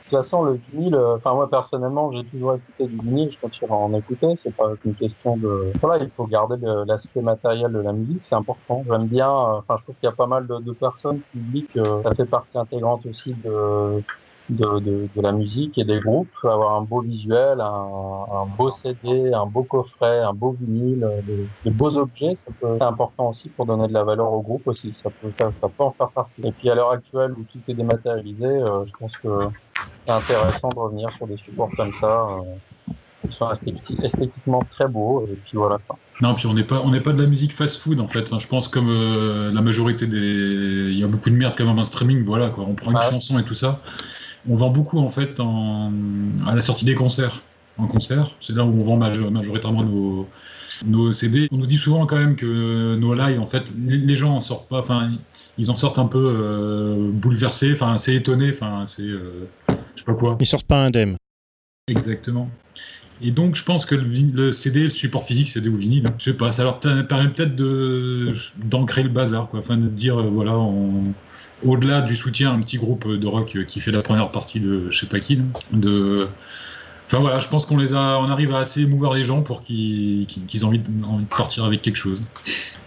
Toute 0.10 0.18
façon, 0.18 0.41
le 0.41 0.60
vinyle, 0.74 0.95
enfin 0.95 1.36
moi 1.36 1.47
personnellement, 1.47 2.12
j'ai 2.12 2.24
toujours 2.24 2.55
écouté 2.55 2.88
du 2.88 2.97
vinyle, 2.97 3.30
je 3.32 3.38
continue 3.38 3.70
à 3.70 3.76
en 3.76 3.93
écouter. 3.93 4.34
C'est 4.38 4.55
pas 4.55 4.72
une 4.84 4.95
question 4.95 5.38
de, 5.38 5.72
voilà, 5.80 6.03
il 6.03 6.10
faut 6.10 6.26
garder 6.26 6.55
l'aspect 6.88 7.22
matériel 7.22 7.72
de 7.72 7.80
la 7.80 7.93
musique, 7.93 8.20
c'est 8.24 8.34
important. 8.34 8.84
J'aime 8.89 9.05
bien, 9.05 9.30
enfin 9.30 9.76
je 9.78 9.84
trouve 9.84 9.95
qu'il 9.95 10.05
y 10.05 10.12
a 10.12 10.16
pas 10.16 10.26
mal 10.26 10.47
de, 10.47 10.57
de 10.57 10.72
personnes 10.72 11.20
qui 11.32 11.38
disent 11.38 11.68
que 11.76 11.84
ça 12.01 12.16
fait 12.16 12.26
partie 12.26 12.57
intégrante 12.57 13.05
aussi 13.05 13.36
de 13.45 14.01
de, 14.49 14.80
de, 14.80 15.07
de, 15.16 15.22
la 15.22 15.32
musique 15.32 15.78
et 15.78 15.84
des 15.84 15.99
groupes, 15.99 16.28
avoir 16.43 16.76
un 16.76 16.82
beau 16.82 17.01
visuel, 17.01 17.62
un, 17.62 18.26
un, 18.32 18.45
beau 18.57 18.72
CD, 18.72 19.32
un 19.34 19.45
beau 19.45 19.64
coffret, 19.64 20.20
un 20.20 20.34
beau 20.34 20.55
vinyle, 20.60 21.07
des, 21.24 21.47
des 21.66 21.72
beaux 21.72 21.95
objets, 21.97 22.34
être 22.34 22.82
important 22.82 23.30
aussi 23.30 23.49
pour 23.49 23.66
donner 23.66 23.88
de 23.88 23.93
la 23.93 24.03
valeur 24.03 24.32
au 24.34 24.41
groupe 24.41 24.68
aussi, 24.68 24.93
ça 24.93 25.10
peut, 25.10 25.32
ça 25.38 25.70
peut 25.70 25.84
en 25.84 25.91
faire 25.91 26.10
partie. 26.10 26.41
Et 26.43 26.51
puis 26.51 26.70
à 26.70 26.76
l'heure 26.76 26.91
actuelle 26.91 27.34
où 27.34 27.43
tout 27.43 27.60
est 27.68 27.74
dématérialisé, 27.74 28.47
euh, 28.47 28.86
je 28.86 28.91
pense 28.97 29.16
que 29.18 29.28
c'est 30.06 30.12
intéressant 30.12 30.70
de 30.70 30.80
revenir 30.80 31.10
sur 31.18 31.28
des 31.28 31.38
supports 31.38 31.70
comme 31.76 31.94
ça, 31.94 32.28
euh, 32.30 32.94
qui 33.28 33.36
sont 33.36 33.52
esthétiquement 34.04 34.64
très 34.72 34.88
beaux, 34.88 35.28
et 35.32 35.36
puis 35.36 35.58
voilà. 35.58 35.78
Non, 36.22 36.36
puis 36.36 36.48
on 36.48 36.54
n'est 36.54 36.64
pas, 36.64 36.82
on 36.84 36.92
n'est 36.92 37.02
pas 37.02 37.14
de 37.14 37.22
la 37.22 37.28
musique 37.28 37.54
fast-food 37.54 38.00
en 38.00 38.08
fait. 38.08 38.24
Enfin, 38.24 38.40
je 38.40 38.48
pense 38.48 38.68
comme 38.68 38.90
euh, 38.90 39.52
la 39.52 39.62
majorité 39.62 40.08
des, 40.08 40.18
il 40.18 41.00
y 41.00 41.04
a 41.04 41.08
beaucoup 41.08 41.30
de 41.30 41.36
merde 41.36 41.54
quand 41.58 41.66
même 41.66 41.80
en 41.80 41.86
streaming, 41.86 42.24
voilà 42.26 42.50
quoi. 42.50 42.66
On 42.68 42.76
prend 42.76 42.92
une 42.92 42.98
ouais. 42.98 43.10
chanson 43.10 43.40
et 43.40 43.44
tout 43.44 43.56
ça 43.56 43.82
on 44.48 44.56
vend 44.56 44.70
beaucoup 44.70 45.00
en 45.00 45.10
fait 45.10 45.40
en, 45.40 45.92
à 46.48 46.56
la 46.56 46.62
sortie 46.62 46.86
des 46.86 46.96
concerts. 46.96 47.42
En 47.78 47.88
concert, 47.88 48.32
c'est 48.42 48.54
là 48.54 48.66
où 48.66 48.82
on 48.82 48.84
vend 48.84 48.98
majoritairement 48.98 49.84
nos, 49.84 50.28
nos 50.86 51.14
CD. 51.14 51.48
On 51.54 51.56
nous 51.56 51.66
dit 51.66 51.78
souvent 51.78 52.06
quand 52.06 52.18
même 52.18 52.36
que 52.36 52.98
nos 52.98 53.14
lives, 53.14 53.40
en 53.40 53.48
fait, 53.48 53.64
les 53.78 54.16
gens 54.16 54.36
en 54.36 54.42
sortent 54.42 54.68
pas, 54.68 54.82
enfin, 54.82 55.12
ils 55.58 55.72
en 55.72 55.76
sortent 55.76 55.98
un 55.98 56.08
peu 56.08 56.22
euh, 56.22 57.10
bouleversés, 57.14 57.72
enfin, 57.72 57.98
c'est 57.98 58.16
étonné, 58.16 58.52
enfin, 58.54 58.84
c'est, 58.86 59.04
euh, 59.04 59.48
je 60.00 60.06
sais 60.06 60.06
pas 60.06 60.14
quoi. 60.14 60.38
Ils 60.39 60.45
sortent 60.45 60.68
pas 60.68 60.86
indemnes. 60.86 61.18
Exactement. 61.88 62.50
Et 63.22 63.32
donc, 63.32 63.56
je 63.56 63.64
pense 63.64 63.86
que 63.86 63.95
le, 63.95 64.06
le, 64.06 64.52
CD, 64.54 64.84
le 64.84 64.89
support 64.89 65.26
physique, 65.26 65.50
CD 65.50 65.68
ou 65.68 65.76
vinyle, 65.76 66.10
je 66.20 66.26
sais 66.26 66.38
pas, 66.38 66.54
ça 66.54 66.64
leur 66.64 66.80
permet 66.80 67.04
peut-être 67.04 67.56
de, 67.56 68.34
d'ancrer 68.64 69.04
le 69.04 69.10
bazar, 69.10 69.50
quoi, 69.50 69.60
enfin, 69.60 69.76
de 69.76 69.89
dire, 69.89 70.18
euh, 70.18 70.30
voilà, 70.30 70.58
on, 70.58 71.14
au-delà 71.66 72.02
du 72.02 72.16
soutien 72.16 72.52
à 72.52 72.54
un 72.54 72.62
petit 72.62 72.78
groupe 72.78 73.06
de 73.08 73.28
rock 73.28 73.58
qui 73.68 73.82
fait 73.82 73.91
la 73.91 74.02
première 74.02 74.32
partie 74.32 74.62
de 74.62 74.89
je 74.89 75.00
sais 75.00 75.08
pas 75.08 75.20
qui, 75.20 75.41
de 75.74 76.30
Enfin 77.12 77.22
voilà, 77.22 77.39
je 77.39 77.47
pense 77.47 77.66
qu'on 77.66 77.78
les 77.78 77.95
a, 77.95 78.20
on 78.20 78.30
arrive 78.30 78.53
à 78.53 78.60
assez 78.60 78.82
émouvoir 78.82 79.16
les 79.16 79.26
gens 79.26 79.41
pour 79.41 79.64
qu'ils 79.64 80.28
qu 80.28 80.57
aient 80.57 80.64
envie 80.64 80.78
de, 80.78 80.89
envie 81.03 81.24
de, 81.24 81.30
partir 81.30 81.66
avec 81.66 81.82
quelque 81.82 81.95
chose. 81.95 82.22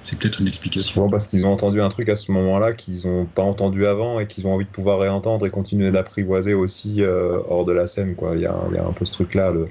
C'est 0.04 0.16
peut-être 0.16 0.40
une 0.40 0.46
explication. 0.46 0.94
Souvent 0.94 1.10
parce 1.10 1.26
qu'ils 1.26 1.44
ont 1.44 1.52
entendu 1.52 1.80
un 1.80 1.88
truc 1.88 2.08
à 2.08 2.14
ce 2.14 2.30
moment-là 2.30 2.72
qu'ils 2.72 3.08
n'ont 3.08 3.24
pas 3.24 3.42
entendu 3.42 3.84
avant 3.84 4.20
et 4.20 4.28
qu'ils 4.28 4.46
ont 4.46 4.54
envie 4.54 4.64
de 4.64 4.70
pouvoir 4.70 5.00
réentendre 5.00 5.44
et 5.44 5.50
continuer 5.50 5.90
d'apprivoiser 5.90 6.54
aussi 6.54 7.02
euh, 7.02 7.40
hors 7.48 7.64
de 7.64 7.72
la 7.72 7.88
scène. 7.88 8.14
Quoi. 8.14 8.36
Il, 8.36 8.42
y 8.42 8.46
a, 8.46 8.54
il 8.70 8.76
y 8.76 8.78
a 8.78 8.86
un 8.86 8.92
peu 8.92 9.04
ce 9.04 9.12
truc-là. 9.12 9.50
Le... 9.50 9.64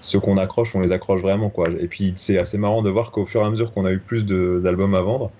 Ceux 0.00 0.18
qu'on 0.18 0.38
accroche, 0.38 0.74
on 0.74 0.80
les 0.80 0.90
accroche 0.90 1.20
vraiment. 1.20 1.48
Quoi. 1.48 1.68
Et 1.78 1.86
puis 1.86 2.14
c'est 2.16 2.36
assez 2.36 2.58
marrant 2.58 2.82
de 2.82 2.90
voir 2.90 3.12
qu'au 3.12 3.26
fur 3.26 3.42
et 3.42 3.44
à 3.44 3.50
mesure 3.50 3.72
qu'on 3.72 3.84
a 3.84 3.92
eu 3.92 4.00
plus 4.00 4.26
d'albums 4.26 4.96
à 4.96 5.02
vendre, 5.02 5.30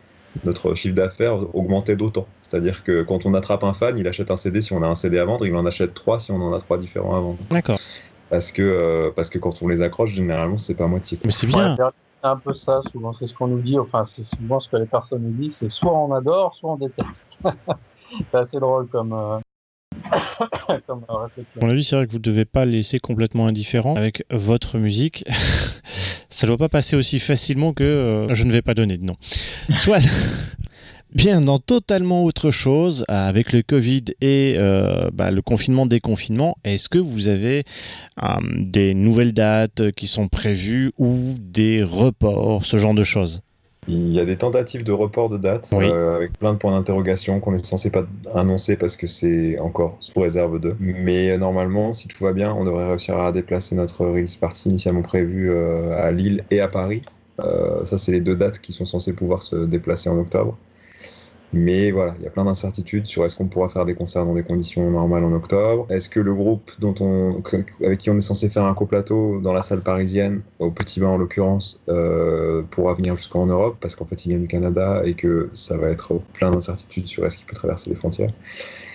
notre 0.45 0.77
chiffre 0.77 0.95
d'affaires 0.95 1.55
augmentait 1.57 1.97
d'autant. 1.97 2.27
C'est-à-dire 2.43 2.85
que 2.85 3.03
quand 3.03 3.27
on 3.27 3.35
attrape 3.35 3.65
un 3.65 3.75
fan, 3.75 3.99
il 3.99 4.07
achète 4.07 4.31
un 4.31 4.37
CD 4.37 4.63
si 4.63 4.73
on 4.73 4.83
a 4.83 4.87
un 4.87 4.95
CD 4.95 5.19
à 5.19 5.25
vendre, 5.25 5.45
il 5.45 5.55
en 5.57 5.67
achète 5.67 5.95
trois 5.95 6.19
si 6.19 6.31
on 6.33 6.37
en 6.37 6.53
a 6.53 6.61
trois 6.61 6.79
différents 6.79 7.17
à 7.17 7.21
vendre. 7.21 7.39
D'accord. 7.51 7.79
Parce 8.35 8.51
que, 8.51 8.63
euh, 8.63 9.13
parce 9.15 9.31
que 9.31 9.39
quand 9.39 9.63
on 9.63 9.69
les 9.69 9.81
accroche, 9.81 10.11
généralement, 10.11 10.59
c'est 10.59 10.75
pas 10.75 10.89
moitié. 10.89 11.21
Mais 11.25 11.31
c'est 11.31 11.47
bien. 11.47 11.77
Ouais, 11.77 11.85
c'est 12.21 12.27
un 12.27 12.37
peu 12.37 12.53
ça, 12.53 12.81
souvent, 12.91 13.13
c'est 13.13 13.29
ce 13.29 13.35
qu'on 13.35 13.47
nous 13.47 13.61
dit, 13.61 13.79
enfin, 13.79 14.05
c'est 14.07 14.25
souvent 14.25 14.59
ce 14.59 14.69
que 14.69 14.77
les 14.77 14.87
personnes 14.87 15.23
nous 15.23 15.31
disent, 15.31 15.55
c'est 15.59 15.69
soit 15.69 15.97
on 15.97 16.13
adore, 16.13 16.53
soit 16.57 16.73
on 16.73 16.77
déteste. 16.77 17.39
c'est 18.33 18.37
assez 18.37 18.59
drôle 18.59 18.89
comme, 18.89 19.13
euh, 19.13 19.39
comme 20.89 21.05
réflexion. 21.09 21.61
Mon 21.63 21.71
avis, 21.71 21.85
c'est 21.85 21.95
vrai 21.95 22.07
que 22.07 22.11
vous 22.11 22.19
ne 22.19 22.23
devez 22.25 22.45
pas 22.45 22.65
laisser 22.65 22.99
complètement 22.99 23.47
indifférent 23.47 23.95
avec 23.95 24.25
votre 24.33 24.79
musique. 24.79 25.25
Ça 26.29 26.49
ne 26.49 26.51
doit 26.51 26.59
pas 26.59 26.69
passer 26.69 26.97
aussi 26.97 27.21
facilement 27.21 27.73
que 27.73 27.85
euh, 27.85 28.35
je 28.35 28.43
ne 28.43 28.51
vais 28.51 28.63
pas 28.63 28.75
donner 28.75 28.97
de 28.97 29.05
nom. 29.05 29.15
Soit. 29.77 29.99
Bien, 31.15 31.41
dans 31.41 31.61
totalement 31.61 32.25
autre 32.25 32.51
chose, 32.51 33.05
avec 33.07 33.53
le 33.53 33.63
Covid 33.63 34.05
et 34.21 34.57
euh, 34.59 35.11
bah, 35.13 35.31
le 35.31 35.43
confinement, 35.43 35.87
déconfinement, 35.87 36.57
est-ce 36.65 36.89
que 36.89 36.99
vous 36.99 37.29
avez 37.29 37.63
euh, 38.21 38.27
des 38.59 38.95
nouvelles 38.95 39.33
dates 39.33 39.93
qui 39.93 40.09
sont 40.09 40.27
prévues 40.27 40.91
ou 40.99 41.35
des 41.39 41.85
reports, 41.85 42.65
ce 42.65 42.79
genre 42.79 42.95
de 42.95 43.05
choses? 43.05 43.43
Il 43.87 44.13
y 44.13 44.19
a 44.19 44.25
des 44.25 44.37
tentatives 44.37 44.83
de 44.83 44.91
report 44.91 45.29
de 45.29 45.39
date 45.39 45.71
Oui. 45.73 45.85
euh, 45.89 46.17
avec 46.17 46.33
plein 46.37 46.55
de 46.55 46.59
points 46.59 46.73
d'interrogation 46.73 47.39
qu'on 47.39 47.55
est 47.55 47.65
censé 47.65 47.91
pas 47.91 48.07
annoncer 48.35 48.77
parce 48.77 48.97
que 48.97 49.07
c'est 49.07 49.57
encore 49.61 49.97
sous 50.01 50.19
réserve 50.19 50.59
de. 50.59 50.75
Mais 50.81 51.39
normalement, 51.39 51.93
si 51.93 52.09
tout 52.09 52.25
va 52.25 52.33
bien, 52.33 52.53
on 52.53 52.65
devrait 52.65 52.89
réussir 52.89 53.19
à 53.19 53.31
déplacer 53.31 53.77
notre 53.77 54.05
release 54.05 54.35
party 54.37 54.71
initialement 54.71 55.03
prévue 55.03 55.55
à 55.93 56.11
Lille 56.11 56.43
et 56.51 56.61
à 56.61 56.67
Paris. 56.67 57.03
Ça, 57.39 57.99
c'est 57.99 58.13
les 58.13 58.21
deux 58.21 58.37
dates 58.37 58.59
qui 58.59 58.73
sont 58.73 58.87
censées 58.87 59.13
pouvoir 59.15 59.43
se 59.43 59.67
déplacer 59.67 60.09
en 60.09 60.19
octobre. 60.19 60.57
Mais 61.55 61.93
voilà, 61.93 62.15
il 62.19 62.25
y 62.25 62.27
a 62.27 62.31
plein 62.31 62.45
d'incertitudes 62.45 63.07
sur 63.07 63.25
est-ce 63.25 63.37
qu'on 63.37 63.47
pourra 63.47 63.69
faire 63.69 63.85
des 63.85 63.95
concerts 63.95 64.27
dans 64.27 64.35
des 64.35 64.43
conditions 64.43 64.91
normales 64.91 65.25
en 65.25 65.33
octobre. 65.33 65.87
Est-ce 65.89 66.09
que 66.09 66.19
le 66.19 66.35
groupe 66.35 66.73
avec 67.85 67.99
qui 67.99 68.11
on 68.11 68.17
est 68.17 68.21
censé 68.21 68.49
faire 68.49 68.65
un 68.65 68.75
coplateau 68.75 69.41
dans 69.41 69.53
la 69.53 69.63
salle 69.63 69.81
parisienne, 69.81 70.43
au 70.59 70.73
Petit 70.73 70.99
Bain 70.99 71.11
en 71.11 71.17
l'occurrence, 71.17 71.81
euh, 71.89 72.65
pourra 72.71 72.95
venir 72.95 73.17
jusqu'en 73.17 73.47
Europe? 73.47 73.77
Parce 73.81 73.95
qu'en 73.95 74.05
fait 74.05 74.27
il 74.27 74.31
vient 74.31 74.41
du 74.41 74.49
Canada 74.49 75.03
et 75.05 75.15
que 75.15 75.49
ça 75.53 75.77
va 75.77 75.91
être 75.91 76.21
plein 76.33 76.51
d'incertitudes 76.51 77.07
sur 77.07 77.25
est-ce 77.25 77.37
qu'il 77.37 77.47
peut 77.47 77.55
traverser 77.55 77.89
les 77.89 77.97
frontières. 77.97 78.31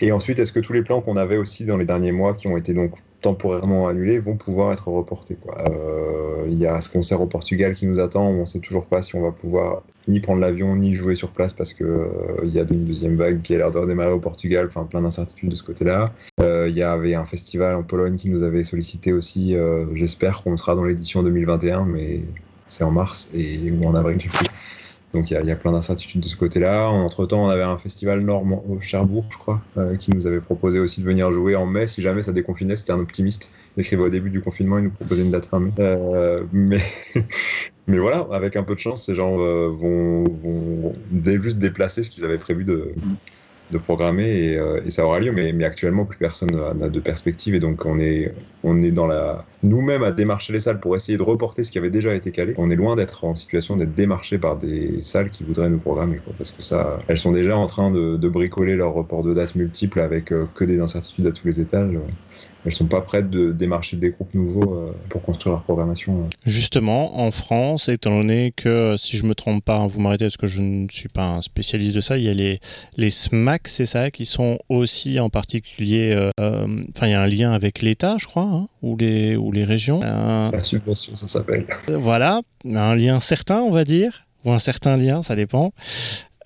Et 0.02 0.12
ensuite, 0.12 0.38
est-ce 0.40 0.52
que 0.52 0.60
tous 0.60 0.74
les 0.74 0.82
plans 0.82 1.00
qu'on 1.00 1.16
avait 1.16 1.38
aussi 1.38 1.64
dans 1.64 1.78
les 1.78 1.86
derniers 1.86 2.12
mois 2.12 2.34
qui 2.34 2.50
ont 2.50 2.58
été 2.58 2.74
donc 2.74 2.92
temporairement 3.22 3.88
annulés 3.88 4.20
vont 4.20 4.38
pouvoir 4.38 4.72
être 4.72 4.88
reportés. 4.88 5.38
Euh, 5.48 6.46
Il 6.48 6.58
y 6.58 6.66
a 6.66 6.80
ce 6.82 6.90
concert 6.90 7.22
au 7.22 7.26
Portugal 7.26 7.74
qui 7.74 7.86
nous 7.86 8.00
attend, 8.00 8.28
on 8.28 8.42
ne 8.42 8.46
sait 8.46 8.60
toujours 8.60 8.86
pas 8.86 9.02
si 9.02 9.16
on 9.16 9.22
va 9.22 9.32
pouvoir 9.32 9.84
ni 10.08 10.20
prendre 10.20 10.40
l'avion 10.40 10.76
ni 10.76 10.96
jouer 10.96 11.16
sur 11.16 11.30
place 11.30 11.54
parce 11.54 11.74
que 11.74 11.84
euh, 11.84 12.46
y 12.46 12.60
a 12.60 12.64
une 12.64 12.86
deuxième 12.86 13.16
vague 13.16 13.42
qui 13.42 13.54
a 13.56 13.58
l'air 13.58 13.72
de 13.72 13.78
redémarrer 13.78 14.12
au 14.12 14.20
Portugal, 14.20 14.68
enfin 14.68 14.86
plein 14.86 15.02
d'incertitudes 15.02 15.50
de 15.50 15.56
ce 15.56 15.64
côté-là. 15.64 16.14
Euh, 16.42 16.68
Il 16.70 16.78
y 16.78 16.84
avait 16.84 17.16
un 17.16 17.26
festival 17.26 17.76
en 17.76 17.84
Pologne 17.84 18.16
qui 18.16 18.30
nous 18.30 18.44
avait 18.44 18.64
sollicité 18.64 19.14
aussi, 19.14 19.56
j'espère 19.94 20.42
qu'on 20.44 20.56
sera 20.58 20.76
dans 20.76 20.84
l'édition 20.84 21.24
2021, 21.24 21.86
mais 21.86 22.22
c'est 22.68 22.84
en 22.84 22.92
mars 22.92 23.30
et 23.34 23.72
ou 23.72 23.88
en 23.88 23.96
avril, 23.96 24.22
sais 24.22 24.30
plus. 24.30 24.46
Donc 25.14 25.32
il 25.32 25.46
y 25.46 25.52
a, 25.52 25.56
plein 25.56 25.72
d'incertitudes 25.72 26.22
de 26.22 26.28
ce 26.28 26.36
côté-là. 26.36 26.88
Entre-temps, 26.90 27.44
on 27.44 27.50
avait 27.50 27.64
un 27.64 27.78
festival 27.78 28.22
normand 28.22 28.64
au 28.70 28.80
Cherbourg, 28.80 29.26
je 29.32 29.38
crois, 29.38 29.62
euh, 29.78 29.96
qui 29.96 30.12
nous 30.12 30.28
avait 30.28 30.40
proposé 30.40 30.80
aussi 30.80 31.02
de 31.02 31.06
venir 31.06 31.32
jouer 31.32 31.56
en 31.56 31.66
mai 31.66 31.88
si 31.88 32.02
jamais 32.02 32.22
ça 32.22 32.32
déconfinait. 32.32 32.76
C'était 32.76 32.92
un 32.92 33.00
optimiste. 33.00 33.52
Il 33.76 33.82
écrivait 33.82 34.04
au 34.04 34.10
début 34.10 34.30
du 34.30 34.42
confinement, 34.42 34.78
il 34.78 34.84
nous 34.86 34.92
proposait 34.92 35.24
une 35.24 35.32
date 35.32 35.48
fin 35.48 35.60
mai. 35.60 35.72
Euh, 35.80 36.44
mais, 36.52 36.78
voilà, 37.88 38.28
avec 38.32 38.56
un 38.56 38.64
peu 38.64 38.76
de 38.76 38.80
chance, 38.80 39.04
ces 39.06 39.16
gens 39.16 39.40
euh, 39.40 39.70
vont, 39.70 40.94
juste 41.42 41.58
déplacer 41.58 42.04
ce 42.04 42.12
qu'ils 42.12 42.24
avaient 42.24 42.38
prévu 42.38 42.64
de, 42.64 42.94
de 43.70 43.78
programmer 43.78 44.28
et, 44.28 44.58
euh, 44.58 44.82
et 44.86 44.90
ça 44.92 45.06
aura 45.06 45.20
lieu. 45.20 45.32
Mais, 45.32 45.64
actuellement, 45.64 46.06
plus 46.06 46.18
personne 46.18 46.52
n'a- 46.52 46.90
de 46.90 47.00
perspective 47.00 47.54
et 47.56 47.60
donc 47.60 47.86
on 47.86 48.00
est, 48.00 48.34
on 48.64 48.82
est 48.82 48.92
dans 48.92 49.08
la 49.08 49.50
nous-mêmes 49.62 50.04
à 50.04 50.12
démarcher 50.12 50.54
les 50.54 50.60
salles 50.62 50.80
pour 50.80 50.96
essayer 50.96 51.18
de 51.18 51.24
reporter 51.24 51.64
ce 51.64 51.72
qui 51.72 51.78
avait 51.78 51.90
déjà 51.90 52.16
été 52.16 52.32
calé. 52.32 52.54
On 52.58 52.70
est 52.72 52.76
loin 52.76 52.96
d'être 52.96 53.24
en 53.26 53.36
situation 53.36 53.76
d'être 53.78 53.94
démarché 53.94 54.40
par 54.40 54.58
des 54.58 55.02
salles 55.02 55.30
qui 55.32 55.44
voudraient 55.44 55.70
nous 55.70 55.80
programmer, 55.80 56.20
quoi, 56.20 56.34
parce 56.38 56.52
que 56.52 56.64
ça, 56.64 57.04
elles 57.08 57.18
sont 57.18 57.32
déjà 57.32 57.58
en 57.58 57.68
train 57.68 57.92
de, 57.92 58.18
de 58.18 58.30
bricoler 58.30 58.76
leur 58.76 58.94
report 58.94 59.24
de 59.24 59.34
dates 59.34 59.56
multiples 59.56 60.00
avec 60.00 60.32
euh, 60.32 60.48
que 60.56 60.64
des 60.64 60.80
incertitudes 60.80 61.28
à 61.28 61.32
tous 61.32 61.46
les 61.48 61.60
étages. 61.60 61.98
Elles 62.66 62.74
sont 62.74 62.88
pas 62.88 63.00
prêtes 63.02 63.30
de 63.30 63.52
démarcher 63.54 63.96
des 63.96 64.10
groupes 64.12 64.34
nouveaux 64.34 64.74
euh, 64.76 64.92
pour 65.08 65.22
construire 65.22 65.54
leur 65.54 65.64
programmation. 65.64 66.28
Justement, 66.46 67.20
en 67.22 67.32
France, 67.32 67.88
étant 67.88 68.18
donné 68.18 68.52
que, 68.56 68.96
si 68.98 69.16
je 69.18 69.26
me 69.26 69.34
trompe 69.34 69.64
pas, 69.64 69.78
hein, 69.78 69.88
vous 69.88 70.02
m'arrêtez 70.02 70.26
parce 70.26 70.36
que 70.38 70.46
je 70.48 70.62
ne 70.62 70.88
suis 70.92 71.08
pas 71.08 71.26
un 71.26 71.42
spécialiste 71.42 71.96
de 71.96 72.02
ça, 72.02 72.18
il 72.18 72.26
y 72.26 72.30
a 72.30 72.34
les, 72.34 72.60
les 72.98 73.10
SMAC, 73.12 73.68
c'est 73.70 73.86
ça, 73.86 74.12
qui 74.12 74.26
sont 74.26 74.60
aussi 74.68 75.20
en 75.20 75.30
particulier. 75.30 76.14
euh, 76.18 76.30
euh, 76.42 76.68
Enfin, 76.96 77.08
il 77.08 77.12
y 77.12 77.14
a 77.14 77.22
un 77.22 77.28
lien 77.28 77.54
avec 77.54 77.82
l'État, 77.82 78.18
je 78.20 78.28
crois, 78.28 78.44
hein, 78.44 78.68
ou, 78.82 78.98
les, 78.98 79.36
ou 79.38 79.52
les 79.54 79.64
régions. 79.64 80.02
Euh, 80.04 80.52
La 80.52 80.62
subvention, 80.64 81.16
ça 81.16 81.28
s'appelle. 81.28 81.66
voilà, 81.88 82.42
un 82.66 82.96
lien 82.96 83.20
certain, 83.22 83.62
on 83.62 83.72
va 83.72 83.86
dire, 83.86 84.26
ou 84.44 84.52
un 84.52 84.60
certain 84.60 84.98
lien, 84.98 85.22
ça 85.22 85.36
dépend. 85.36 85.72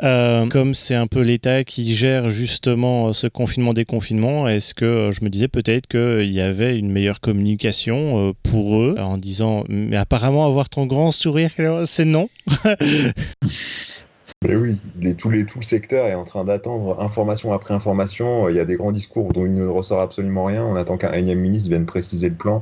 Euh, 0.01 0.47
comme 0.47 0.73
c'est 0.73 0.95
un 0.95 1.05
peu 1.05 1.21
l'État 1.21 1.63
qui 1.63 1.93
gère 1.93 2.31
justement 2.31 3.09
euh, 3.09 3.13
ce 3.13 3.27
confinement-déconfinement, 3.27 4.47
est-ce 4.47 4.73
que 4.73 4.85
euh, 4.85 5.11
je 5.11 5.23
me 5.23 5.29
disais 5.29 5.47
peut-être 5.47 5.85
qu'il 5.85 6.33
y 6.33 6.41
avait 6.41 6.77
une 6.77 6.91
meilleure 6.91 7.21
communication 7.21 8.33
pour 8.41 8.81
eux 8.81 8.95
en 8.97 9.17
disant 9.17 9.65
mais 9.69 9.95
apparemment 9.95 10.47
avoir 10.47 10.69
ton 10.69 10.87
grand 10.87 11.11
sourire, 11.11 11.51
c'est 11.85 12.05
non. 12.05 12.29
Mais 14.41 14.55
oui, 14.57 14.75
les, 14.99 15.15
tous 15.15 15.29
les, 15.29 15.45
tout 15.45 15.59
le 15.59 15.63
secteur 15.63 16.05
est 16.07 16.15
en 16.15 16.25
train 16.25 16.43
d'attendre 16.43 16.99
information 16.99 17.53
après 17.53 17.73
information. 17.73 18.49
Il 18.49 18.57
y 18.57 18.59
a 18.59 18.65
des 18.65 18.75
grands 18.75 18.91
discours 18.91 19.31
dont 19.31 19.45
il 19.45 19.53
ne 19.53 19.65
ressort 19.65 20.01
absolument 20.01 20.43
rien. 20.43 20.65
On 20.65 20.75
attend 20.75 20.97
qu'un 20.97 21.13
énième 21.13 21.39
ministre 21.39 21.69
vienne 21.69 21.85
préciser 21.85 22.27
le 22.27 22.35
plan 22.35 22.61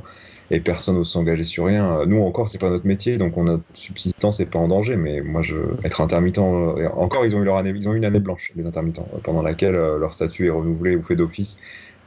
et 0.50 0.60
personne 0.60 0.96
n'ose 0.96 1.10
s'engager 1.10 1.44
sur 1.44 1.66
rien. 1.66 2.04
Nous 2.06 2.22
encore, 2.22 2.48
c'est 2.48 2.58
pas 2.58 2.70
notre 2.70 2.86
métier, 2.86 3.16
donc 3.16 3.36
on 3.36 3.44
notre 3.44 3.64
subsistance 3.74 4.40
n'est 4.40 4.46
pas 4.46 4.58
en 4.58 4.68
danger. 4.68 4.96
Mais 4.96 5.20
moi, 5.20 5.42
je 5.42 5.56
être 5.84 6.00
intermittent, 6.00 6.38
euh, 6.38 6.88
encore 6.96 7.24
ils 7.24 7.34
ont 7.36 7.42
eu 7.42 7.44
leur 7.44 7.56
année, 7.56 7.72
ils 7.74 7.88
ont 7.88 7.94
eu 7.94 7.96
une 7.96 8.04
année 8.04 8.20
blanche 8.20 8.52
les 8.56 8.66
intermittents, 8.66 9.08
euh, 9.14 9.18
pendant 9.22 9.42
laquelle 9.42 9.74
euh, 9.74 9.98
leur 9.98 10.12
statut 10.12 10.46
est 10.46 10.50
renouvelé 10.50 10.96
ou 10.96 11.02
fait 11.02 11.16
d'office, 11.16 11.58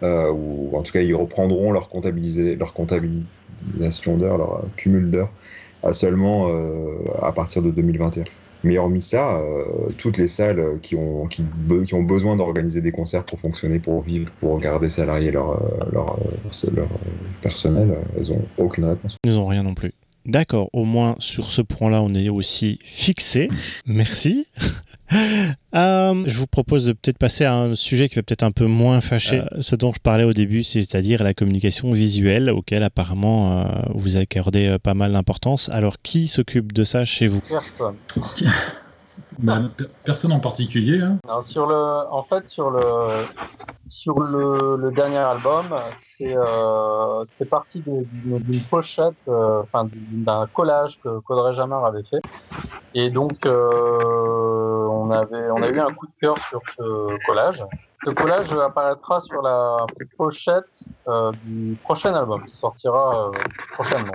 ou 0.02 0.78
en 0.78 0.84
tout 0.84 0.92
cas 0.92 1.02
ils 1.02 1.16
reprendront 1.16 1.72
leur 1.72 1.90
leur 2.60 2.74
comptabilisation 2.74 4.18
d'heures, 4.18 4.38
leur 4.38 4.66
cumul 4.76 5.10
d'heures, 5.10 5.32
seulement 5.94 6.52
à 7.22 7.32
partir 7.32 7.62
de 7.62 7.72
2021. 7.72 8.26
Mais 8.66 8.80
hormis 8.80 9.02
ça, 9.02 9.38
euh, 9.38 9.92
toutes 10.00 10.18
les 10.18 10.28
salles 10.28 10.80
qui 10.82 10.96
ont, 10.96 11.28
qui, 11.28 11.44
ont 11.94 12.02
besoin 12.02 12.36
d'organiser 12.36 12.82
des 12.82 12.92
concerts 12.92 13.24
pour 13.24 13.40
fonctionner, 13.40 13.78
pour 13.78 14.02
vivre, 14.02 14.32
pour 14.40 14.60
garder 14.60 14.90
salariés 14.90 15.30
leur, 15.30 15.52
euh, 15.52 15.92
leur, 15.92 16.18
euh, 16.18 16.70
leur, 16.76 16.88
personnel, 17.44 17.96
elles 18.18 18.32
ont 18.32 18.42
aucune 18.58 18.86
réponse. 18.86 19.18
Ils 19.24 19.34
n'ont 19.34 19.46
rien 19.46 19.62
non 19.62 19.76
plus. 19.76 19.94
D'accord, 20.26 20.72
au 20.74 20.84
moins 20.84 21.16
sur 21.20 21.52
ce 21.52 21.62
point-là, 21.62 22.02
on 22.02 22.16
est 22.16 22.30
aussi 22.30 22.80
fixé. 22.84 23.50
Merci. 23.86 24.48
Euh, 25.76 26.24
je 26.26 26.38
vous 26.38 26.48
propose 26.48 26.86
de 26.86 26.94
peut-être 26.94 27.18
passer 27.18 27.44
à 27.44 27.54
un 27.54 27.76
sujet 27.76 28.08
qui 28.08 28.16
va 28.16 28.24
peut-être 28.24 28.44
un 28.44 28.54
peu 28.54 28.66
moins 28.66 29.02
fâcher, 29.02 29.42
euh, 29.42 29.62
ce 29.62 29.76
dont 29.76 29.92
je 29.94 30.00
parlais 30.00 30.24
au 30.24 30.32
début, 30.32 30.64
c'est-à-dire 30.64 31.22
la 31.22 31.34
communication 31.34 31.92
visuelle, 31.92 32.50
auquel 32.50 32.82
apparemment 32.82 33.60
euh, 33.60 33.66
vous 33.94 34.16
accordez 34.16 34.78
pas 34.82 34.94
mal 34.94 35.12
d'importance. 35.12 35.68
Alors, 35.74 35.98
qui 36.02 36.28
s'occupe 36.28 36.72
de 36.72 36.86
ça 36.86 37.04
chez 37.04 37.28
vous? 37.28 37.42
Personne. 37.42 37.96
Per- 39.78 39.88
personne 40.04 40.32
en 40.32 40.40
particulier. 40.40 41.02
hein. 41.02 41.42
Sur 41.42 41.68
le, 41.68 41.76
en 41.76 42.24
fait, 42.24 42.48
sur 42.48 42.70
le, 42.70 43.26
sur 43.90 44.20
le, 44.20 44.92
dernier 44.92 45.18
album, 45.18 45.66
c'est 46.00 46.36
euh, 46.36 47.24
parti 47.50 47.82
d'une 47.82 48.62
pochette, 48.70 49.16
euh, 49.28 49.64
d'un 49.74 50.48
collage 50.48 51.00
que 51.02 51.20
qu'Audrey 51.20 51.54
Jamard 51.54 51.86
avait 51.86 52.04
fait. 52.04 52.22
Et 52.94 53.10
donc, 53.10 53.46
euh, 53.46 54.88
on 54.90 55.12
avait, 55.12 55.50
on 55.52 55.62
a 55.62 55.68
eu 55.68 55.80
un 55.80 55.94
coup 55.94 56.08
de 56.08 56.14
cœur 56.22 56.38
sur 56.50 56.62
ce 56.78 57.26
collage. 57.26 57.64
Ce 58.06 58.10
collage 58.12 58.54
apparaîtra 58.54 59.20
sur 59.20 59.42
la 59.42 59.86
pochette 60.18 60.84
du 61.44 61.76
prochain 61.84 62.14
album 62.14 62.46
qui 62.46 62.56
sortira 62.56 63.32
prochainement. 63.74 64.14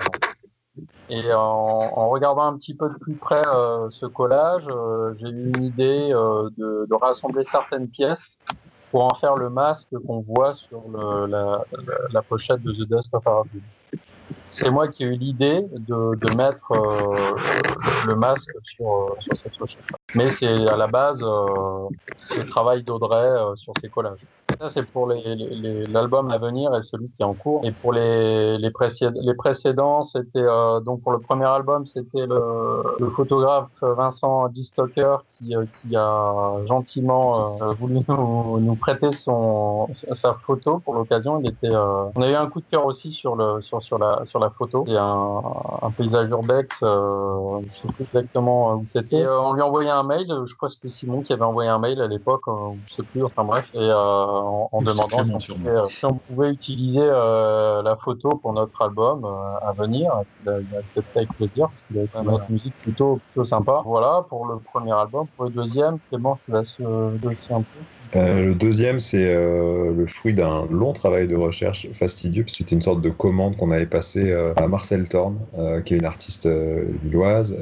Et 1.08 1.32
en, 1.32 2.08
regardant 2.10 2.44
un 2.44 2.56
petit 2.56 2.74
peu 2.74 2.88
de 2.88 2.94
plus 2.94 3.14
près 3.14 3.42
euh, 3.46 3.90
ce 3.90 4.06
collage, 4.06 4.66
euh, 4.68 5.14
j'ai 5.18 5.28
eu 5.28 5.52
une 5.56 5.64
idée 5.64 6.10
euh, 6.12 6.48
de, 6.56 6.94
rassembler 6.94 7.44
certaines 7.44 7.88
pièces 7.88 8.38
pour 8.90 9.04
en 9.04 9.14
faire 9.14 9.36
le 9.36 9.50
masque 9.50 9.88
qu'on 10.06 10.20
voit 10.20 10.54
sur 10.54 10.82
la, 11.28 12.22
pochette 12.22 12.62
de 12.62 12.72
The 12.72 12.88
Dust 12.88 13.14
of 13.14 13.26
Our. 13.26 13.44
C'est 14.44 14.70
moi 14.70 14.88
qui 14.88 15.04
ai 15.04 15.06
eu 15.06 15.16
l'idée 15.16 15.64
de, 15.72 16.36
mettre 16.36 16.72
le 18.06 18.14
masque 18.16 18.50
sur, 18.64 19.16
sur 19.20 19.36
cette 19.36 19.56
pochette. 19.56 19.84
Mais 20.14 20.28
c'est 20.28 20.66
à 20.68 20.76
la 20.76 20.88
base 20.88 21.22
le 21.22 22.46
travail 22.46 22.82
d'Audrey 22.82 23.30
sur 23.54 23.72
ses 23.80 23.88
collages. 23.88 24.26
Ça, 24.60 24.68
c'est 24.68 24.82
pour 24.82 25.08
l'album 25.08 26.30
à 26.30 26.36
venir 26.36 26.74
et 26.74 26.82
celui 26.82 27.08
qui 27.08 27.22
est 27.22 27.24
en 27.24 27.32
cours. 27.32 27.62
Et 27.64 27.72
pour 27.72 27.94
les, 27.94 28.58
les, 28.58 28.70
les 29.22 29.34
précédents, 29.34 30.02
c'était 30.02 30.38
euh, 30.38 30.80
donc 30.80 31.00
pour 31.00 31.12
le 31.12 31.18
premier 31.18 31.46
album, 31.46 31.86
c'était 31.86 32.26
le, 32.26 32.82
le, 32.98 33.08
photographe 33.08 33.70
Vincent 33.80 34.48
Distocker 34.48 35.16
qui, 35.38 35.56
euh, 35.56 35.64
qui 35.80 35.96
a 35.96 36.64
gentiment 36.66 37.58
euh, 37.62 37.72
voulu 37.72 38.00
nous, 38.08 38.60
nous, 38.60 38.74
prêter 38.76 39.12
son, 39.12 39.88
sa 40.12 40.34
photo 40.34 40.78
pour 40.80 40.94
l'occasion. 40.94 41.40
Il 41.40 41.48
était, 41.48 41.70
euh, 41.70 42.10
on 42.14 42.22
a 42.22 42.30
eu 42.30 42.34
un 42.34 42.46
coup 42.48 42.60
de 42.60 42.66
cœur 42.70 42.86
aussi 42.86 43.12
sur, 43.12 43.36
le, 43.36 43.60
sur, 43.62 43.82
sur, 43.82 43.98
la, 43.98 44.26
sur 44.26 44.38
la 44.38 44.50
photo. 44.50 44.84
A 44.88 45.00
un, 45.00 45.86
un 45.86 45.90
paysage 45.90 46.30
urbex, 46.30 46.76
je 46.80 47.62
ne 47.62 47.68
sais 47.68 47.88
plus 47.94 48.04
exactement 48.04 48.74
où 48.74 48.84
c'était. 48.86 49.26
on 49.26 49.54
lui 49.54 49.62
a 49.62 49.66
envoyé 49.66 49.90
un 49.90 50.02
mail, 50.02 50.26
je 50.44 50.54
crois 50.54 50.68
que 50.68 50.74
c'était 50.74 50.88
Simon 50.88 51.22
qui 51.22 51.32
avait 51.32 51.42
envoyé 51.42 51.70
un 51.70 51.78
mail 51.78 52.00
à 52.00 52.06
l'époque, 52.06 52.42
je 52.86 52.94
sais 52.94 53.02
plus, 53.02 53.24
enfin 53.24 53.44
bref, 53.44 53.66
et 53.74 53.88
en, 54.50 54.68
en 54.72 54.82
demandant 54.82 55.24
si 55.38 55.50
on, 55.50 55.56
pouvait, 55.56 55.88
si 55.88 56.04
on, 56.04 56.14
pouvait, 56.14 56.50
utiliser 56.50 57.06
la 57.06 57.96
photo 58.02 58.36
pour 58.36 58.52
notre 58.52 58.80
album 58.82 59.24
à 59.24 59.72
venir. 59.72 60.12
Il 60.42 60.48
a, 60.48 60.58
il 60.60 60.76
a 60.76 60.78
accepté 60.78 61.20
avec 61.20 61.32
plaisir 61.34 61.68
parce 61.68 61.82
qu'il 61.84 61.98
avait 61.98 62.08
fait 62.08 62.22
notre 62.22 62.50
musique 62.50 62.74
plutôt, 62.78 63.20
plutôt 63.32 63.44
sympa. 63.44 63.82
Voilà 63.84 64.24
pour 64.28 64.46
le 64.46 64.58
premier 64.58 64.92
album. 64.92 65.26
Pour 65.36 65.44
le 65.44 65.50
deuxième, 65.50 65.98
Clément, 66.08 66.36
je 66.36 66.52
te 66.52 66.56
laisse 66.56 66.76
euh, 66.80 67.18
aussi 67.24 67.52
un 67.52 67.62
peu. 67.62 67.80
Euh, 68.16 68.46
le 68.46 68.54
deuxième, 68.56 68.98
c'est 68.98 69.32
euh, 69.32 69.92
le 69.94 70.06
fruit 70.06 70.34
d'un 70.34 70.66
long 70.66 70.92
travail 70.92 71.28
de 71.28 71.36
recherche 71.36 71.86
fastidieux. 71.92 72.44
C'était 72.48 72.74
une 72.74 72.80
sorte 72.80 73.02
de 73.02 73.10
commande 73.10 73.56
qu'on 73.56 73.70
avait 73.70 73.86
passée 73.86 74.32
euh, 74.32 74.52
à 74.56 74.66
Marcel 74.66 75.08
Thorne, 75.08 75.38
euh, 75.56 75.80
qui 75.80 75.94
est 75.94 75.98
une 75.98 76.04
artiste 76.04 76.48
lilloise, 77.04 77.56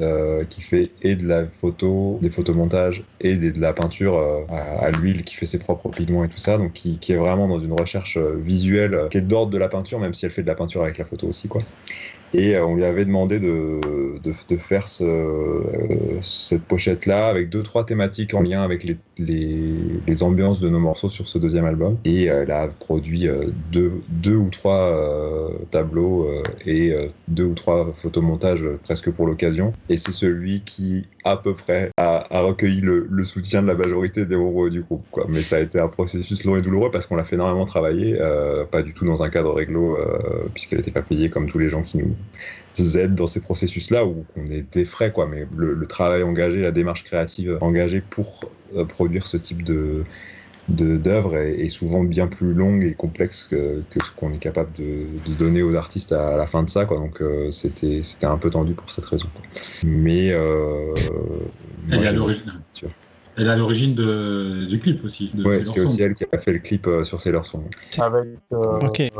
qui 0.49 0.61
fait 0.61 0.91
et 1.01 1.15
de 1.15 1.27
la 1.27 1.45
photo, 1.47 2.17
des 2.21 2.31
photomontages 2.31 3.03
et 3.21 3.35
de 3.35 3.61
la 3.61 3.73
peinture 3.73 4.17
à, 4.49 4.85
à 4.85 4.91
l'huile, 4.91 5.23
qui 5.23 5.35
fait 5.35 5.45
ses 5.45 5.59
propres 5.59 5.89
pigments 5.89 6.23
et 6.23 6.29
tout 6.29 6.37
ça. 6.37 6.57
Donc, 6.57 6.73
qui, 6.73 6.99
qui 6.99 7.13
est 7.13 7.17
vraiment 7.17 7.47
dans 7.47 7.59
une 7.59 7.73
recherche 7.73 8.17
visuelle 8.17 9.07
qui 9.11 9.17
est 9.17 9.21
d'ordre 9.21 9.51
de 9.51 9.57
la 9.57 9.67
peinture, 9.67 9.99
même 9.99 10.13
si 10.13 10.25
elle 10.25 10.31
fait 10.31 10.41
de 10.41 10.47
la 10.47 10.55
peinture 10.55 10.81
avec 10.83 10.97
la 10.97 11.05
photo 11.05 11.27
aussi, 11.27 11.47
quoi. 11.47 11.61
Et 12.33 12.57
on 12.57 12.75
lui 12.75 12.83
avait 12.83 13.05
demandé 13.05 13.39
de, 13.39 13.79
de, 14.23 14.33
de 14.47 14.57
faire 14.57 14.87
ce, 14.87 15.61
cette 16.21 16.63
pochette-là 16.63 17.27
avec 17.27 17.49
deux, 17.49 17.63
trois 17.63 17.85
thématiques 17.85 18.33
en 18.33 18.41
lien 18.41 18.61
avec 18.61 18.83
les, 18.83 18.97
les, 19.17 19.75
les 20.07 20.23
ambiances 20.23 20.59
de 20.59 20.69
nos 20.69 20.79
morceaux 20.79 21.09
sur 21.09 21.27
ce 21.27 21.37
deuxième 21.37 21.65
album. 21.65 21.97
Et 22.05 22.29
euh, 22.29 22.43
elle 22.43 22.51
a 22.51 22.67
produit 22.67 23.27
euh, 23.27 23.47
deux, 23.71 23.91
deux, 24.09 24.35
ou 24.35 24.49
trois 24.49 24.91
euh, 24.91 25.49
tableaux 25.71 26.27
et 26.65 26.93
deux 27.27 27.45
ou 27.45 27.53
trois 27.53 27.93
photomontages 27.97 28.65
presque 28.83 29.11
pour 29.11 29.25
l'occasion. 29.25 29.73
Et 29.89 29.97
c'est 29.97 30.11
celui 30.11 30.61
qui, 30.61 31.03
à 31.23 31.37
peu 31.37 31.53
près, 31.53 31.89
a, 31.97 32.25
a 32.29 32.41
recueilli 32.41 32.81
le, 32.81 33.07
le, 33.09 33.23
soutien 33.23 33.61
de 33.61 33.67
la 33.67 33.75
majorité 33.75 34.25
des 34.25 34.35
membres 34.35 34.69
du 34.69 34.81
groupe. 34.81 35.05
Quoi. 35.11 35.25
Mais 35.29 35.41
ça 35.41 35.57
a 35.57 35.59
été 35.59 35.79
un 35.79 35.87
processus 35.87 36.43
long 36.43 36.55
et 36.55 36.61
douloureux 36.61 36.91
parce 36.91 37.05
qu'on 37.05 37.15
l'a 37.15 37.23
fait 37.23 37.35
énormément 37.35 37.65
travailler, 37.65 38.17
pas 38.71 38.81
du 38.81 38.93
tout 38.93 39.05
dans 39.05 39.23
un 39.23 39.29
cadre 39.29 39.53
réglo, 39.53 39.97
puisqu'elle 40.53 40.79
n'était 40.79 40.91
pas 40.91 41.01
payée 41.01 41.29
comme 41.29 41.47
tous 41.47 41.59
les 41.59 41.69
gens 41.69 41.81
qui 41.81 41.97
nous 41.97 42.15
aident 42.97 43.15
dans 43.15 43.27
ces 43.27 43.41
processus-là 43.41 44.05
où 44.05 44.25
on 44.37 44.45
est 44.45 44.71
des 44.73 44.85
frais, 44.85 45.11
quoi. 45.11 45.27
Mais 45.27 45.47
le, 45.55 45.73
le, 45.73 45.85
travail 45.85 46.23
engagé, 46.23 46.61
la 46.61 46.71
démarche 46.71 47.03
créative 47.03 47.57
engagée 47.61 48.01
pour 48.01 48.45
produire 48.87 49.27
ce 49.27 49.37
type 49.37 49.63
de, 49.63 50.03
d'œuvres 50.69 51.37
est, 51.37 51.61
est, 51.61 51.69
souvent 51.69 52.03
bien 52.03 52.27
plus 52.27 52.53
longue 52.53 52.83
et 52.83 52.93
complexe 52.93 53.47
que, 53.49 53.83
que 53.89 54.03
ce 54.03 54.11
qu'on 54.11 54.31
est 54.31 54.37
capable 54.37 54.71
de, 54.73 55.05
de, 55.27 55.33
donner 55.37 55.63
aux 55.63 55.75
artistes 55.75 56.11
à, 56.11 56.35
à, 56.35 56.37
la 56.37 56.47
fin 56.47 56.63
de 56.63 56.69
ça. 56.69 56.85
Quoi. 56.85 56.97
Donc 56.97 57.21
euh, 57.21 57.51
c'était 57.51 58.01
un 58.23 58.37
peu 58.37 58.49
tendu 58.49 58.73
pour 58.73 58.89
cette 58.89 59.05
raison. 59.05 59.27
Quoi. 59.33 59.43
Mais 59.83 60.31
euh, 60.31 60.93
elle, 61.91 62.03
est 62.03 62.07
à 62.07 62.11
l'origine. 62.13 62.43
elle 63.37 63.47
est 63.47 63.49
à 63.49 63.55
l'origine 63.55 63.95
du 63.95 64.79
clip 64.79 65.03
aussi. 65.03 65.31
Ouais, 65.37 65.65
c'est 65.65 65.81
aussi 65.81 66.01
elle 66.01 66.13
qui 66.13 66.25
a 66.31 66.37
fait 66.37 66.53
le 66.53 66.59
clip 66.59 66.87
euh, 66.87 67.03
sur 67.03 67.19
Sailor 67.19 67.45
Song. 67.45 67.63
Avec, 67.99 68.27
euh, 68.53 68.79
okay. 68.81 69.11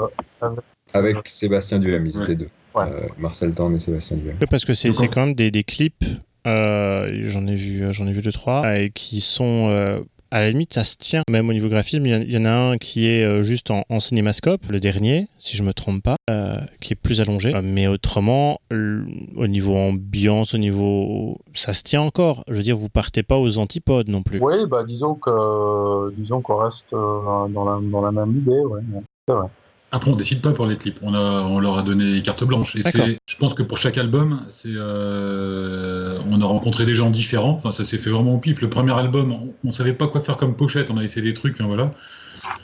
avec, 0.41 0.59
avec 0.93 1.17
Sébastien 1.25 1.79
Duhem, 1.79 2.05
ils 2.05 2.21
étaient 2.21 2.35
deux. 2.35 2.49
Ouais. 2.75 2.83
Euh, 2.83 3.07
Marcel 3.17 3.53
Thorne 3.53 3.75
et 3.75 3.79
Sébastien 3.79 4.17
Duhem. 4.17 4.37
Parce 4.49 4.65
que 4.65 4.73
c'est 4.73 4.91
quand 4.91 5.25
même 5.25 5.35
des, 5.35 5.51
des 5.51 5.63
clips, 5.63 6.05
j'en 6.45 7.47
ai 7.47 7.55
vu, 7.55 7.93
j'en 7.93 8.07
ai 8.07 8.11
vu 8.11 8.21
deux 8.21 8.31
trois, 8.31 8.63
qui 8.93 9.21
sont 9.21 10.05
à 10.31 10.41
la 10.41 10.49
limite, 10.51 10.73
ça 10.73 10.83
se 10.83 10.97
tient, 10.97 11.23
même 11.29 11.49
au 11.49 11.53
niveau 11.53 11.69
graphisme. 11.69 12.05
Il 12.05 12.31
y, 12.31 12.37
en 12.37 12.45
a 12.45 12.51
un 12.51 12.77
qui 12.77 13.07
est 13.07 13.23
euh, 13.23 13.41
juste 13.41 13.71
en, 13.71 13.83
en 13.89 13.99
cinémascope, 13.99 14.61
le 14.69 14.79
dernier, 14.79 15.27
si 15.37 15.57
je 15.57 15.63
me 15.63 15.73
trompe 15.73 16.03
pas, 16.03 16.17
euh, 16.29 16.59
qui 16.81 16.93
est 16.93 16.95
plus 16.95 17.19
allongé. 17.21 17.53
Mais 17.63 17.87
autrement, 17.87 18.59
au 18.71 19.47
niveau 19.47 19.75
ambiance, 19.75 20.53
au 20.53 20.57
niveau. 20.57 21.37
Ça 21.53 21.73
se 21.73 21.83
tient 21.83 22.01
encore. 22.01 22.43
Je 22.47 22.55
veux 22.55 22.63
dire, 22.63 22.77
vous 22.77 22.89
partez 22.89 23.23
pas 23.23 23.37
aux 23.37 23.57
antipodes 23.57 24.09
non 24.09 24.21
plus. 24.21 24.39
Oui, 24.39 24.65
bah 24.67 24.83
disons 24.83 25.15
que 25.15 26.11
disons 26.15 26.41
qu'on 26.41 26.57
reste 26.57 26.85
euh, 26.93 27.47
dans, 27.49 27.65
la, 27.65 27.79
dans 27.81 28.01
la 28.01 28.11
même 28.11 28.37
idée, 28.37 28.59
ouais. 28.59 28.81
C'est 29.27 29.33
vrai. 29.33 29.47
Après, 29.91 30.11
on 30.11 30.15
décide 30.15 30.41
pas 30.41 30.51
pour 30.51 30.67
les 30.67 30.77
clips. 30.77 30.99
On, 31.01 31.15
a, 31.15 31.19
on 31.19 31.59
leur 31.59 31.77
a 31.77 31.81
donné 31.81 32.21
carte 32.21 32.43
blanche. 32.43 32.75
Et 32.75 32.83
je 32.83 33.35
pense 33.37 33.55
que 33.55 33.63
pour 33.63 33.79
chaque 33.79 33.97
album, 33.97 34.41
c'est, 34.49 34.69
euh, 34.71 36.19
on 36.29 36.39
a 36.41 36.45
rencontré 36.45 36.85
des 36.85 36.93
gens 36.93 37.09
différents. 37.09 37.53
Enfin, 37.57 37.71
ça 37.71 37.83
s'est 37.83 37.97
fait 37.97 38.11
vraiment 38.11 38.35
au 38.35 38.37
pif. 38.37 38.61
Le 38.61 38.69
premier 38.69 38.93
album, 38.93 39.31
on, 39.31 39.53
on, 39.67 39.71
savait 39.71 39.93
pas 39.93 40.07
quoi 40.07 40.21
faire 40.21 40.37
comme 40.37 40.55
pochette. 40.55 40.91
On 40.91 40.97
a 40.97 41.03
essayé 41.03 41.23
des 41.23 41.33
trucs, 41.33 41.59
hein, 41.59 41.65
voilà. 41.65 41.91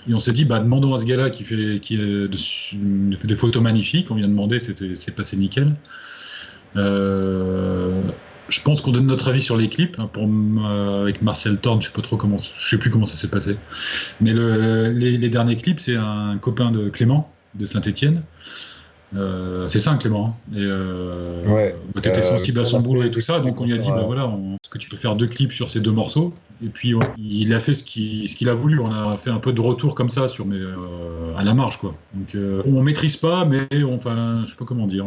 Et 0.07 0.13
on 0.13 0.19
s'est 0.19 0.33
dit, 0.33 0.45
bah, 0.45 0.59
demandons 0.59 0.93
à 0.93 0.99
ce 0.99 1.05
gars-là 1.05 1.31
qui 1.31 1.43
fait, 1.43 1.79
qui 1.81 1.97
des 1.97 3.35
photos 3.35 3.61
magnifiques. 3.61 4.11
On 4.11 4.15
vient 4.15 4.27
demander, 4.27 4.59
c'était, 4.59 4.95
c'est 4.95 5.15
passé 5.15 5.35
nickel. 5.35 5.73
Euh, 6.75 8.01
je 8.49 8.61
pense 8.61 8.81
qu'on 8.81 8.91
donne 8.91 9.07
notre 9.07 9.27
avis 9.27 9.41
sur 9.41 9.57
les 9.57 9.69
clips. 9.69 9.97
Hein, 9.99 10.09
euh, 10.17 11.03
avec 11.03 11.21
Marcel 11.21 11.57
Thorne, 11.57 11.81
je 11.81 11.87
sais 11.87 11.93
pas 11.93 12.01
trop 12.01 12.17
comment, 12.17 12.37
je 12.37 12.69
sais 12.69 12.77
plus 12.77 12.89
comment 12.89 13.05
ça 13.05 13.15
s'est 13.15 13.29
passé. 13.29 13.57
Mais 14.21 14.33
le, 14.33 14.91
les, 14.91 15.17
les, 15.17 15.29
derniers 15.29 15.57
clips, 15.57 15.79
c'est 15.79 15.95
un 15.95 16.37
copain 16.37 16.71
de 16.71 16.89
Clément 16.89 17.31
de 17.55 17.65
Saint-Étienne. 17.65 18.21
Euh, 19.15 19.69
c'est 19.69 19.79
ça, 19.79 19.95
Clément. 19.95 20.35
Hein. 20.51 20.55
Et 20.57 20.61
euh, 20.61 21.45
ouais, 21.47 21.75
bah, 21.93 22.01
tu 22.01 22.09
étais 22.09 22.21
sensible 22.21 22.59
à 22.59 22.65
son 22.65 22.79
boulot 22.79 23.03
et 23.03 23.11
tout 23.11 23.21
ça, 23.21 23.39
donc 23.39 23.59
on 23.61 23.65
lui 23.65 23.73
a 23.73 23.77
dit, 23.77 23.89
bah, 23.89 24.03
voilà, 24.05 24.27
on, 24.27 24.55
est-ce 24.55 24.69
que 24.69 24.77
tu 24.77 24.89
peux 24.89 24.97
faire 24.97 25.15
deux 25.15 25.27
clips 25.27 25.53
sur 25.53 25.69
ces 25.69 25.79
deux 25.79 25.91
morceaux? 25.91 26.33
Et 26.63 26.69
puis 26.69 26.95
on, 26.95 26.99
il 27.17 27.53
a 27.53 27.59
fait 27.59 27.75
ce 27.75 27.83
qu'il, 27.83 28.29
ce 28.29 28.35
qu'il 28.35 28.47
a 28.49 28.53
voulu. 28.53 28.79
On 28.79 28.91
a 28.91 29.17
fait 29.17 29.29
un 29.29 29.39
peu 29.39 29.51
de 29.51 29.61
retour 29.61 29.93
comme 29.93 30.09
ça 30.09 30.27
sur, 30.27 30.45
mais 30.45 30.59
à 31.37 31.43
la 31.43 31.53
marge, 31.53 31.77
quoi. 31.77 31.95
Donc 32.13 32.35
on 32.65 32.81
maîtrise 32.81 33.17
pas, 33.17 33.45
mais 33.45 33.67
on, 33.83 33.95
enfin, 33.95 34.43
je 34.45 34.51
sais 34.51 34.57
pas 34.57 34.65
comment 34.65 34.87
dire. 34.87 35.05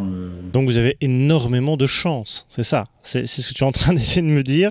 Donc 0.52 0.68
vous 0.68 0.78
avez 0.78 0.96
énormément 1.00 1.76
de 1.76 1.86
chance, 1.86 2.46
c'est 2.48 2.64
ça? 2.64 2.84
C'est, 3.02 3.26
c'est 3.26 3.42
ce 3.42 3.48
que 3.48 3.54
tu 3.54 3.64
es 3.64 3.66
en 3.66 3.72
train 3.72 3.92
d'essayer 3.94 4.22
de 4.22 4.32
me 4.32 4.42
dire? 4.42 4.70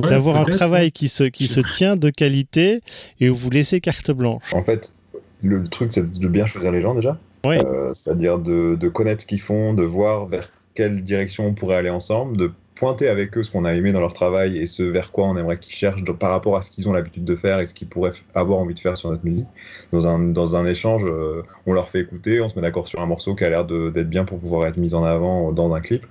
Ouais, 0.00 0.10
d'avoir 0.10 0.36
un 0.36 0.44
travail 0.44 0.92
qui 0.92 1.08
se, 1.08 1.24
qui 1.24 1.48
se 1.48 1.60
tient 1.60 1.96
de 1.96 2.10
qualité 2.10 2.82
et 3.18 3.30
où 3.30 3.34
vous 3.34 3.50
laissez 3.50 3.80
carte 3.80 4.12
blanche. 4.12 4.54
En 4.54 4.62
fait, 4.62 4.94
le, 5.42 5.58
le 5.58 5.66
truc, 5.66 5.92
c'est 5.92 6.20
de 6.20 6.28
bien 6.28 6.46
choisir 6.46 6.70
les 6.70 6.80
gens 6.80 6.94
déjà. 6.94 7.18
Euh, 7.46 7.92
C'est-à-dire 7.94 8.38
de, 8.38 8.88
connaître 8.88 9.22
ce 9.22 9.26
qu'ils 9.26 9.40
font, 9.40 9.74
de 9.74 9.82
voir 9.82 10.26
vers 10.26 10.50
quelle 10.74 11.02
direction 11.02 11.46
on 11.46 11.54
pourrait 11.54 11.76
aller 11.76 11.90
ensemble, 11.90 12.36
de 12.36 12.52
pointer 12.74 13.08
avec 13.08 13.36
eux 13.36 13.42
ce 13.42 13.50
qu'on 13.50 13.64
a 13.64 13.74
aimé 13.74 13.90
dans 13.90 14.00
leur 14.00 14.12
travail 14.12 14.56
et 14.58 14.66
ce 14.66 14.84
vers 14.84 15.10
quoi 15.10 15.26
on 15.26 15.36
aimerait 15.36 15.58
qu'ils 15.58 15.74
cherchent 15.74 16.04
par 16.04 16.30
rapport 16.30 16.56
à 16.56 16.62
ce 16.62 16.70
qu'ils 16.70 16.88
ont 16.88 16.92
l'habitude 16.92 17.24
de 17.24 17.34
faire 17.34 17.58
et 17.58 17.66
ce 17.66 17.74
qu'ils 17.74 17.88
pourraient 17.88 18.12
avoir 18.34 18.60
envie 18.60 18.74
de 18.74 18.78
faire 18.78 18.96
sur 18.96 19.10
notre 19.10 19.24
musique. 19.24 19.48
Dans 19.90 20.06
un, 20.06 20.20
dans 20.20 20.54
un 20.54 20.64
échange, 20.64 21.04
euh, 21.04 21.42
on 21.66 21.72
leur 21.72 21.88
fait 21.88 22.00
écouter, 22.00 22.40
on 22.40 22.48
se 22.48 22.54
met 22.54 22.62
d'accord 22.62 22.86
sur 22.86 23.00
un 23.00 23.06
morceau 23.06 23.34
qui 23.34 23.44
a 23.44 23.50
l'air 23.50 23.64
d'être 23.64 24.08
bien 24.08 24.24
pour 24.24 24.38
pouvoir 24.38 24.68
être 24.68 24.76
mis 24.76 24.94
en 24.94 25.02
avant 25.02 25.50
dans 25.50 25.74
un 25.74 25.80
clip. 25.80 26.06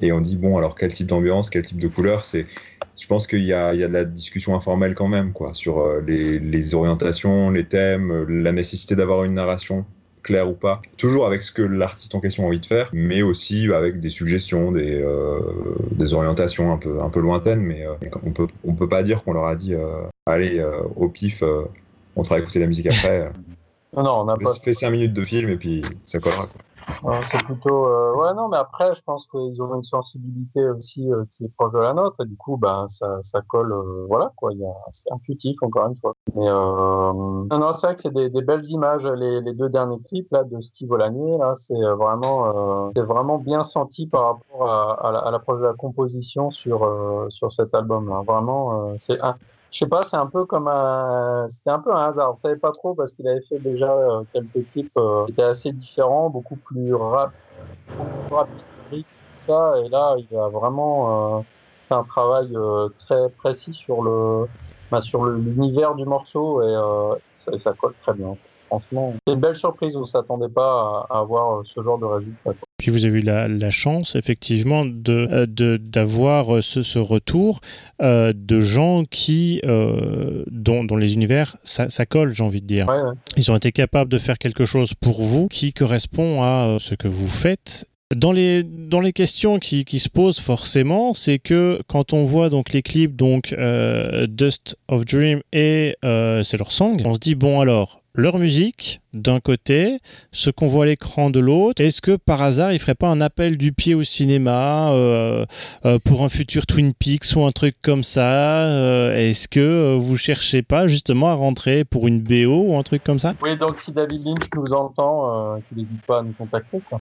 Et 0.00 0.12
on 0.12 0.20
dit, 0.20 0.36
bon, 0.36 0.56
alors 0.56 0.76
quel 0.76 0.92
type 0.94 1.08
d'ambiance, 1.08 1.50
quel 1.50 1.64
type 1.64 1.80
de 1.80 1.88
couleur 1.88 2.24
c'est 2.24 2.46
je 3.00 3.06
pense 3.06 3.28
qu'il 3.28 3.44
y, 3.44 3.48
y, 3.48 3.52
a 3.52 3.74
de 3.74 3.92
la 3.92 4.04
discussion 4.04 4.56
informelle 4.56 4.96
quand 4.96 5.06
même, 5.06 5.32
quoi, 5.32 5.54
sur 5.54 5.78
euh, 5.78 6.00
les, 6.04 6.74
orientations, 6.74 7.50
les 7.50 7.64
thèmes, 7.64 8.24
la 8.28 8.50
nécessité 8.50 8.96
d'avoir 8.96 9.22
une 9.22 9.34
narration 9.34 9.86
claire 10.28 10.48
ou 10.48 10.52
pas, 10.52 10.82
toujours 10.98 11.26
avec 11.26 11.42
ce 11.42 11.50
que 11.50 11.62
l'artiste 11.62 12.14
en 12.14 12.20
question 12.20 12.44
a 12.44 12.48
envie 12.48 12.60
de 12.60 12.66
faire, 12.66 12.90
mais 12.92 13.22
aussi 13.22 13.72
avec 13.72 13.98
des 13.98 14.10
suggestions, 14.10 14.72
des, 14.72 15.00
euh, 15.00 15.40
des 15.92 16.12
orientations 16.12 16.70
un 16.70 16.76
peu, 16.76 17.00
un 17.00 17.08
peu 17.08 17.20
lointaines, 17.20 17.62
mais 17.62 17.86
euh, 17.86 17.94
on 18.22 18.32
peut, 18.32 18.46
on 18.62 18.74
peut 18.74 18.88
pas 18.88 19.02
dire 19.02 19.22
qu'on 19.22 19.32
leur 19.32 19.46
a 19.46 19.56
dit, 19.56 19.74
euh, 19.74 20.02
allez, 20.26 20.62
au 20.96 21.08
pif, 21.08 21.42
on 22.14 22.22
te 22.22 22.28
fera 22.28 22.38
écouter 22.40 22.58
la 22.58 22.66
musique 22.66 22.88
après. 22.88 23.32
non, 23.96 24.02
non, 24.02 24.20
on 24.20 24.28
a 24.28 24.36
fait, 24.36 24.44
pas... 24.44 24.52
fait 24.62 24.74
5 24.74 24.90
minutes 24.90 25.14
de 25.14 25.24
film 25.24 25.48
et 25.48 25.56
puis 25.56 25.82
ça 26.04 26.18
collera. 26.18 26.46
Quoi. 26.46 26.60
Euh, 27.04 27.20
c'est 27.24 27.42
plutôt 27.44 27.86
euh, 27.86 28.14
ouais 28.14 28.34
non 28.34 28.48
mais 28.48 28.56
après 28.56 28.94
je 28.94 29.02
pense 29.02 29.26
qu'ils 29.26 29.62
ont 29.62 29.74
une 29.76 29.84
sensibilité 29.84 30.68
aussi 30.70 31.12
euh, 31.12 31.24
qui 31.30 31.44
est 31.44 31.52
proche 31.56 31.72
de 31.72 31.78
la 31.78 31.92
nôtre 31.92 32.16
et 32.22 32.26
du 32.26 32.36
coup 32.36 32.56
bah 32.56 32.86
ça, 32.88 33.20
ça 33.22 33.40
colle 33.46 33.72
euh, 33.72 34.06
voilà 34.08 34.32
quoi 34.36 34.50
c'est 34.92 35.12
intuitif 35.12 35.56
encore 35.62 35.88
une 35.88 35.96
fois. 35.96 36.14
Mais 36.34 36.46
non 36.46 37.44
non 37.50 37.72
c'est 37.72 37.86
vrai 37.86 37.94
que 37.94 38.00
c'est 38.00 38.12
des, 38.12 38.42
belles 38.42 38.66
images 38.66 39.06
les, 39.06 39.40
les, 39.40 39.52
deux 39.52 39.68
derniers 39.68 40.00
clips 40.08 40.30
là 40.32 40.44
de 40.44 40.60
Steve 40.60 40.90
Olanier 40.90 41.38
là 41.38 41.54
c'est 41.56 41.74
vraiment 41.74 42.90
c'est 42.96 43.02
vraiment 43.02 43.38
bien 43.38 43.62
senti 43.62 44.06
par 44.06 44.24
rapport 44.24 44.68
à, 44.68 45.26
à 45.26 45.30
l'approche 45.30 45.60
de 45.60 45.66
la 45.66 45.74
composition 45.74 46.50
sur 46.50 46.88
sur 47.28 47.52
cet 47.52 47.74
album 47.74 48.08
là 48.08 48.22
vraiment 48.26 48.94
c'est 48.98 49.18
je 49.70 49.78
sais 49.78 49.86
pas, 49.86 50.02
c'est 50.02 50.16
un 50.16 50.26
peu 50.26 50.46
comme 50.46 50.68
un, 50.68 51.46
c'était 51.50 51.70
un 51.70 51.78
peu 51.78 51.92
un 51.94 52.06
hasard. 52.08 52.32
On 52.32 52.36
savait 52.36 52.56
pas 52.56 52.72
trop 52.72 52.94
parce 52.94 53.12
qu'il 53.12 53.28
avait 53.28 53.42
fait 53.48 53.58
déjà 53.58 53.92
euh, 53.92 54.22
quelques 54.32 54.70
clips 54.72 54.90
euh, 54.96 55.26
qui 55.26 55.32
étaient 55.32 55.42
assez 55.42 55.72
différents, 55.72 56.30
beaucoup 56.30 56.56
plus 56.56 56.94
rap, 56.94 57.32
rapide, 58.30 59.04
tout 59.04 59.04
ça. 59.38 59.74
Et 59.84 59.88
là, 59.88 60.16
il 60.18 60.36
a 60.36 60.48
vraiment 60.48 61.38
euh, 61.38 61.42
fait 61.88 61.94
un 61.94 62.04
travail 62.04 62.48
euh, 62.56 62.88
très 63.06 63.28
précis 63.30 63.74
sur 63.74 64.02
le, 64.02 64.46
bah, 64.90 65.02
sur 65.02 65.24
l'univers 65.26 65.94
du 65.94 66.06
morceau 66.06 66.62
et 66.62 66.74
ça, 67.36 67.72
colle 67.74 67.94
très 68.02 68.14
bien. 68.14 68.36
Franchement, 68.68 69.14
c'est 69.26 69.34
une 69.34 69.40
belle 69.40 69.56
surprise. 69.56 69.96
On 69.96 70.00
ne 70.00 70.04
s'attendait 70.06 70.48
pas 70.48 71.06
à, 71.10 71.20
avoir 71.20 71.64
ce 71.66 71.82
genre 71.82 71.98
de 71.98 72.04
résultat. 72.04 72.50
Puis 72.76 72.90
vous 72.90 73.04
avez 73.04 73.18
eu 73.18 73.22
la, 73.22 73.70
chance, 73.70 74.14
effectivement, 74.14 74.84
d'avoir 74.84 75.46
de, 75.46 75.76
d'avoir 75.76 76.62
ce, 76.62 76.82
ce, 76.82 76.98
retour 76.98 77.60
euh, 78.00 78.32
de 78.34 78.60
gens 78.60 79.02
qui, 79.04 79.60
euh, 79.64 80.44
dont, 80.50 80.84
dont, 80.84 80.96
les 80.96 81.14
univers, 81.14 81.56
ça, 81.64 81.90
ça 81.90 82.06
colle, 82.06 82.30
j'ai 82.30 82.44
envie 82.44 82.62
de 82.62 82.66
dire. 82.66 82.88
Ouais, 82.88 83.00
ouais. 83.00 83.14
Ils 83.36 83.50
ont 83.50 83.56
été 83.56 83.72
capables 83.72 84.10
de 84.10 84.18
faire 84.18 84.38
quelque 84.38 84.64
chose 84.64 84.94
pour 84.94 85.22
vous 85.22 85.48
qui 85.48 85.72
correspond 85.72 86.42
à 86.42 86.66
euh, 86.66 86.78
ce 86.78 86.94
que 86.94 87.08
vous 87.08 87.28
faites 87.28 87.88
dans 88.14 88.32
les, 88.32 88.62
dans 88.62 89.00
les 89.00 89.12
questions 89.12 89.58
qui, 89.58 89.84
qui 89.84 89.98
se 89.98 90.08
posent 90.08 90.40
forcément, 90.40 91.14
c'est 91.14 91.38
que 91.38 91.80
quand 91.88 92.12
on 92.12 92.24
voit 92.24 92.48
donc 92.48 92.72
les 92.72 92.82
clips 92.82 93.14
donc 93.14 93.52
euh, 93.52 94.26
Dust 94.26 94.76
of 94.88 95.04
Dream 95.04 95.42
et 95.52 95.96
euh, 96.04 96.42
c'est 96.42 96.56
leur 96.56 96.72
song, 96.72 97.00
on 97.04 97.14
se 97.14 97.20
dit 97.20 97.34
bon 97.34 97.60
alors 97.60 98.00
leur 98.18 98.38
musique 98.38 99.00
d'un 99.14 99.38
côté, 99.38 100.00
ce 100.32 100.50
qu'on 100.50 100.66
voit 100.66 100.84
à 100.84 100.88
l'écran 100.88 101.30
de 101.30 101.38
l'autre. 101.38 101.80
Est-ce 101.82 102.02
que 102.02 102.16
par 102.16 102.42
hasard 102.42 102.72
il 102.72 102.78
ferait 102.80 102.96
pas 102.96 103.08
un 103.08 103.20
appel 103.20 103.56
du 103.56 103.72
pied 103.72 103.94
au 103.94 104.02
cinéma 104.02 104.90
euh, 104.90 105.46
euh, 105.84 105.98
pour 106.04 106.24
un 106.24 106.28
futur 106.28 106.66
Twin 106.66 106.92
Peaks 106.94 107.36
ou 107.36 107.44
un 107.44 107.52
truc 107.52 107.76
comme 107.80 108.02
ça 108.02 108.64
euh, 108.66 109.14
Est-ce 109.14 109.46
que 109.46 109.96
vous 109.96 110.16
cherchez 110.16 110.62
pas 110.62 110.88
justement 110.88 111.28
à 111.28 111.34
rentrer 111.34 111.84
pour 111.84 112.08
une 112.08 112.20
BO 112.20 112.64
ou 112.66 112.76
un 112.76 112.82
truc 112.82 113.04
comme 113.04 113.20
ça? 113.20 113.34
Oui, 113.40 113.56
donc 113.56 113.78
si 113.78 113.92
David 113.92 114.26
Lynch 114.26 114.48
nous 114.56 114.72
entend, 114.72 115.60
qu'il 115.68 115.78
n'hésite 115.78 116.02
pas 116.02 116.18
à 116.18 116.22
nous 116.22 116.32
contacter. 116.32 116.80
Quoi. 116.88 116.98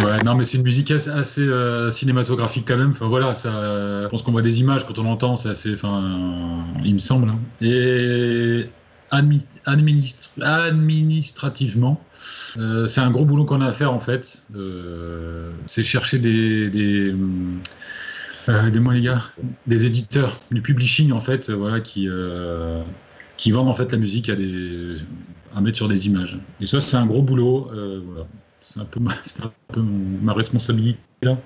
Ouais, 0.00 0.22
non, 0.24 0.34
mais 0.34 0.44
c'est 0.44 0.56
une 0.56 0.64
musique 0.64 0.90
assez, 0.90 1.10
assez 1.10 1.42
euh, 1.42 1.90
cinématographique 1.92 2.64
quand 2.66 2.76
même. 2.76 2.92
Enfin 2.92 3.06
voilà, 3.06 3.34
ça, 3.34 3.50
je 3.50 4.08
pense 4.08 4.22
qu'on 4.22 4.32
voit 4.32 4.42
des 4.42 4.58
images 4.58 4.84
quand 4.86 4.98
on 4.98 5.04
l'entend, 5.04 5.36
c'est 5.36 5.50
assez, 5.50 5.74
enfin, 5.74 6.64
il 6.84 6.94
me 6.94 6.98
semble. 6.98 7.28
hein. 7.28 7.38
Et 7.60 8.64
administ- 9.10 9.44
administrativement, 10.42 12.02
euh, 12.56 12.86
c'est 12.86 13.00
un 13.00 13.10
gros 13.10 13.24
boulot 13.24 13.44
qu'on 13.44 13.60
a 13.60 13.68
à 13.68 13.72
faire 13.72 13.92
en 13.92 14.00
fait. 14.00 14.42
Euh, 14.54 15.50
c'est 15.66 15.84
chercher 15.84 16.18
des, 16.18 16.68
des, 16.70 17.14
euh, 18.48 18.70
des, 18.70 18.80
les 18.80 19.00
gars, 19.00 19.22
des 19.66 19.84
éditeurs, 19.84 20.40
du 20.50 20.62
publishing 20.62 21.12
en 21.12 21.20
fait, 21.20 21.50
voilà, 21.50 21.80
qui, 21.80 22.08
qui 23.36 23.50
vendent 23.50 23.68
en 23.68 23.74
fait 23.74 23.92
la 23.92 23.98
musique 23.98 24.28
à, 24.28 24.36
mettre 25.60 25.76
sur 25.76 25.88
des 25.88 26.06
images. 26.06 26.38
Et 26.60 26.66
ça, 26.66 26.80
c'est 26.80 26.96
un 26.96 27.06
gros 27.06 27.22
boulot. 27.22 27.70
voilà 27.72 28.26
c'est 28.72 28.80
un 28.80 28.84
peu 28.84 29.00
ma, 29.00 29.14
ma 30.22 30.32
responsabilité 30.32 31.00
là. 31.22 31.36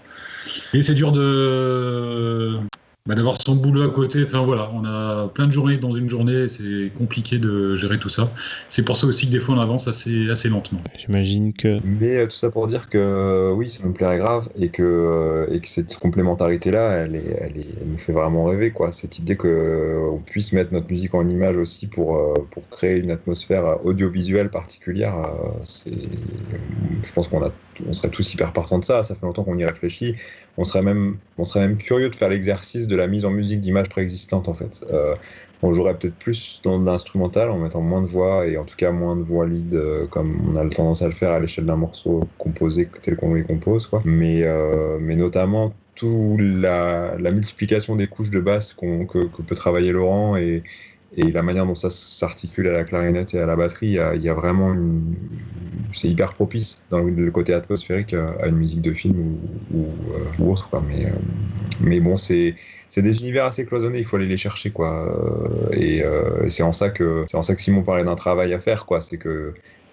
Et 0.72 0.82
c'est 0.82 0.94
dur 0.94 1.12
de 1.12 2.58
bah, 3.06 3.14
d'avoir 3.14 3.36
son 3.38 3.56
boulot 3.56 3.82
à 3.82 3.90
côté. 3.90 4.24
Enfin 4.24 4.42
voilà, 4.46 4.70
on 4.72 4.82
a 4.86 5.28
plein 5.28 5.46
de 5.46 5.52
journées 5.52 5.76
dans 5.76 5.94
une 5.94 6.08
journée, 6.08 6.48
c'est 6.48 6.90
compliqué 6.96 7.36
de 7.36 7.76
gérer 7.76 7.98
tout 7.98 8.08
ça. 8.08 8.30
C'est 8.70 8.82
pour 8.82 8.96
ça 8.96 9.06
aussi 9.06 9.26
que 9.26 9.32
des 9.32 9.40
fois 9.40 9.56
on 9.56 9.60
avance 9.60 9.86
assez 9.88 10.30
assez 10.30 10.48
lentement. 10.48 10.80
J'imagine 10.96 11.52
que 11.52 11.80
Mais 11.84 12.16
euh, 12.16 12.26
tout 12.26 12.36
ça 12.36 12.50
pour 12.50 12.66
dire 12.66 12.88
que 12.88 12.96
euh, 12.96 13.52
oui, 13.52 13.68
ça 13.68 13.86
me 13.86 13.92
plairait 13.92 14.16
grave 14.16 14.48
et 14.56 14.70
que, 14.70 14.82
euh, 14.82 15.54
et 15.54 15.60
que 15.60 15.68
cette 15.68 15.94
complémentarité-là, 15.96 16.92
elle, 16.92 17.14
est, 17.14 17.36
elle, 17.40 17.58
est, 17.58 17.66
elle 17.78 17.88
nous 17.88 17.98
fait 17.98 18.12
vraiment 18.12 18.46
rêver. 18.46 18.70
Quoi. 18.70 18.90
Cette 18.90 19.18
idée 19.18 19.36
qu'on 19.36 20.22
puisse 20.24 20.54
mettre 20.54 20.72
notre 20.72 20.90
musique 20.90 21.14
en 21.14 21.28
image 21.28 21.58
aussi 21.58 21.86
pour, 21.86 22.16
euh, 22.16 22.34
pour 22.52 22.66
créer 22.70 22.96
une 23.00 23.10
atmosphère 23.10 23.84
audiovisuelle 23.84 24.48
particulière, 24.48 25.14
euh, 25.18 25.50
c'est, 25.62 25.92
je 27.02 27.12
pense 27.12 27.28
qu'on 27.28 27.44
a, 27.44 27.50
on 27.86 27.92
serait 27.92 28.08
tous 28.08 28.32
hyper 28.32 28.54
partants 28.54 28.78
de 28.78 28.84
ça. 28.84 29.02
Ça 29.02 29.14
fait 29.14 29.26
longtemps 29.26 29.44
qu'on 29.44 29.58
y 29.58 29.64
réfléchit. 29.66 30.14
On 30.56 30.64
serait, 30.64 30.82
même, 30.82 31.16
on 31.38 31.44
serait 31.44 31.66
même 31.66 31.78
curieux 31.78 32.08
de 32.08 32.14
faire 32.14 32.28
l'exercice 32.28 32.86
de 32.86 32.96
la 32.96 33.06
mise 33.06 33.24
en 33.24 33.30
musique 33.30 33.60
d'images 33.60 33.88
préexistantes 33.88 34.48
en 34.48 34.54
fait. 34.54 34.84
Euh, 34.92 35.14
on 35.62 35.72
jouerait 35.72 35.98
peut-être 35.98 36.16
plus 36.16 36.60
dans 36.62 36.78
l'instrumental 36.78 37.50
en 37.50 37.58
mettant 37.58 37.80
moins 37.80 38.02
de 38.02 38.06
voix 38.06 38.46
et 38.46 38.56
en 38.56 38.64
tout 38.64 38.76
cas 38.76 38.92
moins 38.92 39.16
de 39.16 39.22
voix 39.22 39.46
lead 39.46 39.74
euh, 39.74 40.06
comme 40.06 40.36
on 40.48 40.56
a 40.56 40.68
tendance 40.68 41.02
à 41.02 41.06
le 41.06 41.14
faire 41.14 41.32
à 41.32 41.40
l'échelle 41.40 41.64
d'un 41.64 41.76
morceau 41.76 42.28
composé 42.38 42.88
tel 43.02 43.16
qu'on 43.16 43.34
les 43.34 43.44
compose 43.44 43.86
quoi. 43.86 44.00
Mais, 44.04 44.42
euh, 44.42 44.98
mais 45.00 45.16
notamment 45.16 45.72
toute 45.94 46.40
la, 46.40 47.16
la 47.18 47.30
multiplication 47.30 47.96
des 47.96 48.06
couches 48.06 48.30
de 48.30 48.40
basse 48.40 48.74
que, 48.74 49.04
que 49.04 49.42
peut 49.42 49.54
travailler 49.54 49.92
Laurent 49.92 50.36
et, 50.36 50.62
et 51.16 51.30
la 51.30 51.42
manière 51.42 51.66
dont 51.66 51.74
ça 51.74 51.90
s'articule 51.90 52.68
à 52.68 52.72
la 52.72 52.84
clarinette 52.84 53.34
et 53.34 53.38
à 53.38 53.46
la 53.46 53.56
batterie, 53.56 53.98
il 54.14 54.22
y 54.22 54.28
vraiment 54.28 54.74
c'est 55.94 56.08
hyper 56.08 56.32
propice 56.32 56.84
dans 56.90 56.98
le, 56.98 57.30
côté 57.30 57.54
atmosphérique 57.54 58.14
euh, 58.14 58.26
à 58.42 58.48
une 58.48 58.56
musique 58.56 58.82
de 58.82 58.92
film 58.92 59.38
ou, 59.72 59.86
euh, 60.12 60.44
autre 60.44 60.68
euh, 60.74 61.10
mais 61.80 62.00
bon 62.00 62.16
c'est 62.16 62.56
des 62.96 63.20
univers 63.20 63.44
assez 63.44 63.64
cloisonnés, 63.64 63.98
il 63.98 64.04
faut 64.04 64.16
aller 64.16 64.26
les 64.26 64.36
chercher 64.36 64.70
quoi. 64.70 65.68
Et 65.72 66.04
c'est 66.46 66.62
en 66.62 66.70
ça 66.70 66.90
que 66.90 67.24
en 67.34 67.42
ça 67.42 67.56
que 67.56 67.60
Simon 67.60 67.82
parlait 67.82 68.04
d'un 68.04 68.14
travail 68.14 68.54
à 68.54 68.60
faire. 68.60 68.86
C'est 69.00 69.18
que 69.18 69.52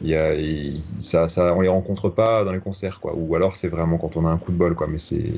y 0.10 0.15
a, 0.15 0.34
il- 0.36 0.82
ça, 0.99 1.28
ça, 1.28 1.53
on 1.56 1.61
les 1.61 1.68
rencontre 1.68 2.10
pas 2.10 2.44
dans 2.44 2.52
les 2.52 2.60
concerts 2.60 2.99
quoi. 2.99 3.14
Ou 3.15 3.36
alors 3.36 3.56
c'est 3.56 3.68
vraiment 3.69 3.98
quand 3.98 4.18
on 4.18 4.26
a 4.26 4.30
un 4.30 4.38
coup 4.38 4.52
de 4.52 4.57
bol 4.57 4.76
quoi. 4.76 4.88
Mais 4.88 4.98
c'est 4.98 5.34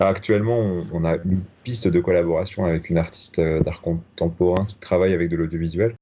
actuellement 0.00 0.58
on, 0.58 0.86
on 0.92 1.04
a 1.04 1.16
une 1.24 1.40
piste 1.64 1.88
de 1.88 2.00
collaboration 2.00 2.64
avec 2.64 2.90
une 2.90 2.98
artiste 2.98 3.38
euh, 3.38 3.60
d'art 3.60 3.80
contemporain 3.80 4.64
qui 4.66 4.76
travaille 4.76 5.12
avec 5.14 5.28
de 5.28 5.36
l'audiovisuel. 5.36 5.94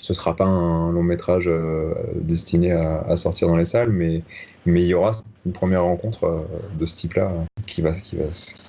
Ce 0.00 0.14
sera 0.14 0.34
pas 0.34 0.46
un 0.46 0.90
long 0.90 1.02
métrage 1.04 1.44
euh, 1.46 1.94
destiné 2.16 2.72
à, 2.72 3.02
à 3.02 3.16
sortir 3.16 3.46
dans 3.48 3.56
les 3.56 3.66
salles, 3.66 3.90
mais 3.90 4.22
mais 4.66 4.82
il 4.82 4.86
y 4.88 4.94
aura 4.94 5.12
une 5.46 5.52
première 5.52 5.82
rencontre 5.84 6.24
euh, 6.24 6.40
de 6.78 6.86
ce 6.86 6.96
type-là 6.96 7.30
euh, 7.30 7.44
qui 7.66 7.82
va 7.82 7.92
qui 7.92 8.16
va 8.16 8.24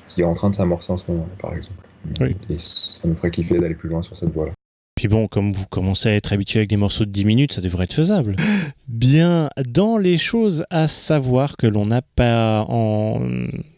qui 0.07 0.21
est 0.21 0.25
en 0.25 0.33
train 0.33 0.49
de 0.51 0.55
s'amorcer 0.55 0.91
en 0.91 0.97
ce 0.97 1.09
moment 1.11 1.27
par 1.39 1.53
exemple. 1.55 1.87
Oui. 2.19 2.35
Et 2.49 2.59
ça 2.59 3.07
nous 3.07 3.15
ferait 3.15 3.31
kiffer 3.31 3.57
d'aller 3.59 3.73
plus 3.73 3.89
loin 3.89 4.01
sur 4.03 4.15
cette 4.15 4.31
voie-là. 4.31 4.51
Puis 5.03 5.09
bon, 5.09 5.27
comme 5.27 5.51
vous 5.51 5.65
commencez 5.65 6.07
à 6.07 6.15
être 6.15 6.31
habitué 6.31 6.59
avec 6.59 6.69
des 6.69 6.77
morceaux 6.77 7.03
de 7.03 7.09
10 7.09 7.25
minutes, 7.25 7.51
ça 7.51 7.59
devrait 7.59 7.83
être 7.83 7.93
faisable. 7.93 8.37
Bien, 8.87 9.49
dans 9.67 9.97
les 9.97 10.17
choses 10.17 10.65
à 10.69 10.87
savoir 10.87 11.57
que 11.57 11.67
l'on 11.67 11.85
n'a 11.85 12.01
pas 12.01 12.65
en... 12.69 13.19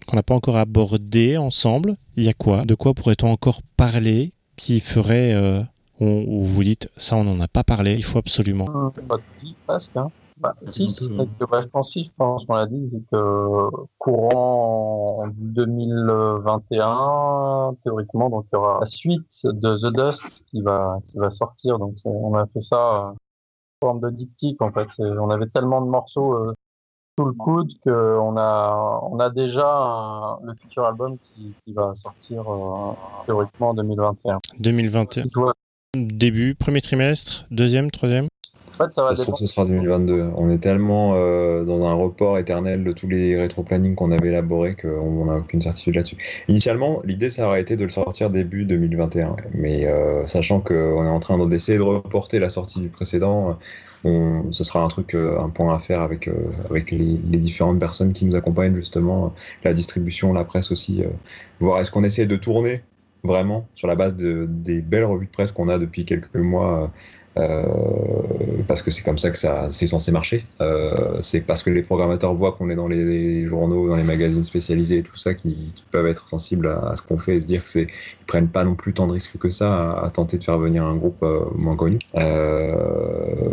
qu'on 0.06 0.16
n'a 0.16 0.22
pas 0.22 0.36
encore 0.36 0.58
abordé 0.58 1.38
ensemble, 1.38 1.96
il 2.16 2.26
y 2.26 2.30
a 2.30 2.36
quoi? 2.36 2.62
De 2.62 2.76
quoi 2.76 2.94
pourrait-on 2.94 3.30
encore 3.30 3.64
parler 3.76 4.34
qui 4.56 4.80
ferait 4.82 5.34
euh, 5.34 5.64
où, 6.00 6.06
où 6.06 6.44
vous 6.44 6.64
dites 6.64 6.92
ça 6.96 7.16
on 7.16 7.24
n'en 7.24 7.40
a 7.40 7.48
pas 7.48 7.64
parlé, 7.64 7.96
il 7.96 8.04
faut 8.04 8.20
absolument. 8.20 8.66
Pas 8.66 9.18
de 9.18 9.24
vie, 9.42 9.56
presque. 9.66 9.98
Hein. 9.98 10.12
Bah, 10.38 10.54
C'est 10.64 10.70
si, 10.72 10.88
si, 10.90 11.16
peu, 11.16 11.26
que, 11.40 11.46
bah, 11.50 11.62
je 11.62 11.68
pense, 11.68 11.94
si, 11.94 12.04
je 12.04 12.12
pense 12.18 12.44
qu'on 12.46 12.56
l'a 12.56 12.66
dit, 12.66 12.90
c'est 12.92 13.06
que 13.10 13.70
courant 13.98 15.24
en 15.24 15.28
2021, 15.30 17.76
théoriquement, 17.84 18.30
donc 18.30 18.46
il 18.52 18.56
y 18.56 18.58
aura 18.58 18.80
la 18.80 18.86
suite 18.86 19.46
de 19.46 19.78
The 19.78 19.94
Dust 19.96 20.46
qui 20.48 20.62
va, 20.62 21.00
qui 21.08 21.18
va 21.18 21.32
sortir. 21.32 21.80
Donc 21.80 21.96
on 22.06 22.34
a 22.36 22.46
fait 22.48 22.62
ça 22.62 22.78
euh, 22.78 23.12
en 23.12 23.16
forme 23.82 24.00
de 24.02 24.10
diptyque 24.10 24.62
en 24.62 24.72
fait. 24.72 24.88
On 25.00 25.30
avait 25.30 25.48
tellement 25.48 25.82
de 25.82 25.88
morceaux 25.90 26.34
euh, 26.34 26.54
sous 27.18 27.26
le 27.26 27.34
coude 27.34 27.72
qu'on 27.84 28.38
a, 28.38 29.00
on 29.10 29.20
a 29.20 29.30
déjà 29.30 29.68
un- 29.74 30.40
le 30.44 30.54
futur 30.56 30.86
album 30.86 31.18
qui, 31.20 31.54
qui 31.66 31.74
va 31.74 31.96
sortir 31.96 32.42
euh, 32.52 32.94
théoriquement 33.26 33.70
en 33.70 33.74
2021. 33.74 34.40
2021, 34.60 35.24
Tu 35.24 35.30
vois, 35.40 35.54
début, 35.96 36.56
premier 36.56 36.82
trimestre, 36.82 37.46
deuxième, 37.52 37.90
troisième? 37.90 38.28
Fait, 38.76 38.94
ça 38.94 39.02
va 39.04 39.10
Ça 39.10 39.16
se 39.16 39.22
trouve, 39.24 39.36
ce 39.36 39.48
sera 39.48 39.66
2022. 39.66 40.32
On 40.36 40.50
est 40.50 40.60
tellement 40.60 41.14
euh, 41.16 41.64
dans 41.64 41.86
un 41.86 41.94
report 41.94 42.38
éternel 42.38 42.84
de 42.84 42.92
tous 42.92 43.08
les 43.08 43.36
rétro-plannings 43.38 43.96
qu'on 43.96 44.12
avait 44.12 44.30
élaborés 44.30 44.76
qu'on 44.76 45.26
n'a 45.26 45.38
aucune 45.38 45.62
certitude 45.62 45.96
là-dessus. 45.96 46.18
Initialement, 46.48 47.02
l'idée, 47.04 47.30
ça 47.30 47.48
aurait 47.48 47.62
été 47.62 47.76
de 47.76 47.84
le 47.84 47.90
sortir 47.90 48.30
début 48.30 48.66
2021. 48.66 49.36
Mais 49.54 49.86
euh, 49.88 50.26
sachant 50.28 50.60
qu'on 50.60 51.06
est 51.06 51.10
en 51.10 51.20
train 51.20 51.46
d'essayer 51.48 51.78
de 51.78 51.84
reporter 51.84 52.40
la 52.40 52.50
sortie 52.50 52.80
du 52.80 52.90
précédent, 52.90 53.58
on, 54.06 54.52
ce 54.52 54.64
sera 54.64 54.82
un 54.82 54.88
truc, 54.88 55.16
euh, 55.16 55.40
un 55.40 55.50
point 55.50 55.76
à 55.76 55.80
faire 55.80 56.02
avec, 56.02 56.28
euh, 56.28 56.34
avec 56.70 56.92
les, 56.92 56.98
les 57.30 57.40
différentes 57.40 57.80
personnes 57.80 58.14
qui 58.14 58.26
nous 58.26 58.36
accompagnent, 58.36 58.76
justement, 58.76 59.34
la 59.64 59.74
distribution, 59.74 60.32
la 60.32 60.46
presse 60.46 60.72
aussi. 60.72 61.04
euh, 61.04 61.08
voir 61.60 61.80
est-ce 61.82 61.92
qu'on 61.92 62.04
essaie 62.04 62.28
de 62.28 62.36
tourner 62.36 62.84
vraiment 63.24 63.68
sur 63.74 63.88
la 63.88 63.96
base 63.96 64.16
de, 64.16 64.46
des 64.48 64.82
belles 64.82 65.06
revues 65.06 65.26
de 65.26 65.32
presse 65.32 65.52
qu'on 65.52 65.68
a 65.70 65.80
depuis 65.80 66.06
quelques 66.06 66.36
mois. 66.36 66.92
Euh, 67.38 67.64
parce 68.68 68.82
que 68.82 68.90
c'est 68.92 69.04
comme 69.04 69.18
ça 69.18 69.30
que 69.30 69.38
ça 69.38 69.68
c'est 69.70 69.88
censé 69.88 70.12
marcher. 70.12 70.46
Euh, 70.62 71.18
c'est 71.20 71.42
parce 71.42 71.64
que 71.64 71.70
les 71.70 71.84
programmateurs 71.84 72.34
voient 72.34 72.54
qu'on 72.54 72.70
est 72.70 72.76
dans 72.76 72.88
les, 72.88 73.46
journaux, 73.46 73.90
dans 73.90 73.98
les 73.98 74.04
magazines 74.04 74.44
spécialisés 74.44 75.00
et 75.00 75.04
tout 75.04 75.16
ça, 75.16 75.34
qui, 75.34 75.74
peuvent 75.92 76.08
être 76.08 76.28
sensibles 76.28 76.68
à, 76.68 76.96
ce 76.96 77.02
qu'on 77.02 77.18
fait 77.18 77.36
et 77.36 77.40
se 77.40 77.46
dire 77.46 77.64
que 77.64 77.70
c'est 77.70 77.84
ils 77.84 78.26
prennent 78.26 78.48
pas 78.48 78.64
non 78.64 78.76
plus 78.76 78.94
tant 78.94 79.08
de 79.08 79.14
risques 79.14 79.38
que 79.38 79.50
ça 79.50 79.92
à, 79.92 80.06
à 80.06 80.10
tenter 80.10 80.38
de 80.38 80.44
faire 80.44 80.58
venir 80.58 80.84
un 80.84 80.96
groupe 80.96 81.22
euh, 81.24 81.42
moins 81.56 81.76
connu. 81.76 82.00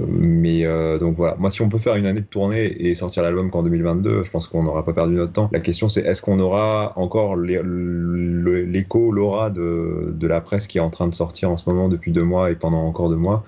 Mais 0.09 0.63
donc 0.99 1.17
voilà, 1.17 1.37
moi 1.39 1.51
si 1.51 1.63
on 1.63 1.69
peut 1.69 1.79
faire 1.79 1.97
une 1.97 2.07
année 2.07 2.21
de 2.21 2.27
tournée 2.27 2.65
et 2.65 2.95
sortir 2.95 3.23
l'album 3.23 3.51
qu'en 3.51 3.63
2022, 3.63 4.23
je 4.23 4.31
pense 4.31 4.49
qu'on 4.49 4.63
n'aura 4.63 4.85
pas 4.85 4.93
perdu 4.93 5.15
notre 5.15 5.33
temps. 5.33 5.49
La 5.53 5.61
question 5.61 5.89
c'est 5.89 6.03
est-ce 6.03 6.23
qu'on 6.23 6.39
aura 6.39 6.93
encore 6.97 7.37
l'écho, 7.37 9.11
l'aura 9.11 9.51
de, 9.51 10.15
de 10.17 10.27
la 10.27 10.41
presse 10.41 10.67
qui 10.67 10.79
est 10.79 10.83
en 10.83 10.91
train 10.91 11.09
de 11.09 11.15
sortir 11.15 11.51
en 11.51 11.57
ce 11.57 11.69
moment 11.69 11.89
depuis 11.89 12.13
deux 12.13 12.23
mois 12.23 12.51
et 12.51 12.55
pendant 12.55 12.87
encore 12.87 13.11
deux 13.11 13.17
mois? 13.17 13.45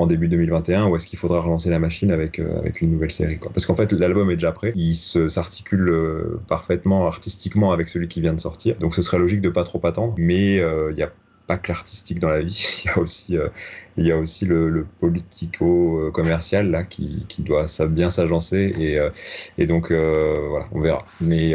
En 0.00 0.06
début 0.06 0.28
2021 0.28 0.86
ou 0.88 0.96
est-ce 0.96 1.06
qu'il 1.06 1.18
faudra 1.18 1.40
relancer 1.40 1.70
la 1.70 1.78
machine 1.78 2.10
avec, 2.10 2.38
euh, 2.38 2.58
avec 2.58 2.80
une 2.80 2.90
nouvelle 2.92 3.10
série 3.10 3.38
quoi. 3.38 3.50
Parce 3.52 3.66
qu'en 3.66 3.74
fait 3.74 3.92
l'album 3.92 4.30
est 4.30 4.36
déjà 4.36 4.52
prêt, 4.52 4.72
il 4.74 4.96
s'articule 4.96 5.88
euh, 5.88 6.40
parfaitement 6.48 7.06
artistiquement 7.06 7.72
avec 7.72 7.88
celui 7.88 8.08
qui 8.08 8.20
vient 8.20 8.34
de 8.34 8.40
sortir, 8.40 8.76
donc 8.78 8.94
ce 8.94 9.02
serait 9.02 9.18
logique 9.18 9.40
de 9.40 9.48
pas 9.48 9.64
trop 9.64 9.80
attendre, 9.86 10.14
mais 10.16 10.60
euh, 10.60 10.90
il 10.92 10.98
y 10.98 11.02
a 11.02 11.12
pas 11.48 11.58
que 11.58 11.72
l'artistique 11.72 12.20
dans 12.20 12.28
la 12.28 12.42
vie. 12.42 12.64
Il 12.84 12.86
y 12.86 12.90
a 12.90 12.98
aussi, 12.98 13.36
euh, 13.36 13.48
il 13.96 14.06
y 14.06 14.12
a 14.12 14.16
aussi 14.16 14.44
le, 14.44 14.86
politico-commercial 15.00 16.70
là 16.70 16.84
qui, 16.84 17.26
qui 17.28 17.42
doit 17.42 17.66
bien 17.88 18.10
s'agencer 18.10 18.72
et, 18.78 18.96
euh, 18.96 19.10
et 19.56 19.66
donc 19.66 19.90
voilà, 19.90 20.68
on 20.70 20.80
verra. 20.80 21.04
Mais, 21.20 21.54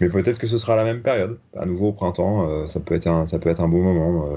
mais 0.00 0.08
peut-être 0.08 0.38
que 0.38 0.48
ce 0.48 0.58
sera 0.58 0.74
la 0.74 0.82
même 0.82 1.00
période, 1.00 1.38
à 1.56 1.64
nouveau 1.64 1.88
au 1.88 1.92
printemps. 1.92 2.68
ça 2.68 2.80
peut 2.80 2.96
être 2.96 3.06
un, 3.06 3.28
ça 3.28 3.38
peut 3.38 3.50
être 3.50 3.60
un 3.60 3.68
beau 3.68 3.82
moment. 3.82 4.28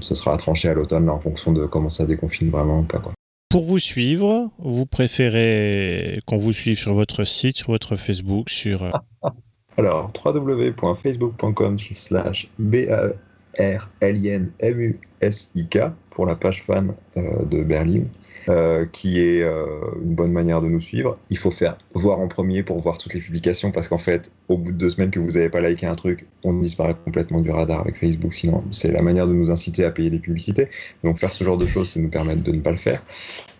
ce 0.00 0.16
sera 0.16 0.34
à 0.34 0.36
trancher 0.38 0.70
à 0.70 0.74
l'automne 0.74 1.08
en 1.08 1.20
fonction 1.20 1.52
de 1.52 1.66
comment 1.66 1.88
ça 1.88 2.04
déconfine 2.04 2.50
vraiment 2.50 2.80
ou 2.80 2.84
pas 2.84 2.98
quoi. 2.98 3.12
Pour 3.48 3.64
vous 3.64 3.78
suivre, 3.78 4.50
vous 4.58 4.86
préférez 4.86 6.18
qu'on 6.26 6.38
vous 6.38 6.54
suive 6.54 6.78
sur 6.78 6.94
votre 6.94 7.24
site, 7.24 7.58
sur 7.58 7.70
votre 7.70 7.96
Facebook, 7.96 8.48
sur... 8.48 8.90
Alors, 9.78 10.10
www.facebook.com 10.24 11.78
slash 11.78 12.48
B-A-R-L-I-N-M-U-S-I-K 13.58 15.78
pour 16.10 16.26
la 16.26 16.36
page 16.36 16.62
fan 16.62 16.94
euh, 17.16 17.44
de 17.46 17.62
Berlin. 17.62 18.04
Euh, 18.48 18.86
qui 18.90 19.20
est 19.20 19.42
euh, 19.42 19.66
une 20.02 20.16
bonne 20.16 20.32
manière 20.32 20.60
de 20.60 20.66
nous 20.66 20.80
suivre. 20.80 21.16
Il 21.30 21.38
faut 21.38 21.52
faire 21.52 21.76
voir 21.94 22.18
en 22.18 22.26
premier 22.26 22.64
pour 22.64 22.80
voir 22.80 22.98
toutes 22.98 23.14
les 23.14 23.20
publications 23.20 23.70
parce 23.70 23.86
qu'en 23.86 23.98
fait, 23.98 24.32
au 24.48 24.56
bout 24.56 24.72
de 24.72 24.76
deux 24.76 24.88
semaines 24.88 25.10
que 25.10 25.20
vous 25.20 25.32
n'avez 25.32 25.48
pas 25.48 25.60
liké 25.60 25.86
un 25.86 25.94
truc, 25.94 26.26
on 26.42 26.54
disparaît 26.54 26.96
complètement 27.04 27.40
du 27.40 27.50
radar 27.50 27.80
avec 27.80 27.98
Facebook. 27.98 28.34
Sinon, 28.34 28.64
c'est 28.72 28.90
la 28.90 29.00
manière 29.02 29.28
de 29.28 29.32
nous 29.32 29.52
inciter 29.52 29.84
à 29.84 29.92
payer 29.92 30.10
des 30.10 30.18
publicités. 30.18 30.68
Donc, 31.04 31.18
faire 31.18 31.32
ce 31.32 31.44
genre 31.44 31.56
de 31.56 31.66
choses, 31.66 31.90
c'est 31.90 32.00
nous 32.00 32.08
permettre 32.08 32.42
de 32.42 32.50
ne 32.50 32.60
pas 32.60 32.72
le 32.72 32.76
faire. 32.76 33.02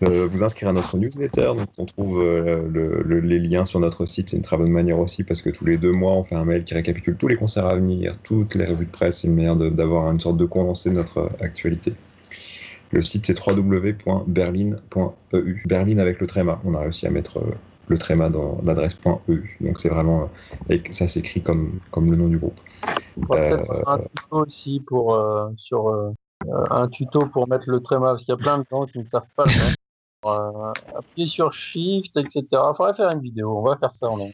Euh, 0.03 0.27
vous 0.27 0.43
inscrire 0.43 0.71
à 0.71 0.73
notre 0.73 0.97
newsletter, 0.97 1.53
donc 1.57 1.69
on 1.79 1.85
trouve 1.85 2.21
les 2.25 3.39
liens 3.39 3.65
sur 3.65 3.79
notre 3.79 4.07
site. 4.07 4.31
C'est 4.31 4.37
une 4.37 4.43
très 4.43 4.57
bonne 4.57 4.73
manière 4.73 4.99
aussi 4.99 5.23
parce 5.23 5.43
que 5.43 5.51
tous 5.51 5.65
les 5.65 5.79
deux 5.79 5.93
mois, 5.93 6.13
on 6.13 6.25
fait 6.25 6.35
un 6.35 6.45
mail 6.45 6.65
qui 6.65 6.75
récapitule 6.75 7.17
tous 7.17 7.29
les 7.29 7.37
concerts 7.37 7.67
à 7.67 7.77
venir, 7.77 8.15
toutes 8.25 8.57
les 8.57 8.65
revues 8.65 8.87
de 8.87 8.91
presse. 8.91 9.21
C'est 9.21 9.29
une 9.29 9.37
manière 9.37 9.57
d'avoir 9.57 10.11
une 10.11 10.19
sorte 10.19 10.39
de 10.39 10.45
condensé 10.45 10.91
de 10.91 10.97
notre 10.97 11.31
actualité. 11.41 11.93
Le 12.93 13.03
site 13.03 13.27
c'est 13.27 13.47
www.berlin.eu. 13.47 15.63
Berlin 15.67 15.99
avec 15.99 16.21
le 16.21 16.27
tréma. 16.27 16.61
On 16.65 16.75
a 16.75 16.81
réussi 16.81 17.07
à 17.07 17.11
mettre 17.11 17.39
euh, 17.39 17.55
le 17.89 17.97
tréma 17.97 18.29
dans 18.29 18.61
l'adresse 18.63 18.99
.eu. 19.29 19.57
Donc 19.61 19.81
c'est 19.81 19.89
vraiment 19.89 20.31
euh, 20.71 20.75
et 20.75 20.83
ça 20.93 21.09
s'écrit 21.09 21.43
comme 21.43 21.81
comme 21.91 22.11
le 22.11 22.17
nom 22.17 22.29
du 22.29 22.39
groupe. 22.39 22.61
peut-être 23.29 23.71
euh, 23.71 23.83
un 23.87 23.99
tuto 23.99 24.37
aussi 24.37 24.81
pour 24.81 25.19
sur 25.57 26.13
un 26.71 26.89
tuto 26.89 27.21
pour 27.33 27.49
mettre 27.49 27.71
le 27.71 27.81
tréma 27.81 28.09
parce 28.09 28.25
qu'il 28.25 28.33
y 28.33 28.35
a 28.35 28.43
plein 28.43 28.59
de 28.59 28.65
gens 28.71 28.85
qui 28.85 28.99
ne 28.99 29.07
savent 29.07 29.23
pas 29.37 29.45
le 29.45 29.53
mettre. 29.53 29.77
appuyer 30.95 31.27
sur 31.27 31.53
Shift, 31.53 32.17
etc. 32.17 32.45
Il 32.53 32.75
faudrait 32.77 32.95
faire 32.95 33.11
une 33.11 33.21
vidéo. 33.21 33.59
On 33.59 33.63
va 33.63 33.77
faire 33.77 33.93
ça 33.95 34.09
en 34.09 34.19
ligne. 34.19 34.33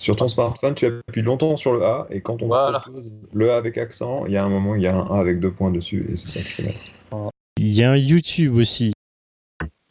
Sur 0.00 0.16
ton 0.16 0.28
smartphone, 0.28 0.74
tu 0.74 0.86
appuies 0.86 1.22
longtemps 1.22 1.56
sur 1.56 1.74
le 1.74 1.84
A 1.84 2.06
et 2.10 2.20
quand 2.20 2.42
on 2.42 2.48
propose 2.48 3.16
le 3.32 3.50
A 3.50 3.56
avec 3.56 3.76
accent, 3.78 4.26
il 4.26 4.32
y 4.32 4.36
a 4.36 4.44
un 4.44 4.48
moment, 4.48 4.76
il 4.76 4.82
y 4.82 4.86
a 4.86 4.96
un 4.96 5.06
A 5.06 5.18
avec 5.18 5.40
deux 5.40 5.52
points 5.52 5.72
dessus 5.72 6.06
et 6.08 6.16
c'est 6.16 6.28
ça 6.28 6.40
qu'il 6.40 6.54
faut 6.54 6.62
mettre. 6.62 6.80
Il 7.58 7.72
y 7.72 7.82
a 7.82 7.90
un 7.90 7.96
YouTube 7.96 8.54
aussi. 8.54 8.92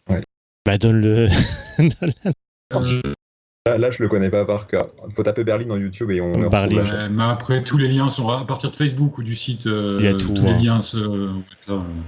Ouais. 0.10 0.22
Bah, 0.66 0.78
donne-le. 0.78 1.28
Là, 3.78 3.92
je 3.92 4.02
le 4.02 4.08
connais 4.08 4.30
pas 4.30 4.46
par 4.46 4.68
cœur. 4.68 4.88
Il 5.10 5.14
faut 5.14 5.24
taper 5.24 5.44
Berlin 5.44 5.66
dans 5.66 5.78
YouTube 5.78 6.10
et 6.12 6.22
on. 6.22 6.32
Berlin. 6.50 7.10
mais 7.10 7.24
après, 7.24 7.64
tous 7.64 7.78
les 7.78 7.90
liens 7.90 8.10
sont 8.10 8.30
à 8.30 8.46
partir 8.46 8.72
de 8.72 8.76
Facebook 8.78 9.18
ou 9.18 9.24
du 9.24 9.36
site. 9.36 9.68
Euh, 9.68 9.98
Il 10.00 10.06
y 10.06 10.08
a 10.08 10.14
tout. 10.14 10.34
Tous 10.34 10.46
les 10.46 10.54
liens. 10.54 10.82
Se... 10.82 10.98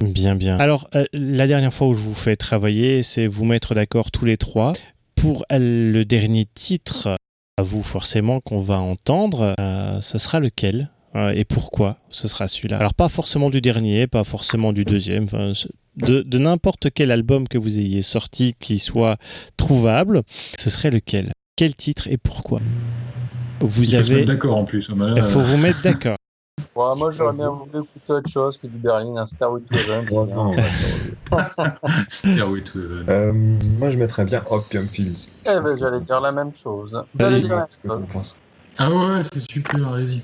Bien, 0.02 0.36
bien. 0.36 0.56
Alors, 0.58 0.90
euh, 0.96 1.04
la 1.12 1.46
dernière 1.46 1.74
fois 1.74 1.88
où 1.88 1.94
je 1.94 2.00
vous 2.00 2.14
fais 2.14 2.38
travailler, 2.38 3.04
c'est 3.04 3.28
vous 3.28 3.44
mettre 3.44 3.76
d'accord 3.76 4.12
tous 4.12 4.24
les 4.24 4.38
trois 4.38 4.72
pour 5.16 5.46
le 5.52 6.04
dernier 6.04 6.46
titre. 6.46 7.18
À 7.58 7.64
vous, 7.64 7.84
forcément, 7.84 8.40
qu'on 8.40 8.62
va 8.62 8.78
entendre. 8.78 9.54
Euh, 9.60 10.00
ce 10.00 10.18
sera 10.18 10.40
lequel? 10.40 10.90
Euh, 11.16 11.34
et 11.36 11.46
pourquoi 11.46 11.98
ce 12.10 12.28
sera 12.28 12.48
celui-là? 12.48 12.78
Alors 12.78 12.94
pas 12.94 13.10
forcément 13.10 13.50
du 13.50 13.62
dernier, 13.62 14.08
pas 14.08 14.24
forcément 14.24 14.74
du 14.74 14.86
deuxième, 14.86 15.28
de, 15.98 16.38
n'importe 16.38 16.88
quel 16.94 17.12
album 17.12 17.48
que 17.48 17.58
vous 17.58 17.80
ayez 17.80 18.02
sorti 18.02 18.56
qui 18.60 18.80
soit 18.80 19.18
trouvable, 19.58 20.22
ce 20.28 20.70
serait 20.70 20.92
lequel? 20.92 21.32
Quel 21.56 21.76
titre 21.76 22.08
et 22.08 22.18
pourquoi? 22.18 22.60
Vous 23.62 23.96
avez. 23.96 24.24
d'accord 24.24 24.56
en 24.56 24.64
plus. 24.64 24.90
Il 24.90 25.24
faut 25.24 25.42
vous 25.42 25.58
mettre 25.58 25.82
d'accord. 25.82 26.16
moi 26.76 27.12
j'aurais 27.12 27.36
bien 27.36 27.50
voulu 27.50 27.72
écouter 27.72 28.14
autre 28.14 28.30
chose 28.30 28.58
que 28.58 28.68
du 28.68 28.78
Berlin, 28.78 29.18
un 29.18 29.28
Starway 29.28 29.62
to 29.62 29.78
Heaven. 29.78 30.08
Starway 32.10 32.64
to 32.64 32.80
Heaven. 32.80 33.60
Moi 33.78 33.92
je 33.92 33.98
mettrais 33.98 34.26
bien 34.26 34.44
Opium 34.50 34.88
Fields. 34.88 35.28
Eh 35.46 35.60
ben, 35.60 35.78
j'allais 35.78 36.02
dire 36.02 36.22
la 36.22 36.32
même 36.32 36.52
chose. 36.56 36.98
Ah 38.80 38.90
ouais, 38.90 39.22
c'est 39.32 39.52
super, 39.52 39.94
allez-y. 39.94 40.22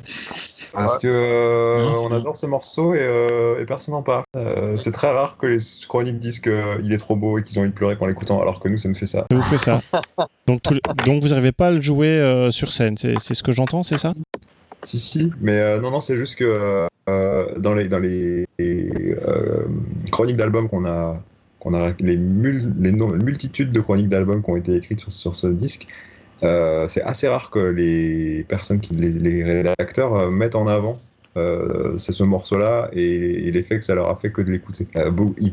Parce 0.71 0.97
que 0.97 1.07
euh, 1.07 1.91
on 2.01 2.11
adore 2.11 2.37
ce 2.37 2.45
morceau 2.45 2.93
et, 2.93 2.99
euh, 3.01 3.63
personne 3.65 3.93
n'en 3.93 4.01
parle. 4.01 4.23
Euh, 4.35 4.77
c'est 4.77 4.91
très 4.91 5.11
rare 5.11 5.37
que 5.37 5.45
les 5.47 5.57
chroniques 5.87 6.19
disent 6.19 6.39
qu'il 6.39 6.91
est 6.91 6.97
trop 6.97 7.15
beau 7.15 7.37
et 7.37 7.43
qu'ils 7.43 7.57
ont 7.59 7.61
envie 7.61 7.71
de 7.71 7.75
pleurer 7.75 7.97
en 7.99 8.05
l'écoutant, 8.05 8.41
alors 8.41 8.59
que 8.61 8.69
nous, 8.69 8.77
ça 8.77 8.87
nous 8.87 8.95
fait 8.95 9.05
ça. 9.05 9.25
Ça 9.29 9.35
vous 9.35 9.43
fait 9.43 9.57
ça. 9.57 9.81
donc, 10.47 10.61
donc 11.05 11.21
vous 11.21 11.29
n'arrivez 11.29 11.51
pas 11.51 11.67
à 11.67 11.71
le 11.71 11.81
jouer 11.81 12.47
sur 12.51 12.71
scène, 12.71 12.97
c'est 12.97 13.19
ce 13.19 13.43
que 13.43 13.51
j'entends, 13.51 13.83
c'est 13.83 13.97
ça? 13.97 14.13
Si, 14.83 14.99
si, 14.99 15.31
mais 15.41 15.79
non, 15.79 15.91
non, 15.91 15.99
c'est 15.99 16.17
juste 16.17 16.37
que 16.37 16.87
dans 17.07 17.73
les, 17.73 17.89
dans 17.89 17.99
les, 17.99 18.45
chroniques 20.11 20.37
d'albums 20.37 20.69
qu'on 20.69 20.85
a, 20.85 21.21
qu'on 21.59 21.73
a 21.73 21.91
les, 21.99 22.15
les 22.15 22.91
multitudes 22.91 23.73
de 23.73 23.81
chroniques 23.81 24.09
d'albums 24.09 24.43
qui 24.43 24.49
ont 24.49 24.57
été 24.57 24.75
écrites 24.75 24.99
sur, 25.01 25.11
sur 25.11 25.35
ce 25.35 25.47
disque, 25.47 25.87
c'est 26.41 27.01
assez 27.01 27.27
rare 27.27 27.49
que 27.49 27.59
les 27.59 28.43
personnes 28.43 28.79
qui 28.79 28.93
les, 28.95 29.43
rédacteurs 29.43 30.13
euh, 30.15 30.31
mettent 30.31 30.55
en 30.55 30.67
avant 30.67 30.99
euh, 31.37 31.97
c'est 31.97 32.13
ce 32.13 32.23
morceau-là 32.23 32.89
et, 32.93 33.51
l'effet 33.51 33.79
que 33.79 33.85
ça 33.85 33.95
leur 33.95 34.09
a 34.09 34.15
fait 34.15 34.31
que 34.31 34.41
de 34.41 34.51
l'écouter. 34.51 34.87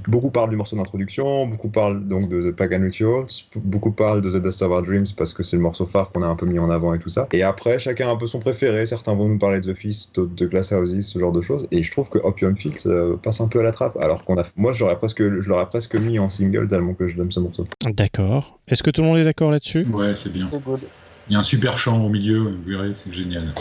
beaucoup 0.08 0.30
parlent 0.30 0.50
du 0.50 0.56
morceau 0.56 0.76
d'introduction, 0.76 1.46
beaucoup 1.46 1.68
parlent 1.68 2.06
donc 2.06 2.28
de 2.28 2.50
The 2.50 2.54
Pagan 2.54 2.82
Rituals, 2.82 3.26
beaucoup 3.56 3.92
parlent 3.92 4.22
de 4.22 4.30
The 4.30 4.42
Dust 4.42 4.62
of 4.62 4.70
Our 4.70 4.82
Dreams 4.82 5.06
parce 5.16 5.32
que 5.32 5.42
c'est 5.42 5.56
le 5.56 5.62
morceau 5.62 5.86
phare 5.86 6.10
qu'on 6.10 6.22
a 6.22 6.26
un 6.26 6.36
peu 6.36 6.46
mis 6.46 6.58
en 6.58 6.70
avant 6.70 6.94
et 6.94 6.98
tout 6.98 7.08
ça. 7.08 7.28
Et 7.32 7.42
après, 7.42 7.78
chacun 7.78 8.08
a 8.08 8.12
un 8.12 8.16
peu 8.16 8.26
son 8.26 8.40
préféré. 8.40 8.86
Certains 8.86 9.14
vont 9.14 9.28
nous 9.28 9.38
parler 9.38 9.60
de 9.60 9.72
The 9.72 9.76
Fist, 9.76 10.16
d'autres 10.16 10.34
de 10.34 10.46
Glass 10.46 10.72
Houses, 10.72 11.06
ce 11.06 11.18
genre 11.18 11.32
de 11.32 11.40
choses. 11.40 11.68
Et 11.70 11.82
je 11.82 11.90
trouve 11.90 12.08
que 12.10 12.18
Opium 12.18 12.56
Fields 12.56 13.16
passe 13.22 13.40
un 13.40 13.48
peu 13.48 13.60
à 13.60 13.62
la 13.62 13.72
trappe. 13.72 13.96
Alors 13.98 14.24
qu'on 14.24 14.38
a, 14.38 14.44
moi, 14.56 14.72
j'aurais 14.72 14.96
presque, 14.96 15.22
je 15.22 15.48
l'aurais 15.48 15.66
presque 15.66 15.94
mis 15.96 16.18
en 16.18 16.30
single 16.30 16.68
tellement 16.68 16.94
que 16.94 17.06
je 17.06 17.16
donne 17.16 17.30
ce 17.30 17.40
morceau. 17.40 17.66
D'accord. 17.88 18.58
Est-ce 18.68 18.82
que 18.82 18.90
tout 18.90 19.02
le 19.02 19.08
monde 19.08 19.18
est 19.18 19.24
d'accord 19.24 19.50
là-dessus? 19.50 19.86
Ouais, 19.86 20.14
c'est 20.14 20.32
bien. 20.32 20.48
Il 21.28 21.34
y 21.34 21.36
a 21.36 21.38
un 21.38 21.44
super 21.44 21.78
chant 21.78 22.04
au 22.04 22.08
milieu, 22.08 22.38
vous 22.38 22.62
verrez, 22.66 22.92
c'est 22.96 23.12
génial. 23.12 23.54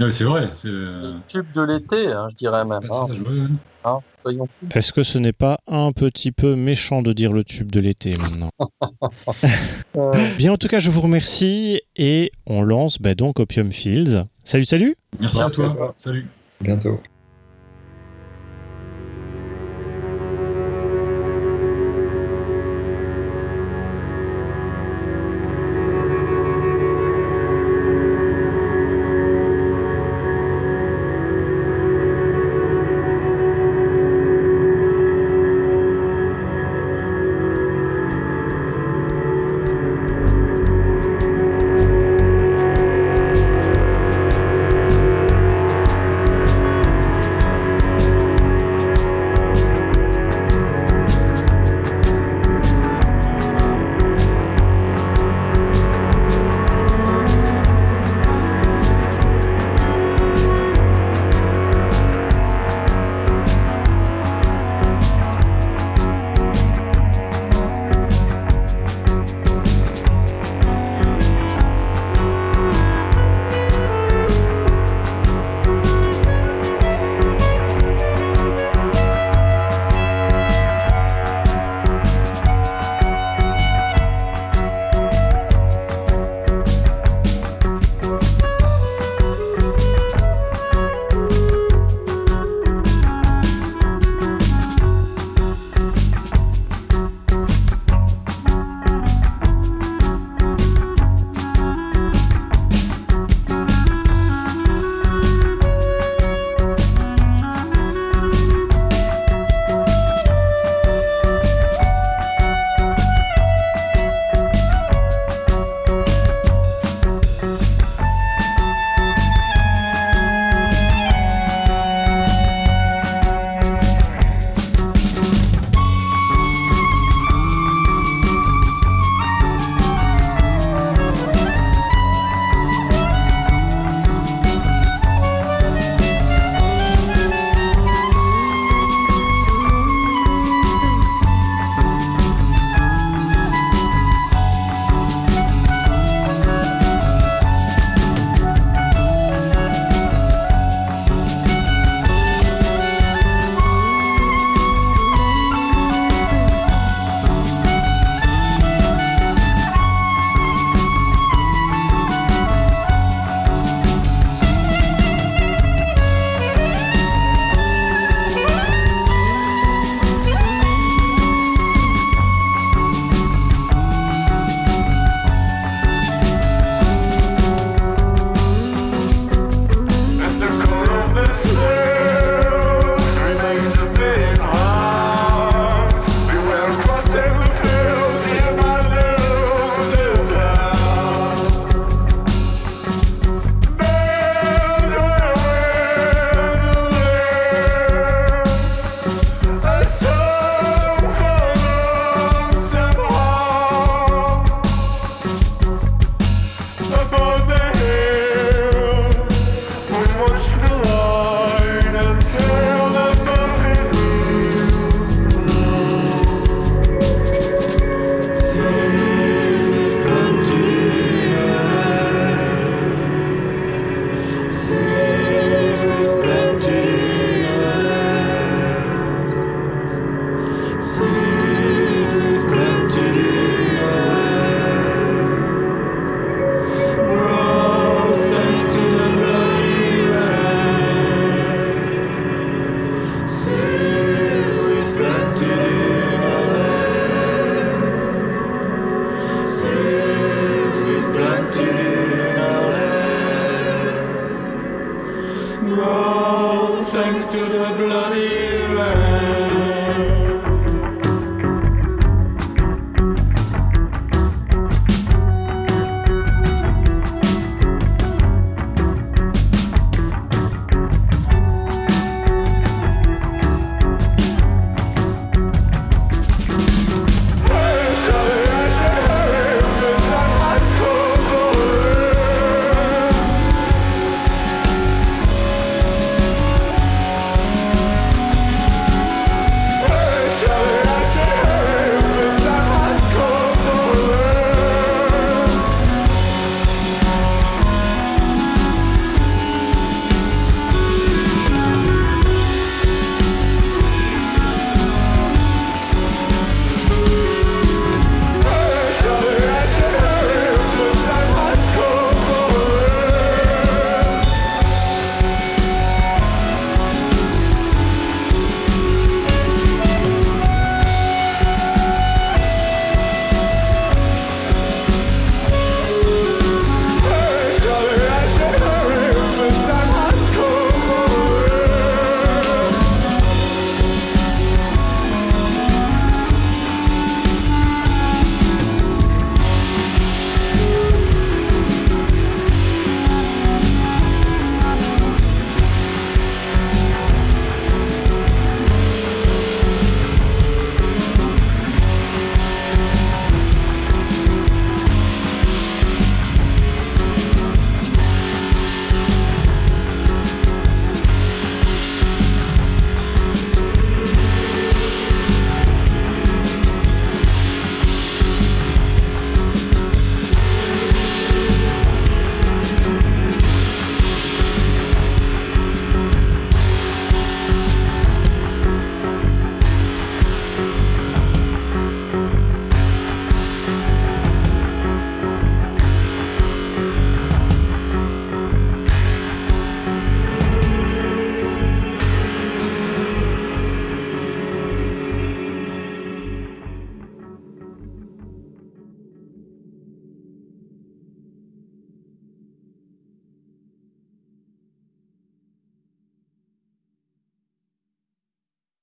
Euh, 0.00 0.10
c'est 0.10 0.24
vrai. 0.24 0.50
C'est 0.54 0.68
le 0.68 1.14
tube 1.28 1.46
de 1.54 1.62
l'été, 1.62 2.08
hein, 2.08 2.28
je 2.30 2.36
dirais 2.36 2.64
même. 2.64 2.80
Hein. 2.90 3.06
Hein, 3.84 3.98
Est-ce 4.74 4.92
que 4.92 5.02
ce 5.02 5.18
n'est 5.18 5.32
pas 5.32 5.58
un 5.66 5.92
petit 5.92 6.32
peu 6.32 6.56
méchant 6.56 7.02
de 7.02 7.12
dire 7.12 7.32
le 7.32 7.44
tube 7.44 7.70
de 7.70 7.80
l'été 7.80 8.14
maintenant 8.16 8.50
euh. 9.96 10.12
Bien, 10.38 10.52
en 10.52 10.56
tout 10.56 10.68
cas, 10.68 10.78
je 10.78 10.90
vous 10.90 11.00
remercie 11.00 11.80
et 11.96 12.32
on 12.46 12.62
lance 12.62 12.98
bah, 13.00 13.14
donc 13.14 13.40
Opium 13.40 13.72
Fields. 13.72 14.24
Salut, 14.44 14.64
salut 14.64 14.96
Merci, 15.20 15.40
à 15.40 15.46
toi. 15.46 15.94
Salut. 15.96 16.26
bientôt. 16.60 17.00